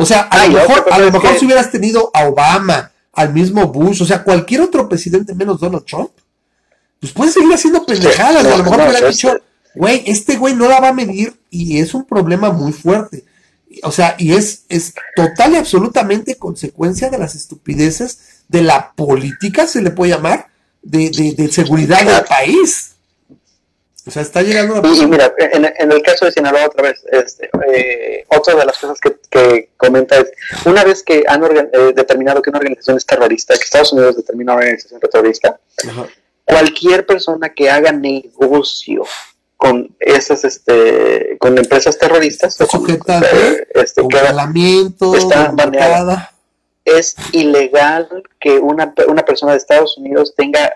O 0.00 0.06
sea, 0.06 0.20
a 0.20 0.46
lo 0.46 0.52
mejor, 0.52 0.84
a 0.92 0.98
lo 1.00 1.10
mejor 1.10 1.36
si 1.36 1.44
hubieras 1.44 1.72
tenido 1.72 2.12
a 2.14 2.28
Obama, 2.28 2.92
al 3.12 3.34
mismo 3.34 3.66
Bush, 3.66 4.00
o 4.00 4.04
sea, 4.04 4.22
cualquier 4.22 4.60
otro 4.60 4.88
presidente 4.88 5.34
menos 5.34 5.58
Donald 5.58 5.84
Trump, 5.84 6.12
pues 7.00 7.12
puede 7.12 7.32
seguir 7.32 7.52
haciendo 7.52 7.84
pendejadas. 7.84 8.46
a 8.46 8.56
lo 8.58 8.62
mejor 8.62 8.80
hubiera 8.82 9.08
dicho, 9.08 9.36
güey, 9.74 10.04
este 10.06 10.36
güey 10.36 10.54
no 10.54 10.68
la 10.68 10.78
va 10.78 10.90
a 10.90 10.92
medir 10.92 11.36
y 11.50 11.80
es 11.80 11.94
un 11.94 12.04
problema 12.04 12.52
muy 12.52 12.72
fuerte. 12.72 13.24
O 13.82 13.90
sea, 13.90 14.14
y 14.18 14.34
es, 14.34 14.62
es 14.68 14.94
total 15.16 15.54
y 15.54 15.56
absolutamente 15.56 16.36
consecuencia 16.36 17.10
de 17.10 17.18
las 17.18 17.34
estupideces 17.34 18.44
de 18.46 18.62
la 18.62 18.92
política, 18.92 19.66
se 19.66 19.82
le 19.82 19.90
puede 19.90 20.12
llamar, 20.12 20.46
de, 20.80 21.10
de, 21.10 21.32
de 21.32 21.50
seguridad 21.50 22.04
del 22.04 22.24
país. 22.24 22.92
O 24.08 24.10
sea, 24.10 24.22
está 24.22 24.40
llegando 24.40 24.76
a... 24.76 24.78
Y, 24.78 25.06
mira, 25.06 25.34
en, 25.36 25.92
el 25.92 26.00
caso 26.00 26.24
de 26.24 26.32
Sinaloa 26.32 26.64
otra 26.64 26.82
vez, 26.84 27.04
este, 27.12 27.50
eh, 27.66 28.24
otra 28.28 28.54
de 28.54 28.64
las 28.64 28.78
cosas 28.78 28.98
que, 29.30 29.68
comenta 29.76 30.16
es, 30.16 30.32
una 30.64 30.82
vez 30.82 31.02
que 31.02 31.24
han 31.28 31.44
eh, 31.44 31.92
determinado 31.94 32.40
que 32.40 32.48
una 32.48 32.58
organización 32.58 32.96
es 32.96 33.04
terrorista, 33.04 33.54
que 33.54 33.64
Estados 33.64 33.92
Unidos 33.92 34.16
determina 34.16 34.54
una 34.54 34.62
organización 34.62 34.98
terrorista, 34.98 35.60
cualquier 36.42 37.04
persona 37.04 37.50
que 37.50 37.68
haga 37.68 37.92
negocio 37.92 39.04
con 39.58 39.94
esas 39.98 40.44
este 40.44 41.36
con 41.38 41.58
empresas 41.58 41.98
terroristas 41.98 42.54
sujeta 42.54 43.20
eh, 43.20 43.66
este, 43.74 44.02
está 45.16 45.50
baneada. 45.50 46.32
es 46.84 47.16
ilegal 47.32 48.08
que 48.40 48.58
una, 48.58 48.94
una 49.08 49.24
persona 49.24 49.52
de 49.52 49.58
Estados 49.58 49.98
Unidos 49.98 50.32
tenga 50.34 50.72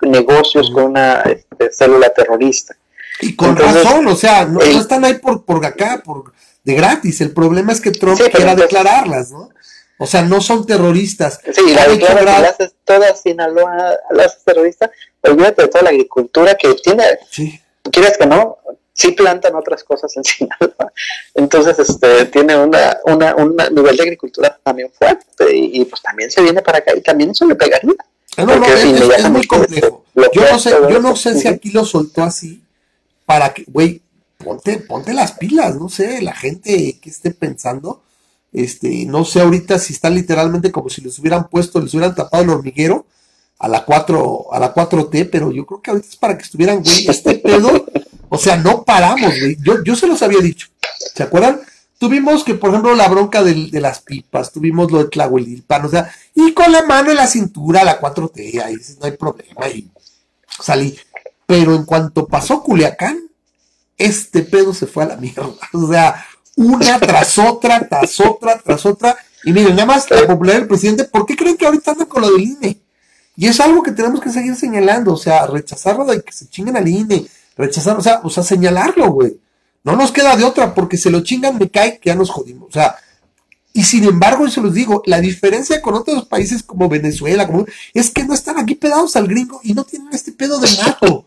negocios 0.00 0.70
con 0.70 0.84
una 0.84 1.20
este, 1.22 1.72
célula 1.72 2.10
terrorista. 2.10 2.76
Y 3.20 3.34
con 3.34 3.56
razón, 3.56 4.06
o 4.08 4.16
sea, 4.16 4.44
no, 4.44 4.60
están 4.60 5.04
ahí 5.04 5.14
por, 5.14 5.44
por 5.44 5.64
acá, 5.64 6.02
por 6.04 6.32
de 6.64 6.74
gratis. 6.74 7.20
El 7.20 7.32
problema 7.32 7.72
es 7.72 7.80
que 7.80 7.92
Trump 7.92 8.20
quiera 8.32 8.54
declararlas, 8.54 9.30
¿no? 9.30 9.50
O 9.98 10.06
sea, 10.06 10.22
no 10.22 10.40
son 10.40 10.66
terroristas. 10.66 11.40
Sí, 11.54 11.72
la 11.72 11.86
declara 11.88 12.18
que 12.20 12.24
la 12.26 12.48
haces 12.48 12.74
toda 12.84 13.14
Sinaloa, 13.14 13.96
la 14.10 14.24
haces 14.24 14.44
terrorista, 14.44 14.90
olvídate 15.22 15.62
de 15.62 15.68
toda 15.68 15.84
la 15.84 15.90
agricultura 15.90 16.54
que 16.54 16.74
tiene. 16.74 17.04
Sí. 17.30 17.58
¿Quieres 17.90 18.18
que 18.18 18.26
no? 18.26 18.58
Sí 18.92 19.12
plantan 19.12 19.54
otras 19.54 19.84
cosas 19.84 20.14
en 20.16 20.24
Sinaloa. 20.24 20.92
Entonces, 21.34 21.78
este, 21.78 22.26
tiene 22.26 22.56
una, 22.56 22.98
una, 23.04 23.34
un 23.36 23.56
nivel 23.72 23.96
de 23.96 24.02
agricultura 24.02 24.58
también 24.62 24.90
fuerte 24.92 25.54
y, 25.54 25.84
pues 25.86 26.02
también 26.02 26.30
se 26.30 26.42
viene 26.42 26.60
para 26.62 26.78
acá 26.78 26.94
y 26.94 27.00
también 27.00 27.30
eso 27.30 27.46
le 27.46 27.54
pegaría. 27.54 27.94
No, 28.38 28.44
no, 28.44 28.66
es, 28.66 28.84
es, 28.84 29.30
muy 29.30 29.46
complejo. 29.46 30.04
Yo 30.14 30.50
no 30.50 30.58
sé, 30.58 30.70
yo 30.90 31.00
no 31.00 31.16
sé 31.16 31.40
si 31.40 31.48
aquí 31.48 31.70
lo 31.70 31.84
soltó 31.84 32.22
así 32.22 32.62
para 33.24 33.52
que, 33.54 33.64
güey, 33.66 34.02
ponte, 34.38 34.78
ponte 34.78 35.14
las 35.14 35.32
pilas, 35.32 35.76
no 35.76 35.88
sé, 35.88 36.20
la 36.22 36.34
gente 36.34 36.98
que 37.00 37.10
esté 37.10 37.30
pensando 37.30 38.02
este, 38.56 39.04
no 39.04 39.26
sé 39.26 39.42
ahorita 39.42 39.78
si 39.78 39.92
están 39.92 40.14
literalmente 40.14 40.72
como 40.72 40.88
si 40.88 41.02
les 41.02 41.18
hubieran 41.18 41.48
puesto, 41.50 41.78
les 41.78 41.92
hubieran 41.92 42.14
tapado 42.14 42.42
el 42.42 42.48
hormiguero 42.48 43.04
a 43.58 43.68
la 43.68 43.84
4, 43.84 44.46
a 44.50 44.58
la 44.58 44.74
4T, 44.74 45.28
pero 45.30 45.52
yo 45.52 45.66
creo 45.66 45.82
que 45.82 45.90
ahorita 45.90 46.08
es 46.08 46.16
para 46.16 46.38
que 46.38 46.44
estuvieran, 46.44 46.82
güey, 46.82 47.06
este 47.06 47.34
pedo, 47.34 47.86
o 48.30 48.38
sea, 48.38 48.56
no 48.56 48.82
paramos, 48.82 49.30
güey. 49.38 49.58
Yo, 49.62 49.84
yo 49.84 49.94
se 49.94 50.06
los 50.06 50.22
había 50.22 50.40
dicho. 50.40 50.68
¿Se 51.14 51.22
acuerdan? 51.22 51.60
Tuvimos 51.98 52.44
que, 52.44 52.54
por 52.54 52.70
ejemplo, 52.70 52.94
la 52.94 53.08
bronca 53.08 53.42
de, 53.42 53.80
las 53.80 54.00
pipas, 54.00 54.52
tuvimos 54.52 54.92
lo 54.92 54.98
de 54.98 55.08
Tlahuelilpan, 55.08 55.86
o 55.86 55.88
sea, 55.88 56.12
y 56.34 56.52
con 56.52 56.70
la 56.70 56.82
mano 56.82 57.10
en 57.10 57.16
la 57.16 57.26
cintura, 57.26 57.84
la 57.84 57.98
4T, 57.98 58.62
ahí 58.62 58.76
no 59.00 59.06
hay 59.06 59.12
problema, 59.12 59.68
y 59.68 59.88
salí. 60.60 60.96
Pero 61.46 61.74
en 61.74 61.84
cuanto 61.84 62.26
pasó 62.26 62.62
Culiacán, 62.62 63.18
este 63.96 64.42
pedo 64.42 64.74
se 64.74 64.86
fue 64.86 65.04
a 65.04 65.06
la 65.06 65.16
mierda. 65.16 65.54
O 65.72 65.90
sea, 65.90 66.26
una 66.56 66.98
tras 66.98 67.38
otra, 67.38 67.88
tras 67.88 68.20
otra, 68.20 68.58
tras 68.58 68.84
otra. 68.84 69.16
Y 69.44 69.52
miren, 69.52 69.76
nada 69.76 69.86
más 69.86 70.10
la 70.10 70.26
popularidad 70.26 70.60
del 70.60 70.68
presidente, 70.68 71.04
¿por 71.04 71.24
qué 71.24 71.36
creen 71.36 71.56
que 71.56 71.66
ahorita 71.66 71.92
andan 71.92 72.08
con 72.08 72.22
lo 72.22 72.32
del 72.32 72.42
INE? 72.42 72.78
Y 73.36 73.46
es 73.46 73.60
algo 73.60 73.82
que 73.82 73.92
tenemos 73.92 74.20
que 74.20 74.30
seguir 74.30 74.56
señalando, 74.56 75.12
o 75.12 75.16
sea, 75.16 75.46
rechazarlo 75.46 76.04
de 76.04 76.22
que 76.22 76.32
se 76.32 76.48
chinguen 76.48 76.76
al 76.76 76.88
INE, 76.88 77.26
rechazar, 77.56 77.96
o 77.96 78.02
sea, 78.02 78.20
o 78.22 78.30
sea, 78.30 78.42
señalarlo, 78.42 79.10
güey. 79.10 79.38
No 79.86 79.94
nos 79.94 80.10
queda 80.10 80.36
de 80.36 80.42
otra, 80.42 80.74
porque 80.74 80.96
se 80.96 81.10
lo 81.10 81.20
chingan, 81.20 81.58
me 81.58 81.70
cae 81.70 82.00
que 82.00 82.08
ya 82.08 82.16
nos 82.16 82.28
jodimos. 82.28 82.68
O 82.68 82.72
sea, 82.72 82.96
y 83.72 83.84
sin 83.84 84.02
embargo, 84.02 84.44
yo 84.48 84.62
les 84.64 84.74
digo, 84.74 85.00
la 85.06 85.20
diferencia 85.20 85.80
con 85.80 85.94
otros 85.94 86.24
países 86.24 86.64
como 86.64 86.88
Venezuela, 86.88 87.46
como, 87.46 87.66
es 87.94 88.10
que 88.10 88.24
no 88.24 88.34
están 88.34 88.58
aquí 88.58 88.74
pedados 88.74 89.14
al 89.14 89.28
gringo 89.28 89.60
y 89.62 89.74
no 89.74 89.84
tienen 89.84 90.08
este 90.12 90.32
pedo 90.32 90.58
del 90.58 90.76
narco. 90.76 91.24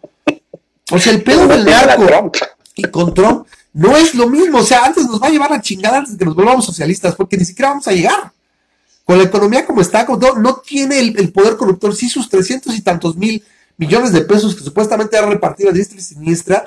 O 0.91 0.99
sea, 0.99 1.13
el 1.13 1.23
pedo 1.23 1.47
del 1.47 1.63
narco 1.63 2.31
y 2.75 2.83
con 2.83 3.13
Trump 3.13 3.47
no 3.71 3.95
es 3.95 4.13
lo 4.13 4.27
mismo, 4.27 4.57
o 4.57 4.63
sea, 4.63 4.83
antes 4.83 5.05
nos 5.05 5.21
va 5.21 5.27
a 5.27 5.29
llevar 5.29 5.53
a 5.53 5.61
chingada 5.61 5.99
antes 5.99 6.13
de 6.13 6.17
que 6.17 6.25
nos 6.25 6.35
volvamos 6.35 6.65
socialistas, 6.65 7.15
porque 7.15 7.37
ni 7.37 7.45
siquiera 7.45 7.69
vamos 7.69 7.87
a 7.87 7.93
llegar. 7.93 8.33
Con 9.05 9.17
la 9.17 9.23
economía 9.23 9.65
como 9.65 9.79
está, 9.79 10.05
no, 10.05 10.55
tiene 10.57 10.99
el, 10.99 11.31
poder 11.31 11.55
corruptor, 11.55 11.95
sí 11.95 12.09
sus 12.09 12.29
trescientos 12.29 12.75
y 12.75 12.81
tantos 12.81 13.15
mil 13.15 13.41
millones 13.77 14.11
de 14.11 14.21
pesos 14.21 14.53
que 14.53 14.63
supuestamente 14.65 15.17
ha 15.17 15.25
repartido 15.25 15.69
a 15.69 15.73
diestra 15.73 15.97
y 15.97 16.01
siniestra, 16.01 16.65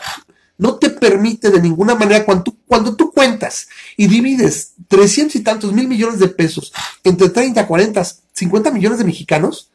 no 0.58 0.76
te 0.76 0.90
permite 0.90 1.50
de 1.50 1.60
ninguna 1.60 1.94
manera, 1.94 2.24
cuando 2.24 2.44
tú, 2.44 2.56
cuando 2.66 2.94
tú 2.94 3.10
cuentas 3.10 3.68
y 3.96 4.06
divides 4.06 4.74
trescientos 4.88 5.36
y 5.36 5.40
tantos 5.40 5.72
mil 5.72 5.88
millones 5.88 6.18
de 6.18 6.28
pesos 6.28 6.72
entre 7.02 7.28
30, 7.28 7.66
40, 7.66 8.06
50 8.32 8.70
millones 8.70 8.98
de 8.98 9.04
mexicanos, 9.04 9.70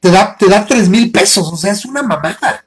te 0.00 0.10
da, 0.10 0.36
te 0.36 0.48
da 0.48 0.66
3 0.66 0.88
mil 0.88 1.12
pesos, 1.12 1.52
o 1.52 1.56
sea, 1.56 1.72
es 1.72 1.84
una 1.84 2.02
mamada. 2.02 2.64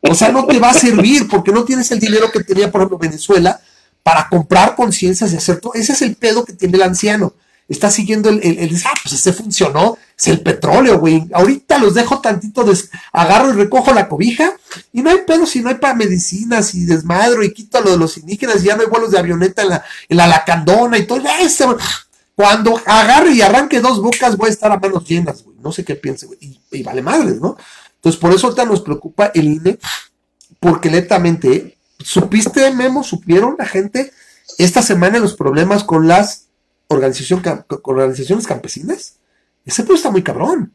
O 0.00 0.14
sea, 0.14 0.30
no 0.30 0.46
te 0.46 0.58
va 0.58 0.70
a 0.70 0.74
servir 0.74 1.28
porque 1.28 1.52
no 1.52 1.64
tienes 1.64 1.90
el 1.90 2.00
dinero 2.00 2.30
que 2.30 2.42
tenía, 2.42 2.70
por 2.70 2.80
ejemplo, 2.80 2.98
Venezuela 2.98 3.60
para 4.02 4.28
comprar 4.28 4.76
conciencias 4.76 5.32
y 5.32 5.36
hacer 5.36 5.60
todo. 5.60 5.74
Ese 5.74 5.92
es 5.92 6.02
el 6.02 6.14
pedo 6.16 6.44
que 6.44 6.52
tiene 6.52 6.76
el 6.76 6.82
anciano. 6.82 7.32
Está 7.66 7.90
siguiendo 7.90 8.28
el, 8.28 8.42
el, 8.42 8.76
ah, 8.84 8.92
pues 9.02 9.14
ese 9.14 9.32
funcionó, 9.32 9.96
es 10.18 10.28
el 10.28 10.40
petróleo, 10.40 10.98
güey. 10.98 11.28
Ahorita 11.32 11.78
los 11.78 11.94
dejo 11.94 12.20
tantito, 12.20 12.64
agarro 13.12 13.50
y 13.50 13.52
recojo 13.54 13.92
la 13.94 14.08
cobija 14.08 14.52
y 14.92 15.02
no 15.02 15.10
hay 15.10 15.18
pedo 15.26 15.46
si 15.46 15.62
no 15.62 15.70
hay 15.70 15.76
para 15.76 15.94
medicinas 15.94 16.74
y 16.74 16.84
desmadro 16.84 17.42
y 17.42 17.54
quito 17.54 17.80
lo 17.80 17.92
de 17.92 17.96
los 17.96 18.18
indígenas 18.18 18.62
y 18.62 18.66
ya 18.66 18.76
no 18.76 18.82
hay 18.82 18.88
vuelos 18.88 19.12
de 19.12 19.18
avioneta 19.18 19.62
en 19.62 19.70
la, 19.70 19.84
en 20.08 20.16
la 20.16 20.26
lacandona 20.26 20.98
y 20.98 21.06
todo. 21.06 21.22
cuando 22.34 22.78
agarre 22.84 23.32
y 23.32 23.40
arranque 23.40 23.80
dos 23.80 24.02
bocas 24.02 24.36
voy 24.36 24.50
a 24.50 24.52
estar 24.52 24.70
a 24.70 24.78
manos 24.78 25.08
llenas, 25.08 25.42
güey. 25.42 25.56
No 25.60 25.72
sé 25.72 25.84
qué 25.84 25.94
piense, 25.94 26.26
güey. 26.26 26.38
Y, 26.42 26.60
y 26.70 26.82
vale 26.82 27.00
madres, 27.00 27.40
¿no? 27.40 27.56
Entonces, 27.96 28.20
por 28.20 28.34
eso 28.34 28.48
ahorita 28.48 28.66
nos 28.66 28.82
preocupa 28.82 29.32
el 29.34 29.46
INE, 29.46 29.78
porque 30.60 30.90
lentamente, 30.90 31.78
¿supiste, 31.98 32.70
Memo? 32.72 33.02
¿Supieron 33.02 33.56
la 33.58 33.64
gente 33.64 34.12
esta 34.58 34.82
semana 34.82 35.18
los 35.18 35.34
problemas 35.34 35.84
con 35.84 36.06
las 36.06 36.43
organización, 36.88 37.42
organizaciones 37.82 38.46
campesinas? 38.46 39.14
Ese 39.64 39.82
pues 39.84 40.00
está 40.00 40.10
muy 40.10 40.22
cabrón. 40.22 40.72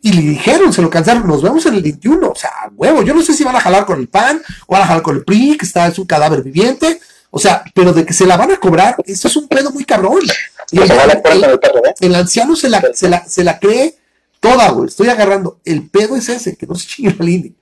Y 0.00 0.12
le 0.12 0.22
dijeron, 0.22 0.72
se 0.72 0.82
lo 0.82 0.90
cansaron, 0.90 1.26
nos 1.26 1.42
vemos 1.42 1.66
en 1.66 1.74
el 1.74 1.82
21. 1.82 2.30
O 2.30 2.34
sea, 2.34 2.50
huevo, 2.74 3.02
yo 3.02 3.14
no 3.14 3.22
sé 3.22 3.34
si 3.34 3.44
van 3.44 3.56
a 3.56 3.60
jalar 3.60 3.84
con 3.84 3.98
el 3.98 4.08
PAN 4.08 4.40
o 4.66 4.72
van 4.72 4.82
a 4.82 4.86
jalar 4.86 5.02
con 5.02 5.16
el 5.16 5.24
PRI, 5.24 5.56
que 5.58 5.66
está, 5.66 5.86
es 5.86 5.98
un 5.98 6.06
cadáver 6.06 6.42
viviente. 6.42 7.00
O 7.30 7.38
sea, 7.38 7.62
pero 7.74 7.92
de 7.92 8.06
que 8.06 8.12
se 8.12 8.26
la 8.26 8.36
van 8.36 8.52
a 8.52 8.58
cobrar, 8.58 8.96
eso 9.04 9.28
es 9.28 9.36
un 9.36 9.48
pedo 9.48 9.70
muy 9.70 9.84
cabrón. 9.84 10.20
Y 10.70 10.78
el, 10.80 10.90
el, 12.00 12.14
anciano 12.14 12.54
se 12.56 12.68
la, 12.68 12.82
se 12.92 13.08
la, 13.08 13.26
se 13.26 13.42
la 13.42 13.58
cree 13.58 13.98
Toda, 14.40 14.70
güey. 14.70 14.88
Estoy 14.88 15.08
agarrando. 15.08 15.60
El 15.64 15.88
pedo 15.88 16.16
es 16.16 16.28
ese, 16.28 16.56
que 16.56 16.66
no 16.66 16.74
se 16.74 16.86
chingue 16.86 17.14
la 17.18 17.24
línea. 17.24 17.52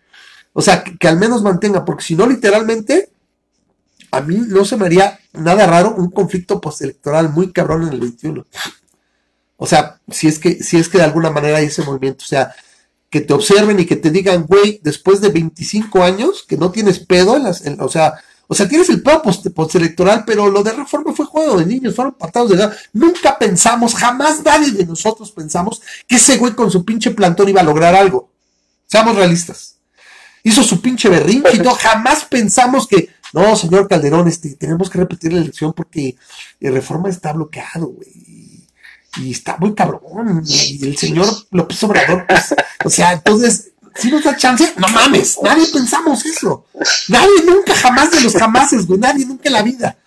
O 0.53 0.63
sea, 0.63 0.83
que, 0.85 1.09
al 1.09 1.19
menos 1.19 1.43
mantenga, 1.43 1.85
porque 1.85 2.05
si 2.05 2.15
no, 2.15 2.27
literalmente, 2.27 3.11
a 4.17 4.21
mí 4.21 4.37
no 4.49 4.65
se 4.65 4.77
me 4.77 4.87
haría 4.87 5.19
nada 5.33 5.67
raro 5.67 5.95
un 5.97 6.11
conflicto 6.11 6.61
postelectoral 6.61 7.31
muy 7.31 7.53
cabrón 7.53 7.83
en 7.85 7.93
el 7.93 8.01
21. 8.01 8.47
O 9.57 9.67
sea, 9.67 10.01
si 10.11 10.29
es 10.29 10.39
que, 10.39 10.63
si 10.63 10.77
es 10.77 10.89
que 10.89 10.99
de 10.99 11.05
alguna 11.05 11.31
manera 11.31 11.59
hay 11.59 11.67
ese 11.67 11.83
movimiento. 11.83 12.25
O 12.25 12.29
sea, 12.29 12.55
que 13.11 13.21
te 13.21 13.33
observen 13.33 13.81
y 13.81 13.87
que 13.87 13.97
te 13.97 14.11
digan, 14.11 14.47
güey, 14.47 14.81
después 14.83 15.21
de 15.21 15.31
25 15.31 16.03
años, 16.03 16.45
que 16.47 16.57
no 16.57 16.71
tienes 16.71 16.99
pedo 16.99 17.37
en 17.37 17.45
las, 17.45 17.63
o 17.79 17.89
sea, 17.89 18.15
o 18.49 18.55
sea, 18.55 18.69
tienes 18.69 18.89
el 18.91 19.03
pedo 19.03 19.23
postelectoral, 19.23 20.25
pero 20.25 20.49
lo 20.49 20.63
de 20.63 20.73
reforma 20.73 21.13
fue 21.13 21.27
juego 21.27 21.59
de 21.59 21.67
niños, 21.67 21.97
fueron 21.97 22.15
patados 22.15 22.51
de 22.51 22.57
edad. 22.57 22.77
Nunca 22.93 23.39
pensamos, 23.39 23.95
jamás 23.95 24.43
nadie 24.45 24.71
de 24.71 24.87
nosotros 24.87 25.33
pensamos 25.33 25.83
que 26.07 26.17
ese 26.17 26.37
güey 26.37 26.55
con 26.55 26.71
su 26.71 26.85
pinche 26.85 27.11
plantón 27.11 27.49
iba 27.49 27.61
a 27.61 27.65
lograr 27.65 27.95
algo. 27.95 28.31
Seamos 28.87 29.17
realistas. 29.17 29.77
Hizo 30.45 30.63
su 30.63 30.81
pinche 30.81 31.09
berrinche 31.09 31.57
y 31.57 31.59
no, 31.59 31.75
jamás 31.75 32.25
pensamos 32.25 32.87
que, 32.87 33.09
no, 33.37 33.55
señor 33.55 33.87
Calderón, 33.87 34.29
este, 34.29 34.55
tenemos 34.55 34.89
que 34.89 34.97
repetir 34.97 35.31
la 35.31 35.41
elección 35.41 35.75
porque 35.75 36.17
la 36.59 36.71
reforma 36.71 37.11
está 37.11 37.35
bloqueado, 37.35 37.89
güey. 37.89 38.67
Y 39.19 39.31
está 39.31 39.59
muy 39.59 39.75
cabrón. 39.75 40.43
Y 40.47 40.87
el 40.87 40.97
señor 40.97 41.27
López 41.51 41.83
Obrador, 41.83 42.27
pues, 42.27 42.55
o 42.83 42.89
sea, 42.89 43.13
entonces, 43.13 43.73
si 43.95 44.11
nos 44.11 44.25
da 44.25 44.39
chance, 44.39 44.73
no 44.79 44.89
mames, 44.89 45.37
nadie 45.43 45.67
pensamos 45.71 46.25
eso. 46.25 46.65
Nadie 47.09 47.43
nunca, 47.45 47.75
jamás 47.75 48.11
de 48.11 48.23
los 48.23 48.33
jamases, 48.33 48.87
güey, 48.87 49.01
nadie 49.01 49.27
nunca 49.27 49.51
en 49.51 49.53
la 49.53 49.63
vida. 49.63 49.99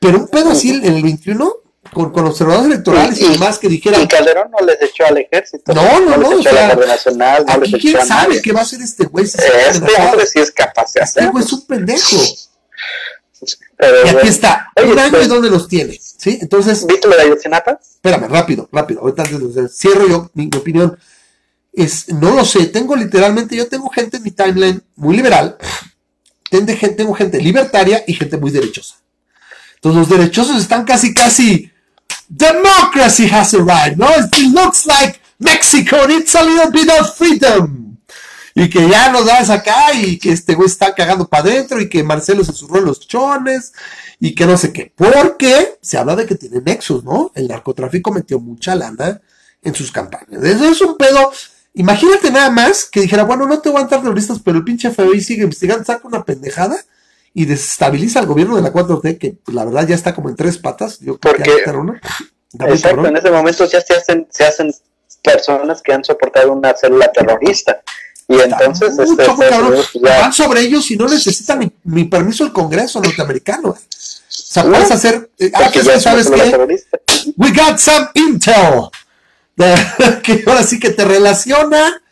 Pero 0.00 0.20
un 0.20 0.28
pedo 0.28 0.52
así 0.52 0.70
en 0.70 0.84
el 0.84 1.02
21, 1.02 1.52
con, 1.92 2.10
con 2.10 2.26
observadores 2.26 2.68
electorales 2.68 3.20
y, 3.20 3.28
demás 3.28 3.58
que 3.58 3.68
dijeran. 3.68 4.00
Y 4.00 4.08
Calderón 4.08 4.50
no 4.50 4.64
les 4.64 4.80
echó 4.80 5.04
al 5.04 5.18
ejército. 5.18 5.74
No, 5.74 6.00
no, 6.00 6.16
no. 6.16 6.30
no 6.30 6.36
les 6.36 6.46
echó 6.46 6.58
a 6.58 6.74
la 6.74 6.86
Nacional, 6.86 7.44
no 7.46 7.56
les 7.58 7.82
quién 7.82 8.06
sabe 8.06 8.40
qué 8.40 8.52
va 8.52 8.60
a 8.60 8.62
hacer 8.62 8.80
este 8.80 9.04
güey. 9.04 9.26
Si 9.26 9.36
este 9.36 10.02
hombre 10.02 10.26
sí 10.26 10.38
es 10.38 10.50
capaz 10.50 10.94
de 10.94 11.02
hacer. 11.02 11.24
Este 11.24 11.32
güey 11.32 11.44
es 11.44 11.52
un 11.52 11.66
pendejo. 11.66 12.16
Y 14.04 14.08
aquí 14.08 14.28
está. 14.28 14.70
un 14.76 14.98
año 14.98 15.10
pues, 15.10 15.26
y 15.26 15.28
dónde 15.28 15.50
los 15.50 15.68
tiene. 15.68 15.98
¿Sí? 16.00 16.38
Entonces. 16.40 16.86
¿Viste 16.86 17.08
lo 17.08 17.16
de 17.16 17.22
Ayotzinapa? 17.22 17.80
Espérame, 17.82 18.28
rápido, 18.28 18.68
rápido. 18.72 19.00
Ahorita 19.00 19.22
antes 19.22 19.76
cierro 19.76 20.08
yo 20.08 20.30
mi 20.34 20.48
opinión 20.56 20.96
es, 21.72 22.08
no 22.10 22.34
lo 22.34 22.44
sé, 22.44 22.66
tengo 22.66 22.94
literalmente, 22.94 23.56
yo 23.56 23.66
tengo 23.66 23.88
gente 23.88 24.18
en 24.18 24.22
mi 24.22 24.30
timeline 24.30 24.82
muy 24.94 25.16
liberal, 25.16 25.56
tengo 26.50 26.66
gente, 26.66 26.96
tengo 26.96 27.14
gente 27.14 27.40
libertaria 27.40 28.04
y 28.06 28.14
gente 28.14 28.36
muy 28.36 28.50
derechosa. 28.50 28.96
Entonces 29.76 29.98
los 29.98 30.08
derechosos 30.08 30.60
están 30.60 30.84
casi, 30.84 31.14
casi, 31.14 31.70
democracy 32.28 33.28
has 33.28 33.54
arrived, 33.54 33.96
¿no? 33.96 34.08
It 34.10 34.52
looks 34.52 34.86
like 34.86 35.20
Mexico 35.38 36.06
needs 36.06 36.34
a 36.34 36.42
little 36.42 36.70
bit 36.70 36.88
of 36.90 37.16
freedom. 37.16 37.91
Y 38.54 38.68
que 38.68 38.88
ya 38.88 39.10
nos 39.10 39.26
das 39.26 39.50
acá 39.50 39.94
y 39.94 40.18
que 40.18 40.32
este 40.32 40.54
güey 40.54 40.66
está 40.66 40.94
cagando 40.94 41.26
para 41.28 41.44
adentro 41.44 41.80
y 41.80 41.88
que 41.88 42.02
Marcelo 42.02 42.44
se 42.44 42.52
surró 42.52 42.78
en 42.78 42.84
los 42.84 43.06
chones 43.06 43.72
y 44.20 44.34
que 44.34 44.46
no 44.46 44.56
sé 44.58 44.72
qué. 44.72 44.92
Porque 44.94 45.78
se 45.80 45.98
habla 45.98 46.16
de 46.16 46.26
que 46.26 46.34
tiene 46.34 46.60
nexos, 46.60 47.02
¿no? 47.04 47.32
El 47.34 47.48
narcotráfico 47.48 48.12
metió 48.12 48.38
mucha 48.38 48.74
lana 48.74 49.20
en 49.62 49.74
sus 49.74 49.90
campañas. 49.90 50.42
Eso 50.42 50.66
es 50.66 50.80
un 50.82 50.96
pedo 50.96 51.32
Imagínate 51.74 52.30
nada 52.30 52.50
más 52.50 52.84
que 52.84 53.00
dijera, 53.00 53.24
bueno, 53.24 53.46
no 53.46 53.60
te 53.60 53.70
voy 53.70 53.78
a 53.78 53.82
entrar 53.82 54.02
terroristas, 54.02 54.40
pero 54.44 54.58
el 54.58 54.64
pinche 54.64 54.90
FBI 54.90 55.20
sigue 55.22 55.44
investigando, 55.44 55.84
saca 55.84 56.06
una 56.06 56.22
pendejada 56.22 56.76
y 57.32 57.46
desestabiliza 57.46 58.18
al 58.18 58.26
gobierno 58.26 58.56
de 58.56 58.62
la 58.62 58.72
4T, 58.72 59.16
que 59.16 59.38
la 59.50 59.64
verdad 59.64 59.88
ya 59.88 59.94
está 59.94 60.14
como 60.14 60.28
en 60.28 60.36
tres 60.36 60.58
patas. 60.58 60.98
Yo 61.00 61.18
creo 61.18 61.34
Porque, 61.34 61.50
que 61.50 62.70
exacto, 62.72 63.06
en 63.06 63.16
ese 63.16 63.30
momento 63.30 63.64
ya 63.64 63.80
se 63.80 63.94
hacen, 63.94 64.28
se 64.30 64.44
hacen 64.44 64.74
personas 65.22 65.80
que 65.80 65.94
han 65.94 66.04
soportado 66.04 66.52
una 66.52 66.74
célula 66.74 67.10
terrorista. 67.10 67.80
Y 68.32 68.40
entonces 68.40 68.98
este, 68.98 70.00
van 70.00 70.32
sobre 70.32 70.62
ellos 70.62 70.90
y 70.90 70.96
no 70.96 71.06
necesitan 71.06 71.72
ni, 71.84 72.04
permiso 72.04 72.44
del 72.44 72.52
Congreso 72.52 73.00
norteamericano. 73.00 73.70
O 73.70 73.78
sea, 74.28 74.64
puedes 74.64 74.90
hacer. 74.90 75.30
Eh, 75.38 75.50
ah, 75.54 75.70
¿sabes 76.00 76.30
qué? 76.30 76.82
we 77.36 77.52
got 77.52 77.78
some 77.78 78.08
intel. 78.14 78.88
que 80.22 80.42
ahora 80.46 80.62
sí 80.62 80.80
que 80.80 80.90
te 80.90 81.04
relaciona 81.04 82.02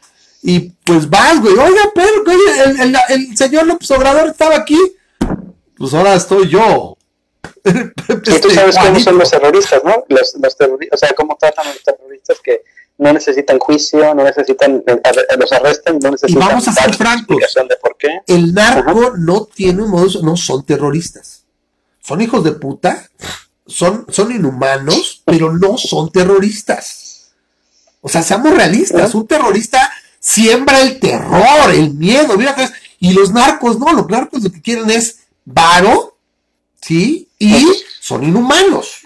y 0.42 0.70
pues 0.84 1.08
vas, 1.08 1.40
güey. 1.40 1.54
Oiga, 1.54 1.90
pero 1.94 2.24
el, 2.82 2.96
el, 3.08 3.36
señor 3.36 3.66
López 3.66 3.90
Obrador 3.90 4.28
estaba 4.28 4.56
aquí. 4.56 4.78
Pues 5.76 5.94
ahora 5.94 6.14
estoy 6.14 6.48
yo. 6.48 6.96
y 7.64 7.72
tú 7.72 8.30
este, 8.30 8.50
sabes 8.50 8.76
cómo 8.76 9.00
son 9.00 9.18
los 9.18 9.30
terroristas, 9.30 9.82
¿no? 9.82 10.04
Los, 10.08 10.34
los 10.40 10.56
terroristas, 10.56 11.02
o 11.02 11.06
sea, 11.06 11.14
cómo 11.14 11.36
tratan 11.40 11.66
a 11.66 11.72
los 11.72 11.82
terroristas 11.82 12.38
que 12.42 12.62
no 13.00 13.14
necesitan 13.14 13.58
juicio, 13.58 14.14
no 14.14 14.22
necesitan, 14.22 14.82
eh, 14.86 15.00
los 15.38 15.52
arrestan, 15.52 15.98
no 16.02 16.10
necesitan. 16.10 16.42
Y 16.42 16.46
vamos 16.46 16.68
a 16.68 16.72
ser 16.72 16.94
francos. 16.94 17.38
De 17.38 17.76
por 17.76 17.96
qué. 17.96 18.20
El 18.26 18.52
narco 18.52 19.14
no 19.16 19.46
tiene 19.46 19.82
un 19.82 19.90
modo, 19.90 20.22
no 20.22 20.36
son 20.36 20.64
terroristas. 20.66 21.44
Son 22.02 22.20
hijos 22.20 22.44
de 22.44 22.52
puta, 22.52 23.08
son, 23.66 24.04
son 24.10 24.32
inhumanos, 24.32 25.22
pero 25.24 25.50
no 25.50 25.78
son 25.78 26.12
terroristas. 26.12 27.32
O 28.02 28.08
sea, 28.08 28.22
seamos 28.22 28.54
realistas. 28.54 29.14
Un 29.14 29.26
terrorista 29.26 29.90
siembra 30.18 30.82
el 30.82 31.00
terror, 31.00 31.70
el 31.72 31.94
miedo. 31.94 32.36
Mira, 32.36 32.54
y 32.98 33.14
los 33.14 33.32
narcos, 33.32 33.78
no, 33.78 33.94
los 33.94 34.08
narcos 34.08 34.42
lo 34.42 34.52
que 34.52 34.60
quieren 34.60 34.90
es 34.90 35.20
varo, 35.46 36.18
¿sí? 36.82 37.30
Y 37.38 37.66
son 37.98 38.24
inhumanos. 38.24 38.99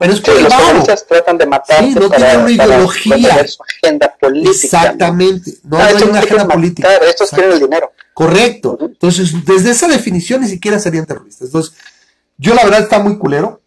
Pero 0.00 0.14
es 0.14 0.20
que 0.22 0.30
los 0.32 0.48
terroristas 0.48 1.06
tratan 1.06 1.36
de 1.36 1.44
matar. 1.44 1.84
Sí, 1.84 1.94
no 1.94 2.08
tienen 2.08 2.40
una 2.40 2.50
ideología. 2.50 3.46
su 3.46 3.62
agenda 3.62 4.16
política. 4.18 4.50
Exactamente. 4.50 5.58
No, 5.62 5.76
ah, 5.76 5.88
hay 5.88 6.02
una 6.02 6.20
agenda 6.20 6.48
política. 6.48 6.88
Estos 7.06 7.28
quieren 7.28 7.52
el 7.52 7.60
dinero. 7.60 7.92
Correcto. 8.14 8.78
Entonces, 8.80 9.30
desde 9.44 9.72
esa 9.72 9.88
definición 9.88 10.40
ni 10.40 10.48
siquiera 10.48 10.78
serían 10.78 11.04
terroristas. 11.04 11.48
Entonces, 11.48 11.74
yo 12.38 12.54
la 12.54 12.64
verdad 12.64 12.80
está 12.80 12.98
muy 12.98 13.18
culero. 13.18 13.60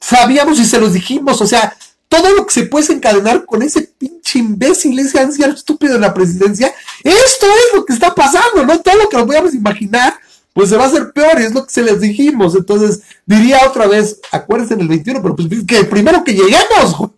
Sabíamos 0.00 0.58
y 0.58 0.64
se 0.64 0.80
los 0.80 0.94
dijimos, 0.94 1.42
o 1.42 1.46
sea, 1.46 1.76
todo 2.08 2.30
lo 2.30 2.46
que 2.46 2.54
se 2.54 2.62
puede 2.64 2.90
encadenar 2.94 3.44
con 3.44 3.60
ese 3.60 3.82
pinche 3.82 4.38
imbécil, 4.38 4.98
ese 4.98 5.20
anciano 5.20 5.52
estúpido 5.52 5.92
de 5.92 6.00
la 6.00 6.14
presidencia, 6.14 6.72
esto 7.04 7.46
es 7.46 7.74
lo 7.76 7.84
que 7.84 7.92
está 7.92 8.14
pasando, 8.14 8.64
¿no? 8.64 8.80
Todo 8.80 8.96
lo 8.96 9.08
que 9.10 9.18
nos 9.18 9.26
podíamos 9.26 9.52
imaginar, 9.52 10.14
pues 10.52 10.68
se 10.68 10.76
va 10.76 10.84
a 10.84 10.86
hacer 10.86 11.12
peor, 11.12 11.40
y 11.40 11.44
es 11.44 11.54
lo 11.54 11.64
que 11.64 11.72
se 11.72 11.82
les 11.82 12.00
dijimos. 12.00 12.54
Entonces, 12.54 13.02
diría 13.26 13.66
otra 13.66 13.86
vez, 13.86 14.20
acuérdense 14.30 14.74
en 14.74 14.80
el 14.80 14.88
21, 14.88 15.22
pero 15.22 15.36
pues 15.36 15.48
que 15.66 15.84
primero 15.84 16.22
que 16.24 16.32
lleguemos, 16.32 16.96
güey. 16.98 17.10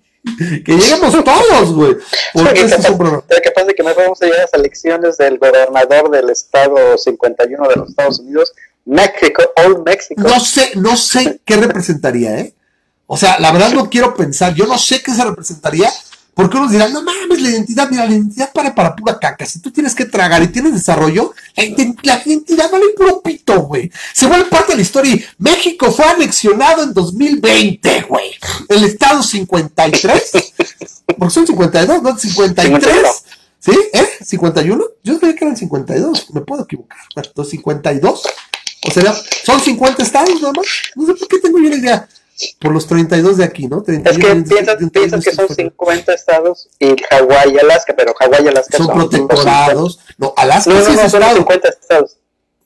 Que 0.64 0.72
lleguemos 0.72 1.12
todos, 1.22 1.72
güey. 1.74 1.96
Porque 2.32 2.62
es 2.62 2.88
un 2.88 2.96
problema. 2.96 3.22
que 3.28 3.50
pasa 3.50 3.72
que 3.76 3.82
no 3.82 3.94
vamos 3.94 4.22
a 4.22 4.24
llegar 4.24 4.40
a 4.40 4.42
las 4.44 4.54
elecciones 4.54 5.18
del 5.18 5.38
gobernador 5.38 6.10
del 6.10 6.30
estado 6.30 6.96
51 6.96 7.68
de 7.68 7.76
los 7.76 7.90
Estados 7.90 8.20
Unidos 8.20 8.52
México, 8.84 9.42
Old 9.56 9.84
Mexico. 9.84 10.22
No 10.22 10.40
sé, 10.40 10.72
no 10.76 10.96
sé 10.96 11.40
qué 11.44 11.56
representaría, 11.56 12.38
¿eh? 12.38 12.54
O 13.06 13.16
sea, 13.16 13.38
la 13.38 13.52
verdad 13.52 13.72
no 13.72 13.90
quiero 13.90 14.14
pensar, 14.14 14.54
yo 14.54 14.66
no 14.66 14.78
sé 14.78 15.02
qué 15.02 15.12
se 15.12 15.24
representaría, 15.24 15.90
porque 16.34 16.56
unos 16.56 16.70
dirán, 16.70 16.92
no 16.92 17.02
mames, 17.02 17.40
la 17.40 17.50
identidad, 17.50 17.88
mira, 17.90 18.04
la 18.04 18.12
identidad 18.12 18.52
para 18.52 18.74
para 18.74 18.94
pura 18.96 19.18
caca. 19.18 19.46
Si 19.46 19.60
tú 19.60 19.70
tienes 19.70 19.94
que 19.94 20.04
tragar 20.04 20.42
y 20.42 20.48
tienes 20.48 20.72
desarrollo, 20.72 21.32
la, 22.02 22.22
identidad 22.24 22.70
vale 22.70 22.86
puro 22.96 23.22
pito, 23.22 23.62
güey. 23.62 23.90
Se 24.12 24.26
vuelve 24.26 24.46
parte 24.46 24.72
de 24.72 24.76
la 24.76 24.82
historia. 24.82 25.16
México 25.38 25.90
fue 25.92 26.04
anexionado 26.04 26.82
en 26.82 26.92
2020, 26.92 28.02
güey. 28.08 28.32
El 28.68 28.84
estado 28.84 29.22
53, 29.22 30.32
porque 31.18 31.34
son 31.34 31.46
52, 31.46 32.02
¿no? 32.02 32.18
53. 32.18 32.90
¿Sí? 33.60 33.72
¿Eh? 33.92 34.08
¿51? 34.20 34.84
Yo 35.02 35.18
creía 35.18 35.34
que 35.36 35.44
eran 35.44 35.56
52, 35.56 36.30
me 36.34 36.40
puedo 36.42 36.64
equivocar. 36.64 36.98
Bueno, 37.14 37.44
52 37.44 38.22
o 38.86 38.90
sea, 38.90 39.14
son 39.44 39.60
50 39.60 40.02
estados 40.02 40.40
nada 40.40 40.52
más. 40.52 40.66
No 40.94 41.06
sé 41.06 41.14
por 41.14 41.28
qué 41.28 41.38
tengo 41.38 41.58
yo 41.58 41.70
la 41.70 41.76
idea. 41.76 42.08
Por 42.58 42.72
los 42.72 42.86
32 42.86 43.36
de 43.36 43.44
aquí, 43.44 43.68
¿no? 43.68 43.84
es 43.86 44.18
que 44.18 44.34
piensas, 44.90 45.24
que 45.24 45.32
son 45.32 45.48
50 45.48 46.12
estados 46.12 46.68
y 46.80 46.96
Hawái 47.10 47.54
y 47.54 47.58
Alaska, 47.58 47.94
pero 47.96 48.12
Hawái 48.14 48.44
y 48.44 48.48
Alaska 48.48 48.76
son, 48.78 48.86
son 48.86 48.96
protectorados. 48.96 50.00
No, 50.18 50.34
Alaska 50.36 50.70
no, 50.70 50.80
no, 50.80 50.84
sí 50.84 50.96
no, 50.96 51.08
son 51.08 51.22
50 51.22 51.68
estados. 51.68 52.16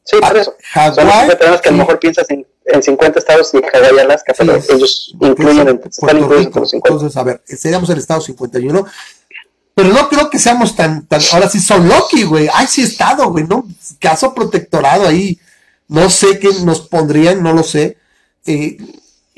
Sí, 0.04 0.16
por 0.16 0.36
ah, 0.36 0.40
eso. 0.40 0.54
Hawái. 0.72 1.36
Que 1.62 1.68
a 1.68 1.72
lo 1.72 1.78
mejor 1.78 1.98
piensas 1.98 2.30
en, 2.30 2.46
en 2.64 2.82
50 2.82 3.18
estados 3.18 3.52
y 3.52 3.60
Hawái 3.62 3.96
y 3.96 3.98
Alaska, 3.98 4.32
pero 4.36 4.56
ellos 4.56 5.14
incluyen, 5.20 5.80
están 5.84 6.18
incluidos 6.18 6.48
con 6.48 6.62
los 6.62 6.70
50. 6.70 6.88
Entonces, 6.88 7.16
a 7.16 7.22
ver, 7.24 7.42
seríamos 7.44 7.90
el 7.90 7.98
estado 7.98 8.20
51 8.22 8.86
pero 9.78 9.90
no 9.90 10.08
creo 10.08 10.28
que 10.28 10.40
seamos 10.40 10.74
tan, 10.74 11.06
tan, 11.06 11.20
ahora 11.32 11.48
sí 11.48 11.60
son 11.60 11.88
Loki, 11.88 12.24
güey, 12.24 12.48
ay, 12.52 12.66
sí 12.66 12.82
estado, 12.82 13.30
güey, 13.30 13.44
¿no? 13.46 13.64
Caso 14.00 14.34
protectorado 14.34 15.06
ahí, 15.06 15.38
no 15.86 16.10
sé 16.10 16.40
qué 16.40 16.48
nos 16.64 16.80
pondrían, 16.80 17.44
no 17.44 17.52
lo 17.52 17.62
sé. 17.62 17.96
Eh, 18.44 18.76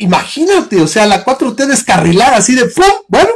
imagínate, 0.00 0.80
o 0.80 0.86
sea, 0.86 1.06
la 1.06 1.24
4T 1.24 1.66
descarrilada 1.66 2.36
así 2.36 2.54
de, 2.54 2.66
¡pum! 2.66 2.84
Bueno, 3.08 3.30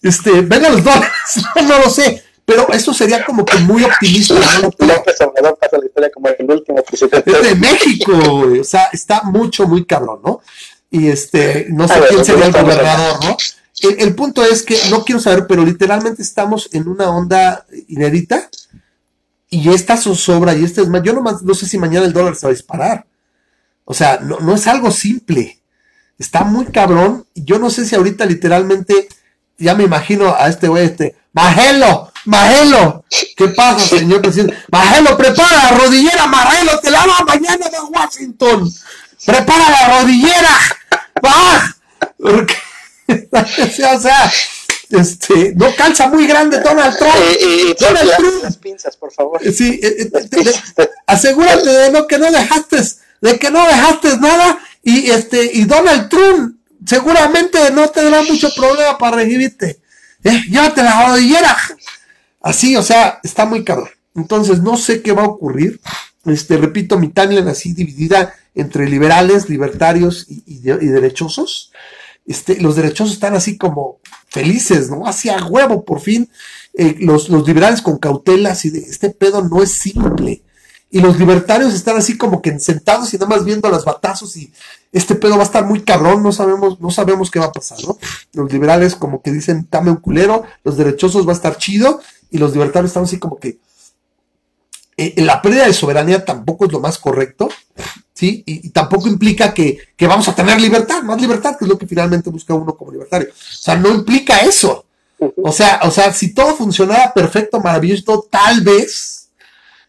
este, 0.00 0.40
venga 0.40 0.70
los 0.70 0.82
dólares, 0.82 1.10
no, 1.66 1.78
lo 1.78 1.90
sé. 1.90 2.22
Pero 2.44 2.68
eso 2.72 2.92
sería 2.92 3.24
como 3.24 3.44
que 3.44 3.56
muy 3.58 3.84
optimista. 3.84 4.34
¿no? 4.60 4.70
pasa 4.72 5.78
la 5.78 5.86
historia 5.86 6.10
como 6.12 6.28
el 6.28 6.50
último 6.50 6.82
presidente. 6.82 7.30
Es 7.30 7.42
de 7.42 7.54
México, 7.54 8.12
güey. 8.12 8.58
O 8.58 8.64
sea, 8.64 8.88
está 8.92 9.22
mucho, 9.22 9.68
muy 9.68 9.84
cabrón, 9.84 10.20
¿no? 10.24 10.40
Y 10.90 11.08
este, 11.08 11.66
no 11.70 11.86
sé 11.86 11.94
quién 12.08 12.24
sería 12.24 12.46
el 12.46 12.52
gobernador, 12.52 13.24
¿no? 13.24 13.36
El, 13.80 14.00
el, 14.00 14.14
punto 14.14 14.44
es 14.44 14.62
que 14.62 14.76
no 14.90 15.04
quiero 15.04 15.20
saber, 15.20 15.46
pero 15.46 15.64
literalmente 15.64 16.22
estamos 16.22 16.68
en 16.72 16.88
una 16.88 17.10
onda 17.10 17.64
inédita 17.88 18.48
y 19.48 19.70
esta 19.70 19.96
zozobra 19.96 20.54
y 20.54 20.64
este 20.64 20.82
es 20.82 20.88
más, 20.88 21.02
yo 21.02 21.12
no, 21.12 21.22
no 21.22 21.54
sé 21.54 21.66
si 21.66 21.78
mañana 21.78 22.06
el 22.06 22.12
dólar 22.12 22.34
se 22.36 22.46
va 22.46 22.50
a 22.50 22.54
disparar. 22.54 23.06
O 23.84 23.94
sea, 23.94 24.18
no, 24.20 24.40
no 24.40 24.54
es 24.54 24.66
algo 24.66 24.90
simple. 24.90 25.61
Está 26.22 26.44
muy 26.44 26.66
cabrón. 26.66 27.26
Yo 27.34 27.58
no 27.58 27.68
sé 27.68 27.84
si 27.84 27.96
ahorita 27.96 28.24
literalmente, 28.26 29.08
ya 29.58 29.74
me 29.74 29.82
imagino 29.82 30.32
a 30.32 30.46
este 30.46 30.68
güey, 30.68 30.84
este, 30.84 31.16
Magelo, 31.32 32.12
Magelo, 32.26 33.04
¿qué 33.36 33.48
pasa, 33.48 33.98
señor 33.98 34.22
presidente? 34.22 34.56
Magelo, 34.70 35.16
prepara 35.16 35.56
la 35.64 35.70
rodillera, 35.78 36.28
Magelo, 36.28 36.78
te 36.78 36.92
la 36.92 37.04
va 37.04 37.24
mañana 37.26 37.68
de 37.68 37.80
Washington. 37.90 38.72
Prepara 39.26 39.68
la 39.68 40.00
rodillera, 40.00 40.58
va. 41.24 41.76
O 43.24 44.00
sea, 44.00 44.32
este, 44.90 45.54
no 45.56 45.74
calza 45.74 46.06
muy 46.06 46.26
grande 46.28 46.60
Donald 46.60 46.96
Trump. 46.96 47.16
Eh, 47.16 47.38
eh, 47.40 47.76
Donald 47.80 48.10
Trump. 48.16 48.42
Las 48.44 48.56
pinzas, 48.58 48.96
por 48.96 49.12
favor. 49.12 49.40
Sí, 49.52 49.80
eh, 49.82 50.08
asegúrate 51.06 51.68
de 51.68 51.90
no, 51.90 52.06
que 52.06 52.18
no 52.18 52.30
dejaste, 52.30 52.80
de 53.20 53.38
que 53.38 53.50
no 53.50 53.66
dejaste 53.66 54.16
nada 54.18 54.60
y 54.82 55.10
este, 55.10 55.50
y 55.52 55.64
Donald 55.64 56.08
Trump 56.08 56.56
seguramente 56.84 57.58
no 57.72 57.88
tendrá 57.88 58.22
mucho 58.22 58.50
problema 58.54 58.98
para 58.98 59.16
recibirte. 59.16 59.80
llévate 60.22 60.82
la 60.82 61.08
rodillera. 61.08 61.56
Así, 62.40 62.74
o 62.76 62.82
sea, 62.82 63.20
está 63.22 63.46
muy 63.46 63.64
caro. 63.64 63.88
Entonces, 64.14 64.60
no 64.60 64.76
sé 64.76 65.02
qué 65.02 65.12
va 65.12 65.22
a 65.22 65.28
ocurrir. 65.28 65.80
Este, 66.26 66.56
repito, 66.56 66.98
mi 66.98 67.08
timeline 67.08 67.48
así 67.48 67.72
dividida 67.72 68.34
entre 68.54 68.88
liberales, 68.88 69.48
libertarios 69.48 70.26
y, 70.28 70.42
y 70.46 70.60
derechosos. 70.60 71.72
Este, 72.26 72.60
los 72.60 72.76
derechosos 72.76 73.14
están 73.14 73.34
así 73.34 73.56
como 73.56 74.00
felices, 74.28 74.90
¿no? 74.90 75.06
Hacia 75.06 75.44
huevo, 75.46 75.84
por 75.84 76.00
fin. 76.00 76.28
Eh, 76.74 76.96
los, 77.00 77.28
los 77.28 77.46
liberales 77.46 77.82
con 77.82 77.98
cautela, 77.98 78.52
así 78.52 78.70
de, 78.70 78.78
este 78.78 79.10
pedo 79.10 79.42
no 79.42 79.62
es 79.62 79.72
simple. 79.72 80.42
Y 80.92 81.00
los 81.00 81.18
libertarios 81.18 81.74
están 81.74 81.96
así 81.96 82.16
como 82.16 82.40
que 82.40 82.56
sentados 82.60 83.12
y 83.12 83.16
nada 83.16 83.26
más 83.26 83.44
viendo 83.44 83.68
los 83.68 83.84
batazos 83.84 84.36
y 84.36 84.52
este 84.92 85.14
pedo 85.14 85.36
va 85.36 85.42
a 85.42 85.46
estar 85.46 85.64
muy 85.64 85.80
cabrón, 85.80 86.22
no 86.22 86.30
sabemos, 86.32 86.80
no 86.80 86.90
sabemos 86.90 87.30
qué 87.30 87.40
va 87.40 87.46
a 87.46 87.52
pasar, 87.52 87.78
¿no? 87.84 87.98
Los 88.34 88.52
liberales 88.52 88.94
como 88.94 89.22
que 89.22 89.32
dicen, 89.32 89.66
dame 89.70 89.90
un 89.90 89.96
culero, 89.96 90.44
los 90.62 90.76
derechosos 90.76 91.26
va 91.26 91.32
a 91.32 91.34
estar 91.34 91.56
chido, 91.56 92.00
y 92.30 92.38
los 92.38 92.52
libertarios 92.52 92.90
están 92.90 93.04
así 93.04 93.18
como 93.18 93.38
que 93.38 93.58
eh, 94.96 95.14
la 95.22 95.40
pérdida 95.40 95.66
de 95.66 95.72
soberanía 95.72 96.24
tampoco 96.24 96.66
es 96.66 96.72
lo 96.72 96.80
más 96.80 96.98
correcto, 96.98 97.48
¿sí? 98.12 98.42
Y, 98.46 98.70
tampoco 98.70 99.08
implica 99.08 99.54
que, 99.54 99.78
vamos 100.00 100.28
a 100.28 100.34
tener 100.34 100.60
libertad, 100.60 101.02
más 101.02 101.20
libertad, 101.20 101.56
que 101.58 101.64
es 101.64 101.68
lo 101.68 101.78
que 101.78 101.86
finalmente 101.86 102.30
busca 102.30 102.54
uno 102.54 102.76
como 102.76 102.92
libertario. 102.92 103.28
O 103.30 103.34
sea, 103.34 103.76
no 103.76 103.88
implica 103.88 104.38
eso. 104.40 104.84
O 105.42 105.52
sea, 105.52 105.80
o 105.84 105.90
sea, 105.90 106.12
si 106.12 106.34
todo 106.34 106.54
funcionara 106.54 107.12
perfecto, 107.14 107.60
maravilloso, 107.60 108.26
tal 108.30 108.60
vez, 108.60 109.21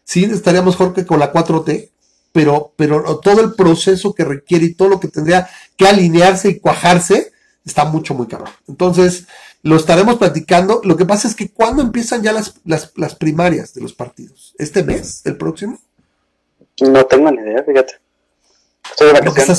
sí, 0.04 0.24
estaríamos 0.24 0.78
mejor 0.78 0.94
que 0.94 1.06
con 1.06 1.18
la 1.18 1.32
4T, 1.32 1.90
pero, 2.32 2.72
pero 2.76 3.18
todo 3.20 3.40
el 3.40 3.54
proceso 3.54 4.14
que 4.14 4.24
requiere 4.24 4.66
y 4.66 4.74
todo 4.74 4.88
lo 4.88 5.00
que 5.00 5.08
tendría 5.08 5.48
que 5.76 5.86
alinearse 5.86 6.48
y 6.48 6.58
cuajarse, 6.58 7.32
está 7.64 7.84
mucho, 7.84 8.14
muy 8.14 8.26
caro. 8.26 8.44
Entonces, 8.68 9.26
lo 9.62 9.76
estaremos 9.76 10.16
platicando. 10.16 10.80
Lo 10.84 10.96
que 10.96 11.06
pasa 11.06 11.26
es 11.26 11.34
que 11.34 11.48
cuando 11.48 11.82
empiezan 11.82 12.22
ya 12.22 12.32
las, 12.32 12.60
las, 12.64 13.14
primarias 13.14 13.72
de 13.72 13.80
los 13.80 13.94
partidos, 13.94 14.54
este 14.58 14.82
mes, 14.82 15.22
el 15.24 15.36
próximo. 15.36 15.80
No 16.80 17.06
tengo 17.06 17.30
ni 17.30 17.40
idea, 17.40 17.64
fíjate. 17.64 17.94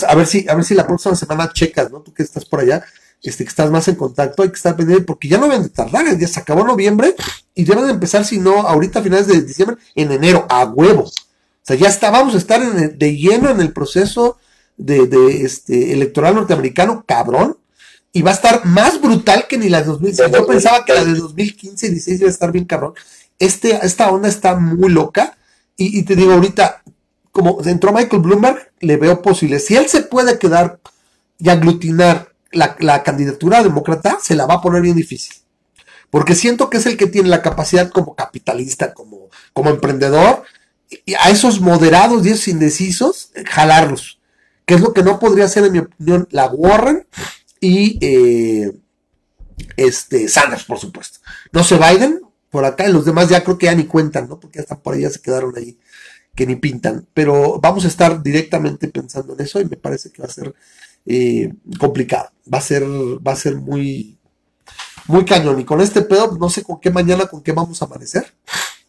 a 0.08 0.16
ver 0.16 0.28
si, 0.28 0.48
a 0.48 0.54
ver 0.54 0.64
si 0.64 0.76
la 0.76 0.86
próxima 0.86 1.16
semana 1.16 1.52
checas, 1.52 1.92
¿no? 1.92 2.02
Tú 2.02 2.14
que 2.14 2.22
estás 2.22 2.46
por 2.46 2.60
allá, 2.60 2.86
este, 3.30 3.44
que 3.44 3.50
estás 3.50 3.72
más 3.72 3.88
en 3.88 3.96
contacto, 3.96 4.44
hay 4.44 4.50
que 4.50 4.56
estar 4.56 4.76
pendiente, 4.76 5.04
porque 5.04 5.28
ya 5.28 5.38
no 5.38 5.48
deben 5.48 5.64
de 5.64 5.70
tardar, 5.70 6.18
ya 6.18 6.28
se 6.28 6.40
acabó 6.40 6.66
noviembre 6.66 7.16
y 7.54 7.64
deben 7.64 7.86
de 7.86 7.92
empezar, 7.92 8.26
si 8.26 8.40
no, 8.40 8.62
ahorita 8.62 9.00
a 9.00 9.04
finales 9.04 9.28
de 9.28 9.42
diciembre, 9.42 9.78
en 9.96 10.12
enero, 10.12 10.46
a 10.50 10.66
huevo. 10.66 11.04
O 11.04 11.12
sea, 11.62 11.76
ya 11.76 11.88
está, 11.88 12.12
vamos 12.12 12.36
a 12.36 12.38
estar 12.38 12.62
de 12.62 13.18
lleno 13.18 13.50
en 13.50 13.60
el 13.60 13.74
proceso 13.74 14.38
de, 14.78 15.42
este 15.44 15.94
electoral 15.94 16.36
norteamericano, 16.36 17.04
cabrón 17.08 17.58
y 18.16 18.22
va 18.22 18.32
a 18.32 18.34
estar 18.34 18.66
más 18.66 19.02
brutal 19.02 19.46
que 19.46 19.58
ni 19.58 19.68
la 19.68 19.82
de 19.82 19.88
2016. 19.88 20.32
Yo 20.32 20.48
pensaba 20.48 20.86
que 20.86 20.94
la 20.94 21.04
de 21.04 21.16
2015 21.16 21.88
y 21.88 21.90
16 21.90 22.22
iba 22.22 22.30
a 22.30 22.32
estar 22.32 22.50
bien 22.50 22.64
cabrón. 22.64 22.94
Este, 23.40 23.78
esta 23.86 24.10
onda 24.10 24.30
está 24.30 24.56
muy 24.56 24.90
loca. 24.90 25.38
Y, 25.76 26.04
te 26.04 26.16
digo 26.16 26.32
ahorita, 26.32 26.82
como 27.34 27.62
entró 27.66 27.92
Michael 27.92 28.22
Bloomberg, 28.22 28.72
le 28.80 28.96
veo 28.96 29.22
posible. 29.22 29.60
Si 29.60 29.76
él 29.76 29.90
se 29.90 30.02
puede 30.04 30.40
quedar 30.40 30.80
y 31.38 31.50
aglutinar 31.50 32.32
la, 32.56 32.76
la 32.80 33.04
candidatura 33.04 33.64
demócrata, 33.64 34.18
se 34.22 34.36
la 34.36 34.46
va 34.46 34.56
a 34.56 34.62
poner 34.62 34.82
bien 34.82 34.96
difícil. 34.96 35.36
Porque 36.10 36.36
siento 36.36 36.70
que 36.70 36.78
es 36.78 36.86
el 36.86 36.98
que 36.98 37.08
tiene 37.08 37.30
la 37.30 37.42
capacidad 37.42 37.90
como 37.90 38.16
capitalista, 38.16 38.94
como, 38.94 39.30
como 39.54 39.70
emprendedor, 39.70 40.44
y 41.06 41.14
a 41.16 41.30
esos 41.30 41.60
moderados 41.60 42.26
y 42.26 42.30
esos 42.30 42.48
indecisos, 42.48 43.32
jalarlos. 43.46 44.20
Que 44.66 44.76
es 44.76 44.82
lo 44.82 44.94
que 44.94 45.04
no 45.04 45.20
podría 45.20 45.46
hacer, 45.46 45.66
en 45.66 45.74
mi 45.74 45.80
opinión, 45.80 46.28
la 46.32 46.48
Warren 46.48 47.06
y 47.60 47.98
eh, 48.02 48.72
este 49.78 50.28
Sanders, 50.28 50.64
por 50.64 50.80
supuesto. 50.80 51.20
No 51.52 51.64
sé, 51.64 51.78
Biden, 51.78 52.22
por 52.50 52.66
acá, 52.66 52.88
y 52.88 52.94
los 52.94 53.06
demás 53.06 53.30
ya 53.30 53.44
creo 53.44 53.58
que 53.58 53.66
ya 53.66 53.76
ni 53.76 53.86
cuentan, 53.86 54.30
¿no? 54.30 54.40
Porque 54.40 54.60
hasta 54.60 54.80
por 54.80 54.94
allá 54.96 55.10
se 55.10 55.22
quedaron 55.22 55.54
ahí, 55.58 55.78
que 56.34 56.46
ni 56.48 56.56
pintan. 56.56 57.08
Pero 57.14 57.60
vamos 57.60 57.86
a 57.86 57.90
estar 57.90 58.24
directamente 58.24 58.88
pensando 58.88 59.34
en 59.34 59.42
eso 59.42 59.60
y 59.60 59.66
me 59.66 59.78
parece 59.78 60.12
que 60.12 60.22
va 60.22 60.28
a 60.28 60.32
ser 60.32 60.56
eh, 61.06 61.54
complicado. 61.80 62.30
Va 62.52 62.60
a 62.60 62.62
ser, 62.62 62.84
va 62.84 63.32
a 63.32 63.36
ser 63.36 63.56
muy, 63.56 64.18
muy 65.08 65.26
cañón. 65.26 65.60
Y 65.60 65.66
con 65.66 65.82
este 65.82 66.02
pedo, 66.02 66.38
no 66.40 66.50
sé 66.50 66.64
con 66.64 66.80
qué 66.80 66.90
mañana, 66.90 67.28
con 67.28 67.42
qué 67.42 67.52
vamos 67.52 67.82
a 67.82 67.86
amanecer. 67.86 68.34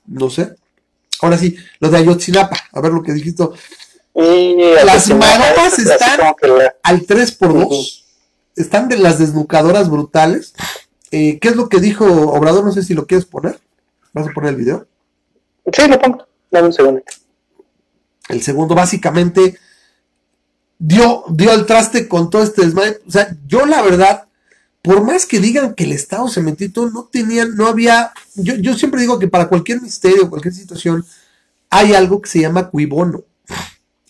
No 0.07 0.31
sé. 0.31 0.55
Ahora 1.21 1.39
sí, 1.39 1.57
lo 1.81 1.89
de 1.91 1.99
Ayotzinapa, 1.99 2.57
a 2.73 2.81
ver 2.81 2.93
lo 2.93 3.03
que 3.03 3.13
dijiste. 3.13 3.45
las 4.15 5.09
maromas 5.09 5.79
están 5.79 6.21
al 6.83 7.07
3 7.07 7.33
por 7.33 7.55
2 7.55 8.05
Están 8.55 8.89
de 8.89 8.99
las 8.99 9.19
desnucadoras 9.19 9.91
brutales. 9.91 10.55
Eh, 11.11 11.39
¿Qué 11.41 11.49
es 11.49 11.57
lo 11.57 11.69
que 11.69 11.81
dijo 11.81 12.05
Obrador? 12.05 12.65
No 12.65 12.73
sé 12.73 12.83
si 12.83 12.95
lo 12.95 13.07
quieres 13.07 13.27
poner. 13.27 13.59
¿Vas 14.13 14.29
a 14.29 14.33
poner 14.33 14.51
el 14.51 14.57
video? 14.57 14.87
Sí, 15.73 15.89
lo 15.89 15.99
pongo. 15.99 16.27
Dame 16.51 16.69
un 16.69 16.73
segundo. 16.73 17.03
El 18.29 18.43
segundo, 18.43 18.75
básicamente, 18.75 19.59
dio, 20.79 21.25
dio 21.29 21.53
al 21.53 21.67
traste 21.67 22.09
con 22.09 22.31
todo 22.31 22.43
este 22.43 22.63
desmadre. 22.65 23.01
O 23.07 23.11
sea, 23.11 23.37
yo 23.47 23.67
la 23.67 23.83
verdad, 23.83 24.29
por 24.83 25.05
más 25.05 25.27
que 25.27 25.41
digan 25.41 25.75
que 25.75 25.85
el 25.85 25.93
Estado 25.93 26.29
se 26.29 26.43
metió, 26.43 26.69
no 26.91 27.05
tenían, 27.05 27.57
no 27.57 27.67
había, 27.67 28.13
yo, 28.35 28.55
yo 28.57 28.77
siempre 28.77 29.01
digo 29.01 29.19
que 29.19 29.29
para 29.29 29.49
cualquier 29.49 29.81
misterio, 29.81 30.31
cualquier 30.31 30.55
situación, 30.55 31.05
hay 31.71 31.95
algo 31.95 32.21
que 32.21 32.31
se 32.31 32.41
llama 32.41 32.69
cuibono, 32.69 33.25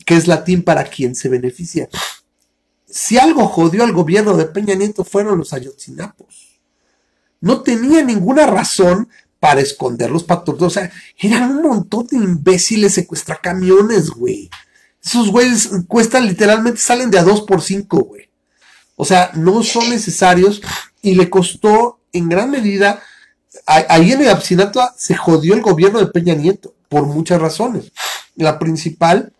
que 0.05 0.17
es 0.17 0.27
latín 0.27 0.63
para 0.63 0.85
quien 0.85 1.15
se 1.15 1.29
beneficia. 1.29 1.89
Si 2.89 3.19
algo 3.19 3.47
jodió 3.47 3.85
al 3.85 3.93
gobierno 3.93 4.37
de 4.37 4.47
Peña 4.47 4.75
Nieto 4.75 5.05
fueron 5.05 5.39
los 5.39 5.53
ayotzinapos. 5.53 6.61
No 7.41 7.63
tenía 7.63 8.03
ninguna 8.03 8.47
razón 8.47 9.09
para 9.41 9.61
esconder 9.61 10.11
los 10.11 10.25
pactos. 10.25 10.61
O 10.63 10.71
sea, 10.71 10.91
eran 11.19 11.57
un 11.57 11.63
montón 11.63 12.07
de 12.07 12.17
imbéciles 12.17 12.95
secuestracamiones, 12.95 14.11
güey. 14.11 14.49
Esos 15.07 15.31
güeyes 15.31 15.71
cuestan 15.87 16.27
literalmente, 16.27 16.81
salen 16.81 17.13
de 17.13 17.21
a 17.21 17.23
2 17.23 17.43
por 17.43 17.63
5, 17.63 17.97
güey. 17.99 18.29
O 18.97 19.05
sea, 19.05 19.31
no 19.35 19.63
son 19.63 19.89
necesarios 19.89 20.61
y 21.01 21.15
le 21.15 21.31
costó 21.31 22.01
en 22.13 22.29
gran 22.29 22.51
medida, 22.51 23.01
ahí 23.67 24.13
en 24.13 24.23
el 24.23 24.29
absinato 24.29 24.83
se 24.97 25.15
jodió 25.15 25.55
el 25.55 25.63
gobierno 25.63 26.01
de 26.01 26.07
Peña 26.07 26.35
Nieto 26.35 26.75
por 26.89 27.07
muchas 27.07 27.41
razones. 27.41 27.93
La 28.35 28.59
principal 28.59 29.33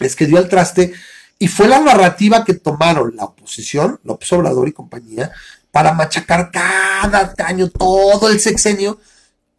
es 0.00 0.14
que 0.14 0.26
dio 0.26 0.36
al 0.36 0.48
traste 0.48 0.92
y 1.38 1.48
fue 1.48 1.66
la 1.66 1.80
narrativa 1.80 2.44
que 2.44 2.54
tomaron 2.54 3.16
la 3.16 3.24
oposición, 3.24 4.00
López 4.04 4.30
Obrador 4.32 4.68
y 4.68 4.72
compañía, 4.72 5.30
para 5.70 5.92
machacar 5.92 6.50
cada 6.50 7.34
año 7.46 7.70
todo 7.70 8.28
el 8.28 8.40
sexenio. 8.40 8.98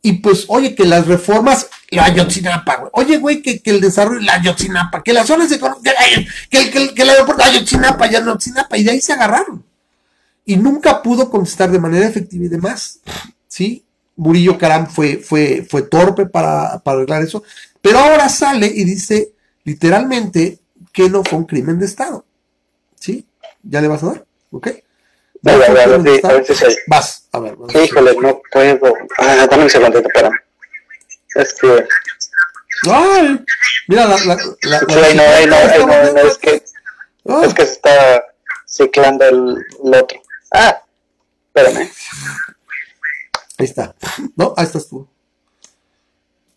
Y 0.01 0.13
pues, 0.13 0.45
oye, 0.49 0.75
que 0.75 0.85
las 0.85 1.07
reformas, 1.07 1.67
la 1.91 2.05
Ayotzinapa, 2.05 2.75
güey. 2.77 2.91
Oye, 2.93 3.17
güey, 3.17 3.41
que, 3.41 3.61
el 3.65 3.81
desarrollo, 3.81 4.19
la 4.21 4.35
Ayotzinapa, 4.35 5.03
que 5.03 5.13
las 5.13 5.27
zonas 5.27 5.49
de 5.49 5.59
que, 6.49 6.69
que, 6.69 6.93
que, 6.93 7.01
el 7.01 7.09
aeropuerto, 7.09 7.43
Ayotzinapa, 7.43 8.09
ya 8.09 8.19
Ayotzinapa, 8.19 8.77
y 8.77 8.83
de 8.83 8.91
ahí 8.91 9.01
se 9.01 9.13
agarraron. 9.13 9.63
Y 10.45 10.57
nunca 10.57 11.01
pudo 11.01 11.29
contestar 11.29 11.71
de 11.71 11.79
manera 11.79 12.07
efectiva 12.07 12.45
y 12.45 12.49
demás. 12.49 12.99
¿Sí? 13.47 13.83
Murillo 14.15 14.57
Caram 14.57 14.87
fue, 14.87 15.17
fue, 15.17 15.65
fue 15.69 15.83
torpe 15.83 16.25
para, 16.25 16.79
para 16.79 16.97
arreglar 16.97 17.23
eso. 17.23 17.43
Pero 17.81 17.99
ahora 17.99 18.29
sale 18.29 18.67
y 18.67 18.83
dice 18.83 19.31
literalmente 19.63 20.59
que 20.91 21.09
no 21.09 21.23
fue 21.23 21.39
un 21.39 21.45
crimen 21.45 21.79
de 21.79 21.85
Estado. 21.85 22.25
¿Sí? 22.95 23.25
¿Ya 23.63 23.81
le 23.81 23.87
vas 23.87 24.03
a 24.03 24.07
dar? 24.07 24.25
¿Ok? 24.51 24.67
Ver, 25.41 25.63
a 25.63 25.73
ver, 25.73 25.93
a 25.93 25.97
ver, 25.97 26.45
si. 26.45 26.65
Vas, 26.87 27.27
a 27.31 27.39
ver. 27.39 27.55
Híjole, 27.81 28.15
no 28.21 28.41
puedo. 28.51 28.93
Ah, 29.19 29.47
dame 29.49 29.63
un 29.63 29.69
segundo, 29.69 29.99
espérame. 29.99 30.35
Es 31.35 31.53
que... 31.53 31.87
¡Ay! 32.89 33.43
Mira, 33.87 34.05
la... 34.07 34.17
la, 34.17 34.35
la, 34.63 35.35
ahí 35.35 35.45
no, 35.47 36.19
es 36.21 36.37
que... 36.37 36.63
Oh. 37.23 37.43
Es 37.43 37.53
que 37.53 37.65
se 37.65 37.73
está 37.73 38.25
ciclando 38.65 39.25
el, 39.25 39.65
el 39.83 39.95
otro. 39.95 40.21
Ah, 40.51 40.81
espérame. 41.53 41.91
Ahí 43.57 43.65
está. 43.65 43.93
No, 44.35 44.53
ahí 44.57 44.65
estás 44.65 44.87
tú. 44.87 45.07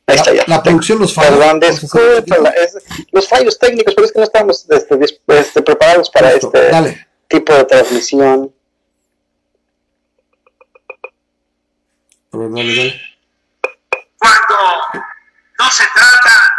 Ahí 0.06 0.16
está 0.16 0.32
ya. 0.32 0.44
La 0.46 0.62
producción 0.62 0.98
los 1.00 1.14
falla. 1.14 1.30
Perdón, 1.30 1.60
disculpa, 1.60 2.50
es, 2.50 2.78
los 3.10 3.28
fallos 3.28 3.58
técnicos, 3.58 3.94
pero 3.94 4.06
es 4.06 4.12
que 4.12 4.18
no 4.20 4.24
estamos 4.24 4.66
este, 4.70 4.98
este, 5.26 5.62
preparados 5.62 6.10
para 6.10 6.32
Esto, 6.32 6.46
este 6.54 6.68
dale. 6.70 7.06
tipo 7.28 7.52
de 7.52 7.64
transmisión. 7.64 8.54
A 12.32 12.36
ver, 12.38 12.50
dale, 12.50 12.76
dale. 12.76 13.11
Cuando 14.22 14.92
no 15.58 15.70
se 15.72 15.84
trata 15.88 16.54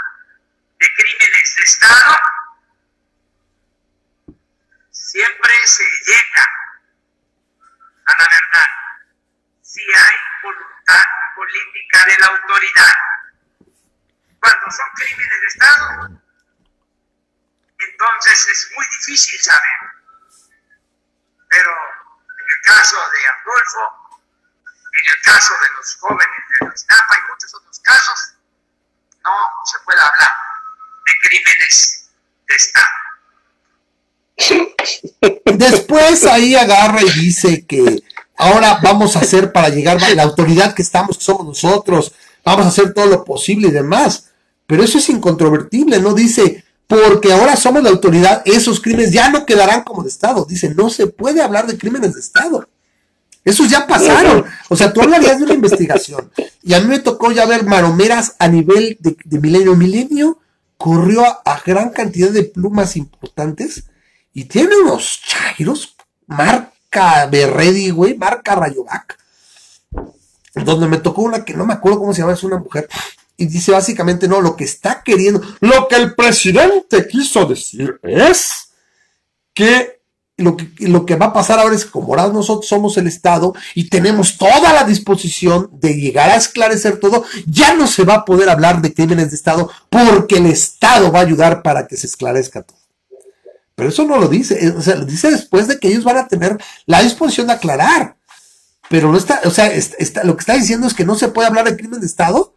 de 0.79 0.93
crímenes 0.95 1.55
de 1.55 1.63
Estado, 1.63 2.19
siempre 4.91 5.53
se 5.65 5.83
llega 6.05 6.43
a 8.05 8.11
la 8.17 8.27
verdad 8.29 8.69
si 9.61 9.81
hay 9.81 10.15
voluntad 10.43 11.05
política 11.37 12.05
de 12.05 12.17
la 12.17 12.27
autoridad. 12.27 12.95
Cuando 14.41 14.71
son 14.71 14.89
crímenes 14.95 15.39
de 15.39 15.47
Estado, 15.47 16.21
entonces 17.79 18.47
es 18.47 18.71
muy 18.75 18.85
difícil 18.87 19.39
saber. 19.39 19.79
Pero 21.47 21.71
en 21.71 22.45
el 22.45 22.61
caso 22.61 22.97
de 23.11 23.19
Adolfo, 23.27 24.02
en 24.93 25.05
el 25.09 25.21
caso 25.23 25.53
de 25.53 25.67
los 25.77 25.95
jóvenes 25.99 26.27
de 26.49 26.65
Ayotzinapa 26.65 27.15
y 27.15 27.31
muchos 27.31 27.53
otros 27.55 27.79
casos, 27.79 28.33
no 29.23 29.31
se 29.65 29.77
puede 29.83 29.99
hablar 29.99 30.31
de 31.05 31.13
crímenes 31.27 32.09
de 32.47 32.55
Estado. 32.55 33.03
Después 35.57 36.25
ahí 36.25 36.55
agarra 36.55 37.01
y 37.01 37.09
dice 37.09 37.65
que 37.65 38.03
ahora 38.37 38.79
vamos 38.83 39.15
a 39.15 39.19
hacer 39.19 39.51
para 39.51 39.69
llegar 39.69 40.01
la 40.15 40.23
autoridad 40.23 40.73
que 40.73 40.81
estamos, 40.81 41.17
que 41.17 41.23
somos 41.23 41.45
nosotros, 41.45 42.13
vamos 42.43 42.65
a 42.65 42.69
hacer 42.69 42.93
todo 42.93 43.07
lo 43.07 43.23
posible 43.23 43.69
y 43.69 43.71
demás. 43.71 44.29
Pero 44.67 44.83
eso 44.83 44.97
es 44.97 45.09
incontrovertible, 45.09 45.99
no 45.99 46.13
dice, 46.13 46.63
porque 46.87 47.33
ahora 47.33 47.55
somos 47.55 47.83
la 47.83 47.89
autoridad, 47.89 48.41
esos 48.45 48.79
crímenes 48.79 49.11
ya 49.11 49.29
no 49.29 49.45
quedarán 49.45 49.83
como 49.83 50.03
de 50.03 50.09
Estado. 50.09 50.45
Dice, 50.45 50.73
no 50.73 50.89
se 50.89 51.07
puede 51.07 51.41
hablar 51.41 51.67
de 51.67 51.77
crímenes 51.77 52.13
de 52.13 52.19
Estado. 52.19 52.67
Esos 53.43 53.69
ya 53.69 53.87
pasaron. 53.87 54.45
O 54.69 54.75
sea, 54.75 54.91
tú 54.91 55.01
hablarías 55.01 55.37
de 55.37 55.45
una 55.45 55.53
investigación. 55.53 56.31
Y 56.63 56.73
a 56.73 56.79
mí 56.79 56.87
me 56.87 56.99
tocó 56.99 57.31
ya 57.31 57.45
ver 57.45 57.63
maromeras 57.63 58.35
a 58.39 58.47
nivel 58.47 58.97
de, 58.99 59.39
Milenio. 59.39 59.75
Milenio 59.75 60.39
corrió 60.77 61.23
a, 61.23 61.61
gran 61.63 61.91
cantidad 61.91 62.31
de 62.31 62.43
plumas 62.43 62.95
importantes 62.95 63.83
y 64.33 64.45
tiene 64.45 64.75
unos 64.77 65.21
chairos, 65.21 65.95
marca 66.25 67.27
Berredi, 67.27 67.91
güey, 67.91 68.17
marca 68.17 68.55
Rayovac. 68.55 69.19
Donde 70.55 70.87
me 70.87 70.97
tocó 70.97 71.21
una 71.21 71.45
que 71.45 71.53
no 71.53 71.67
me 71.67 71.73
acuerdo 71.73 71.99
cómo 71.99 72.13
se 72.13 72.21
llama, 72.21 72.33
es 72.33 72.43
una 72.43 72.57
mujer. 72.57 72.89
Y 73.37 73.45
dice 73.45 73.71
básicamente, 73.71 74.27
no, 74.27 74.41
lo 74.41 74.55
que 74.55 74.63
está 74.63 75.03
queriendo, 75.03 75.41
lo 75.59 75.87
que 75.87 75.95
el 75.97 76.15
presidente 76.15 77.07
quiso 77.07 77.45
decir 77.45 77.99
es 78.01 78.69
que 79.53 80.02
lo 80.37 80.57
que, 80.57 80.71
lo 80.79 81.05
que 81.05 81.15
va 81.15 81.27
a 81.27 81.33
pasar 81.33 81.59
ahora 81.59 81.75
es 81.75 81.85
que 81.85 81.91
como 81.91 82.07
ahora 82.07 82.33
nosotros 82.33 82.67
somos 82.67 82.97
el 82.97 83.07
Estado 83.07 83.53
y 83.75 83.89
tenemos 83.89 84.37
toda 84.37 84.73
la 84.73 84.83
disposición 84.83 85.69
de 85.73 85.93
llegar 85.93 86.29
a 86.29 86.35
esclarecer 86.35 86.99
todo, 86.99 87.23
ya 87.45 87.75
no 87.75 87.85
se 87.85 88.03
va 88.03 88.15
a 88.15 88.25
poder 88.25 88.49
hablar 88.49 88.81
de 88.81 88.93
crímenes 88.93 89.29
de 89.29 89.35
Estado 89.35 89.69
porque 89.89 90.37
el 90.37 90.47
Estado 90.47 91.11
va 91.11 91.19
a 91.19 91.23
ayudar 91.23 91.61
para 91.61 91.87
que 91.87 91.97
se 91.97 92.07
esclarezca 92.07 92.63
todo. 92.63 92.77
Pero 93.75 93.89
eso 93.89 94.05
no 94.05 94.17
lo 94.17 94.27
dice, 94.27 94.73
o 94.75 94.81
sea, 94.81 94.95
lo 94.95 95.05
dice 95.05 95.31
después 95.31 95.67
de 95.67 95.79
que 95.79 95.87
ellos 95.87 96.03
van 96.03 96.17
a 96.17 96.27
tener 96.27 96.57
la 96.85 97.01
disposición 97.01 97.47
de 97.47 97.53
aclarar. 97.53 98.15
Pero 98.89 99.11
no 99.11 99.17
está, 99.17 99.41
o 99.45 99.51
sea, 99.51 99.67
está, 99.67 100.23
lo 100.23 100.35
que 100.35 100.41
está 100.41 100.53
diciendo 100.53 100.87
es 100.87 100.93
que 100.93 101.05
no 101.05 101.15
se 101.15 101.29
puede 101.29 101.47
hablar 101.47 101.65
de 101.65 101.77
crimen 101.77 101.99
de 101.99 102.05
Estado, 102.05 102.53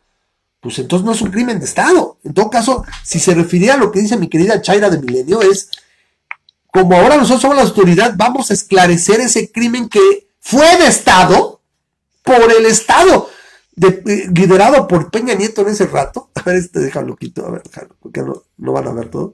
pues 0.60 0.78
entonces 0.78 1.04
no 1.04 1.12
es 1.12 1.22
un 1.22 1.30
crimen 1.30 1.58
de 1.58 1.64
Estado. 1.64 2.18
En 2.24 2.34
todo 2.34 2.50
caso, 2.50 2.84
si 3.02 3.18
se 3.18 3.34
refiriera 3.34 3.74
a 3.74 3.78
lo 3.78 3.92
que 3.92 4.00
dice 4.00 4.16
mi 4.16 4.28
querida 4.28 4.60
Chaira 4.60 4.90
de 4.90 4.98
Milenio, 4.98 5.40
es 5.42 5.70
como 6.76 6.94
ahora 6.94 7.16
nosotros 7.16 7.40
somos 7.40 7.56
la 7.56 7.62
autoridad, 7.62 8.12
vamos 8.18 8.50
a 8.50 8.54
esclarecer 8.54 9.20
ese 9.20 9.50
crimen 9.50 9.88
que 9.88 10.28
fue 10.40 10.76
de 10.76 10.88
Estado 10.88 11.62
por 12.22 12.52
el 12.52 12.66
Estado, 12.66 13.30
eh, 13.80 14.28
liderado 14.34 14.86
por 14.86 15.10
Peña 15.10 15.32
Nieto 15.32 15.62
en 15.62 15.68
ese 15.68 15.86
rato. 15.86 16.30
A 16.34 16.42
ver, 16.42 16.56
este 16.56 16.80
deja 16.80 17.00
loquito, 17.00 17.46
a 17.46 17.50
ver, 17.50 17.62
déjalo, 17.62 17.96
porque 17.98 18.20
no, 18.20 18.42
no 18.58 18.72
van 18.72 18.88
a 18.88 18.92
ver 18.92 19.08
todo. 19.08 19.32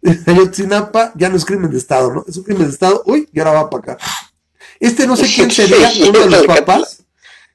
Ayotzinapa 0.26 1.12
ya 1.16 1.28
no 1.28 1.36
es 1.36 1.44
crimen 1.44 1.72
de 1.72 1.78
Estado, 1.78 2.12
¿no? 2.12 2.24
Es 2.28 2.36
un 2.36 2.44
crimen 2.44 2.68
de 2.68 2.72
Estado, 2.72 3.02
uy, 3.06 3.28
y 3.32 3.40
ahora 3.40 3.54
va 3.54 3.70
para 3.70 3.94
acá. 3.94 4.04
Este 4.78 5.08
no 5.08 5.16
sé 5.16 5.26
quién 5.26 5.50
sería, 5.50 5.90
uno 6.08 6.18
de 6.20 6.30
los 6.30 6.46
papás. 6.46 7.02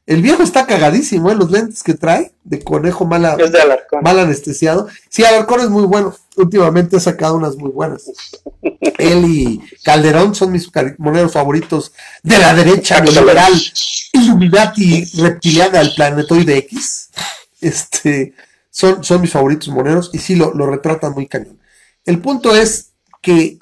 El 0.06 0.22
viejo 0.22 0.44
está 0.44 0.66
cagadísimo, 0.66 1.32
¿eh? 1.32 1.36
Los 1.36 1.50
lentes 1.50 1.82
que 1.82 1.94
trae, 1.94 2.34
de 2.44 2.62
conejo 2.62 3.06
mala, 3.06 3.38
Es 3.40 3.52
de 3.54 3.62
Alarcón. 3.62 4.02
mal 4.04 4.20
anestesiado. 4.20 4.88
Sí, 5.10 5.24
Alarcón 5.24 5.62
es 5.62 5.70
muy 5.70 5.84
bueno. 5.86 6.14
Últimamente 6.36 6.98
ha 6.98 7.00
sacado 7.00 7.36
unas 7.38 7.56
muy 7.56 7.72
buenas. 7.72 8.04
Él 8.98 9.26
y 9.26 9.62
Calderón 9.84 10.36
son 10.36 10.52
mis 10.52 10.70
moneros 10.98 11.32
favoritos 11.32 11.94
de 12.22 12.38
la 12.38 12.54
derecha 12.54 13.00
liberal, 13.02 13.54
Illuminati 14.12 15.06
reptiliana 15.22 15.80
del 15.80 15.94
planetoide 15.96 16.58
X. 16.58 17.10
Este, 17.62 18.34
son, 18.70 19.04
son 19.04 19.22
mis 19.22 19.32
favoritos 19.32 19.70
moneros 19.70 20.10
y 20.14 20.18
sí 20.20 20.36
lo, 20.36 20.54
lo 20.54 20.66
retratan 20.68 21.14
muy 21.14 21.28
cañón. 21.28 21.60
El 22.06 22.20
punto 22.20 22.54
es 22.54 22.92
que 23.22 23.58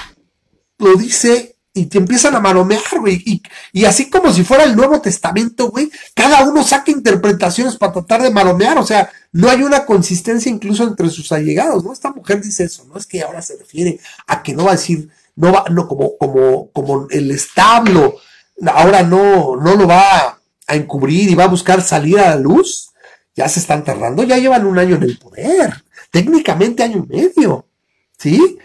lo 0.79 0.95
dice 0.95 1.55
y 1.73 1.85
te 1.85 1.99
empiezan 1.99 2.35
a 2.35 2.39
maromear, 2.39 2.99
güey. 2.99 3.21
Y, 3.25 3.41
y 3.71 3.85
así 3.85 4.09
como 4.09 4.31
si 4.31 4.43
fuera 4.43 4.63
el 4.63 4.75
Nuevo 4.75 4.99
Testamento, 5.01 5.69
güey, 5.69 5.89
cada 6.13 6.43
uno 6.43 6.63
saca 6.63 6.91
interpretaciones 6.91 7.77
para 7.77 7.93
tratar 7.93 8.23
de 8.23 8.31
maromear. 8.31 8.77
O 8.77 8.85
sea, 8.85 9.09
no 9.31 9.49
hay 9.49 9.63
una 9.63 9.85
consistencia 9.85 10.51
incluso 10.51 10.83
entre 10.83 11.09
sus 11.09 11.31
allegados, 11.31 11.83
¿no? 11.83 11.93
Esta 11.93 12.11
mujer 12.11 12.41
dice 12.41 12.65
eso, 12.65 12.85
¿no? 12.85 12.97
Es 12.97 13.05
que 13.05 13.21
ahora 13.21 13.41
se 13.41 13.55
refiere 13.57 13.99
a 14.27 14.43
que 14.43 14.53
no 14.53 14.65
va 14.65 14.71
a 14.71 14.75
decir, 14.75 15.09
no 15.35 15.53
va, 15.53 15.65
no, 15.69 15.87
como, 15.87 16.17
como, 16.17 16.69
como 16.71 17.07
el 17.09 17.31
establo, 17.31 18.15
ahora 18.67 19.03
no, 19.03 19.55
no 19.55 19.75
lo 19.75 19.87
va 19.87 20.39
a 20.67 20.75
encubrir 20.75 21.29
y 21.29 21.35
va 21.35 21.45
a 21.45 21.47
buscar 21.47 21.81
salir 21.81 22.19
a 22.19 22.31
la 22.31 22.35
luz. 22.35 22.89
Ya 23.33 23.47
se 23.47 23.61
están 23.61 23.85
tardando, 23.85 24.23
ya 24.23 24.37
llevan 24.37 24.65
un 24.65 24.77
año 24.77 24.97
en 24.97 25.03
el 25.03 25.17
poder, 25.17 25.85
técnicamente 26.11 26.83
año 26.83 27.05
y 27.09 27.15
medio, 27.15 27.65
¿sí? 28.17 28.57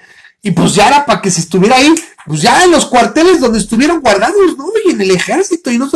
Y 0.42 0.50
pues 0.50 0.74
ya 0.74 0.88
era 0.88 1.06
para 1.06 1.22
que 1.22 1.30
se 1.30 1.40
estuviera 1.40 1.76
ahí, 1.76 1.94
pues 2.26 2.42
ya 2.42 2.64
en 2.64 2.72
los 2.72 2.86
cuarteles 2.86 3.40
donde 3.40 3.58
estuvieron 3.58 4.00
guardados, 4.00 4.56
¿no? 4.58 4.66
Y 4.84 4.90
en 4.90 5.00
el 5.00 5.10
ejército 5.12 5.70
y 5.70 5.78
no 5.78 5.88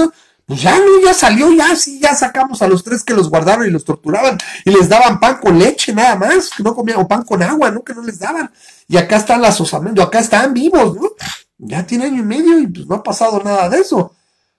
pues 0.51 0.62
ya 0.62 0.77
no, 0.81 1.01
ya 1.05 1.15
salió, 1.15 1.52
ya 1.52 1.77
sí, 1.77 2.01
ya 2.01 2.12
sacamos 2.12 2.61
a 2.61 2.66
los 2.66 2.82
tres 2.82 3.05
que 3.05 3.15
los 3.15 3.31
guardaron 3.31 3.69
y 3.69 3.70
los 3.70 3.85
torturaban 3.85 4.36
y 4.65 4.70
les 4.70 4.89
daban 4.89 5.20
pan 5.20 5.39
con 5.39 5.57
leche 5.57 5.93
nada 5.93 6.16
más, 6.16 6.51
que 6.51 6.65
no 6.65 6.74
comían, 6.74 6.98
o 6.98 7.07
pan 7.07 7.23
con 7.23 7.40
agua, 7.40 7.70
¿no? 7.70 7.85
Que 7.85 7.94
no 7.94 8.02
les 8.02 8.19
daban. 8.19 8.51
Y 8.89 8.97
acá 8.97 9.19
están 9.19 9.43
las 9.43 9.61
osamentos, 9.61 10.05
acá 10.05 10.19
están 10.19 10.52
vivos, 10.52 10.97
¿no? 10.97 11.12
Ya 11.59 11.86
tiene 11.86 12.07
año 12.07 12.23
y 12.23 12.27
medio 12.27 12.59
y 12.59 12.66
pues 12.66 12.85
no 12.86 12.97
ha 12.97 13.02
pasado 13.05 13.40
nada 13.44 13.69
de 13.69 13.78
eso, 13.78 14.16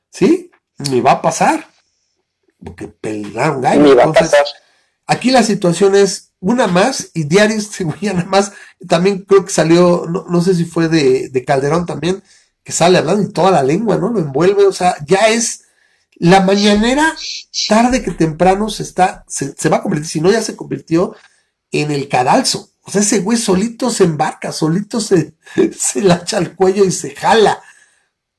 ¿sí? 0.09 0.49
Ni 0.77 1.01
va 1.01 1.11
a 1.11 1.21
pasar. 1.21 1.67
Porque 2.63 2.87
pelaron 2.87 3.59
gallo. 3.59 3.83
Ni 3.83 3.93
va 3.93 4.05
a 4.05 4.13
pasar. 4.13 4.45
Aquí 5.07 5.29
la 5.29 5.43
situación 5.43 5.95
es 5.95 6.30
una 6.41 6.67
más 6.67 7.11
y 7.13 7.23
diarios 7.23 7.67
se 7.67 7.87
ya 8.01 8.13
nada 8.13 8.27
más. 8.27 8.51
También 8.89 9.19
creo 9.19 9.45
que 9.45 9.53
salió, 9.53 10.05
no, 10.09 10.25
no 10.27 10.41
sé 10.41 10.53
si 10.55 10.65
fue 10.65 10.89
de, 10.89 11.29
de 11.29 11.45
Calderón 11.45 11.85
también, 11.85 12.21
que 12.63 12.73
sale 12.73 12.97
hablando 12.97 13.23
y 13.23 13.31
toda 13.31 13.51
la 13.51 13.63
lengua, 13.63 13.97
¿no? 13.97 14.09
Lo 14.09 14.19
envuelve, 14.19 14.65
o 14.65 14.73
sea, 14.73 14.95
ya 15.05 15.29
es 15.29 15.65
la 16.15 16.41
mañanera, 16.41 17.15
tarde 17.67 18.03
que 18.03 18.11
temprano 18.11 18.69
se 18.69 18.83
está, 18.83 19.23
se, 19.27 19.69
va 19.69 19.77
a 19.77 19.81
convertir, 19.81 20.07
si 20.07 20.21
no 20.21 20.31
ya 20.31 20.41
se 20.41 20.55
convirtió 20.55 21.15
en 21.71 21.91
el 21.91 22.09
cadalso. 22.09 22.71
O 22.83 22.91
sea, 22.91 23.01
ese 23.01 23.19
güey 23.19 23.37
solito 23.37 23.89
se 23.91 24.03
embarca, 24.03 24.51
solito 24.51 24.99
se, 24.99 25.35
se 25.77 26.01
la 26.01 26.15
echa 26.15 26.37
al 26.37 26.55
cuello 26.55 26.83
y 26.85 26.91
se 26.91 27.15
jala. 27.15 27.61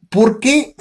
¿Por 0.09 0.41
qué? 0.41 0.77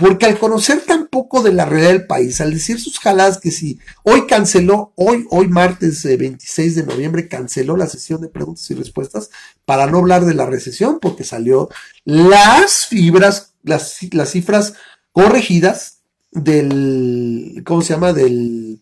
Porque 0.00 0.26
al 0.26 0.38
conocer 0.38 0.80
tan 0.80 1.08
poco 1.08 1.42
de 1.42 1.52
la 1.52 1.66
realidad 1.66 1.92
del 1.92 2.06
país, 2.06 2.40
al 2.40 2.52
decir 2.52 2.80
sus 2.80 2.98
jaladas 2.98 3.38
que 3.38 3.50
si 3.50 3.78
hoy 4.02 4.26
canceló, 4.26 4.92
hoy, 4.96 5.26
hoy 5.30 5.48
martes 5.48 6.04
eh, 6.06 6.16
26 6.16 6.74
de 6.74 6.82
noviembre, 6.84 7.28
canceló 7.28 7.76
la 7.76 7.86
sesión 7.86 8.20
de 8.20 8.28
preguntas 8.28 8.70
y 8.70 8.74
respuestas 8.74 9.30
para 9.64 9.86
no 9.86 9.98
hablar 9.98 10.24
de 10.24 10.34
la 10.34 10.46
recesión, 10.46 10.98
porque 11.00 11.24
salió 11.24 11.68
las 12.04 12.86
fibras, 12.86 13.52
las, 13.62 13.98
las 14.12 14.30
cifras 14.30 14.74
corregidas 15.12 15.98
del, 16.30 17.62
¿cómo 17.66 17.82
se 17.82 17.92
llama? 17.92 18.12
Del, 18.12 18.80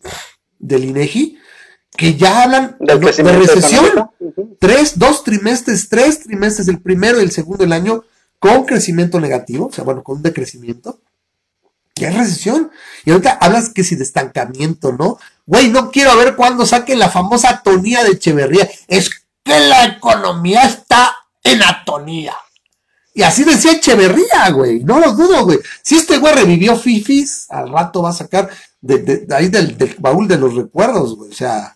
del 0.57 0.85
INEGI, 0.85 1.37
que 1.97 2.15
ya 2.15 2.43
hablan 2.43 2.77
no, 2.79 2.97
de 2.97 3.11
recesión 3.11 4.09
tres, 4.59 4.97
dos 4.97 5.23
trimestres, 5.23 5.89
tres 5.89 6.21
trimestres, 6.21 6.67
el 6.67 6.79
primero 6.79 7.19
y 7.19 7.23
el 7.23 7.31
segundo 7.31 7.63
del 7.63 7.73
año, 7.73 8.03
con 8.39 8.65
crecimiento 8.65 9.19
negativo, 9.19 9.67
o 9.67 9.71
sea, 9.71 9.83
bueno, 9.83 10.03
con 10.03 10.17
un 10.17 10.23
decrecimiento. 10.23 11.01
Ya 11.99 12.09
es 12.09 12.17
recesión. 12.17 12.71
Y 13.05 13.11
ahorita 13.11 13.37
hablas 13.41 13.69
que 13.69 13.83
si 13.83 13.95
de 13.95 14.03
estancamiento, 14.03 14.91
¿no? 14.91 15.17
Güey, 15.45 15.69
no 15.69 15.91
quiero 15.91 16.15
ver 16.17 16.35
cuándo 16.35 16.65
saquen 16.65 16.99
la 16.99 17.09
famosa 17.09 17.49
atonía 17.49 18.03
de 18.03 18.11
Echeverría. 18.11 18.69
Es 18.87 19.09
que 19.43 19.59
la 19.59 19.85
economía 19.85 20.63
está 20.63 21.15
en 21.43 21.63
atonía. 21.63 22.35
Y 23.13 23.23
así 23.23 23.43
decía 23.43 23.73
Echeverría, 23.73 24.49
güey. 24.51 24.83
No 24.83 24.99
lo 24.99 25.13
dudo, 25.13 25.45
güey. 25.45 25.59
Si 25.81 25.97
este 25.97 26.17
güey 26.19 26.33
revivió 26.33 26.75
Fifis, 26.75 27.47
al 27.49 27.71
rato 27.71 28.01
va 28.01 28.11
a 28.11 28.13
sacar 28.13 28.49
de, 28.81 29.27
ahí 29.31 29.49
del, 29.49 29.75
baúl 29.99 30.27
de 30.27 30.37
los 30.37 30.55
recuerdos, 30.55 31.15
güey. 31.15 31.31
O 31.31 31.35
sea, 31.35 31.75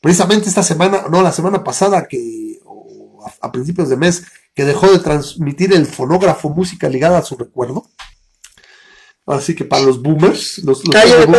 precisamente 0.00 0.48
esta 0.48 0.62
semana, 0.62 1.04
no, 1.10 1.22
la 1.22 1.32
semana 1.32 1.64
pasada 1.64 2.06
que, 2.08 2.58
o 2.64 3.24
a 3.40 3.52
principios 3.52 3.88
de 3.88 3.96
mes, 3.96 4.24
que 4.54 4.64
dejó 4.64 4.90
de 4.90 4.98
transmitir 4.98 5.72
el 5.72 5.86
fonógrafo 5.86 6.50
música 6.50 6.88
ligada 6.88 7.18
a 7.18 7.22
su 7.22 7.36
recuerdo. 7.36 7.86
Así 9.26 9.54
que 9.54 9.64
para 9.64 9.82
los 9.84 10.02
boomers, 10.02 10.58
los, 10.58 10.84
los 10.86 10.90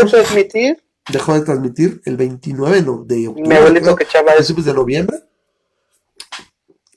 transmitir. 0.09 0.83
dejó 1.09 1.33
de 1.33 1.41
transmitir 1.41 2.01
el 2.05 2.15
29 2.17 2.81
no- 2.81 3.03
de 3.05 3.27
octubre. 3.27 3.49
Mi 3.49 3.55
abuelito 3.55 3.95
que 3.95 4.05
principios 4.05 4.65
de 4.65 4.73
noviembre. 4.73 5.17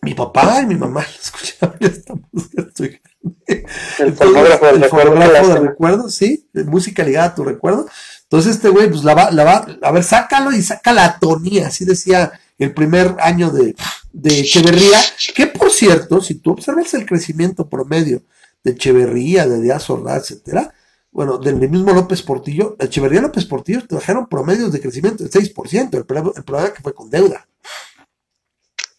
Mi 0.03 0.15
papá 0.15 0.61
y 0.63 0.67
mi 0.67 0.77
mamá 0.77 1.01
lo 1.13 1.21
escuchaban 1.21 1.77
esta 1.81 2.15
música. 2.31 2.63
estoy. 2.69 3.01
El 3.49 3.65
Entonces, 3.99 4.17
fonógrafo 4.19 4.67
del 4.67 4.75
el 4.77 4.83
recuerdo. 4.83 5.13
fonógrafo 5.13 5.47
qué 5.49 5.55
de 5.55 5.61
recuerdo, 5.69 6.09
sí, 6.09 6.49
música 6.67 7.03
ligada 7.03 7.27
a 7.29 7.35
tu 7.35 7.43
recuerdo. 7.45 7.89
Entonces 8.23 8.55
este 8.57 8.69
güey, 8.69 8.89
pues 8.89 9.03
la 9.03 9.15
va, 9.15 9.31
la 9.33 9.45
va, 9.45 9.67
a 9.83 9.91
ver, 9.93 10.05
sácalo 10.05 10.53
y 10.53 10.63
saca 10.63 10.93
la 10.93 11.05
atonía, 11.07 11.69
así 11.69 11.85
decía 11.85 12.33
el 12.59 12.73
primer 12.73 13.15
año 13.19 13.51
de, 13.51 13.75
de 14.13 14.41
Echeverría, 14.41 14.99
que 15.35 15.47
por 15.49 15.71
cierto, 15.73 16.21
si 16.21 16.37
tú 16.37 16.53
observas 16.53 16.95
el 16.95 17.05
crecimiento 17.07 17.69
promedio 17.69 18.23
de 18.67 18.73
Echeverría, 18.73 19.47
de 19.47 19.61
Díaz 19.61 19.89
Ordaz, 19.91 20.31
etcétera, 20.31 20.75
bueno, 21.13 21.39
del 21.39 21.57
mismo 21.57 21.93
López 21.93 22.21
Portillo, 22.23 22.77
Echeverría 22.79 23.21
y 23.21 23.23
López 23.23 23.45
Portillo 23.47 23.87
trajeron 23.87 24.27
promedios 24.27 24.73
de 24.73 24.81
crecimiento 24.81 25.23
del 25.25 25.33
6%, 25.33 25.95
el, 25.97 26.05
problema- 26.05 26.33
el 26.37 26.45
problema 26.45 26.73
que 26.75 26.83
fue 26.83 26.93
con 26.93 27.09
deuda. 27.09 27.47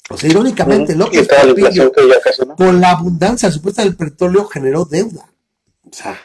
O 0.10 0.18
sea, 0.18 0.30
irónicamente. 0.30 0.96
López 0.96 1.28
Portillo 1.28 1.92
con 2.56 2.80
la 2.82 2.92
abundancia 2.92 3.52
supuesta 3.52 3.84
del 3.84 3.96
petróleo 3.98 4.46
generó 4.46 4.86
deuda. 4.86 5.30
O 5.84 5.94
sea, 5.94 6.18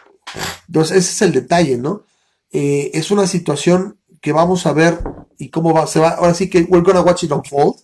entonces 0.69 0.97
ese 0.99 1.11
es 1.11 1.23
el 1.23 1.33
detalle, 1.33 1.77
¿no? 1.77 2.05
Eh, 2.53 2.91
es 2.95 3.11
una 3.11 3.27
situación 3.27 3.99
que 4.21 4.33
vamos 4.33 4.67
a 4.67 4.73
ver 4.73 4.99
y 5.37 5.51
cómo 5.51 5.75
va, 5.75 5.87
se 5.89 5.99
va, 5.99 6.11
ahora 6.11 6.33
sí 6.35 6.49
que 6.49 6.61
we're 6.69 6.85
gonna 6.85 7.01
watch 7.01 7.25
it 7.25 7.33
unfold. 7.33 7.75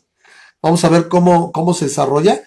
Vamos 0.62 0.84
a 0.84 0.88
ver 0.88 1.08
cómo, 1.08 1.50
cómo 1.52 1.74
se 1.74 1.86
desarrolla. 1.86 2.42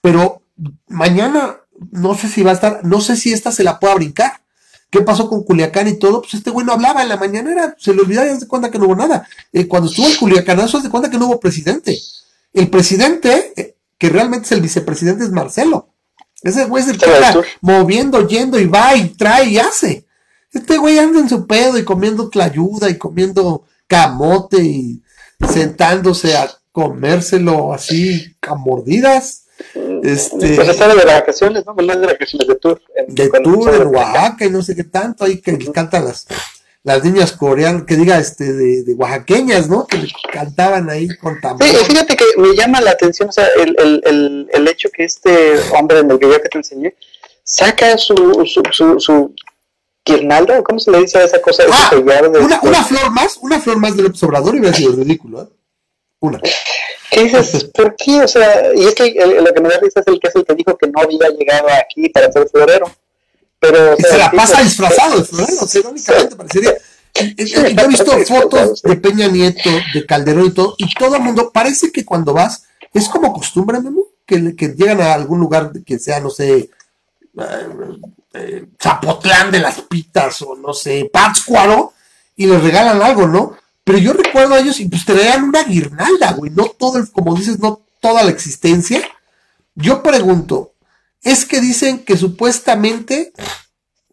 Pero 0.00 0.40
mañana 0.88 1.60
no 1.90 2.16
sé 2.16 2.28
si 2.28 2.42
va 2.42 2.52
a 2.52 2.54
estar, 2.54 2.84
no 2.84 3.00
sé 3.00 3.16
si 3.16 3.32
esta 3.32 3.52
se 3.52 3.64
la 3.64 3.78
pueda 3.78 3.94
brincar. 3.94 4.40
¿Qué 4.90 5.02
pasó 5.02 5.28
con 5.28 5.44
Culiacán 5.44 5.86
y 5.88 5.98
todo? 5.98 6.22
Pues 6.22 6.34
este 6.34 6.50
güey 6.50 6.64
no 6.64 6.72
hablaba 6.72 7.02
en 7.02 7.10
la 7.10 7.18
mañanera, 7.18 7.76
se 7.78 7.92
le 7.92 8.00
olvidaba 8.00 8.30
y 8.30 8.38
de 8.38 8.48
cuenta 8.48 8.70
que 8.70 8.78
no 8.78 8.86
hubo 8.86 8.96
nada. 8.96 9.28
Eh, 9.52 9.68
cuando 9.68 9.90
estuvo 9.90 10.06
el 10.06 10.16
Culiacanazo, 10.16 10.80
de 10.80 10.88
cuenta 10.88 11.10
que 11.10 11.18
no 11.18 11.26
hubo 11.26 11.38
presidente. 11.40 11.98
El 12.54 12.70
presidente, 12.70 13.52
eh, 13.56 13.76
que 13.98 14.08
realmente 14.08 14.46
es 14.46 14.52
el 14.52 14.62
vicepresidente, 14.62 15.24
es 15.24 15.30
Marcelo. 15.30 15.90
Ese 16.42 16.64
güey 16.64 16.84
es 16.84 16.88
el 16.88 16.98
que 16.98 17.06
tour. 17.32 17.44
moviendo, 17.60 18.26
yendo 18.26 18.58
y 18.58 18.66
va 18.66 18.96
y 18.96 19.08
trae 19.10 19.50
y 19.50 19.58
hace. 19.58 20.06
Este 20.52 20.78
güey 20.78 20.98
anda 20.98 21.20
en 21.20 21.28
su 21.28 21.46
pedo 21.46 21.78
y 21.78 21.84
comiendo 21.84 22.30
tlayuda 22.30 22.88
y 22.88 22.96
comiendo 22.96 23.64
camote 23.86 24.62
y 24.62 25.02
sentándose 25.46 26.36
a 26.36 26.50
comérselo 26.72 27.72
así 27.72 28.36
a 28.40 28.54
mordidas. 28.54 29.44
Este, 30.02 30.54
Pues 30.54 30.68
estaba 30.68 30.94
de 30.94 31.04
vacaciones, 31.04 31.64
¿no? 31.66 31.74
No 31.74 31.92
es 31.92 32.00
de 32.00 32.06
vacaciones, 32.06 32.46
de 32.48 32.54
tour. 32.56 32.80
En- 32.94 33.14
de 33.14 33.28
tour 33.42 33.74
en. 33.74 33.86
Oaxaca 33.88 34.44
y 34.44 34.50
no 34.50 34.62
sé 34.62 34.74
qué 34.76 34.84
tanto, 34.84 35.24
ahí 35.24 35.40
que 35.40 35.52
les 35.52 35.70
cantan 35.70 36.04
las, 36.04 36.26
las 36.84 37.02
niñas 37.04 37.32
coreanas, 37.32 37.82
que 37.84 37.96
diga 37.96 38.18
este 38.18 38.52
de, 38.52 38.82
de 38.84 38.94
oaxaqueñas, 38.94 39.68
¿no? 39.68 39.86
Que 39.86 39.98
le 39.98 40.08
cantaban 40.32 40.88
ahí 40.90 41.08
con 41.16 41.40
tambor. 41.40 41.66
Sí, 41.66 41.74
fíjate 41.76 42.16
que 42.16 42.24
me 42.36 42.54
llama 42.54 42.80
la 42.80 42.92
atención, 42.92 43.28
o 43.28 43.32
sea, 43.32 43.46
el, 43.56 43.74
el, 43.78 44.02
el, 44.04 44.48
el 44.52 44.68
hecho 44.68 44.88
que 44.90 45.04
este 45.04 45.58
hombre 45.78 45.98
en 46.00 46.10
el 46.10 46.18
video 46.18 46.40
que 46.40 46.48
te 46.48 46.58
enseñé 46.58 46.94
saca 47.42 47.96
su, 47.98 48.14
su, 48.46 48.62
su, 48.72 49.00
su 49.00 49.34
guirnalda, 50.04 50.62
¿cómo 50.62 50.78
se 50.78 50.90
le 50.90 51.00
dice 51.00 51.18
a 51.18 51.24
esa 51.24 51.40
cosa? 51.42 51.64
Ah, 51.70 51.90
de- 51.92 52.38
una, 52.40 52.60
una 52.62 52.84
flor 52.84 53.10
más, 53.10 53.36
una 53.42 53.58
flor 53.60 53.78
más 53.78 53.96
de 53.96 54.04
López 54.04 54.22
Obrador 54.22 54.54
y 54.54 54.60
hubiera 54.60 54.76
sido 54.76 54.92
ridículo, 54.92 55.42
¿eh? 55.42 55.46
Una. 56.20 56.40
Que 57.24 57.30
¿Qué 57.30 57.38
dices? 57.38 57.64
¿Por 57.74 57.96
qué? 57.96 58.22
O 58.22 58.28
sea, 58.28 58.74
y 58.74 58.84
es 58.84 58.94
que 58.94 59.06
el- 59.06 59.44
lo 59.44 59.52
que 59.52 59.60
me 59.60 59.68
da 59.68 59.78
risa 59.80 60.00
es 60.00 60.06
el 60.06 60.20
que 60.20 60.28
es 60.28 60.34
el 60.36 60.44
que 60.44 60.54
dijo 60.54 60.76
que 60.76 60.86
no 60.88 61.00
había 61.00 61.28
llegado 61.30 61.68
aquí 61.68 62.08
para 62.08 62.30
ser 62.32 62.48
florero. 62.48 62.90
Pero, 63.60 63.92
o 63.94 63.96
Y 63.98 64.02
sea, 64.02 64.10
se 64.12 64.18
la 64.18 64.26
el 64.26 64.36
pasa 64.36 64.52
tipo- 64.58 64.64
disfrazado 64.64 65.18
de 65.18 65.24
florero, 65.24 65.58
o 65.62 65.66
sea, 65.66 65.80
irónicamente 65.80 66.36
parecería. 66.36 66.74
Yo 67.14 67.62
he 67.84 67.88
visto 67.88 68.12
fotos 68.26 68.82
de 68.82 68.94
Peña 68.96 69.26
Nieto, 69.26 69.70
de 69.92 70.06
Calderón 70.06 70.46
y 70.46 70.50
todo, 70.52 70.74
y 70.78 70.94
todo 70.94 71.16
el 71.16 71.22
mundo, 71.22 71.50
parece 71.52 71.90
que 71.90 72.04
cuando 72.04 72.32
vas, 72.32 72.62
es 72.94 73.08
como 73.08 73.32
costumbre, 73.32 73.80
Memo, 73.80 74.04
que, 74.24 74.54
que 74.54 74.68
llegan 74.68 75.00
a 75.00 75.14
algún 75.14 75.40
lugar 75.40 75.72
que 75.84 75.98
sea, 75.98 76.20
no 76.20 76.30
sé, 76.30 76.56
eh, 76.58 76.70
eh, 78.34 78.64
Zapotlán 78.80 79.50
de 79.50 79.58
las 79.58 79.80
Pitas 79.80 80.42
o 80.42 80.54
no 80.54 80.72
sé, 80.72 81.10
Pátzcuaro, 81.12 81.92
y 82.36 82.46
les 82.46 82.62
regalan 82.62 83.02
algo, 83.02 83.26
¿no? 83.26 83.56
Pero 83.88 84.00
yo 84.00 84.12
recuerdo 84.12 84.54
a 84.54 84.60
ellos 84.60 84.80
y 84.80 84.84
pues 84.84 85.06
te 85.06 85.14
regalan 85.14 85.44
una 85.44 85.64
guirnalda, 85.64 86.32
güey, 86.32 86.50
no 86.50 86.66
todo, 86.66 86.98
el, 86.98 87.10
como 87.10 87.34
dices, 87.34 87.58
no 87.58 87.80
toda 88.02 88.22
la 88.22 88.30
existencia. 88.30 89.00
Yo 89.74 90.02
pregunto, 90.02 90.74
es 91.22 91.46
que 91.46 91.58
dicen 91.62 92.00
que 92.00 92.18
supuestamente 92.18 93.32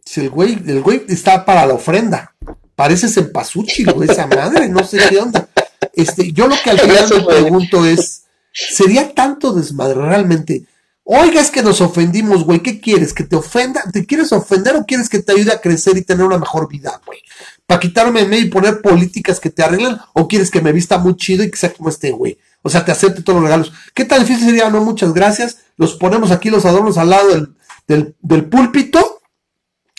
si 0.06 0.22
el 0.22 0.30
güey, 0.30 0.54
el 0.66 0.82
güey 0.82 1.04
está 1.10 1.44
para 1.44 1.66
la 1.66 1.74
ofrenda. 1.74 2.34
Parece 2.74 3.10
cempasúchil, 3.10 3.92
güey, 3.92 4.10
esa 4.10 4.28
madre, 4.28 4.70
no 4.70 4.86
sé 4.86 4.98
qué 5.10 5.18
onda. 5.18 5.50
Este, 5.92 6.32
yo 6.32 6.48
lo 6.48 6.56
que 6.64 6.70
al 6.70 6.80
final 6.82 7.10
me 7.10 7.26
pregunto 7.26 7.86
es, 7.86 8.24
¿sería 8.54 9.14
tanto 9.14 9.52
desmadre 9.52 9.96
realmente? 9.96 10.64
Oiga, 11.04 11.42
es 11.42 11.52
que 11.52 11.62
nos 11.62 11.82
ofendimos, 11.82 12.46
güey, 12.46 12.62
¿qué 12.62 12.80
quieres? 12.80 13.14
¿Que 13.14 13.26
te 13.26 13.36
ofenda? 13.36 13.84
¿Te 13.92 14.06
quieres 14.06 14.32
ofender 14.32 14.76
o 14.76 14.86
quieres 14.86 15.10
que 15.10 15.20
te 15.20 15.34
ayude 15.34 15.52
a 15.52 15.60
crecer 15.60 15.98
y 15.98 16.02
tener 16.02 16.26
una 16.26 16.40
mejor 16.40 16.68
vida, 16.68 17.02
güey? 17.06 17.20
¿Para 17.66 17.80
quitarme 17.80 18.22
en 18.22 18.30
medio 18.30 18.46
y 18.46 18.50
poner 18.50 18.82
políticas 18.82 19.40
que 19.40 19.50
te 19.50 19.64
arreglan? 19.64 20.00
¿O 20.14 20.28
quieres 20.28 20.52
que 20.52 20.62
me 20.62 20.72
vista 20.72 20.98
muy 20.98 21.16
chido 21.16 21.44
y 21.44 21.50
que 21.50 21.58
sea 21.58 21.74
como 21.74 21.90
este 21.90 22.12
güey? 22.12 22.38
O 22.62 22.70
sea, 22.70 22.86
te 22.86 22.92
acepte 22.92 23.24
todos 23.24 23.38
los 23.38 23.44
regalos. 23.44 23.74
¿Qué 23.94 24.06
tan 24.06 24.22
difícil 24.22 24.46
sería? 24.46 24.70
No, 24.70 24.82
muchas 24.82 25.14
gracias. 25.14 25.58
Los 25.78 25.96
ponemos 25.96 26.32
aquí 26.32 26.50
los 26.50 26.66
adornos 26.66 26.98
al 26.98 27.10
lado 27.10 27.30
del, 27.30 27.56
del, 27.88 28.16
del 28.22 28.46
púlpito 28.46 29.22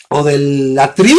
o 0.09 0.23
del 0.23 0.77
atril 0.79 1.17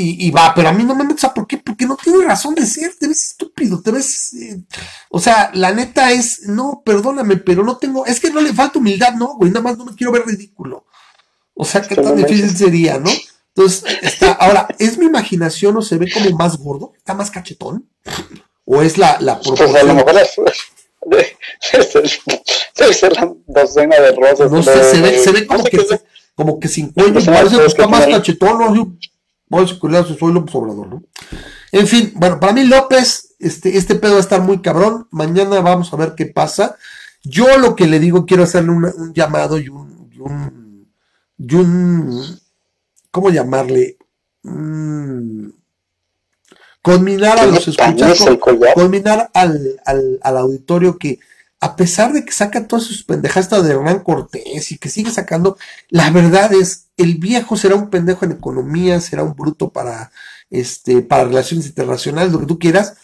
y, 0.00 0.28
y 0.28 0.30
va, 0.30 0.54
pero 0.54 0.68
a 0.70 0.72
mí 0.72 0.82
no 0.82 0.94
me 0.94 1.04
metes, 1.04 1.20
sea, 1.20 1.34
¿por 1.34 1.46
qué? 1.46 1.58
Porque 1.58 1.84
no 1.84 1.94
tiene 1.94 2.24
razón 2.24 2.54
de 2.54 2.64
ser, 2.64 2.94
te 2.98 3.06
ves 3.06 3.22
estúpido, 3.32 3.82
te 3.82 3.90
ves, 3.90 4.32
eh, 4.32 4.62
o 5.10 5.20
sea, 5.20 5.50
la 5.52 5.72
neta 5.72 6.10
es, 6.10 6.48
no, 6.48 6.82
perdóname, 6.84 7.36
pero 7.36 7.62
no 7.62 7.76
tengo, 7.76 8.06
es 8.06 8.18
que 8.18 8.30
no 8.30 8.40
le 8.40 8.54
falta 8.54 8.78
humildad, 8.78 9.12
no, 9.14 9.34
güey, 9.36 9.50
nada 9.50 9.62
más 9.62 9.76
no 9.76 9.84
me 9.84 9.94
quiero 9.94 10.12
ver 10.12 10.24
ridículo. 10.24 10.86
O 11.52 11.66
sea, 11.66 11.82
qué 11.82 11.96
tan 11.96 12.16
difícil 12.16 12.56
sería, 12.56 12.98
¿no? 12.98 13.10
Entonces, 13.54 13.84
está, 14.02 14.32
ahora, 14.32 14.68
¿es 14.78 14.96
mi 14.98 15.06
imaginación 15.06 15.76
o 15.76 15.82
se 15.82 15.98
ve 15.98 16.10
como 16.12 16.30
más 16.36 16.56
gordo? 16.58 16.92
¿Está 16.96 17.14
más 17.14 17.30
cachetón? 17.30 17.88
¿O 18.64 18.82
es 18.82 18.96
la, 18.98 19.18
la 19.20 19.38
Pues 19.42 19.60
a 19.60 19.64
lo 19.66 19.72
proporción? 19.72 19.96
mejor 19.96 20.16
es, 20.20 20.30
debe 22.76 22.92
ser 22.94 23.12
la 23.14 23.32
docena 23.46 23.96
de 24.00 24.12
rosas. 24.12 24.50
No 24.50 24.62
sé, 24.62 24.70
de- 24.76 24.84
se 24.84 25.00
ve, 25.00 25.18
se 25.18 25.32
ve 25.32 25.40
no 25.42 25.46
como 25.48 25.62
sé 25.64 25.70
que, 25.70 25.76
es. 25.78 26.00
como 26.34 26.60
que 26.60 26.68
sin 26.68 26.92
cuello, 26.92 27.14
Pues, 27.14 27.26
parece 27.26 27.56
pues, 27.56 27.58
que 27.60 27.66
está 27.66 27.84
que 27.84 27.90
más 27.90 28.06
cachetón, 28.06 28.58
¿no? 28.74 28.96
Voy 29.48 29.64
a 29.64 29.66
soy 30.04 30.32
López 30.32 30.54
Obrador, 30.54 30.86
¿no? 30.86 31.02
En 31.72 31.86
fin, 31.88 32.12
bueno, 32.14 32.38
para 32.38 32.52
mí 32.52 32.64
López, 32.64 33.34
este, 33.40 33.76
este 33.76 33.96
pedo 33.96 34.12
va 34.12 34.18
a 34.18 34.20
estar 34.22 34.40
muy 34.42 34.60
cabrón. 34.62 35.08
Mañana 35.10 35.60
vamos 35.60 35.92
a 35.92 35.96
ver 35.96 36.14
qué 36.16 36.26
pasa. 36.26 36.76
Yo 37.24 37.58
lo 37.58 37.74
que 37.74 37.86
le 37.86 37.98
digo, 37.98 38.26
quiero 38.26 38.44
hacerle 38.44 38.70
una- 38.70 38.92
un 38.96 39.12
llamado 39.12 39.58
y 39.58 39.68
un, 39.68 40.08
y 40.12 40.18
un, 40.20 40.88
y 41.38 41.54
un- 41.56 42.40
¿cómo 43.10 43.30
llamarle? 43.30 43.98
Mm, 44.42 45.48
conminar 46.82 47.38
a 47.38 47.42
¿Tiene 47.42 47.52
los 47.52 47.68
escuchas, 47.68 48.20
el 48.26 48.38
collar? 48.38 48.74
culminar 48.74 49.30
al, 49.34 49.80
al, 49.84 50.18
al 50.22 50.36
auditorio 50.38 50.98
que 50.98 51.18
a 51.62 51.76
pesar 51.76 52.12
de 52.14 52.24
que 52.24 52.32
saca 52.32 52.66
todas 52.66 52.84
sus 52.86 53.04
pendejadas 53.04 53.64
de 53.64 53.72
Hernán 53.74 54.00
Cortés 54.02 54.72
y 54.72 54.78
que 54.78 54.88
sigue 54.88 55.10
sacando, 55.10 55.58
la 55.90 56.10
verdad 56.10 56.54
es, 56.54 56.86
el 56.96 57.16
viejo 57.18 57.54
será 57.58 57.74
un 57.74 57.90
pendejo 57.90 58.24
en 58.24 58.32
economía, 58.32 58.98
será 59.02 59.24
un 59.24 59.34
bruto 59.34 59.68
para, 59.68 60.10
este, 60.48 61.02
para 61.02 61.24
relaciones 61.24 61.66
internacionales, 61.66 62.32
lo 62.32 62.40
que 62.40 62.46
tú 62.46 62.58
quieras, 62.58 62.94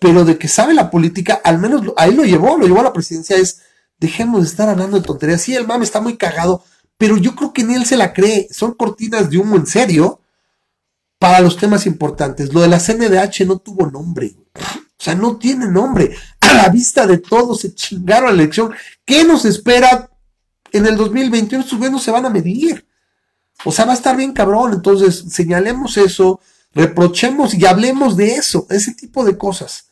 pero 0.00 0.24
de 0.24 0.38
que 0.38 0.48
sabe 0.48 0.74
la 0.74 0.90
política, 0.90 1.40
al 1.44 1.58
menos 1.58 1.84
lo- 1.84 1.94
ahí 1.96 2.14
lo 2.14 2.24
llevó, 2.24 2.58
lo 2.58 2.66
llevó 2.66 2.80
a 2.80 2.84
la 2.84 2.92
presidencia, 2.92 3.36
es, 3.36 3.62
dejemos 3.98 4.42
de 4.42 4.48
estar 4.48 4.68
hablando 4.68 4.98
de 4.98 5.06
tonterías, 5.06 5.42
sí, 5.42 5.54
el 5.56 5.66
mame 5.66 5.84
está 5.84 6.00
muy 6.00 6.16
cagado, 6.18 6.64
pero 6.98 7.16
yo 7.16 7.34
creo 7.34 7.52
que 7.52 7.62
ni 7.62 7.74
él 7.74 7.86
se 7.86 7.96
la 7.96 8.12
cree, 8.12 8.48
son 8.50 8.74
cortinas 8.74 9.30
de 9.30 9.38
humo 9.38 9.56
en 9.56 9.66
serio 9.66 10.20
para 11.18 11.40
los 11.40 11.56
temas 11.56 11.86
importantes. 11.86 12.52
Lo 12.52 12.60
de 12.60 12.68
la 12.68 12.80
CNDH 12.80 13.46
no 13.46 13.58
tuvo 13.58 13.88
nombre. 13.88 14.36
O 14.54 15.02
sea, 15.02 15.14
no 15.14 15.36
tiene 15.36 15.68
nombre. 15.68 16.16
A 16.40 16.54
la 16.54 16.68
vista 16.68 17.06
de 17.06 17.18
todos 17.18 17.60
se 17.60 17.74
chingaron 17.74 18.36
la 18.36 18.42
elección. 18.42 18.74
¿Qué 19.04 19.22
nos 19.22 19.44
espera 19.44 20.10
en 20.72 20.86
el 20.86 20.96
2021? 20.96 21.62
Estos 21.62 21.78
güeyes 21.78 21.92
no 21.92 22.00
se 22.00 22.10
van 22.10 22.26
a 22.26 22.30
medir. 22.30 22.84
O 23.64 23.70
sea, 23.70 23.84
va 23.84 23.92
a 23.92 23.96
estar 23.96 24.16
bien 24.16 24.32
cabrón. 24.32 24.72
Entonces, 24.72 25.24
señalemos 25.30 25.96
eso, 25.96 26.40
reprochemos 26.74 27.54
y 27.54 27.64
hablemos 27.64 28.16
de 28.16 28.32
eso, 28.32 28.66
ese 28.70 28.92
tipo 28.94 29.24
de 29.24 29.38
cosas. 29.38 29.87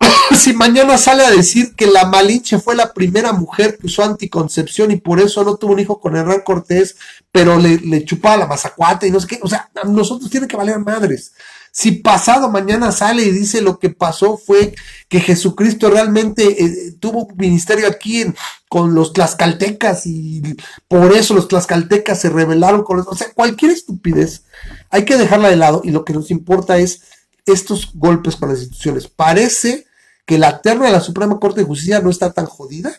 si 0.36 0.52
mañana 0.52 0.96
sale 0.98 1.24
a 1.24 1.30
decir 1.30 1.74
que 1.74 1.86
la 1.86 2.06
Malinche 2.06 2.58
fue 2.58 2.74
la 2.74 2.92
primera 2.92 3.32
mujer 3.32 3.78
que 3.78 3.86
usó 3.86 4.02
anticoncepción 4.02 4.90
y 4.90 4.96
por 4.96 5.20
eso 5.20 5.44
no 5.44 5.56
tuvo 5.56 5.72
un 5.72 5.80
hijo 5.80 6.00
con 6.00 6.16
Hernán 6.16 6.42
Cortés, 6.44 6.96
pero 7.30 7.58
le, 7.58 8.04
chupaba 8.04 8.36
la 8.38 8.46
mazacuata 8.46 9.06
y 9.06 9.10
no 9.10 9.20
sé 9.20 9.26
qué, 9.26 9.40
o 9.42 9.48
sea, 9.48 9.70
a 9.82 9.86
nosotros 9.86 10.30
tiene 10.30 10.48
que 10.48 10.56
valer 10.56 10.78
madres. 10.78 11.32
Si 11.72 11.92
pasado 11.92 12.50
mañana 12.50 12.90
sale 12.90 13.22
y 13.22 13.30
dice 13.30 13.60
lo 13.60 13.78
que 13.78 13.90
pasó 13.90 14.36
fue 14.36 14.74
que 15.08 15.20
Jesucristo 15.20 15.88
realmente 15.88 16.64
eh, 16.64 16.92
tuvo 16.98 17.26
un 17.26 17.36
ministerio 17.36 17.86
aquí 17.86 18.22
en- 18.22 18.34
con 18.68 18.94
los 18.94 19.12
tlaxcaltecas 19.12 20.04
y 20.06 20.42
por 20.88 21.12
eso 21.12 21.34
los 21.34 21.46
tlaxcaltecas 21.46 22.20
se 22.20 22.28
rebelaron 22.30 22.82
con 22.82 22.98
eso, 22.98 23.10
o 23.10 23.16
sea, 23.16 23.32
cualquier 23.32 23.70
estupidez 23.72 24.42
hay 24.90 25.04
que 25.04 25.16
dejarla 25.16 25.48
de 25.48 25.56
lado 25.56 25.82
y 25.84 25.90
lo 25.92 26.04
que 26.04 26.12
nos 26.12 26.30
importa 26.32 26.78
es 26.78 27.02
estos 27.46 27.90
golpes 27.94 28.34
con 28.36 28.48
las 28.48 28.58
instituciones. 28.58 29.06
Parece 29.06 29.86
que 30.26 30.38
la 30.38 30.62
terna 30.62 30.86
de 30.86 30.92
la 30.92 31.00
Suprema 31.00 31.38
Corte 31.38 31.60
de 31.60 31.66
Justicia 31.66 32.00
no 32.00 32.10
está 32.10 32.32
tan 32.32 32.46
jodida. 32.46 32.92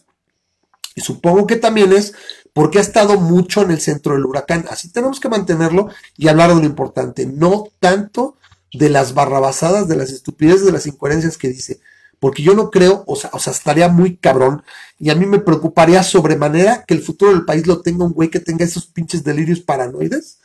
Y 0.95 1.01
supongo 1.01 1.47
que 1.47 1.55
también 1.55 1.93
es 1.93 2.13
porque 2.53 2.79
ha 2.79 2.81
estado 2.81 3.19
mucho 3.19 3.61
en 3.61 3.71
el 3.71 3.79
centro 3.79 4.13
del 4.13 4.25
huracán. 4.25 4.65
Así 4.69 4.89
tenemos 4.89 5.19
que 5.19 5.29
mantenerlo 5.29 5.89
y 6.17 6.27
hablar 6.27 6.49
de 6.49 6.61
lo 6.61 6.65
importante, 6.65 7.25
no 7.25 7.69
tanto 7.79 8.35
de 8.73 8.89
las 8.89 9.13
barrabasadas, 9.13 9.87
de 9.87 9.95
las 9.95 10.11
estupideces, 10.11 10.65
de 10.65 10.71
las 10.71 10.87
incoherencias 10.87 11.37
que 11.37 11.49
dice. 11.49 11.79
Porque 12.19 12.43
yo 12.43 12.53
no 12.53 12.69
creo, 12.69 13.03
o 13.07 13.15
sea, 13.15 13.31
o 13.33 13.39
sea, 13.39 13.51
estaría 13.51 13.87
muy 13.87 14.15
cabrón 14.17 14.63
y 14.99 15.09
a 15.09 15.15
mí 15.15 15.25
me 15.25 15.39
preocuparía 15.39 16.03
sobremanera 16.03 16.83
que 16.85 16.93
el 16.93 17.01
futuro 17.01 17.31
del 17.31 17.45
país 17.45 17.65
lo 17.65 17.81
tenga 17.81 18.05
un 18.05 18.13
güey 18.13 18.29
que 18.29 18.39
tenga 18.39 18.63
esos 18.63 18.85
pinches 18.85 19.23
delirios 19.23 19.61
paranoides. 19.61 20.37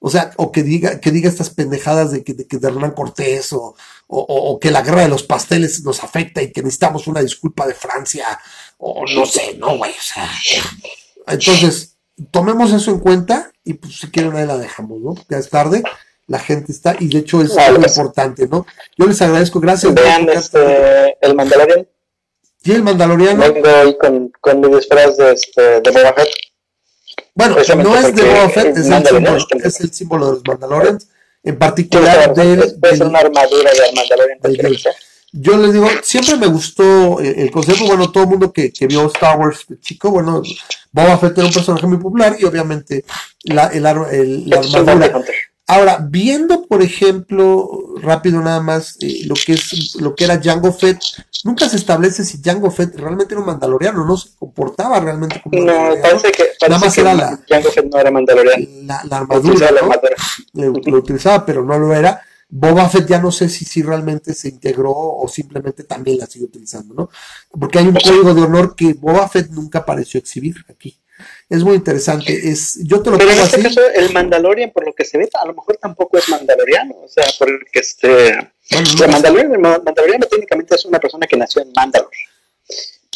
O 0.00 0.10
sea, 0.10 0.32
o 0.36 0.50
que 0.50 0.64
diga, 0.64 0.98
que 0.98 1.12
diga 1.12 1.28
estas 1.28 1.50
pendejadas 1.50 2.10
de 2.10 2.24
que 2.24 2.34
de, 2.34 2.46
que 2.48 2.58
de 2.58 2.66
Hernán 2.66 2.90
Cortés 2.90 3.52
o, 3.52 3.76
o, 4.14 4.58
que 4.60 4.70
la 4.70 4.82
guerra 4.82 5.02
de 5.02 5.08
los 5.08 5.22
pasteles 5.22 5.82
nos 5.84 6.04
afecta 6.04 6.42
y 6.42 6.52
que 6.52 6.62
necesitamos 6.62 7.06
una 7.06 7.22
disculpa 7.22 7.66
de 7.66 7.74
Francia, 7.74 8.38
o 8.76 9.04
no 9.06 9.24
sé, 9.24 9.54
no, 9.58 9.78
güey, 9.78 9.92
o 9.92 10.02
sea. 10.02 10.30
Entonces, 11.26 11.96
tomemos 12.30 12.72
eso 12.72 12.90
en 12.90 12.98
cuenta 12.98 13.50
y 13.64 13.74
pues 13.74 14.00
si 14.00 14.10
quieren 14.10 14.36
ahí 14.36 14.46
la 14.46 14.58
dejamos, 14.58 15.00
¿no? 15.00 15.14
Ya 15.30 15.38
es 15.38 15.48
tarde, 15.48 15.82
la 16.26 16.38
gente 16.38 16.72
está, 16.72 16.94
y 16.98 17.08
de 17.08 17.20
hecho 17.20 17.40
es 17.40 17.54
Vale, 17.54 17.78
muy 17.78 17.88
importante, 17.88 18.46
¿no? 18.48 18.66
Yo 18.98 19.06
les 19.06 19.22
agradezco, 19.22 19.60
gracias. 19.60 19.94
Vean 19.94 20.28
este, 20.28 21.16
el 21.20 21.34
Mandalorian. 21.34 21.88
Y 22.64 22.72
el 22.72 22.82
Mandaloriano, 22.82 23.40
Vengo 23.40 23.98
con, 23.98 24.32
con 24.40 24.60
mi 24.60 24.76
disfraz 24.76 25.16
de, 25.16 25.32
este, 25.32 25.80
de 25.80 25.90
Boba 25.90 26.12
Fett. 26.12 26.28
bueno, 27.34 27.54
no 27.54 27.96
es 27.96 28.14
de 28.14 28.22
Boba 28.22 28.48
Fett, 28.50 28.76
es 28.76 28.88
el, 28.88 29.06
símbolo, 29.06 29.38
es 29.64 29.80
el 29.80 29.92
símbolo 29.92 30.26
de 30.26 30.32
los 30.32 30.42
Mandalorians, 30.46 31.08
en 31.44 31.58
particular 31.58 32.34
del, 32.34 32.58
puede 32.80 32.92
ser 32.96 32.98
del- 33.00 33.08
una 33.08 33.18
armadura 33.20 33.70
de 33.72 33.78
del-. 34.62 34.78
Yo 35.34 35.56
les 35.56 35.72
digo, 35.72 35.88
siempre 36.02 36.36
me 36.36 36.46
gustó 36.46 37.18
eh, 37.20 37.34
el 37.38 37.50
concepto, 37.50 37.86
bueno, 37.86 38.12
todo 38.12 38.24
el 38.24 38.28
mundo 38.30 38.52
que, 38.52 38.70
que 38.70 38.86
vio 38.86 39.06
Star 39.06 39.38
Wars 39.38 39.64
de 39.66 39.80
chico, 39.80 40.10
bueno, 40.10 40.42
Boba 40.92 41.16
Fett 41.16 41.38
era 41.38 41.46
un 41.46 41.52
personaje 41.54 41.86
muy 41.86 41.96
popular 41.96 42.36
y 42.38 42.44
obviamente 42.44 43.04
la, 43.44 43.68
el, 43.68 43.86
el- 44.10 44.48
la 44.50 44.56
armadura. 44.78 45.06
Ahora, 45.72 46.06
viendo, 46.06 46.66
por 46.66 46.82
ejemplo, 46.82 47.66
rápido 48.02 48.40
nada 48.40 48.60
más, 48.60 48.96
eh, 49.00 49.22
lo 49.26 49.34
que 49.34 49.52
es 49.54 49.94
lo 49.96 50.14
que 50.14 50.24
era 50.24 50.40
Jango 50.42 50.70
Fett, 50.72 51.00
nunca 51.44 51.68
se 51.68 51.76
establece 51.76 52.24
si 52.24 52.42
Jango 52.44 52.70
Fett 52.70 52.94
realmente 52.96 53.32
era 53.34 53.40
un 53.40 53.46
mandaloriano, 53.46 54.04
no 54.04 54.16
se 54.16 54.30
comportaba 54.38 55.00
realmente 55.00 55.40
como 55.42 55.58
un 55.58 55.66
No, 55.66 55.72
mandaloriano. 55.72 56.02
parece 56.20 56.32
que, 56.32 56.44
Nada 56.68 56.78
más 56.78 56.94
que 56.94 57.00
era 57.00 57.14
la- 57.14 57.40
Jango 57.48 57.70
Fett 57.70 57.86
no 57.90 57.98
era 57.98 58.10
Mandalorian. 58.10 58.86
La, 58.86 58.96
armadura, 59.16 59.70
la 59.70 59.80
¿no? 59.80 59.86
armadura. 59.92 60.16
lo, 60.52 60.72
lo 60.72 60.98
utilizaba, 60.98 61.46
pero 61.46 61.64
no 61.64 61.78
lo 61.78 61.94
era. 61.94 62.20
Boba 62.54 62.86
Fett 62.90 63.08
ya 63.08 63.18
no 63.18 63.32
sé 63.32 63.48
si, 63.48 63.64
si 63.64 63.80
realmente 63.82 64.34
se 64.34 64.48
integró 64.50 64.92
o 64.94 65.26
simplemente 65.26 65.84
también 65.84 66.18
la 66.18 66.26
sigue 66.26 66.44
utilizando, 66.44 66.92
¿no? 66.92 67.08
Porque 67.58 67.78
hay 67.78 67.86
un 67.88 67.94
código 67.94 68.34
de 68.34 68.42
honor 68.42 68.76
que 68.76 68.92
Boba 68.92 69.26
Fett 69.26 69.48
nunca 69.50 69.86
pareció 69.86 70.20
exhibir 70.20 70.56
aquí. 70.68 70.98
Es 71.52 71.62
muy 71.62 71.74
interesante. 71.74 72.32
Es, 72.32 72.78
yo 72.82 73.02
te 73.02 73.10
lo 73.10 73.18
Pero 73.18 73.30
en 73.30 73.40
este 73.40 73.56
así. 73.56 73.62
caso, 73.64 73.82
el 73.94 74.10
Mandalorian, 74.10 74.70
por 74.70 74.86
lo 74.86 74.94
que 74.94 75.04
se 75.04 75.18
ve, 75.18 75.28
a 75.34 75.46
lo 75.46 75.52
mejor 75.52 75.76
tampoco 75.76 76.16
es 76.16 76.26
Mandaloriano. 76.30 76.94
O 77.04 77.08
sea, 77.08 77.26
porque 77.38 77.60
este. 77.74 78.30
el 78.70 79.10
Mandaloriano, 79.10 80.26
técnicamente 80.30 80.76
es 80.76 80.86
una 80.86 80.98
persona 80.98 81.26
que 81.26 81.36
nació 81.36 81.60
en 81.60 81.70
Mandalore. 81.76 82.16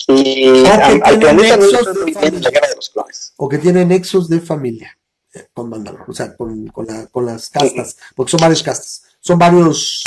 Y 0.08 0.66
al 0.66 1.18
planeta 1.18 1.56
no 1.56 1.66
la 1.66 2.50
guerra 2.50 2.68
de 2.68 2.76
los 2.76 2.90
clones. 2.90 3.32
O 3.38 3.48
que 3.48 3.56
tiene 3.56 3.86
nexos 3.86 4.28
de 4.28 4.40
familia 4.42 4.98
eh, 5.32 5.48
con 5.54 5.70
Mandalore, 5.70 6.04
o 6.06 6.12
sea, 6.12 6.36
con, 6.36 6.66
con, 6.66 6.86
la, 6.86 7.06
con 7.06 7.24
las 7.24 7.48
castas, 7.48 7.96
porque 8.14 8.32
son 8.32 8.40
varias 8.40 8.62
castas, 8.62 9.02
son 9.18 9.38
varios, 9.38 10.04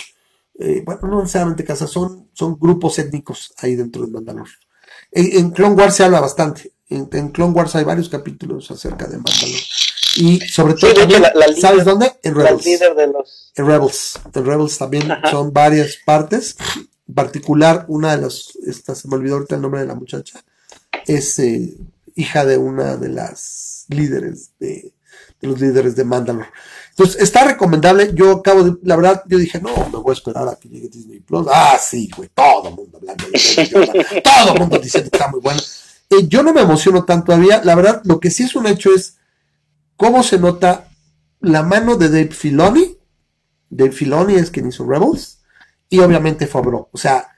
eh, 0.60 0.84
bueno, 0.85 1.01
no 1.07 1.22
necesariamente 1.22 1.65
casas, 1.65 1.89
son, 1.89 2.30
son 2.34 2.60
grupos 2.60 2.99
étnicos 2.99 3.53
ahí 3.57 3.76
dentro 3.76 4.06
de 4.06 4.11
Mandalore. 4.11 4.51
En, 5.11 5.49
Clone 5.49 5.76
Wars 5.76 5.95
se 5.95 6.03
habla 6.03 6.22
bastante, 6.22 6.72
en, 6.90 7.10
en, 7.11 7.30
Clone 7.30 7.53
Wars 7.53 7.76
hay 7.76 7.84
varios 7.84 8.10
capítulos 8.10 8.70
acerca 8.72 9.06
de 9.07 9.18
Mandalore. 9.18 9.64
Y 10.18 10.40
sobre 10.41 10.74
todo, 10.74 10.91
¿sabes 11.60 11.86
dónde? 11.86 12.11
En 12.24 12.36
Rebels. 12.36 12.64
de 12.64 13.07
los... 13.07 13.52
En 13.56 13.66
Rebels. 13.68 14.20
En 14.34 14.45
Rebels 14.45 14.78
también 14.78 15.07
son 15.30 15.53
varias 15.53 15.98
partes. 16.06 16.57
En 17.07 17.14
particular, 17.14 17.86
una 17.88 18.16
de 18.16 18.24
las, 18.24 18.52
esta, 18.68 18.95
se 18.95 19.07
me 19.07 19.16
olvidó 19.16 19.36
ahorita 19.36 19.56
el 19.56 19.61
nombre 19.61 19.82
de 19.82 19.88
la 19.88 19.95
muchacha, 19.95 20.44
es 21.07 21.40
eh, 21.40 21.76
hija 22.16 22.45
de 22.45 22.57
una 22.57 22.98
de 22.98 23.10
las 23.10 23.86
líderes 23.88 24.52
de, 24.60 24.94
los 25.41 25.60
líderes 25.60 25.95
de 25.95 26.03
Mandalore. 26.03 26.49
Entonces, 26.90 27.22
está 27.22 27.45
recomendable. 27.45 28.11
Yo 28.14 28.32
acabo 28.32 28.64
de, 28.64 28.78
la 28.84 28.95
verdad, 28.95 29.24
yo 29.28 29.38
dije, 29.38 29.61
no, 29.61 29.74
me 29.90 29.99
voy 29.99 30.11
a 30.11 30.14
esperar 30.14 30.48
a 30.48 30.56
que 30.56 30.68
llegue 30.68 30.90
Disney 30.90 31.20
Plus. 31.22 31.48
Ah, 31.49 31.80
sí, 31.82 32.10
güey, 32.16 32.30
todo 32.34 32.70
el 32.70 32.76
mundo 32.76 32.98
hablando 32.98 33.26
de 33.26 34.22
todo 34.22 34.53
el 34.53 34.60
mundo 34.60 34.80
diciendo 34.80 35.10
que 35.10 35.18
está 35.18 35.30
muy 35.30 35.40
bueno. 35.40 35.61
Eh, 36.10 36.27
yo 36.27 36.44
no 36.44 36.53
me 36.53 36.61
emociono 36.61 37.06
tanto 37.06 37.27
todavía. 37.27 37.61
La 37.64 37.76
verdad, 37.76 38.02
lo 38.06 38.19
que 38.19 38.31
sí 38.31 38.44
es 38.44 38.56
un 38.56 38.68
hecho 38.68 38.94
es 38.94 39.18
cómo 39.95 40.23
se 40.23 40.40
nota 40.40 40.90
la 41.40 41.64
mano 41.64 41.95
de 41.95 42.10
Dave 42.10 42.31
Filoni. 42.31 42.98
Dave 43.69 43.91
Filoni 43.91 44.36
es 44.36 44.52
quien 44.52 44.68
hizo 44.68 44.86
Rebels. 44.86 45.40
Y 45.90 45.99
obviamente 45.99 46.48
Favreau. 46.48 46.90
O 46.91 46.98
sea, 46.98 47.30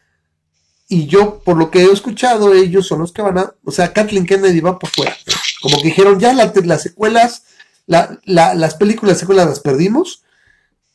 y 0.88 1.08
yo, 1.08 1.40
por 1.40 1.56
lo 1.56 1.72
que 1.72 1.84
he 1.84 1.92
escuchado, 1.92 2.54
ellos 2.54 2.86
son 2.86 3.00
los 3.00 3.14
que 3.14 3.22
van 3.22 3.38
a. 3.38 3.54
O 3.64 3.72
sea, 3.72 3.94
Kathleen 3.94 4.26
Kennedy 4.26 4.60
va 4.60 4.78
por 4.78 4.90
fuera. 4.90 5.16
Como 5.62 5.78
que 5.78 5.86
dijeron, 5.86 6.20
ya 6.20 6.34
las 6.34 6.82
secuelas, 6.82 7.44
las 7.88 8.76
películas 8.76 9.18
secuelas 9.18 9.48
las 9.48 9.62
perdimos. 9.62 10.24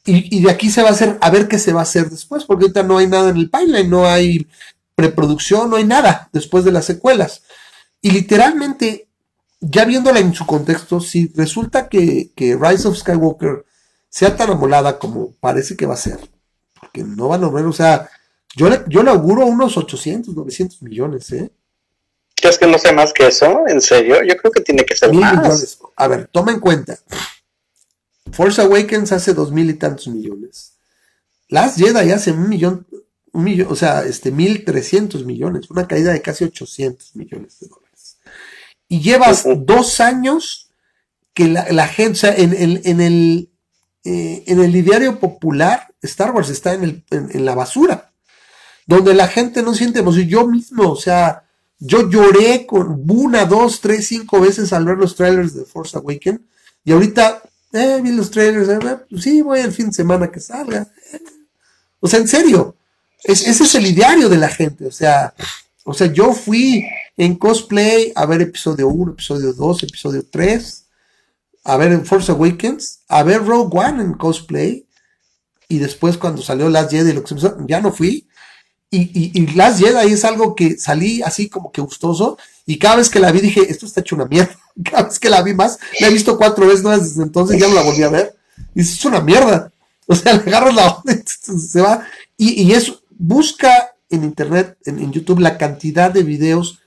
Y, 0.04 0.42
de 0.42 0.50
aquí 0.50 0.70
se 0.70 0.82
va 0.82 0.90
a 0.90 0.92
hacer, 0.92 1.18
a 1.20 1.30
ver 1.30 1.48
qué 1.48 1.58
se 1.58 1.72
va 1.72 1.80
a 1.80 1.84
hacer 1.84 2.10
después, 2.10 2.44
porque 2.44 2.64
ahorita 2.64 2.82
no 2.82 2.98
hay 2.98 3.08
nada 3.08 3.30
en 3.30 3.38
el 3.38 3.50
pipeline, 3.50 3.90
no 3.90 4.06
hay 4.06 4.46
preproducción, 4.94 5.68
no 5.68 5.76
hay 5.76 5.84
nada 5.84 6.28
después 6.32 6.64
de 6.64 6.72
las 6.72 6.84
secuelas. 6.84 7.42
Y 8.00 8.10
literalmente 8.10 9.06
ya 9.60 9.84
viéndola 9.84 10.20
en 10.20 10.34
su 10.34 10.46
contexto, 10.46 11.00
si 11.00 11.32
resulta 11.34 11.88
que, 11.88 12.30
Rise 12.36 12.88
of 12.88 12.96
Skywalker 12.96 13.64
sea 14.08 14.36
tan 14.36 14.50
amolada 14.50 14.98
como 14.98 15.32
parece 15.40 15.76
que 15.76 15.86
va 15.86 15.94
a 15.94 15.98
ser, 15.98 16.18
porque 16.80 17.02
no 17.02 17.28
van 17.28 17.44
a 17.44 17.50
ver, 17.50 17.64
o 17.66 17.72
sea, 17.72 18.08
yo 18.54 18.68
le, 18.68 18.82
yo 18.88 19.02
le 19.02 19.10
auguro 19.10 19.46
unos 19.46 19.76
800, 19.76 20.34
900 20.34 20.82
millones, 20.82 21.30
¿eh? 21.32 21.52
¿Crees 22.34 22.58
que 22.58 22.66
no 22.66 22.78
sea 22.78 22.92
más 22.92 23.12
que 23.12 23.26
eso? 23.26 23.66
¿En 23.66 23.80
serio? 23.80 24.16
Yo 24.22 24.36
creo 24.36 24.52
que 24.52 24.60
tiene 24.60 24.84
que 24.84 24.94
ser 24.94 25.12
más. 25.12 25.32
Millones. 25.32 25.78
A 25.96 26.06
ver, 26.06 26.28
toma 26.30 26.52
en 26.52 26.60
cuenta. 26.60 26.98
Force 28.30 28.60
Awakens 28.60 29.12
hace 29.12 29.32
dos 29.32 29.52
mil 29.52 29.70
y 29.70 29.74
tantos 29.74 30.06
millones. 30.08 30.74
Last 31.48 31.78
Jedi 31.78 32.12
hace 32.12 32.32
un 32.32 32.48
millón, 32.48 32.86
un 33.32 33.44
millón, 33.44 33.68
o 33.70 33.76
sea, 33.76 34.04
este, 34.04 34.30
mil 34.30 34.64
trescientos 34.64 35.24
millones, 35.24 35.70
una 35.70 35.88
caída 35.88 36.12
de 36.12 36.20
casi 36.20 36.44
800 36.44 37.16
millones 37.16 37.58
de 37.60 37.68
dólares 37.68 37.85
y 38.88 39.00
llevas 39.00 39.44
dos 39.64 40.00
años 40.00 40.70
que 41.34 41.48
la, 41.48 41.86
gente, 41.86 42.12
o 42.12 42.14
sea, 42.14 42.34
en, 42.34 42.54
en, 42.54 43.00
el, 43.02 43.50
eh, 44.04 44.44
en 44.46 44.60
el 44.62 44.74
ideario 44.74 45.20
popular, 45.20 45.92
Star 46.00 46.30
Wars 46.30 46.48
está 46.48 46.72
en, 46.72 46.82
el, 46.82 47.04
en, 47.10 47.44
la 47.44 47.54
basura, 47.54 48.10
donde 48.86 49.12
la 49.12 49.28
gente 49.28 49.62
no 49.62 49.74
siente 49.74 49.98
emoción. 49.98 50.28
Yo 50.28 50.46
mismo, 50.46 50.90
o 50.90 50.96
sea, 50.96 51.44
yo 51.78 52.08
lloré 52.08 52.64
con 52.64 53.04
una, 53.06 53.44
dos, 53.44 53.82
tres, 53.82 54.06
cinco 54.06 54.40
veces 54.40 54.72
al 54.72 54.86
ver 54.86 54.96
los 54.96 55.14
trailers 55.14 55.54
de 55.54 55.66
Force 55.66 55.98
Awakens, 55.98 56.40
y 56.84 56.92
ahorita, 56.92 57.42
eh, 57.72 58.00
vi 58.02 58.12
los 58.12 58.30
trailers, 58.30 58.70
eh, 58.70 58.98
pues 59.10 59.22
sí, 59.22 59.42
voy 59.42 59.60
el 59.60 59.72
fin 59.72 59.88
de 59.88 59.92
semana 59.92 60.30
que 60.30 60.40
salga. 60.40 60.88
O 62.00 62.08
sea, 62.08 62.20
en 62.20 62.28
serio, 62.28 62.76
ese 63.24 63.50
es 63.50 63.74
el 63.74 63.86
ideario 63.86 64.30
de 64.30 64.38
la 64.38 64.48
gente, 64.48 64.86
o 64.86 64.92
sea, 64.92 65.34
o 65.84 65.92
sea, 65.92 66.06
yo 66.06 66.32
fui 66.32 66.86
en 67.16 67.36
cosplay 67.36 68.12
a 68.14 68.26
ver 68.26 68.42
episodio 68.42 68.88
1, 68.88 69.12
episodio 69.12 69.52
2, 69.52 69.82
episodio 69.84 70.24
3, 70.30 70.84
a 71.64 71.76
ver 71.76 71.92
en 71.92 72.04
Force 72.04 72.30
Awakens, 72.30 73.00
a 73.08 73.22
ver 73.22 73.44
Rogue 73.44 73.78
One 73.78 74.02
en 74.02 74.14
cosplay, 74.14 74.86
y 75.68 75.78
después 75.78 76.16
cuando 76.16 76.42
salió 76.42 76.68
Last 76.68 76.90
Jedi, 76.90 77.12
lo 77.12 77.24
que 77.24 77.34
ya 77.66 77.80
no 77.80 77.92
fui. 77.92 78.28
Y, 78.88 79.00
y, 79.00 79.32
y, 79.34 79.46
Last 79.48 79.80
Jedi 79.80 80.12
es 80.12 80.24
algo 80.24 80.54
que 80.54 80.78
salí 80.78 81.20
así 81.22 81.48
como 81.48 81.72
que 81.72 81.80
gustoso, 81.80 82.38
y 82.66 82.78
cada 82.78 82.96
vez 82.96 83.08
que 83.08 83.20
la 83.20 83.32
vi 83.32 83.40
dije, 83.40 83.70
esto 83.70 83.86
está 83.86 84.00
hecho 84.00 84.16
una 84.16 84.26
mierda. 84.26 84.56
Cada 84.84 85.04
vez 85.04 85.18
que 85.18 85.30
la 85.30 85.42
vi 85.42 85.54
más, 85.54 85.78
la 86.00 86.08
he 86.08 86.12
visto 86.12 86.36
cuatro 86.36 86.66
veces 86.66 86.84
desde 86.84 87.22
entonces, 87.22 87.58
ya 87.58 87.68
no 87.68 87.74
la 87.74 87.82
volví 87.82 88.02
a 88.02 88.10
ver. 88.10 88.36
Y 88.74 88.80
es 88.80 89.04
una 89.04 89.20
mierda. 89.20 89.72
O 90.08 90.14
sea, 90.14 90.34
le 90.34 90.42
agarras 90.42 90.72
la 90.72 90.86
onda 90.86 91.12
y 91.48 91.58
se 91.58 91.80
va. 91.80 92.06
Y, 92.36 92.62
y 92.62 92.74
eso, 92.74 93.02
busca 93.10 93.96
en 94.08 94.22
internet, 94.22 94.78
en, 94.84 95.10
YouTube, 95.10 95.40
la 95.40 95.58
cantidad 95.58 96.12
de 96.12 96.22
videos 96.22 96.78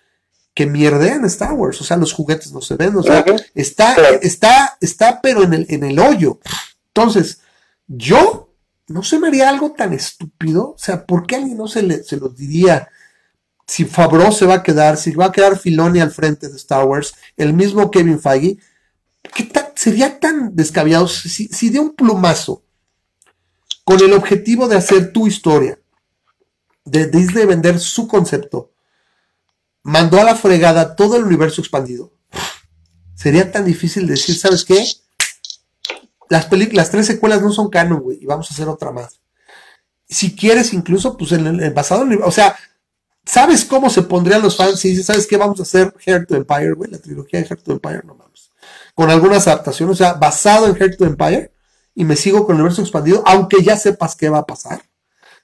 que 0.53 0.65
mierdean 0.65 1.25
Star 1.25 1.53
Wars. 1.53 1.79
O 1.81 1.83
sea, 1.83 1.97
los 1.97 2.13
juguetes 2.13 2.51
no 2.51 2.61
se 2.61 2.75
ven. 2.75 2.95
O 2.95 3.03
sea, 3.03 3.23
está, 3.55 3.95
está, 4.21 4.77
está, 4.81 5.21
pero 5.21 5.43
en 5.43 5.53
el, 5.53 5.65
en 5.69 5.83
el 5.83 5.99
hoyo. 5.99 6.39
Entonces, 6.87 7.41
yo 7.87 8.53
no 8.87 9.03
se 9.03 9.19
me 9.19 9.27
haría 9.27 9.49
algo 9.49 9.71
tan 9.71 9.93
estúpido. 9.93 10.71
O 10.71 10.77
sea, 10.77 11.05
¿por 11.05 11.25
qué 11.25 11.35
alguien 11.35 11.57
no 11.57 11.67
se, 11.67 11.83
le, 11.83 12.03
se 12.03 12.17
lo 12.17 12.29
diría? 12.29 12.89
Si 13.67 13.85
Fabro 13.85 14.31
se 14.31 14.45
va 14.45 14.55
a 14.55 14.63
quedar, 14.63 14.97
si 14.97 15.11
va 15.11 15.25
a 15.25 15.31
quedar 15.31 15.57
Filoni 15.57 15.99
al 15.99 16.11
frente 16.11 16.49
de 16.49 16.55
Star 16.57 16.85
Wars, 16.85 17.13
el 17.37 17.53
mismo 17.53 17.91
Kevin 17.91 18.19
Feige, 18.19 18.57
¿qué 19.35 19.51
sería 19.75 20.19
tan 20.19 20.55
descabellado 20.55 21.07
si, 21.07 21.47
si 21.47 21.69
de 21.69 21.79
un 21.79 21.95
plumazo, 21.95 22.63
con 23.85 23.99
el 24.01 24.13
objetivo 24.13 24.67
de 24.67 24.75
hacer 24.75 25.13
tu 25.13 25.25
historia, 25.25 25.79
de 26.83 27.07
Disney 27.07 27.45
vender 27.45 27.79
su 27.79 28.07
concepto, 28.07 28.71
mandó 29.83 30.19
a 30.19 30.23
la 30.23 30.35
fregada 30.35 30.95
todo 30.95 31.15
el 31.15 31.23
universo 31.23 31.61
expandido, 31.61 32.13
sería 33.15 33.51
tan 33.51 33.65
difícil 33.65 34.07
decir, 34.07 34.37
¿sabes 34.37 34.65
qué? 34.65 34.85
Las, 36.29 36.47
las 36.51 36.91
tres 36.91 37.07
secuelas 37.07 37.41
no 37.41 37.51
son 37.51 37.69
canon, 37.69 38.01
güey, 38.01 38.19
y 38.21 38.25
vamos 38.25 38.49
a 38.49 38.53
hacer 38.53 38.67
otra 38.67 38.91
más. 38.91 39.21
Si 40.07 40.35
quieres, 40.35 40.73
incluso, 40.73 41.17
pues 41.17 41.31
en 41.31 41.47
el, 41.47 41.73
pasado, 41.73 42.05
o 42.23 42.31
sea, 42.31 42.55
¿sabes 43.25 43.65
cómo 43.65 43.89
se 43.89 44.03
pondrían 44.03 44.41
los 44.41 44.57
fans 44.57 44.79
si 44.79 44.89
dices, 44.89 45.05
¿sabes 45.05 45.27
qué? 45.27 45.37
Vamos 45.37 45.59
a 45.59 45.63
hacer 45.63 45.93
Heart 45.99 46.27
to 46.27 46.35
Empire, 46.35 46.73
güey, 46.73 46.91
la 46.91 46.99
trilogía 46.99 47.39
de 47.39 47.47
Heart 47.47 47.63
to 47.63 47.71
Empire, 47.73 48.01
no 48.05 48.15
vamos. 48.15 48.51
Con 48.95 49.09
algunas 49.09 49.47
adaptaciones, 49.47 49.93
o 49.93 49.97
sea, 49.97 50.13
basado 50.13 50.67
en 50.67 50.75
Heart 50.75 50.97
to 50.97 51.05
Empire, 51.05 51.51
y 51.95 52.05
me 52.05 52.15
sigo 52.15 52.45
con 52.45 52.55
el 52.55 52.61
universo 52.61 52.81
expandido, 52.81 53.23
aunque 53.25 53.63
ya 53.63 53.77
sepas 53.77 54.15
qué 54.15 54.29
va 54.29 54.39
a 54.39 54.45
pasar 54.45 54.81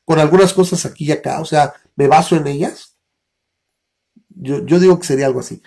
con 0.06 0.20
algunas 0.20 0.54
cosas 0.54 0.86
aquí 0.86 1.06
y 1.06 1.12
acá, 1.12 1.42
o 1.42 1.46
sea, 1.46 1.74
me 1.96 2.08
baso 2.08 2.36
en 2.36 2.48
ellas. 2.48 2.95
Yo, 4.36 4.60
digo 4.62 5.00
que 5.00 5.08
sería 5.08 5.26
algo 5.26 5.40
así. 5.40 5.62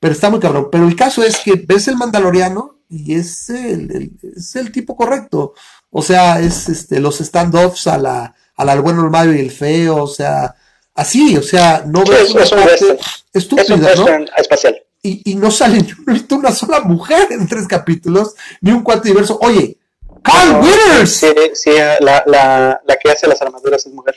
Pero 0.00 0.14
está 0.14 0.30
muy 0.30 0.40
cabrón. 0.40 0.68
Pero 0.70 0.86
el 0.86 0.96
caso 0.96 1.22
es 1.22 1.38
que 1.38 1.54
ves 1.54 1.88
el 1.88 1.96
mandaloriano 1.96 2.78
y 2.88 3.14
es 3.14 3.50
el, 3.50 4.12
es 4.36 4.56
el 4.56 4.72
tipo 4.72 4.96
correcto. 4.96 5.54
O 5.90 6.02
sea, 6.02 6.40
es 6.40 6.68
este, 6.68 7.00
los 7.00 7.18
standoffs 7.18 7.86
a 7.86 7.98
la, 7.98 8.34
a 8.56 8.64
la, 8.64 8.72
al 8.72 8.80
bueno, 8.80 9.04
el 9.04 9.10
malo 9.10 9.34
y 9.34 9.40
el 9.40 9.50
feo, 9.50 10.02
o 10.02 10.06
sea, 10.06 10.54
así, 10.94 11.36
o 11.36 11.42
sea, 11.42 11.84
no 11.86 12.02
ves 12.04 12.30
una 12.30 12.44
parte 12.44 12.98
estúpida, 13.32 13.94
¿no? 13.96 14.26
Espacial. 14.36 14.82
Y, 15.02 15.32
y 15.32 15.34
no 15.34 15.50
sale 15.50 15.82
ni 16.06 16.26
una 16.30 16.52
sola 16.52 16.80
mujer 16.80 17.28
en 17.30 17.46
tres 17.46 17.66
capítulos, 17.66 18.34
ni 18.60 18.70
un 18.70 18.82
cuarto 18.82 19.08
diverso. 19.08 19.38
Oye, 19.42 19.78
Carl 20.22 20.60
Withers. 20.62 21.10
Sí, 21.10 21.32
sí 21.54 21.70
la, 22.00 22.22
la, 22.26 22.80
la, 22.84 22.96
que 22.96 23.10
hace 23.10 23.26
las 23.26 23.42
armaduras 23.42 23.84
es 23.84 23.92
mujer. 23.92 24.16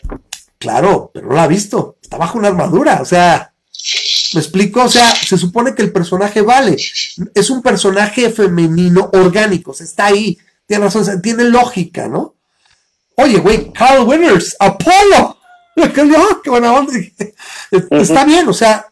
Claro, 0.58 1.12
pero 1.14 1.28
no 1.28 1.34
la 1.34 1.44
ha 1.44 1.48
visto. 1.48 1.98
Está 2.02 2.18
bajo 2.18 2.38
una 2.38 2.48
armadura. 2.48 3.00
O 3.02 3.06
sea, 3.06 3.54
¿me 4.34 4.40
explico? 4.40 4.84
O 4.84 4.90
sea, 4.90 5.14
se 5.16 5.38
supone 5.38 5.76
que 5.76 5.82
el 5.82 5.92
personaje 5.92 6.42
vale. 6.42 6.78
Es 7.34 7.50
un 7.50 7.62
personaje 7.62 8.30
femenino 8.30 9.10
orgánico. 9.14 9.72
O 9.72 9.74
sea, 9.74 9.86
está 9.86 10.08
ahí. 10.08 10.38
Tiene 10.66 10.86
razón, 10.86 11.22
tiene 11.22 11.44
lógica, 11.46 12.08
¿no? 12.08 12.36
Oye, 13.18 13.40
güey, 13.40 13.72
Carl 13.72 14.08
Withers, 14.08 14.56
Apolo. 14.60 15.38
qué 15.94 16.50
buena 16.50 16.74
onda. 16.74 16.94
Está 17.92 18.26
bien, 18.26 18.48
o 18.48 18.54
sea, 18.54 18.92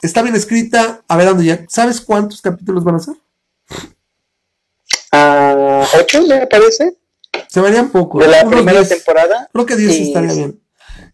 está 0.00 0.22
bien 0.22 0.34
escrita. 0.34 1.02
A 1.08 1.16
ver, 1.16 1.26
dónde 1.26 1.44
ya. 1.44 1.64
¿Sabes 1.68 2.00
cuántos 2.00 2.40
capítulos 2.40 2.84
van 2.84 2.96
a 2.96 3.00
ser? 3.00 3.14
a 5.12 5.86
8, 6.00 6.26
me 6.26 6.46
parece. 6.46 6.96
Se 7.48 7.60
varían 7.60 7.90
poco. 7.90 8.18
De 8.18 8.28
la 8.28 8.44
primera 8.48 8.86
temporada. 8.86 9.48
Creo 9.52 9.66
que 9.66 9.76
10 9.76 10.00
estaría 10.08 10.32
bien. 10.32 10.61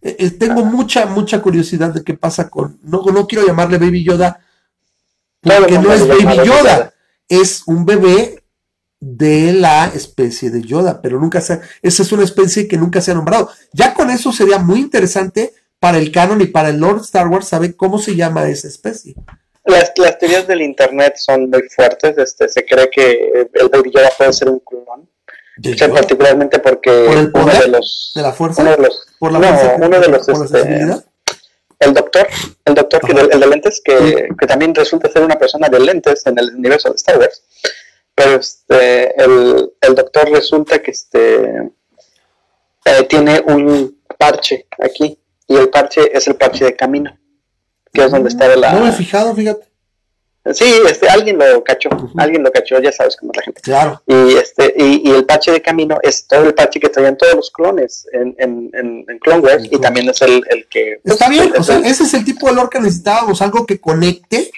Eh, 0.01 0.17
eh, 0.19 0.31
tengo 0.31 0.65
mucha, 0.65 1.07
mucha 1.07 1.41
curiosidad 1.41 1.93
de 1.93 2.05
qué 2.05 2.15
pasa 2.15 2.49
con. 2.49 2.79
No, 2.83 3.03
no 3.03 3.27
quiero 3.27 3.47
llamarle 3.47 3.79
Baby 3.79 4.05
Yoda, 4.05 4.41
porque 5.41 5.79
no, 5.79 5.93
es 5.93 6.07
Baby 6.07 6.47
Yoda. 6.47 6.93
Es 7.29 7.63
un 7.67 7.85
bebé 7.85 8.43
de 9.01 9.53
la 9.53 9.87
especie 9.95 10.51
de 10.51 10.63
Yoda, 10.63 11.01
pero 11.03 11.21
nunca 11.21 11.41
se, 11.41 11.61
esa 11.83 12.03
es 12.03 12.13
una 12.13 12.25
especie 12.25 12.67
que 12.67 12.77
nunca 12.77 13.01
se 13.01 13.11
ha 13.11 13.15
nombrado. 13.15 13.51
Ya 13.73 13.95
con 13.95 14.11
eso 14.11 14.33
sería 14.33 14.59
muy 14.59 14.81
interesante 14.81 15.53
para 15.79 15.99
el 15.99 16.11
canon 16.11 16.41
y 16.41 16.47
para 16.47 16.71
el 16.71 16.79
Lord 16.79 17.03
Star 17.03 17.29
Wars 17.29 17.49
saber 17.49 17.77
cómo 17.77 17.99
se 17.99 18.17
llama 18.17 18.49
esa 18.49 18.69
especie. 18.69 19.15
Las, 19.65 19.93
las 19.97 20.19
teorías 20.19 20.47
del 20.47 20.63
internet 20.63 21.15
son 21.17 21.51
muy 21.51 21.63
fuertes. 21.69 22.17
Este, 22.17 22.49
se 22.49 22.65
cree 22.65 22.89
que 22.91 23.49
el 23.53 23.69
Baby 23.69 23.93
Yoda 23.95 24.11
puede 24.17 24.33
ser 24.33 24.49
un 24.49 24.61
clon. 24.61 25.09
Particularmente 25.93 26.59
porque 26.61 26.91
¿Por 27.07 27.17
el 27.17 27.31
uno 27.35 27.53
de 27.53 27.69
los 27.69 28.13
¿De 28.15 28.23
la 28.23 28.33
fuerza? 28.33 28.63
uno 28.63 28.71
de 28.73 28.79
los 28.79 29.07
¿Por 29.19 29.33
la 29.33 29.39
no, 29.39 29.49
fuerza? 29.49 29.77
uno 29.77 30.01
de 30.01 30.09
los 30.09 30.27
¿Por 30.27 30.39
la 30.39 30.45
este, 30.59 31.05
el 31.81 31.95
doctor 31.95 32.27
el 32.65 32.75
doctor 32.75 33.01
que 33.01 33.13
el 33.13 33.41
de 33.41 33.47
lentes 33.47 33.81
que, 33.85 34.29
que 34.39 34.47
también 34.47 34.75
resulta 34.75 35.11
ser 35.11 35.23
una 35.23 35.39
persona 35.39 35.69
de 35.69 35.81
lentes 35.81 36.27
en 36.27 36.39
el 36.39 36.55
universo 36.55 36.91
de 36.91 36.97
Star 36.97 37.19
Wars 37.19 37.43
pero 38.15 38.33
este 38.37 39.23
el, 39.23 39.71
el 39.81 39.95
doctor 39.95 40.29
resulta 40.31 40.81
que 40.81 40.91
este 40.91 41.71
eh, 42.85 43.03
tiene 43.09 43.43
un 43.47 44.01
parche 44.19 44.67
aquí 44.83 45.19
y 45.47 45.57
el 45.57 45.69
parche 45.69 46.11
es 46.17 46.27
el 46.27 46.35
parche 46.37 46.65
de 46.65 46.77
camino 46.77 47.17
que 47.93 48.05
es 48.05 48.11
donde 48.11 48.29
está 48.29 48.55
la 48.57 48.73
No 48.73 48.81
me 48.81 48.91
he 48.91 48.93
fijado, 48.93 49.35
fíjate. 49.35 49.68
Sí 50.55 50.65
este 50.89 51.09
alguien 51.09 51.39
lo 51.39 51.63
cachó 51.65 51.89
alguien 52.17 52.43
lo 52.43 52.51
cachó 52.51 52.81
ya 52.81 52.93
sabes 52.93 53.17
cómo 53.17 53.33
es 53.33 53.37
la 53.39 53.43
gente 53.43 53.61
Claro. 53.63 54.03
y 54.07 54.35
este 54.35 54.75
y, 54.77 55.09
y 55.09 55.11
el 55.13 55.25
parche 55.25 55.53
de 55.53 55.63
camino 55.63 55.99
es 56.03 56.27
todo 56.27 56.45
el 56.45 56.55
parche 56.55 56.81
que 56.81 56.89
traían 56.89 57.17
todos 57.17 57.35
los 57.35 57.51
clones 57.51 58.07
en, 58.13 58.35
en, 58.39 58.71
en, 58.75 59.05
en 59.09 59.19
Clone 59.19 59.41
Wars 59.41 59.65
y 59.71 59.79
también 59.79 60.09
es 60.09 60.21
el, 60.23 60.43
el 60.51 60.67
que 60.69 61.01
pues, 61.03 61.15
Está 61.15 61.29
bien, 61.29 61.53
o 61.59 61.63
sea, 61.63 61.77
el- 61.77 61.85
ese 61.87 62.05
es 62.05 62.15
el 62.15 62.25
tipo 62.25 62.49
de 62.49 62.55
lore 62.55 62.69
que 62.71 62.81
necesitábamos, 62.81 63.41
algo 63.43 63.67
que 63.67 63.81
conecte 63.81 64.51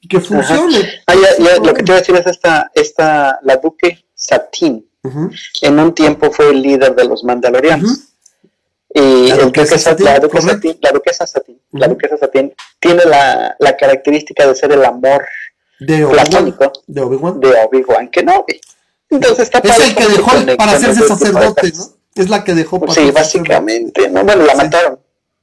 y 0.00 0.08
que 0.08 0.20
funcione. 0.20 0.78
Ah, 1.06 1.14
ya, 1.14 1.44
ya, 1.44 1.56
lo 1.58 1.72
que 1.72 1.82
te 1.84 1.92
iba 1.92 1.96
a 1.96 2.00
decir 2.00 2.16
es 2.16 2.26
esta, 2.26 2.70
esta 2.74 3.38
la 3.42 3.56
Duque 3.58 4.04
Satín. 4.14 4.88
En 5.62 5.78
un 5.78 5.94
tiempo 5.94 6.30
fue 6.32 6.50
el 6.50 6.60
líder 6.62 6.94
de 6.94 7.04
los 7.04 7.22
Mandalorianos. 7.24 8.11
Y 8.94 9.28
La 9.28 9.36
duquesa 9.36 9.44
duque 9.44 9.66
Sa- 9.66 9.78
Satín, 9.78 10.04
la, 10.06 10.18
duquesa. 10.20 10.48
Satín, 10.48 10.78
la 10.82 10.90
duquesa 10.92 11.26
Satín, 11.26 11.60
la 11.72 11.86
Ujú. 11.86 11.94
duquesa 11.94 12.16
Satín 12.18 12.54
tiene 12.78 13.04
la, 13.04 13.56
la 13.58 13.76
característica 13.76 14.46
de 14.46 14.54
ser 14.54 14.72
el 14.72 14.84
amor 14.84 15.24
De 15.80 16.06
platónico 16.06 16.70
De 16.86 17.00
Obi-Wan. 17.00 17.40
de 17.40 17.54
Obi-Wan 17.64 18.08
Kenobi. 18.10 18.60
Entonces 19.10 19.44
está 19.50 19.58
Es 19.60 19.78
el 19.88 19.94
que 19.94 20.06
dejó 20.08 20.30
para 20.56 20.72
hacerse 20.72 21.06
sacerdote, 21.06 21.72
¿no? 21.76 21.84
Es 22.14 22.28
la 22.28 22.44
que 22.44 22.52
dejó 22.54 22.78
para. 22.80 22.92
Sí, 22.92 23.10
básicamente. 23.10 24.08
No, 24.10 24.24
bueno, 24.24 24.44
la 24.44 24.52
Sí. 24.52 24.58
mataron. 24.58 25.00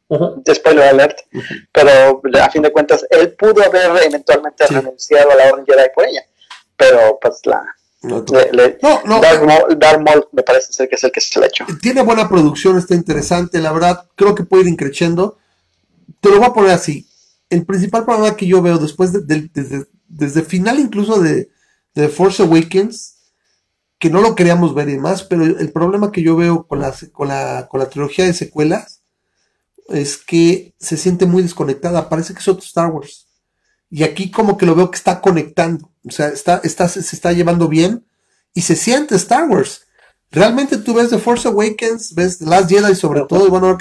Ujú. 0.09 0.43
Spoiler 0.53 0.85
alert. 0.89 1.19
Pero 1.71 2.21
a 2.41 2.49
fin 2.49 2.61
de 2.63 2.71
cuentas, 2.71 3.05
él 3.09 3.34
pudo 3.34 3.63
haber 3.63 3.91
eventualmente 4.03 4.65
Sí. 4.67 4.73
renunciado 4.76 5.31
a 5.31 5.35
la 5.35 5.47
Orden 5.51 5.65
Jedi 5.65 5.89
por 5.93 6.05
ella. 6.05 6.23
Pero 6.77 7.17
pues 7.21 7.39
la, 7.45 7.63
No, 8.01 8.23
No, 9.05 9.21
Maul 9.99 10.27
me 10.31 10.43
parece 10.43 10.71
ser 10.71 10.88
que 10.88 10.95
es 10.95 11.03
el 11.03 11.11
que 11.11 11.21
se 11.21 11.39
la 11.39 11.47
echó. 11.47 11.65
Tiene 11.81 12.01
buena 12.01 12.30
producción, 12.30 12.77
está 12.77 12.95
interesante, 12.95 13.59
la 13.59 13.71
verdad, 13.73 14.07
creo 14.15 14.35
que 14.35 14.43
puede 14.43 14.63
ir 14.63 14.69
increciendo. 14.69 15.38
Te 16.21 16.30
lo 16.30 16.38
voy 16.38 16.45
a 16.47 16.53
poner 16.53 16.71
así. 16.71 17.07
El 17.49 17.65
principal 17.65 18.05
problema 18.05 18.35
que 18.35 18.47
yo 18.47 18.61
veo 18.61 18.77
después 18.77 19.11
de, 19.13 19.21
de- 19.21 19.49
desde, 19.53 19.85
desde 20.07 20.43
final 20.43 20.80
incluso 20.80 21.19
de, 21.19 21.49
de 21.95 22.09
Force 22.09 22.43
Awakens, 22.43 23.15
que 23.99 24.09
no 24.09 24.21
lo 24.21 24.35
queríamos 24.35 24.73
ver 24.73 24.89
y 24.89 24.93
demás, 24.93 25.23
pero 25.23 25.43
el 25.43 25.71
problema 25.71 26.11
que 26.11 26.23
yo 26.23 26.35
veo 26.35 26.67
con 26.67 26.80
la, 26.80 26.93
con 27.11 27.27
la, 27.27 27.67
con 27.69 27.80
la 27.81 27.89
trilogía 27.89 28.26
de 28.26 28.34
secuelas 28.34 29.01
es 29.89 30.17
que 30.17 30.73
se 30.80 30.97
siente 30.97 31.26
muy 31.26 31.43
desconectada, 31.43 32.09
parece 32.09 32.34
que 32.34 32.39
es 32.39 32.47
otro 32.47 32.63
Star 32.63 32.91
Wars. 32.91 33.27
Y 33.89 34.03
aquí 34.03 34.31
como 34.31 34.57
que 34.57 34.65
lo 34.65 34.76
veo 34.76 34.91
que 34.91 34.97
está 34.97 35.19
conectando, 35.21 35.88
o 36.10 36.11
sea, 36.11 36.27
está, 36.27 36.60
está, 36.64 36.88
se 36.90 36.99
está 37.15 37.31
llevando 37.31 37.68
bien 37.68 38.06
y 38.53 38.61
se 38.61 38.76
siente 38.76 39.15
Star 39.15 39.48
Wars. 39.49 39.86
Realmente 40.31 40.77
tú 40.77 40.94
ves 40.94 41.10
The 41.10 41.18
Force 41.18 41.48
Awakens, 41.48 42.14
ves 42.14 42.38
The 42.40 42.45
Last 42.45 42.69
Jedi 42.69 42.94
sobre 42.95 43.22
todo, 43.27 43.48
y 43.48 43.49
bueno, 43.49 43.77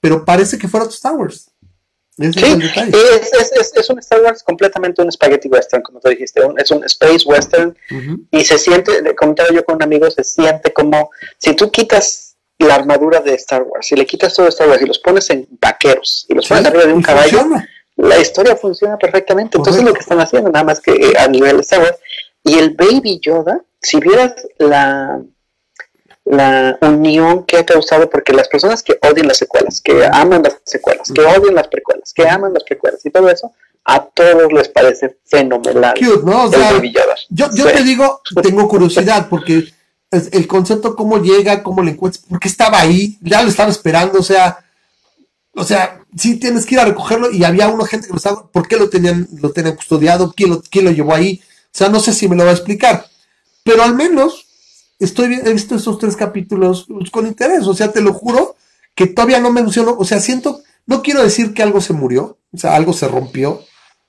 pero 0.00 0.24
parece 0.24 0.58
que 0.58 0.68
fuera 0.68 0.86
Star 0.86 1.14
Wars. 1.14 1.50
Ese 2.18 2.32
Sí, 2.40 2.46
es 2.46 2.92
es, 2.94 3.32
es, 3.32 3.52
es, 3.52 3.72
es 3.76 3.90
un 3.90 3.98
Star 4.00 4.20
Wars 4.22 4.42
completamente 4.42 5.00
un 5.02 5.10
spaghetti 5.12 5.48
western, 5.48 5.82
como 5.82 6.00
tú 6.00 6.08
dijiste. 6.08 6.44
un- 6.44 6.58
es 6.58 6.70
un 6.72 6.84
space 6.84 7.24
western 7.26 7.76
y 8.32 8.44
se 8.44 8.58
siente, 8.58 9.14
comentaba 9.14 9.50
yo 9.52 9.64
con 9.64 9.76
un 9.76 9.82
amigo, 9.84 10.10
se 10.10 10.24
siente 10.24 10.72
como 10.72 11.10
si 11.38 11.54
tú 11.54 11.70
quitas 11.70 12.36
la 12.58 12.74
armadura 12.74 13.20
de 13.20 13.34
Star 13.34 13.62
Wars, 13.62 13.86
si 13.86 13.94
le 13.94 14.04
quitas 14.04 14.34
todo 14.34 14.48
Star 14.48 14.68
Wars 14.68 14.82
y 14.82 14.86
los 14.86 14.98
pones 14.98 15.30
en 15.30 15.46
vaqueros 15.60 16.26
y 16.28 16.34
los 16.34 16.44
Sí, 16.44 16.48
pones 16.54 16.66
arriba 16.66 16.86
de 16.86 16.92
un 16.92 17.00
y 17.00 17.04
caballo, 17.04 17.38
funciona. 17.38 17.68
La 17.98 18.18
historia 18.18 18.56
funciona 18.56 18.96
perfectamente. 18.96 19.58
Entonces 19.58 19.82
Correcto. 19.82 19.88
lo 19.90 19.94
que 19.94 20.00
están 20.00 20.20
haciendo, 20.20 20.50
nada 20.50 20.64
más 20.64 20.80
que 20.80 20.92
eh, 20.92 21.12
a 21.18 21.28
nivel 21.28 21.56
de 21.56 21.62
Star 21.62 21.80
Wars. 21.80 21.98
Y 22.44 22.58
el 22.58 22.70
Baby 22.74 23.20
Yoda, 23.20 23.60
si 23.82 23.98
vieras 24.00 24.34
la, 24.58 25.20
la 26.24 26.78
unión 26.80 27.44
que 27.44 27.58
ha 27.58 27.66
causado, 27.66 28.08
porque 28.08 28.32
las 28.32 28.48
personas 28.48 28.82
que 28.82 28.98
odian 29.02 29.28
las 29.28 29.38
secuelas, 29.38 29.80
que 29.80 30.06
aman 30.10 30.42
las 30.42 30.56
secuelas, 30.64 31.10
que 31.12 31.20
odian 31.22 31.54
las 31.54 31.68
precuelas, 31.68 32.12
que 32.14 32.28
aman 32.28 32.52
las 32.54 32.64
precuelas 32.64 33.04
y 33.04 33.10
todo 33.10 33.28
eso, 33.28 33.52
a 33.84 34.04
todos 34.04 34.52
les 34.52 34.68
parece 34.68 35.16
fenomenal. 35.24 35.94
Cute, 35.98 36.24
¿no? 36.24 36.44
O 36.44 36.46
el 36.46 36.52
sea, 36.52 36.72
Baby 36.72 36.92
Yoda. 36.92 37.14
Yo, 37.30 37.46
yo 37.54 37.66
Sí. 37.66 37.72
te 37.74 37.82
digo, 37.82 38.20
tengo 38.42 38.68
curiosidad 38.68 39.26
porque 39.28 39.64
el 40.10 40.46
concepto 40.46 40.94
cómo 40.94 41.18
llega, 41.22 41.62
cómo 41.62 41.82
le 41.82 41.90
encuentras, 41.92 42.24
por 42.24 42.38
qué 42.40 42.48
estaba 42.48 42.80
ahí, 42.80 43.18
ya 43.20 43.42
lo 43.42 43.48
estaba 43.48 43.70
esperando, 43.70 44.18
o 44.20 44.22
sea, 44.22 44.58
o 45.58 45.64
sea, 45.64 46.00
sí 46.16 46.36
tienes 46.36 46.64
que 46.64 46.76
ir 46.76 46.80
a 46.80 46.84
recogerlo 46.84 47.30
y 47.30 47.44
había 47.44 47.68
una 47.68 47.86
gente 47.86 48.06
que 48.06 48.12
lo 48.12 48.18
estaba, 48.18 48.46
¿por 48.48 48.66
qué 48.68 48.76
lo 48.76 48.88
tenían, 48.88 49.28
lo 49.40 49.50
tenían 49.50 49.76
custodiado? 49.76 50.32
¿Quién 50.34 50.50
lo, 50.50 50.62
quién 50.62 50.84
lo 50.84 50.90
llevó 50.90 51.14
ahí? 51.14 51.40
O 51.66 51.78
sea, 51.78 51.88
no 51.88 52.00
sé 52.00 52.12
si 52.12 52.28
me 52.28 52.36
lo 52.36 52.44
va 52.44 52.50
a 52.50 52.54
explicar, 52.54 53.06
pero 53.64 53.82
al 53.82 53.94
menos 53.94 54.46
estoy 54.98 55.40
he 55.44 55.52
visto 55.52 55.74
esos 55.74 55.98
tres 55.98 56.16
capítulos 56.16 56.86
pues, 56.88 57.10
con 57.10 57.26
interés, 57.26 57.66
o 57.66 57.74
sea, 57.74 57.92
te 57.92 58.00
lo 58.00 58.12
juro 58.12 58.56
que 58.94 59.06
todavía 59.06 59.40
no 59.40 59.52
me 59.52 59.60
emociono, 59.60 59.96
o 59.98 60.04
sea, 60.04 60.20
siento, 60.20 60.62
no 60.86 61.02
quiero 61.02 61.22
decir 61.22 61.54
que 61.54 61.62
algo 61.62 61.80
se 61.80 61.92
murió, 61.92 62.38
o 62.52 62.58
sea, 62.58 62.74
algo 62.74 62.92
se 62.92 63.06
rompió, 63.06 63.62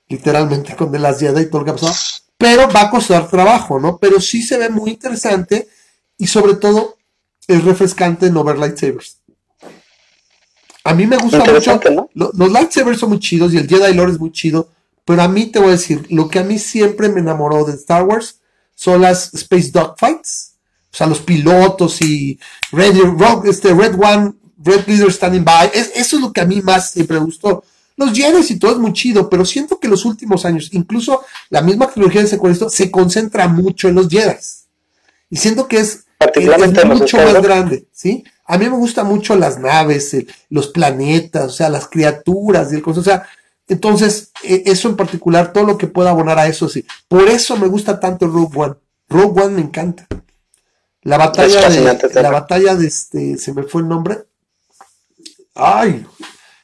literalmente 0.08 0.74
con 0.74 0.90
Last 1.00 1.20
Jedi 1.20 1.42
y 1.42 1.46
todo 1.46 1.60
lo 1.60 1.64
que 1.64 1.70
ha 1.70 1.74
pasado, 1.74 1.94
pero 2.36 2.68
va 2.70 2.82
a 2.82 2.90
costar 2.90 3.28
trabajo, 3.28 3.78
¿no? 3.78 3.98
Pero 3.98 4.20
sí 4.20 4.42
se 4.42 4.58
ve 4.58 4.68
muy 4.68 4.90
interesante 4.90 5.68
y 6.18 6.26
sobre 6.26 6.54
todo 6.54 6.96
es 7.46 7.64
refrescante 7.64 8.30
no 8.30 8.42
ver 8.44 8.58
lightsabers. 8.58 9.19
A 10.84 10.94
mí 10.94 11.06
me 11.06 11.16
gusta 11.18 11.38
mucho, 11.38 11.50
Interesante, 11.50 11.90
¿no? 11.90 12.08
lo- 12.14 12.30
los 12.34 12.50
lightsabers 12.50 12.98
son 12.98 13.10
muy 13.10 13.18
chidos 13.20 13.52
y 13.52 13.58
el 13.58 13.68
Jedi 13.68 13.92
lore 13.94 14.12
es 14.12 14.18
muy 14.18 14.32
chido, 14.32 14.68
pero 15.04 15.22
a 15.22 15.28
mí 15.28 15.46
te 15.46 15.58
voy 15.58 15.68
a 15.68 15.72
decir, 15.72 16.06
lo 16.10 16.28
que 16.28 16.38
a 16.38 16.44
mí 16.44 16.58
siempre 16.58 17.08
me 17.08 17.20
enamoró 17.20 17.64
de 17.64 17.74
Star 17.74 18.04
Wars 18.04 18.40
son 18.74 19.02
las 19.02 19.34
Space 19.34 19.70
Dogfights, 19.72 20.52
o 20.92 20.96
sea, 20.96 21.06
los 21.06 21.20
pilotos 21.20 22.00
y 22.00 22.38
Red, 22.72 22.96
Rogue, 23.18 23.50
este, 23.50 23.74
Red 23.74 23.94
One, 24.00 24.32
Red 24.62 24.86
Leader 24.86 25.12
Standing 25.12 25.44
By, 25.44 25.70
es- 25.74 25.92
eso 25.94 26.16
es 26.16 26.22
lo 26.22 26.32
que 26.32 26.40
a 26.40 26.46
mí 26.46 26.60
más 26.62 26.92
siempre 26.92 27.18
me 27.18 27.24
gustó. 27.26 27.62
Los 27.96 28.12
Jedi 28.12 28.42
y 28.48 28.58
todo 28.58 28.72
es 28.72 28.78
muy 28.78 28.94
chido, 28.94 29.28
pero 29.28 29.44
siento 29.44 29.78
que 29.78 29.86
los 29.88 30.06
últimos 30.06 30.46
años, 30.46 30.70
incluso 30.72 31.22
la 31.50 31.60
misma 31.60 31.90
trilogía 31.90 32.22
de 32.22 32.26
secuestro, 32.28 32.70
se 32.70 32.90
concentra 32.90 33.46
mucho 33.48 33.88
en 33.88 33.96
los 33.96 34.08
Jedi. 34.08 34.34
Y 35.28 35.36
siento 35.36 35.68
que 35.68 35.80
es, 35.80 36.04
Particularmente 36.16 36.80
es 36.80 36.86
mucho 36.86 37.16
más 37.18 37.42
grande, 37.42 37.86
¿sí? 37.92 38.24
A 38.50 38.58
mí 38.58 38.68
me 38.68 38.76
gustan 38.76 39.06
mucho 39.06 39.36
las 39.36 39.58
naves, 39.58 40.16
los 40.48 40.68
planetas, 40.68 41.44
o 41.44 41.50
sea, 41.50 41.68
las 41.68 41.86
criaturas 41.86 42.72
y 42.72 42.76
el 42.76 42.82
o 42.84 43.02
sea, 43.02 43.26
entonces, 43.68 44.32
e- 44.42 44.64
eso 44.66 44.88
en 44.88 44.96
particular, 44.96 45.52
todo 45.52 45.64
lo 45.64 45.78
que 45.78 45.86
pueda 45.86 46.10
abonar 46.10 46.38
a 46.38 46.48
eso, 46.48 46.68
sí. 46.68 46.84
Por 47.06 47.28
eso 47.28 47.56
me 47.56 47.68
gusta 47.68 48.00
tanto 48.00 48.26
Rogue 48.26 48.58
One. 48.58 48.74
Rogue 49.08 49.42
One 49.42 49.54
me 49.54 49.60
encanta. 49.60 50.06
La 51.02 51.16
batalla 51.16 51.70
de, 51.70 52.22
la 52.22 52.30
batalla 52.30 52.74
de 52.74 52.86
este, 52.88 53.38
se 53.38 53.54
me 53.54 53.62
fue 53.62 53.82
el 53.82 53.88
nombre. 53.88 54.24
Ay, 55.54 56.04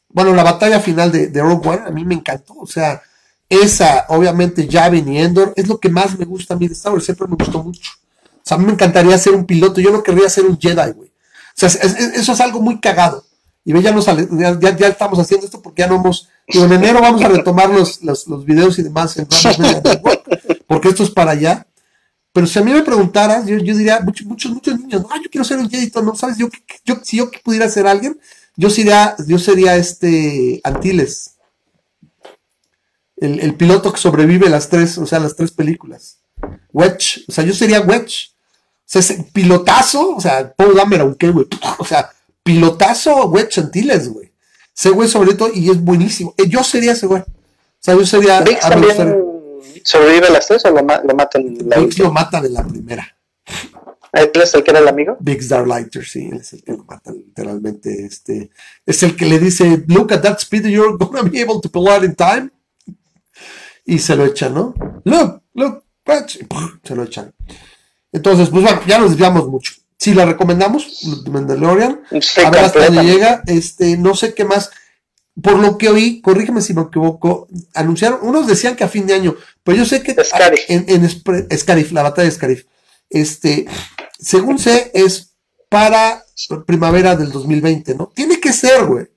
bueno, 0.08 0.34
la 0.34 0.42
batalla 0.42 0.80
final 0.80 1.12
de, 1.12 1.28
de 1.28 1.42
Rogue 1.42 1.68
One 1.68 1.82
a 1.86 1.90
mí 1.90 2.04
me 2.04 2.14
encantó, 2.14 2.54
o 2.54 2.66
sea, 2.66 3.00
esa, 3.48 4.06
obviamente, 4.08 4.66
Yavin 4.66 5.08
y 5.08 5.18
Endor, 5.20 5.52
es 5.54 5.68
lo 5.68 5.78
que 5.78 5.88
más 5.88 6.18
me 6.18 6.24
gusta 6.24 6.54
a 6.54 6.56
mí 6.56 6.66
de 6.66 6.74
Star 6.74 6.92
Wars, 6.92 7.04
siempre 7.04 7.28
me 7.28 7.36
gustó 7.36 7.62
mucho. 7.62 7.92
O 8.24 8.40
sea, 8.42 8.56
a 8.56 8.58
mí 8.58 8.66
me 8.66 8.72
encantaría 8.72 9.16
ser 9.18 9.34
un 9.34 9.46
piloto, 9.46 9.80
yo 9.80 9.92
no 9.92 10.02
querría 10.02 10.28
ser 10.28 10.46
un 10.46 10.58
Jedi, 10.58 10.92
güey. 10.92 11.12
Sea, 11.56 11.68
es- 11.68 11.76
es- 11.82 11.98
eso 12.18 12.32
es 12.32 12.40
algo 12.40 12.60
muy 12.60 12.80
cagado. 12.80 13.24
Y 13.64 13.72
ve, 13.72 13.82
ya, 13.82 13.90
nos 13.92 14.06
ya, 14.06 14.76
ya- 14.76 14.88
estamos 14.88 15.18
haciendo 15.18 15.46
esto 15.46 15.60
porque 15.60 15.82
ya 15.82 15.88
no 15.88 15.96
hemos. 15.96 16.28
En 16.46 16.72
enero 16.72 17.00
vamos 17.00 17.22
a 17.22 17.28
retomar 17.28 17.68
los, 17.70 18.00
los, 18.02 18.28
los 18.28 18.44
videos 18.44 18.78
y 18.78 18.82
demás 18.84 19.16
en 19.16 19.26
porque 20.68 20.88
esto 20.88 21.02
es 21.02 21.10
para 21.10 21.32
allá. 21.32 21.66
Pero 22.32 22.46
si 22.46 22.58
a 22.58 22.62
mí 22.62 22.70
me 22.72 22.82
preguntaras, 22.82 23.46
yo, 23.46 23.56
yo 23.56 23.74
diría, 23.76 23.98
muchos, 24.00 24.26
muchos, 24.26 24.52
muchos 24.52 24.78
niños, 24.78 25.02
no, 25.02 25.08
yo 25.16 25.30
quiero 25.30 25.44
ser 25.44 25.58
un 25.58 25.68
Jedi, 25.70 25.90
¿no? 26.02 26.14
¿Sabes? 26.14 26.36
Yo, 26.36 26.48
yo, 26.84 26.96
si 27.02 27.16
yo 27.16 27.30
pudiera 27.42 27.68
ser 27.68 27.86
alguien, 27.86 28.20
yo 28.56 28.68
sería, 28.70 29.16
yo 29.26 29.38
sería 29.38 29.74
este 29.76 30.60
Antilles. 30.62 31.32
El, 33.16 33.40
el 33.40 33.54
piloto 33.54 33.92
que 33.92 33.98
sobrevive 34.00 34.50
las 34.50 34.68
tres, 34.68 34.98
o 34.98 35.06
sea, 35.06 35.18
las 35.18 35.34
tres 35.34 35.50
películas. 35.50 36.18
Wedge, 36.72 37.24
o 37.26 37.32
sea, 37.32 37.42
yo 37.44 37.54
sería 37.54 37.80
Wedge. 37.80 38.32
O 38.86 38.88
sea, 38.88 39.00
ese 39.00 39.24
pilotazo, 39.32 40.16
o 40.16 40.20
sea, 40.20 40.52
Paul 40.52 40.76
Dameron, 40.76 41.08
aunque, 41.08 41.30
güey, 41.30 41.46
o 41.78 41.84
sea, 41.84 42.10
pilotazo, 42.42 43.28
güey, 43.28 43.48
Chantiles, 43.48 44.08
güey. 44.08 44.32
Ese 44.76 44.90
güey 44.90 45.08
sobre 45.08 45.34
todo, 45.34 45.50
y 45.52 45.70
es 45.70 45.80
buenísimo. 45.82 46.34
Eh, 46.36 46.48
Yo 46.48 46.62
sería 46.62 46.92
ese 46.92 47.06
güey. 47.06 47.22
O 47.22 47.26
sea, 47.80 47.94
yo 47.94 48.06
sería... 48.06 48.40
¿Vix 48.42 48.64
a 48.64 48.70
mí 48.76 48.86
me 48.86 48.94
también 48.94 49.24
sobrevive 49.84 50.26
a 50.26 50.30
las 50.30 50.46
tres 50.46 50.64
o 50.64 50.70
lo, 50.70 50.82
ma- 50.82 51.00
lo 51.06 51.14
matan 51.14 51.42
en 51.42 51.68
la 51.68 51.78
Vix 51.78 51.98
lo 51.98 52.10
matan 52.12 52.44
en 52.44 52.54
la 52.54 52.64
primera. 52.64 53.16
¿Él 54.12 54.30
es 54.34 54.54
el 54.54 54.64
que 54.64 54.70
era 54.70 54.80
el 54.80 54.88
amigo? 54.88 55.16
Big 55.20 55.42
Starlighter, 55.42 56.04
sí, 56.04 56.28
él 56.32 56.38
es 56.40 56.52
el 56.54 56.62
que 56.62 56.72
lo 56.72 56.84
mata 56.84 57.12
literalmente. 57.12 58.06
Este, 58.06 58.50
es 58.86 59.02
el 59.02 59.14
que 59.14 59.26
le 59.26 59.38
dice, 59.38 59.84
look 59.88 60.12
at 60.12 60.22
that 60.22 60.38
speed, 60.40 60.66
you're 60.66 60.96
gonna 60.98 61.22
be 61.22 61.40
able 61.42 61.60
to 61.60 61.68
pull 61.70 61.88
out 61.88 62.02
in 62.02 62.14
time. 62.14 62.50
Y 63.84 63.98
se 63.98 64.16
lo 64.16 64.24
echan, 64.24 64.54
¿no? 64.54 64.74
Look, 65.04 65.42
look, 65.54 65.84
watch. 66.06 66.38
Se 66.82 66.94
lo 66.94 67.04
echan. 67.04 67.32
Entonces, 68.16 68.48
pues 68.48 68.62
bueno, 68.62 68.80
ya 68.86 68.98
nos 68.98 69.10
desviamos 69.10 69.46
mucho. 69.46 69.74
Sí, 69.98 70.14
la 70.14 70.24
recomendamos, 70.24 71.02
Mandalorian. 71.30 72.00
Sí, 72.22 72.40
a 72.40 72.48
ver 72.48 72.64
hasta 72.64 72.86
dónde 72.86 73.04
llega. 73.04 73.42
Este, 73.46 73.98
no 73.98 74.14
sé 74.14 74.32
qué 74.32 74.46
más. 74.46 74.70
Por 75.40 75.58
lo 75.58 75.76
que 75.76 75.90
oí, 75.90 76.22
corrígeme 76.22 76.62
si 76.62 76.72
me 76.72 76.80
equivoco, 76.80 77.46
anunciaron, 77.74 78.20
unos 78.22 78.46
decían 78.46 78.74
que 78.74 78.84
a 78.84 78.88
fin 78.88 79.06
de 79.06 79.12
año, 79.12 79.36
pero 79.62 79.76
yo 79.76 79.84
sé 79.84 80.02
que 80.02 80.16
Scarif. 80.24 80.60
en, 80.68 80.86
en 80.88 81.58
Scarif, 81.58 81.92
la 81.92 82.04
batalla 82.04 82.24
de 82.24 82.34
Scarif, 82.34 82.64
este, 83.10 83.66
según 84.18 84.58
sé, 84.58 84.90
es 84.94 85.34
para 85.68 86.24
primavera 86.64 87.16
del 87.16 87.30
2020, 87.30 87.96
¿no? 87.96 88.10
Tiene 88.14 88.40
que 88.40 88.54
ser, 88.54 88.86
güey. 88.86 89.08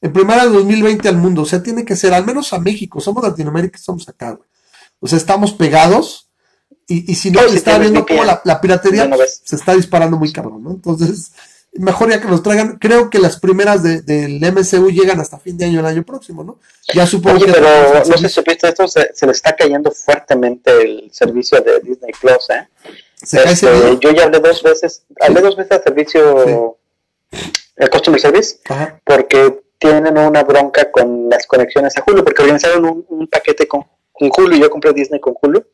En 0.00 0.10
primavera 0.10 0.44
del 0.44 0.54
2020 0.54 1.06
al 1.06 1.18
mundo, 1.18 1.42
o 1.42 1.46
sea, 1.46 1.62
tiene 1.62 1.84
que 1.84 1.96
ser, 1.96 2.14
al 2.14 2.24
menos 2.24 2.54
a 2.54 2.58
México, 2.58 2.98
somos 2.98 3.22
Latinoamérica, 3.22 3.76
estamos 3.76 4.08
acá, 4.08 4.30
güey. 4.30 4.48
O 5.00 5.06
sea, 5.06 5.18
estamos 5.18 5.52
pegados 5.52 6.27
y, 6.88 7.12
y 7.12 7.14
si 7.14 7.30
no, 7.30 7.46
si 7.48 7.56
está 7.56 7.78
viendo 7.78 8.04
cómo 8.06 8.24
la, 8.24 8.40
la 8.44 8.60
piratería 8.60 9.06
no 9.06 9.16
se 9.44 9.54
está 9.56 9.74
disparando 9.74 10.16
muy 10.16 10.32
cabrón, 10.32 10.62
¿no? 10.64 10.70
Entonces, 10.70 11.32
mejor 11.74 12.10
ya 12.10 12.20
que 12.20 12.26
nos 12.28 12.42
traigan, 12.42 12.78
creo 12.78 13.10
que 13.10 13.18
las 13.18 13.38
primeras 13.38 13.82
de- 13.82 14.00
del 14.02 14.40
MCU 14.40 14.90
llegan 14.90 15.20
hasta 15.20 15.38
fin 15.38 15.56
de 15.58 15.66
año 15.66 15.80
el 15.80 15.86
año 15.86 16.02
próximo, 16.02 16.42
¿no? 16.42 16.58
Ya 16.94 17.06
supongo 17.06 17.36
Oye, 17.36 17.46
que... 17.46 17.52
pero 17.52 17.68
no 18.08 18.16
sé 18.16 18.28
si 18.28 18.34
supiste 18.34 18.68
esto, 18.68 18.88
se, 18.88 19.10
se 19.14 19.26
le 19.26 19.32
está 19.32 19.54
cayendo 19.54 19.92
fuertemente 19.92 20.70
el 20.82 21.10
servicio 21.12 21.60
de 21.60 21.80
Disney 21.80 22.12
Plus, 22.18 22.48
¿eh? 22.50 22.66
se 23.22 23.36
cae 23.42 23.52
Este, 23.52 23.66
seguido. 23.66 24.00
yo 24.00 24.10
ya 24.12 24.24
hablé 24.24 24.40
dos 24.40 24.62
veces, 24.62 25.02
hablé 25.20 25.40
dos 25.42 25.56
veces 25.56 25.72
al 25.72 25.82
servicio, 25.84 26.78
el 27.76 27.90
Customer 27.90 28.20
Service, 28.20 28.58
Ajá. 28.68 29.00
porque 29.04 29.60
tienen 29.78 30.16
una 30.18 30.42
bronca 30.42 30.90
con 30.90 31.28
las 31.28 31.46
conexiones 31.46 31.96
a 31.96 32.04
Hulu, 32.06 32.24
porque 32.24 32.42
organizaron 32.42 32.84
un, 32.84 33.06
un 33.08 33.26
paquete 33.28 33.68
con, 33.68 33.84
con 34.12 34.30
Hulu, 34.36 34.56
y 34.56 34.60
yo 34.60 34.70
compré 34.70 34.92
Disney 34.92 35.20
con 35.20 35.34
Hulu, 35.40 35.64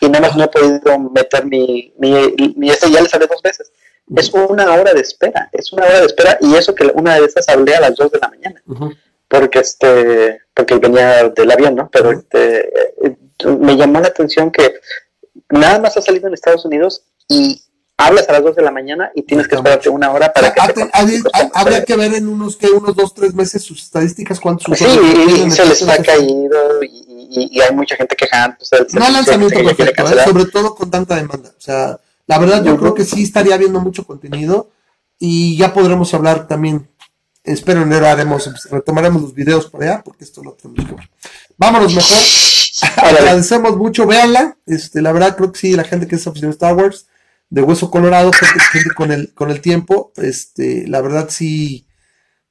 y 0.00 0.08
nada 0.08 0.28
más 0.28 0.36
no 0.36 0.44
he 0.44 0.48
podido 0.48 0.98
meter 0.98 1.44
mi, 1.46 1.92
mi, 1.98 2.34
mi 2.56 2.70
este, 2.70 2.90
ya 2.90 3.00
les 3.02 3.12
hablé 3.14 3.26
dos 3.26 3.42
veces. 3.42 3.70
Es 4.16 4.32
una 4.34 4.74
hora 4.74 4.92
de 4.92 5.00
espera, 5.00 5.48
es 5.52 5.72
una 5.72 5.84
hora 5.86 6.00
de 6.00 6.06
espera, 6.06 6.36
y 6.40 6.54
eso 6.56 6.74
que 6.74 6.86
una 6.94 7.14
de 7.20 7.26
esas 7.26 7.48
hablé 7.48 7.76
a 7.76 7.80
las 7.80 7.94
dos 7.96 8.10
de 8.10 8.18
la 8.18 8.28
mañana 8.28 8.62
porque 9.28 9.60
este 9.60 10.40
porque 10.52 10.74
venía 10.78 11.28
del 11.28 11.50
avión 11.52 11.76
no 11.76 11.88
pero 11.88 12.10
este 12.10 12.68
eh, 13.06 13.16
me 13.60 13.76
llamó 13.76 14.00
la 14.00 14.08
atención 14.08 14.50
que 14.50 14.74
nada 15.50 15.78
más 15.78 15.96
ha 15.96 16.02
salido 16.02 16.26
en 16.26 16.34
Estados 16.34 16.64
Unidos 16.64 17.04
y 17.28 17.62
hablas 17.96 18.28
a 18.28 18.32
las 18.32 18.42
2 18.42 18.56
de 18.56 18.62
la 18.62 18.70
mañana 18.72 19.12
y 19.14 19.22
tienes 19.22 19.46
que 19.46 19.54
esperarte 19.54 19.88
una 19.88 20.10
hora 20.10 20.32
para 20.32 20.52
que 20.52 20.60
Ah, 20.60 20.66
te 20.66 20.72
te- 20.72 20.80
contesten 20.90 21.30
habría- 21.54 21.84
que 21.84 21.96
ver 21.96 22.14
en 22.14 22.26
unos 22.28 22.56
que 22.56 22.66
unos 22.70 22.96
dos 22.96 23.14
tres 23.14 23.34
meses 23.34 23.62
sus 23.62 23.82
estadísticas 23.84 24.40
cuántos 24.40 24.76
sí 24.76 24.84
y, 24.84 25.50
se 25.50 25.64
les 25.66 25.86
ha 25.88 26.02
caído 26.02 26.82
y, 26.82 26.88
y- 27.30 27.58
y 27.58 27.60
hay 27.60 27.74
mucha 27.74 27.96
gente 27.96 28.16
quejándose 28.16 28.76
del 28.76 28.86
No 28.94 29.08
lanzamiento 29.10 29.56
que 29.58 29.64
perfecto, 29.74 30.08
¿eh? 30.10 30.24
sobre 30.24 30.44
todo 30.46 30.74
con 30.74 30.90
tanta 30.90 31.16
demanda. 31.16 31.50
O 31.56 31.60
sea, 31.60 31.98
la 32.26 32.38
verdad 32.38 32.64
yo 32.64 32.76
creo 32.76 32.94
que 32.94 33.04
sí 33.04 33.22
estaría 33.22 33.56
viendo 33.56 33.80
mucho 33.80 34.04
contenido 34.04 34.70
y 35.18 35.56
ya 35.56 35.72
podremos 35.72 36.12
hablar 36.14 36.46
también. 36.48 36.88
Espero 37.42 37.80
en 37.82 37.88
enero 37.88 38.06
haremos, 38.06 38.50
retomaremos 38.70 39.22
los 39.22 39.34
videos 39.34 39.66
por 39.66 39.82
allá 39.82 40.02
porque 40.04 40.24
esto 40.24 40.42
lo 40.42 40.52
tenemos 40.52 40.84
que 40.86 40.94
ver. 40.94 41.10
Vámonos 41.56 41.94
mejor. 41.94 42.18
Agradecemos 42.96 43.76
mucho, 43.76 44.06
véanla. 44.06 44.56
Este, 44.66 45.00
la 45.02 45.12
verdad 45.12 45.36
creo 45.36 45.50
que 45.52 45.58
sí, 45.58 45.72
la 45.74 45.84
gente 45.84 46.06
que 46.06 46.16
es 46.16 46.26
aficionada 46.26 46.50
a 46.52 46.54
Star 46.54 46.76
Wars, 46.76 47.06
de 47.48 47.62
Hueso 47.62 47.90
Colorado, 47.90 48.30
gente, 48.32 48.60
gente 48.72 48.90
con 48.94 49.10
el, 49.10 49.34
con 49.34 49.50
el 49.50 49.60
tiempo, 49.60 50.12
este, 50.16 50.86
la 50.86 51.00
verdad 51.00 51.28
sí, 51.30 51.86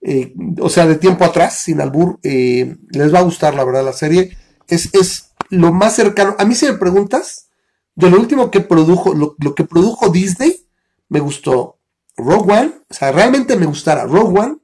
eh, 0.01 0.34
o 0.60 0.69
sea, 0.69 0.88
de 0.88 0.95
tiempo 0.95 1.23
atrás, 1.23 1.60
sin 1.60 1.80
albur, 1.81 2.19
eh, 2.23 2.76
les 2.91 3.14
va 3.14 3.19
a 3.19 3.23
gustar 3.23 3.53
la 3.56 3.64
verdad 3.64 3.85
la 3.85 3.93
serie. 3.93 4.35
Es, 4.70 4.94
es 4.94 5.32
lo 5.50 5.72
más 5.74 5.96
cercano. 5.96 6.36
A 6.40 6.46
mí 6.46 6.56
si 6.56 6.66
me 6.66 6.74
preguntas, 6.74 7.48
de 7.96 8.10
lo 8.10 8.18
último 8.20 8.50
que 8.52 8.62
produjo, 8.62 9.14
lo, 9.14 9.36
lo 9.40 9.56
que 9.56 9.64
produjo 9.66 10.10
Disney, 10.10 10.66
me 11.10 11.20
gustó 11.20 11.78
Rogue 12.18 12.54
One, 12.54 12.72
o 12.90 12.94
sea, 12.94 13.12
realmente 13.12 13.56
me 13.56 13.66
gustara 13.66 14.06
Rogue 14.06 14.40
One, 14.40 14.58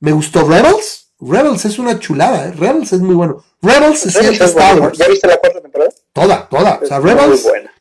me 0.00 0.12
gustó 0.12 0.46
Rebels, 0.48 1.12
Rebels 1.20 1.64
es 1.66 1.78
una 1.78 1.98
chulada, 1.98 2.48
¿eh? 2.48 2.52
Rebels 2.52 2.92
es 2.92 3.00
muy 3.00 3.14
bueno. 3.14 3.44
Rebels 3.62 4.00
se 4.00 4.10
siente 4.10 4.30
Rebels 4.32 4.40
es 4.40 4.50
Star 4.50 4.64
buenísimo. 4.78 4.86
Wars, 4.86 4.98
¿Ya 4.98 5.08
viste 5.08 5.26
la 5.28 5.36
cuarta 5.36 5.60
temporada? 5.60 5.90
toda, 6.12 6.48
toda, 6.48 6.80
o 6.82 6.86
sea, 6.86 6.96
Es 6.98 7.02
Rebels 7.02 7.42
muy 7.42 7.50
buena. 7.50 7.72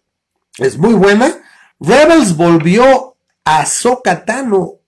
es 0.58 0.78
muy 0.78 0.94
buena. 0.94 1.42
Rebels 1.80 2.36
volvió 2.36 3.16
a 3.46 3.66
Sokatano. 3.66 4.78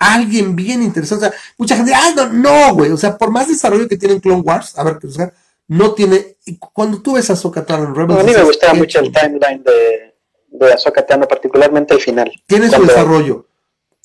Alguien 0.00 0.56
bien 0.56 0.82
interesante. 0.82 1.26
O 1.26 1.30
sea, 1.30 1.38
mucha 1.58 1.76
gente, 1.76 1.92
ah, 1.94 2.12
no, 2.16 2.26
no, 2.32 2.74
güey. 2.74 2.90
O 2.90 2.96
sea, 2.96 3.18
por 3.18 3.30
más 3.30 3.48
desarrollo 3.48 3.86
que 3.86 3.98
tiene 3.98 4.14
en 4.14 4.20
Clone 4.20 4.40
Wars, 4.40 4.72
a 4.78 4.82
ver, 4.82 4.98
o 5.06 5.10
sea, 5.10 5.30
no 5.68 5.92
tiene. 5.92 6.36
Cuando 6.72 7.02
tú 7.02 7.12
ves 7.12 7.28
a 7.28 7.36
Sokatano 7.36 7.84
en 7.84 7.94
Rebels, 7.94 8.20
a 8.20 8.24
mí 8.24 8.32
me 8.32 8.42
gustaba 8.42 8.72
qué 8.72 8.78
mucho 8.78 8.98
el 9.00 9.12
timeline 9.12 9.62
de, 9.62 10.14
de 10.52 10.72
Ahsoka 10.72 11.04
Tano, 11.06 11.28
particularmente 11.28 11.92
el 11.94 12.00
final. 12.00 12.32
Tiene 12.46 12.66
su 12.66 12.72
Cuando- 12.72 12.88
desarrollo. 12.92 13.46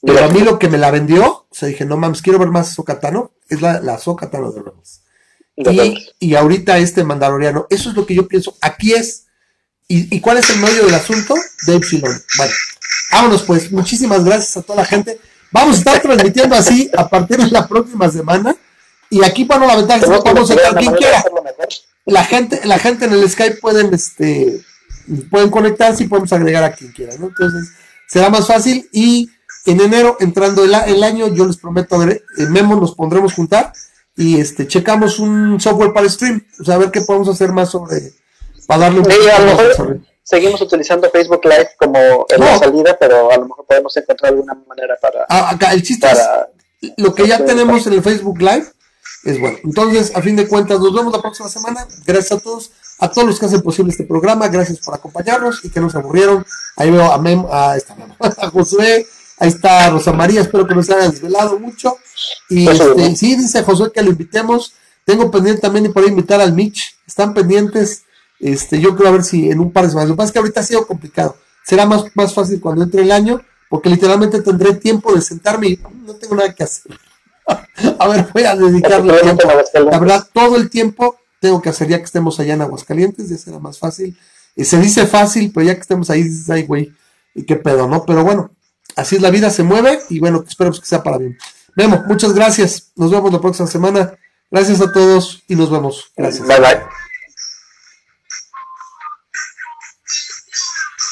Pero 0.02 0.26
a 0.26 0.28
mí 0.28 0.42
lo 0.42 0.60
que 0.60 0.68
me 0.70 0.78
la 0.78 0.92
vendió, 0.92 1.26
o 1.26 1.48
sea, 1.50 1.68
dije, 1.68 1.84
no 1.86 1.98
mames, 1.98 2.22
quiero 2.22 2.38
ver 2.38 2.50
más 2.50 2.74
Sokatano, 2.76 3.32
es 3.50 3.62
la, 3.62 3.80
la 3.80 3.96
de 3.98 4.62
Rebels. 4.62 5.02
de 5.56 5.74
Y, 5.74 6.10
y 6.20 6.36
ahorita 6.36 6.78
este 6.78 7.04
Mandaloriano, 7.04 7.66
eso 7.72 7.90
es 7.90 7.96
lo 7.96 8.06
que 8.06 8.14
yo 8.14 8.28
pienso. 8.28 8.56
Aquí 8.62 8.94
es. 8.94 9.26
¿Y, 9.88 10.14
y 10.16 10.20
cuál 10.20 10.38
es 10.38 10.50
el 10.52 10.60
medio 10.60 10.86
del 10.86 10.94
asunto? 10.94 11.34
Dave 11.66 11.82
Filoni. 11.82 12.20
Bueno, 12.38 12.54
vámonos 13.14 13.44
pues. 13.44 13.72
Muchísimas 13.72 14.24
gracias 14.26 14.58
a 14.58 14.62
toda 14.62 14.82
la 14.82 14.86
gente. 14.86 15.20
Vamos 15.56 15.76
a 15.76 15.80
estar 15.80 16.02
transmitiendo 16.02 16.54
así 16.54 16.92
a 16.98 17.08
partir 17.08 17.38
de 17.38 17.50
la 17.50 17.66
próxima 17.66 18.12
semana. 18.12 18.54
Y 19.10 19.24
aquí, 19.24 19.46
bueno, 19.46 19.66
la 19.66 19.78
ventaja 19.78 20.02
es 20.02 20.12
que 20.12 20.18
podemos 20.18 20.50
una 20.50 20.74
quien 20.78 20.94
quiera. 20.96 21.24
La 22.04 22.26
gente, 22.26 22.60
la 22.66 22.78
gente 22.78 23.06
en 23.06 23.14
el 23.14 23.30
Skype 23.30 23.62
pueden, 23.62 23.94
este, 23.94 24.62
pueden 25.32 25.50
conectarse 25.50 26.04
y 26.04 26.08
podemos 26.08 26.34
agregar 26.34 26.66
a 26.66 26.74
quien 26.74 26.92
quiera, 26.92 27.14
¿no? 27.18 27.28
Entonces, 27.28 27.70
será 28.06 28.30
más 28.30 28.48
fácil. 28.48 28.90
Y 28.92 29.30
en 29.66 29.80
enero, 29.80 30.18
entrando 30.20 30.66
el, 30.66 31.04
año, 31.04 31.34
yo 31.34 31.46
les 31.46 31.56
prometo, 31.56 31.96
a 31.96 32.06
ver, 32.06 32.26
eh, 32.38 32.48
Memo, 32.50 32.76
nos 32.76 32.94
pondremos 32.94 33.34
juntar 33.34 33.72
y 34.18 34.42
este, 34.42 34.68
checamos 34.68 35.20
un 35.20 35.62
software 35.62 35.94
para 35.94 36.10
stream, 36.10 36.46
o 36.60 36.66
sea, 36.66 36.76
a 36.76 36.80
ver 36.80 36.92
qué 36.92 37.00
podemos 37.00 37.30
hacer 37.30 37.54
más 37.54 37.70
sobre, 37.70 38.12
para 38.68 38.82
darle 38.82 39.00
un 39.00 39.06
Sí, 39.06 39.30
a 39.30 39.40
lo 39.40 39.46
mejor. 39.46 40.02
Seguimos 40.26 40.60
utilizando 40.60 41.10
Facebook 41.10 41.46
Live 41.46 41.70
como 41.78 42.26
en 42.28 42.40
la 42.40 42.58
salida, 42.58 42.98
pero 43.00 43.32
a 43.32 43.38
lo 43.38 43.46
mejor 43.46 43.66
podemos 43.66 43.96
encontrar 43.96 44.34
alguna 44.34 44.56
manera 44.68 44.98
para, 45.00 45.26
Ah, 45.30 45.52
acá, 45.52 45.72
el 45.72 45.84
chiste 45.84 46.08
para 46.08 46.50
es, 46.82 46.94
lo 46.98 47.14
que 47.14 47.28
ya 47.28 47.46
tenemos 47.46 47.86
en 47.88 47.94
el 47.94 48.04
Facebook 48.04 48.40
Live 48.40 48.66
es 49.24 49.40
bueno. 49.40 49.58
Entonces, 49.64 50.16
a 50.16 50.22
fin 50.22 50.36
de 50.36 50.48
cuentas, 50.48 50.80
nos 50.80 50.94
vemos 50.94 51.14
la 51.14 51.22
próxima 51.22 51.48
semana. 51.48 51.88
Gracias 52.06 52.32
a 52.32 52.40
todos, 52.40 52.72
a 53.00 53.12
todos 53.12 53.28
los 53.28 53.40
que 53.40 53.46
hacen 53.46 53.62
posible 53.62 53.92
este 53.92 54.04
programa. 54.04 54.48
Gracias 54.48 54.80
por 54.80 54.96
acompañarnos 54.96 55.64
y 55.64 55.70
que 55.70 55.80
nos 55.80 55.96
aburrieron. 55.96 56.46
Ahí 56.76 56.90
veo 56.90 57.12
a 57.12 57.18
Mem, 57.20 57.46
a, 57.50 57.78
esta 57.78 57.96
a 58.20 58.50
Josué, 58.50 59.06
ahí 59.38 59.50
está 59.50 59.90
Rosa 59.92 60.12
María. 60.12 60.42
Espero 60.42 60.68
que 60.68 60.76
nos 60.76 60.90
haya 60.90 61.10
desvelado 61.10 61.60
mucho. 61.60 61.98
Y 62.50 62.68
Eso, 62.68 62.92
este, 62.92 63.16
sí, 63.16 63.36
dice 63.36 63.64
Josué 63.64 63.92
que 63.92 64.02
lo 64.02 64.10
invitemos. 64.10 64.74
Tengo 65.04 65.30
pendiente 65.30 65.62
también 65.62 65.86
y 65.86 65.90
por 65.90 66.04
invitar 66.04 66.42
al 66.42 66.54
Mitch. 66.54 66.96
Están 67.06 67.34
pendientes. 67.36 68.05
Este, 68.46 68.80
yo 68.80 68.96
creo 68.96 69.10
a 69.10 69.12
ver 69.12 69.24
si 69.24 69.50
en 69.50 69.60
un 69.60 69.72
par 69.72 69.86
de 69.86 69.90
semanas. 69.90 70.10
Lo 70.10 70.16
que 70.16 70.18
pasa 70.18 70.28
es 70.28 70.34
que 70.34 70.40
ahorita 70.40 70.60
ha 70.60 70.64
sido 70.64 70.86
complicado. 70.86 71.36
Será 71.66 71.88
más, 71.88 72.06
más 72.14 72.32
fácil 72.32 72.62
cuando 72.62 72.84
entre 72.84 73.02
el 73.02 73.12
año, 73.12 73.42
porque 73.70 73.90
literalmente 73.90 74.40
tendré 74.44 74.76
tiempo 74.76 75.12
de 75.14 75.22
sentarme 75.22 75.70
y 75.70 75.80
no 76.06 76.14
tengo 76.14 76.36
nada 76.36 76.54
que 76.54 76.64
hacer. 76.64 76.96
a 78.00 78.08
ver, 78.08 78.28
voy 78.32 78.44
a 78.44 78.56
dedicarle 78.56 79.14
particularmente 79.14 79.72
tiempo. 79.72 79.90
La 79.90 80.00
verdad, 80.00 80.28
todo 80.32 80.58
el 80.58 80.70
tiempo 80.70 81.18
tengo 81.40 81.60
que 81.60 81.70
hacer 81.70 81.88
ya 81.88 81.98
que 81.98 82.04
estemos 82.04 82.40
allá 82.40 82.54
en 82.54 82.62
Aguascalientes, 82.62 83.30
ya 83.30 83.38
será 83.38 83.58
más 83.58 83.80
fácil. 83.80 84.16
Y 84.56 84.64
se 84.64 84.78
dice 84.78 85.08
fácil, 85.08 85.52
pero 85.52 85.66
ya 85.66 85.74
que 85.74 85.82
estemos 85.82 86.12
ahí, 86.12 86.22
dices, 86.22 86.48
ay, 86.52 86.68
güey, 86.68 86.94
y 87.34 87.46
qué 87.46 87.56
pedo, 87.56 87.88
¿no? 87.88 88.06
Pero 88.06 88.24
bueno, 88.24 88.52
así 88.96 89.16
es 89.16 89.24
la 89.24 89.32
vida, 89.32 89.50
se 89.50 89.64
mueve 89.64 90.02
y 90.10 90.20
bueno, 90.20 90.44
esperemos 90.48 90.80
que 90.80 90.86
sea 90.86 91.02
para 91.02 91.18
bien. 91.18 91.36
Memo, 91.76 92.04
muchas 92.08 92.32
gracias. 92.34 92.92
Nos 92.96 93.10
vemos 93.10 93.34
la 93.34 93.42
próxima 93.42 93.68
semana. 93.68 94.14
Gracias 94.52 94.82
a 94.82 94.92
todos 94.92 95.44
y 95.48 95.56
nos 95.56 95.72
vemos. 95.72 96.12
Gracias. 96.16 96.48
Bye 96.48 96.60
bye. 96.60 97.05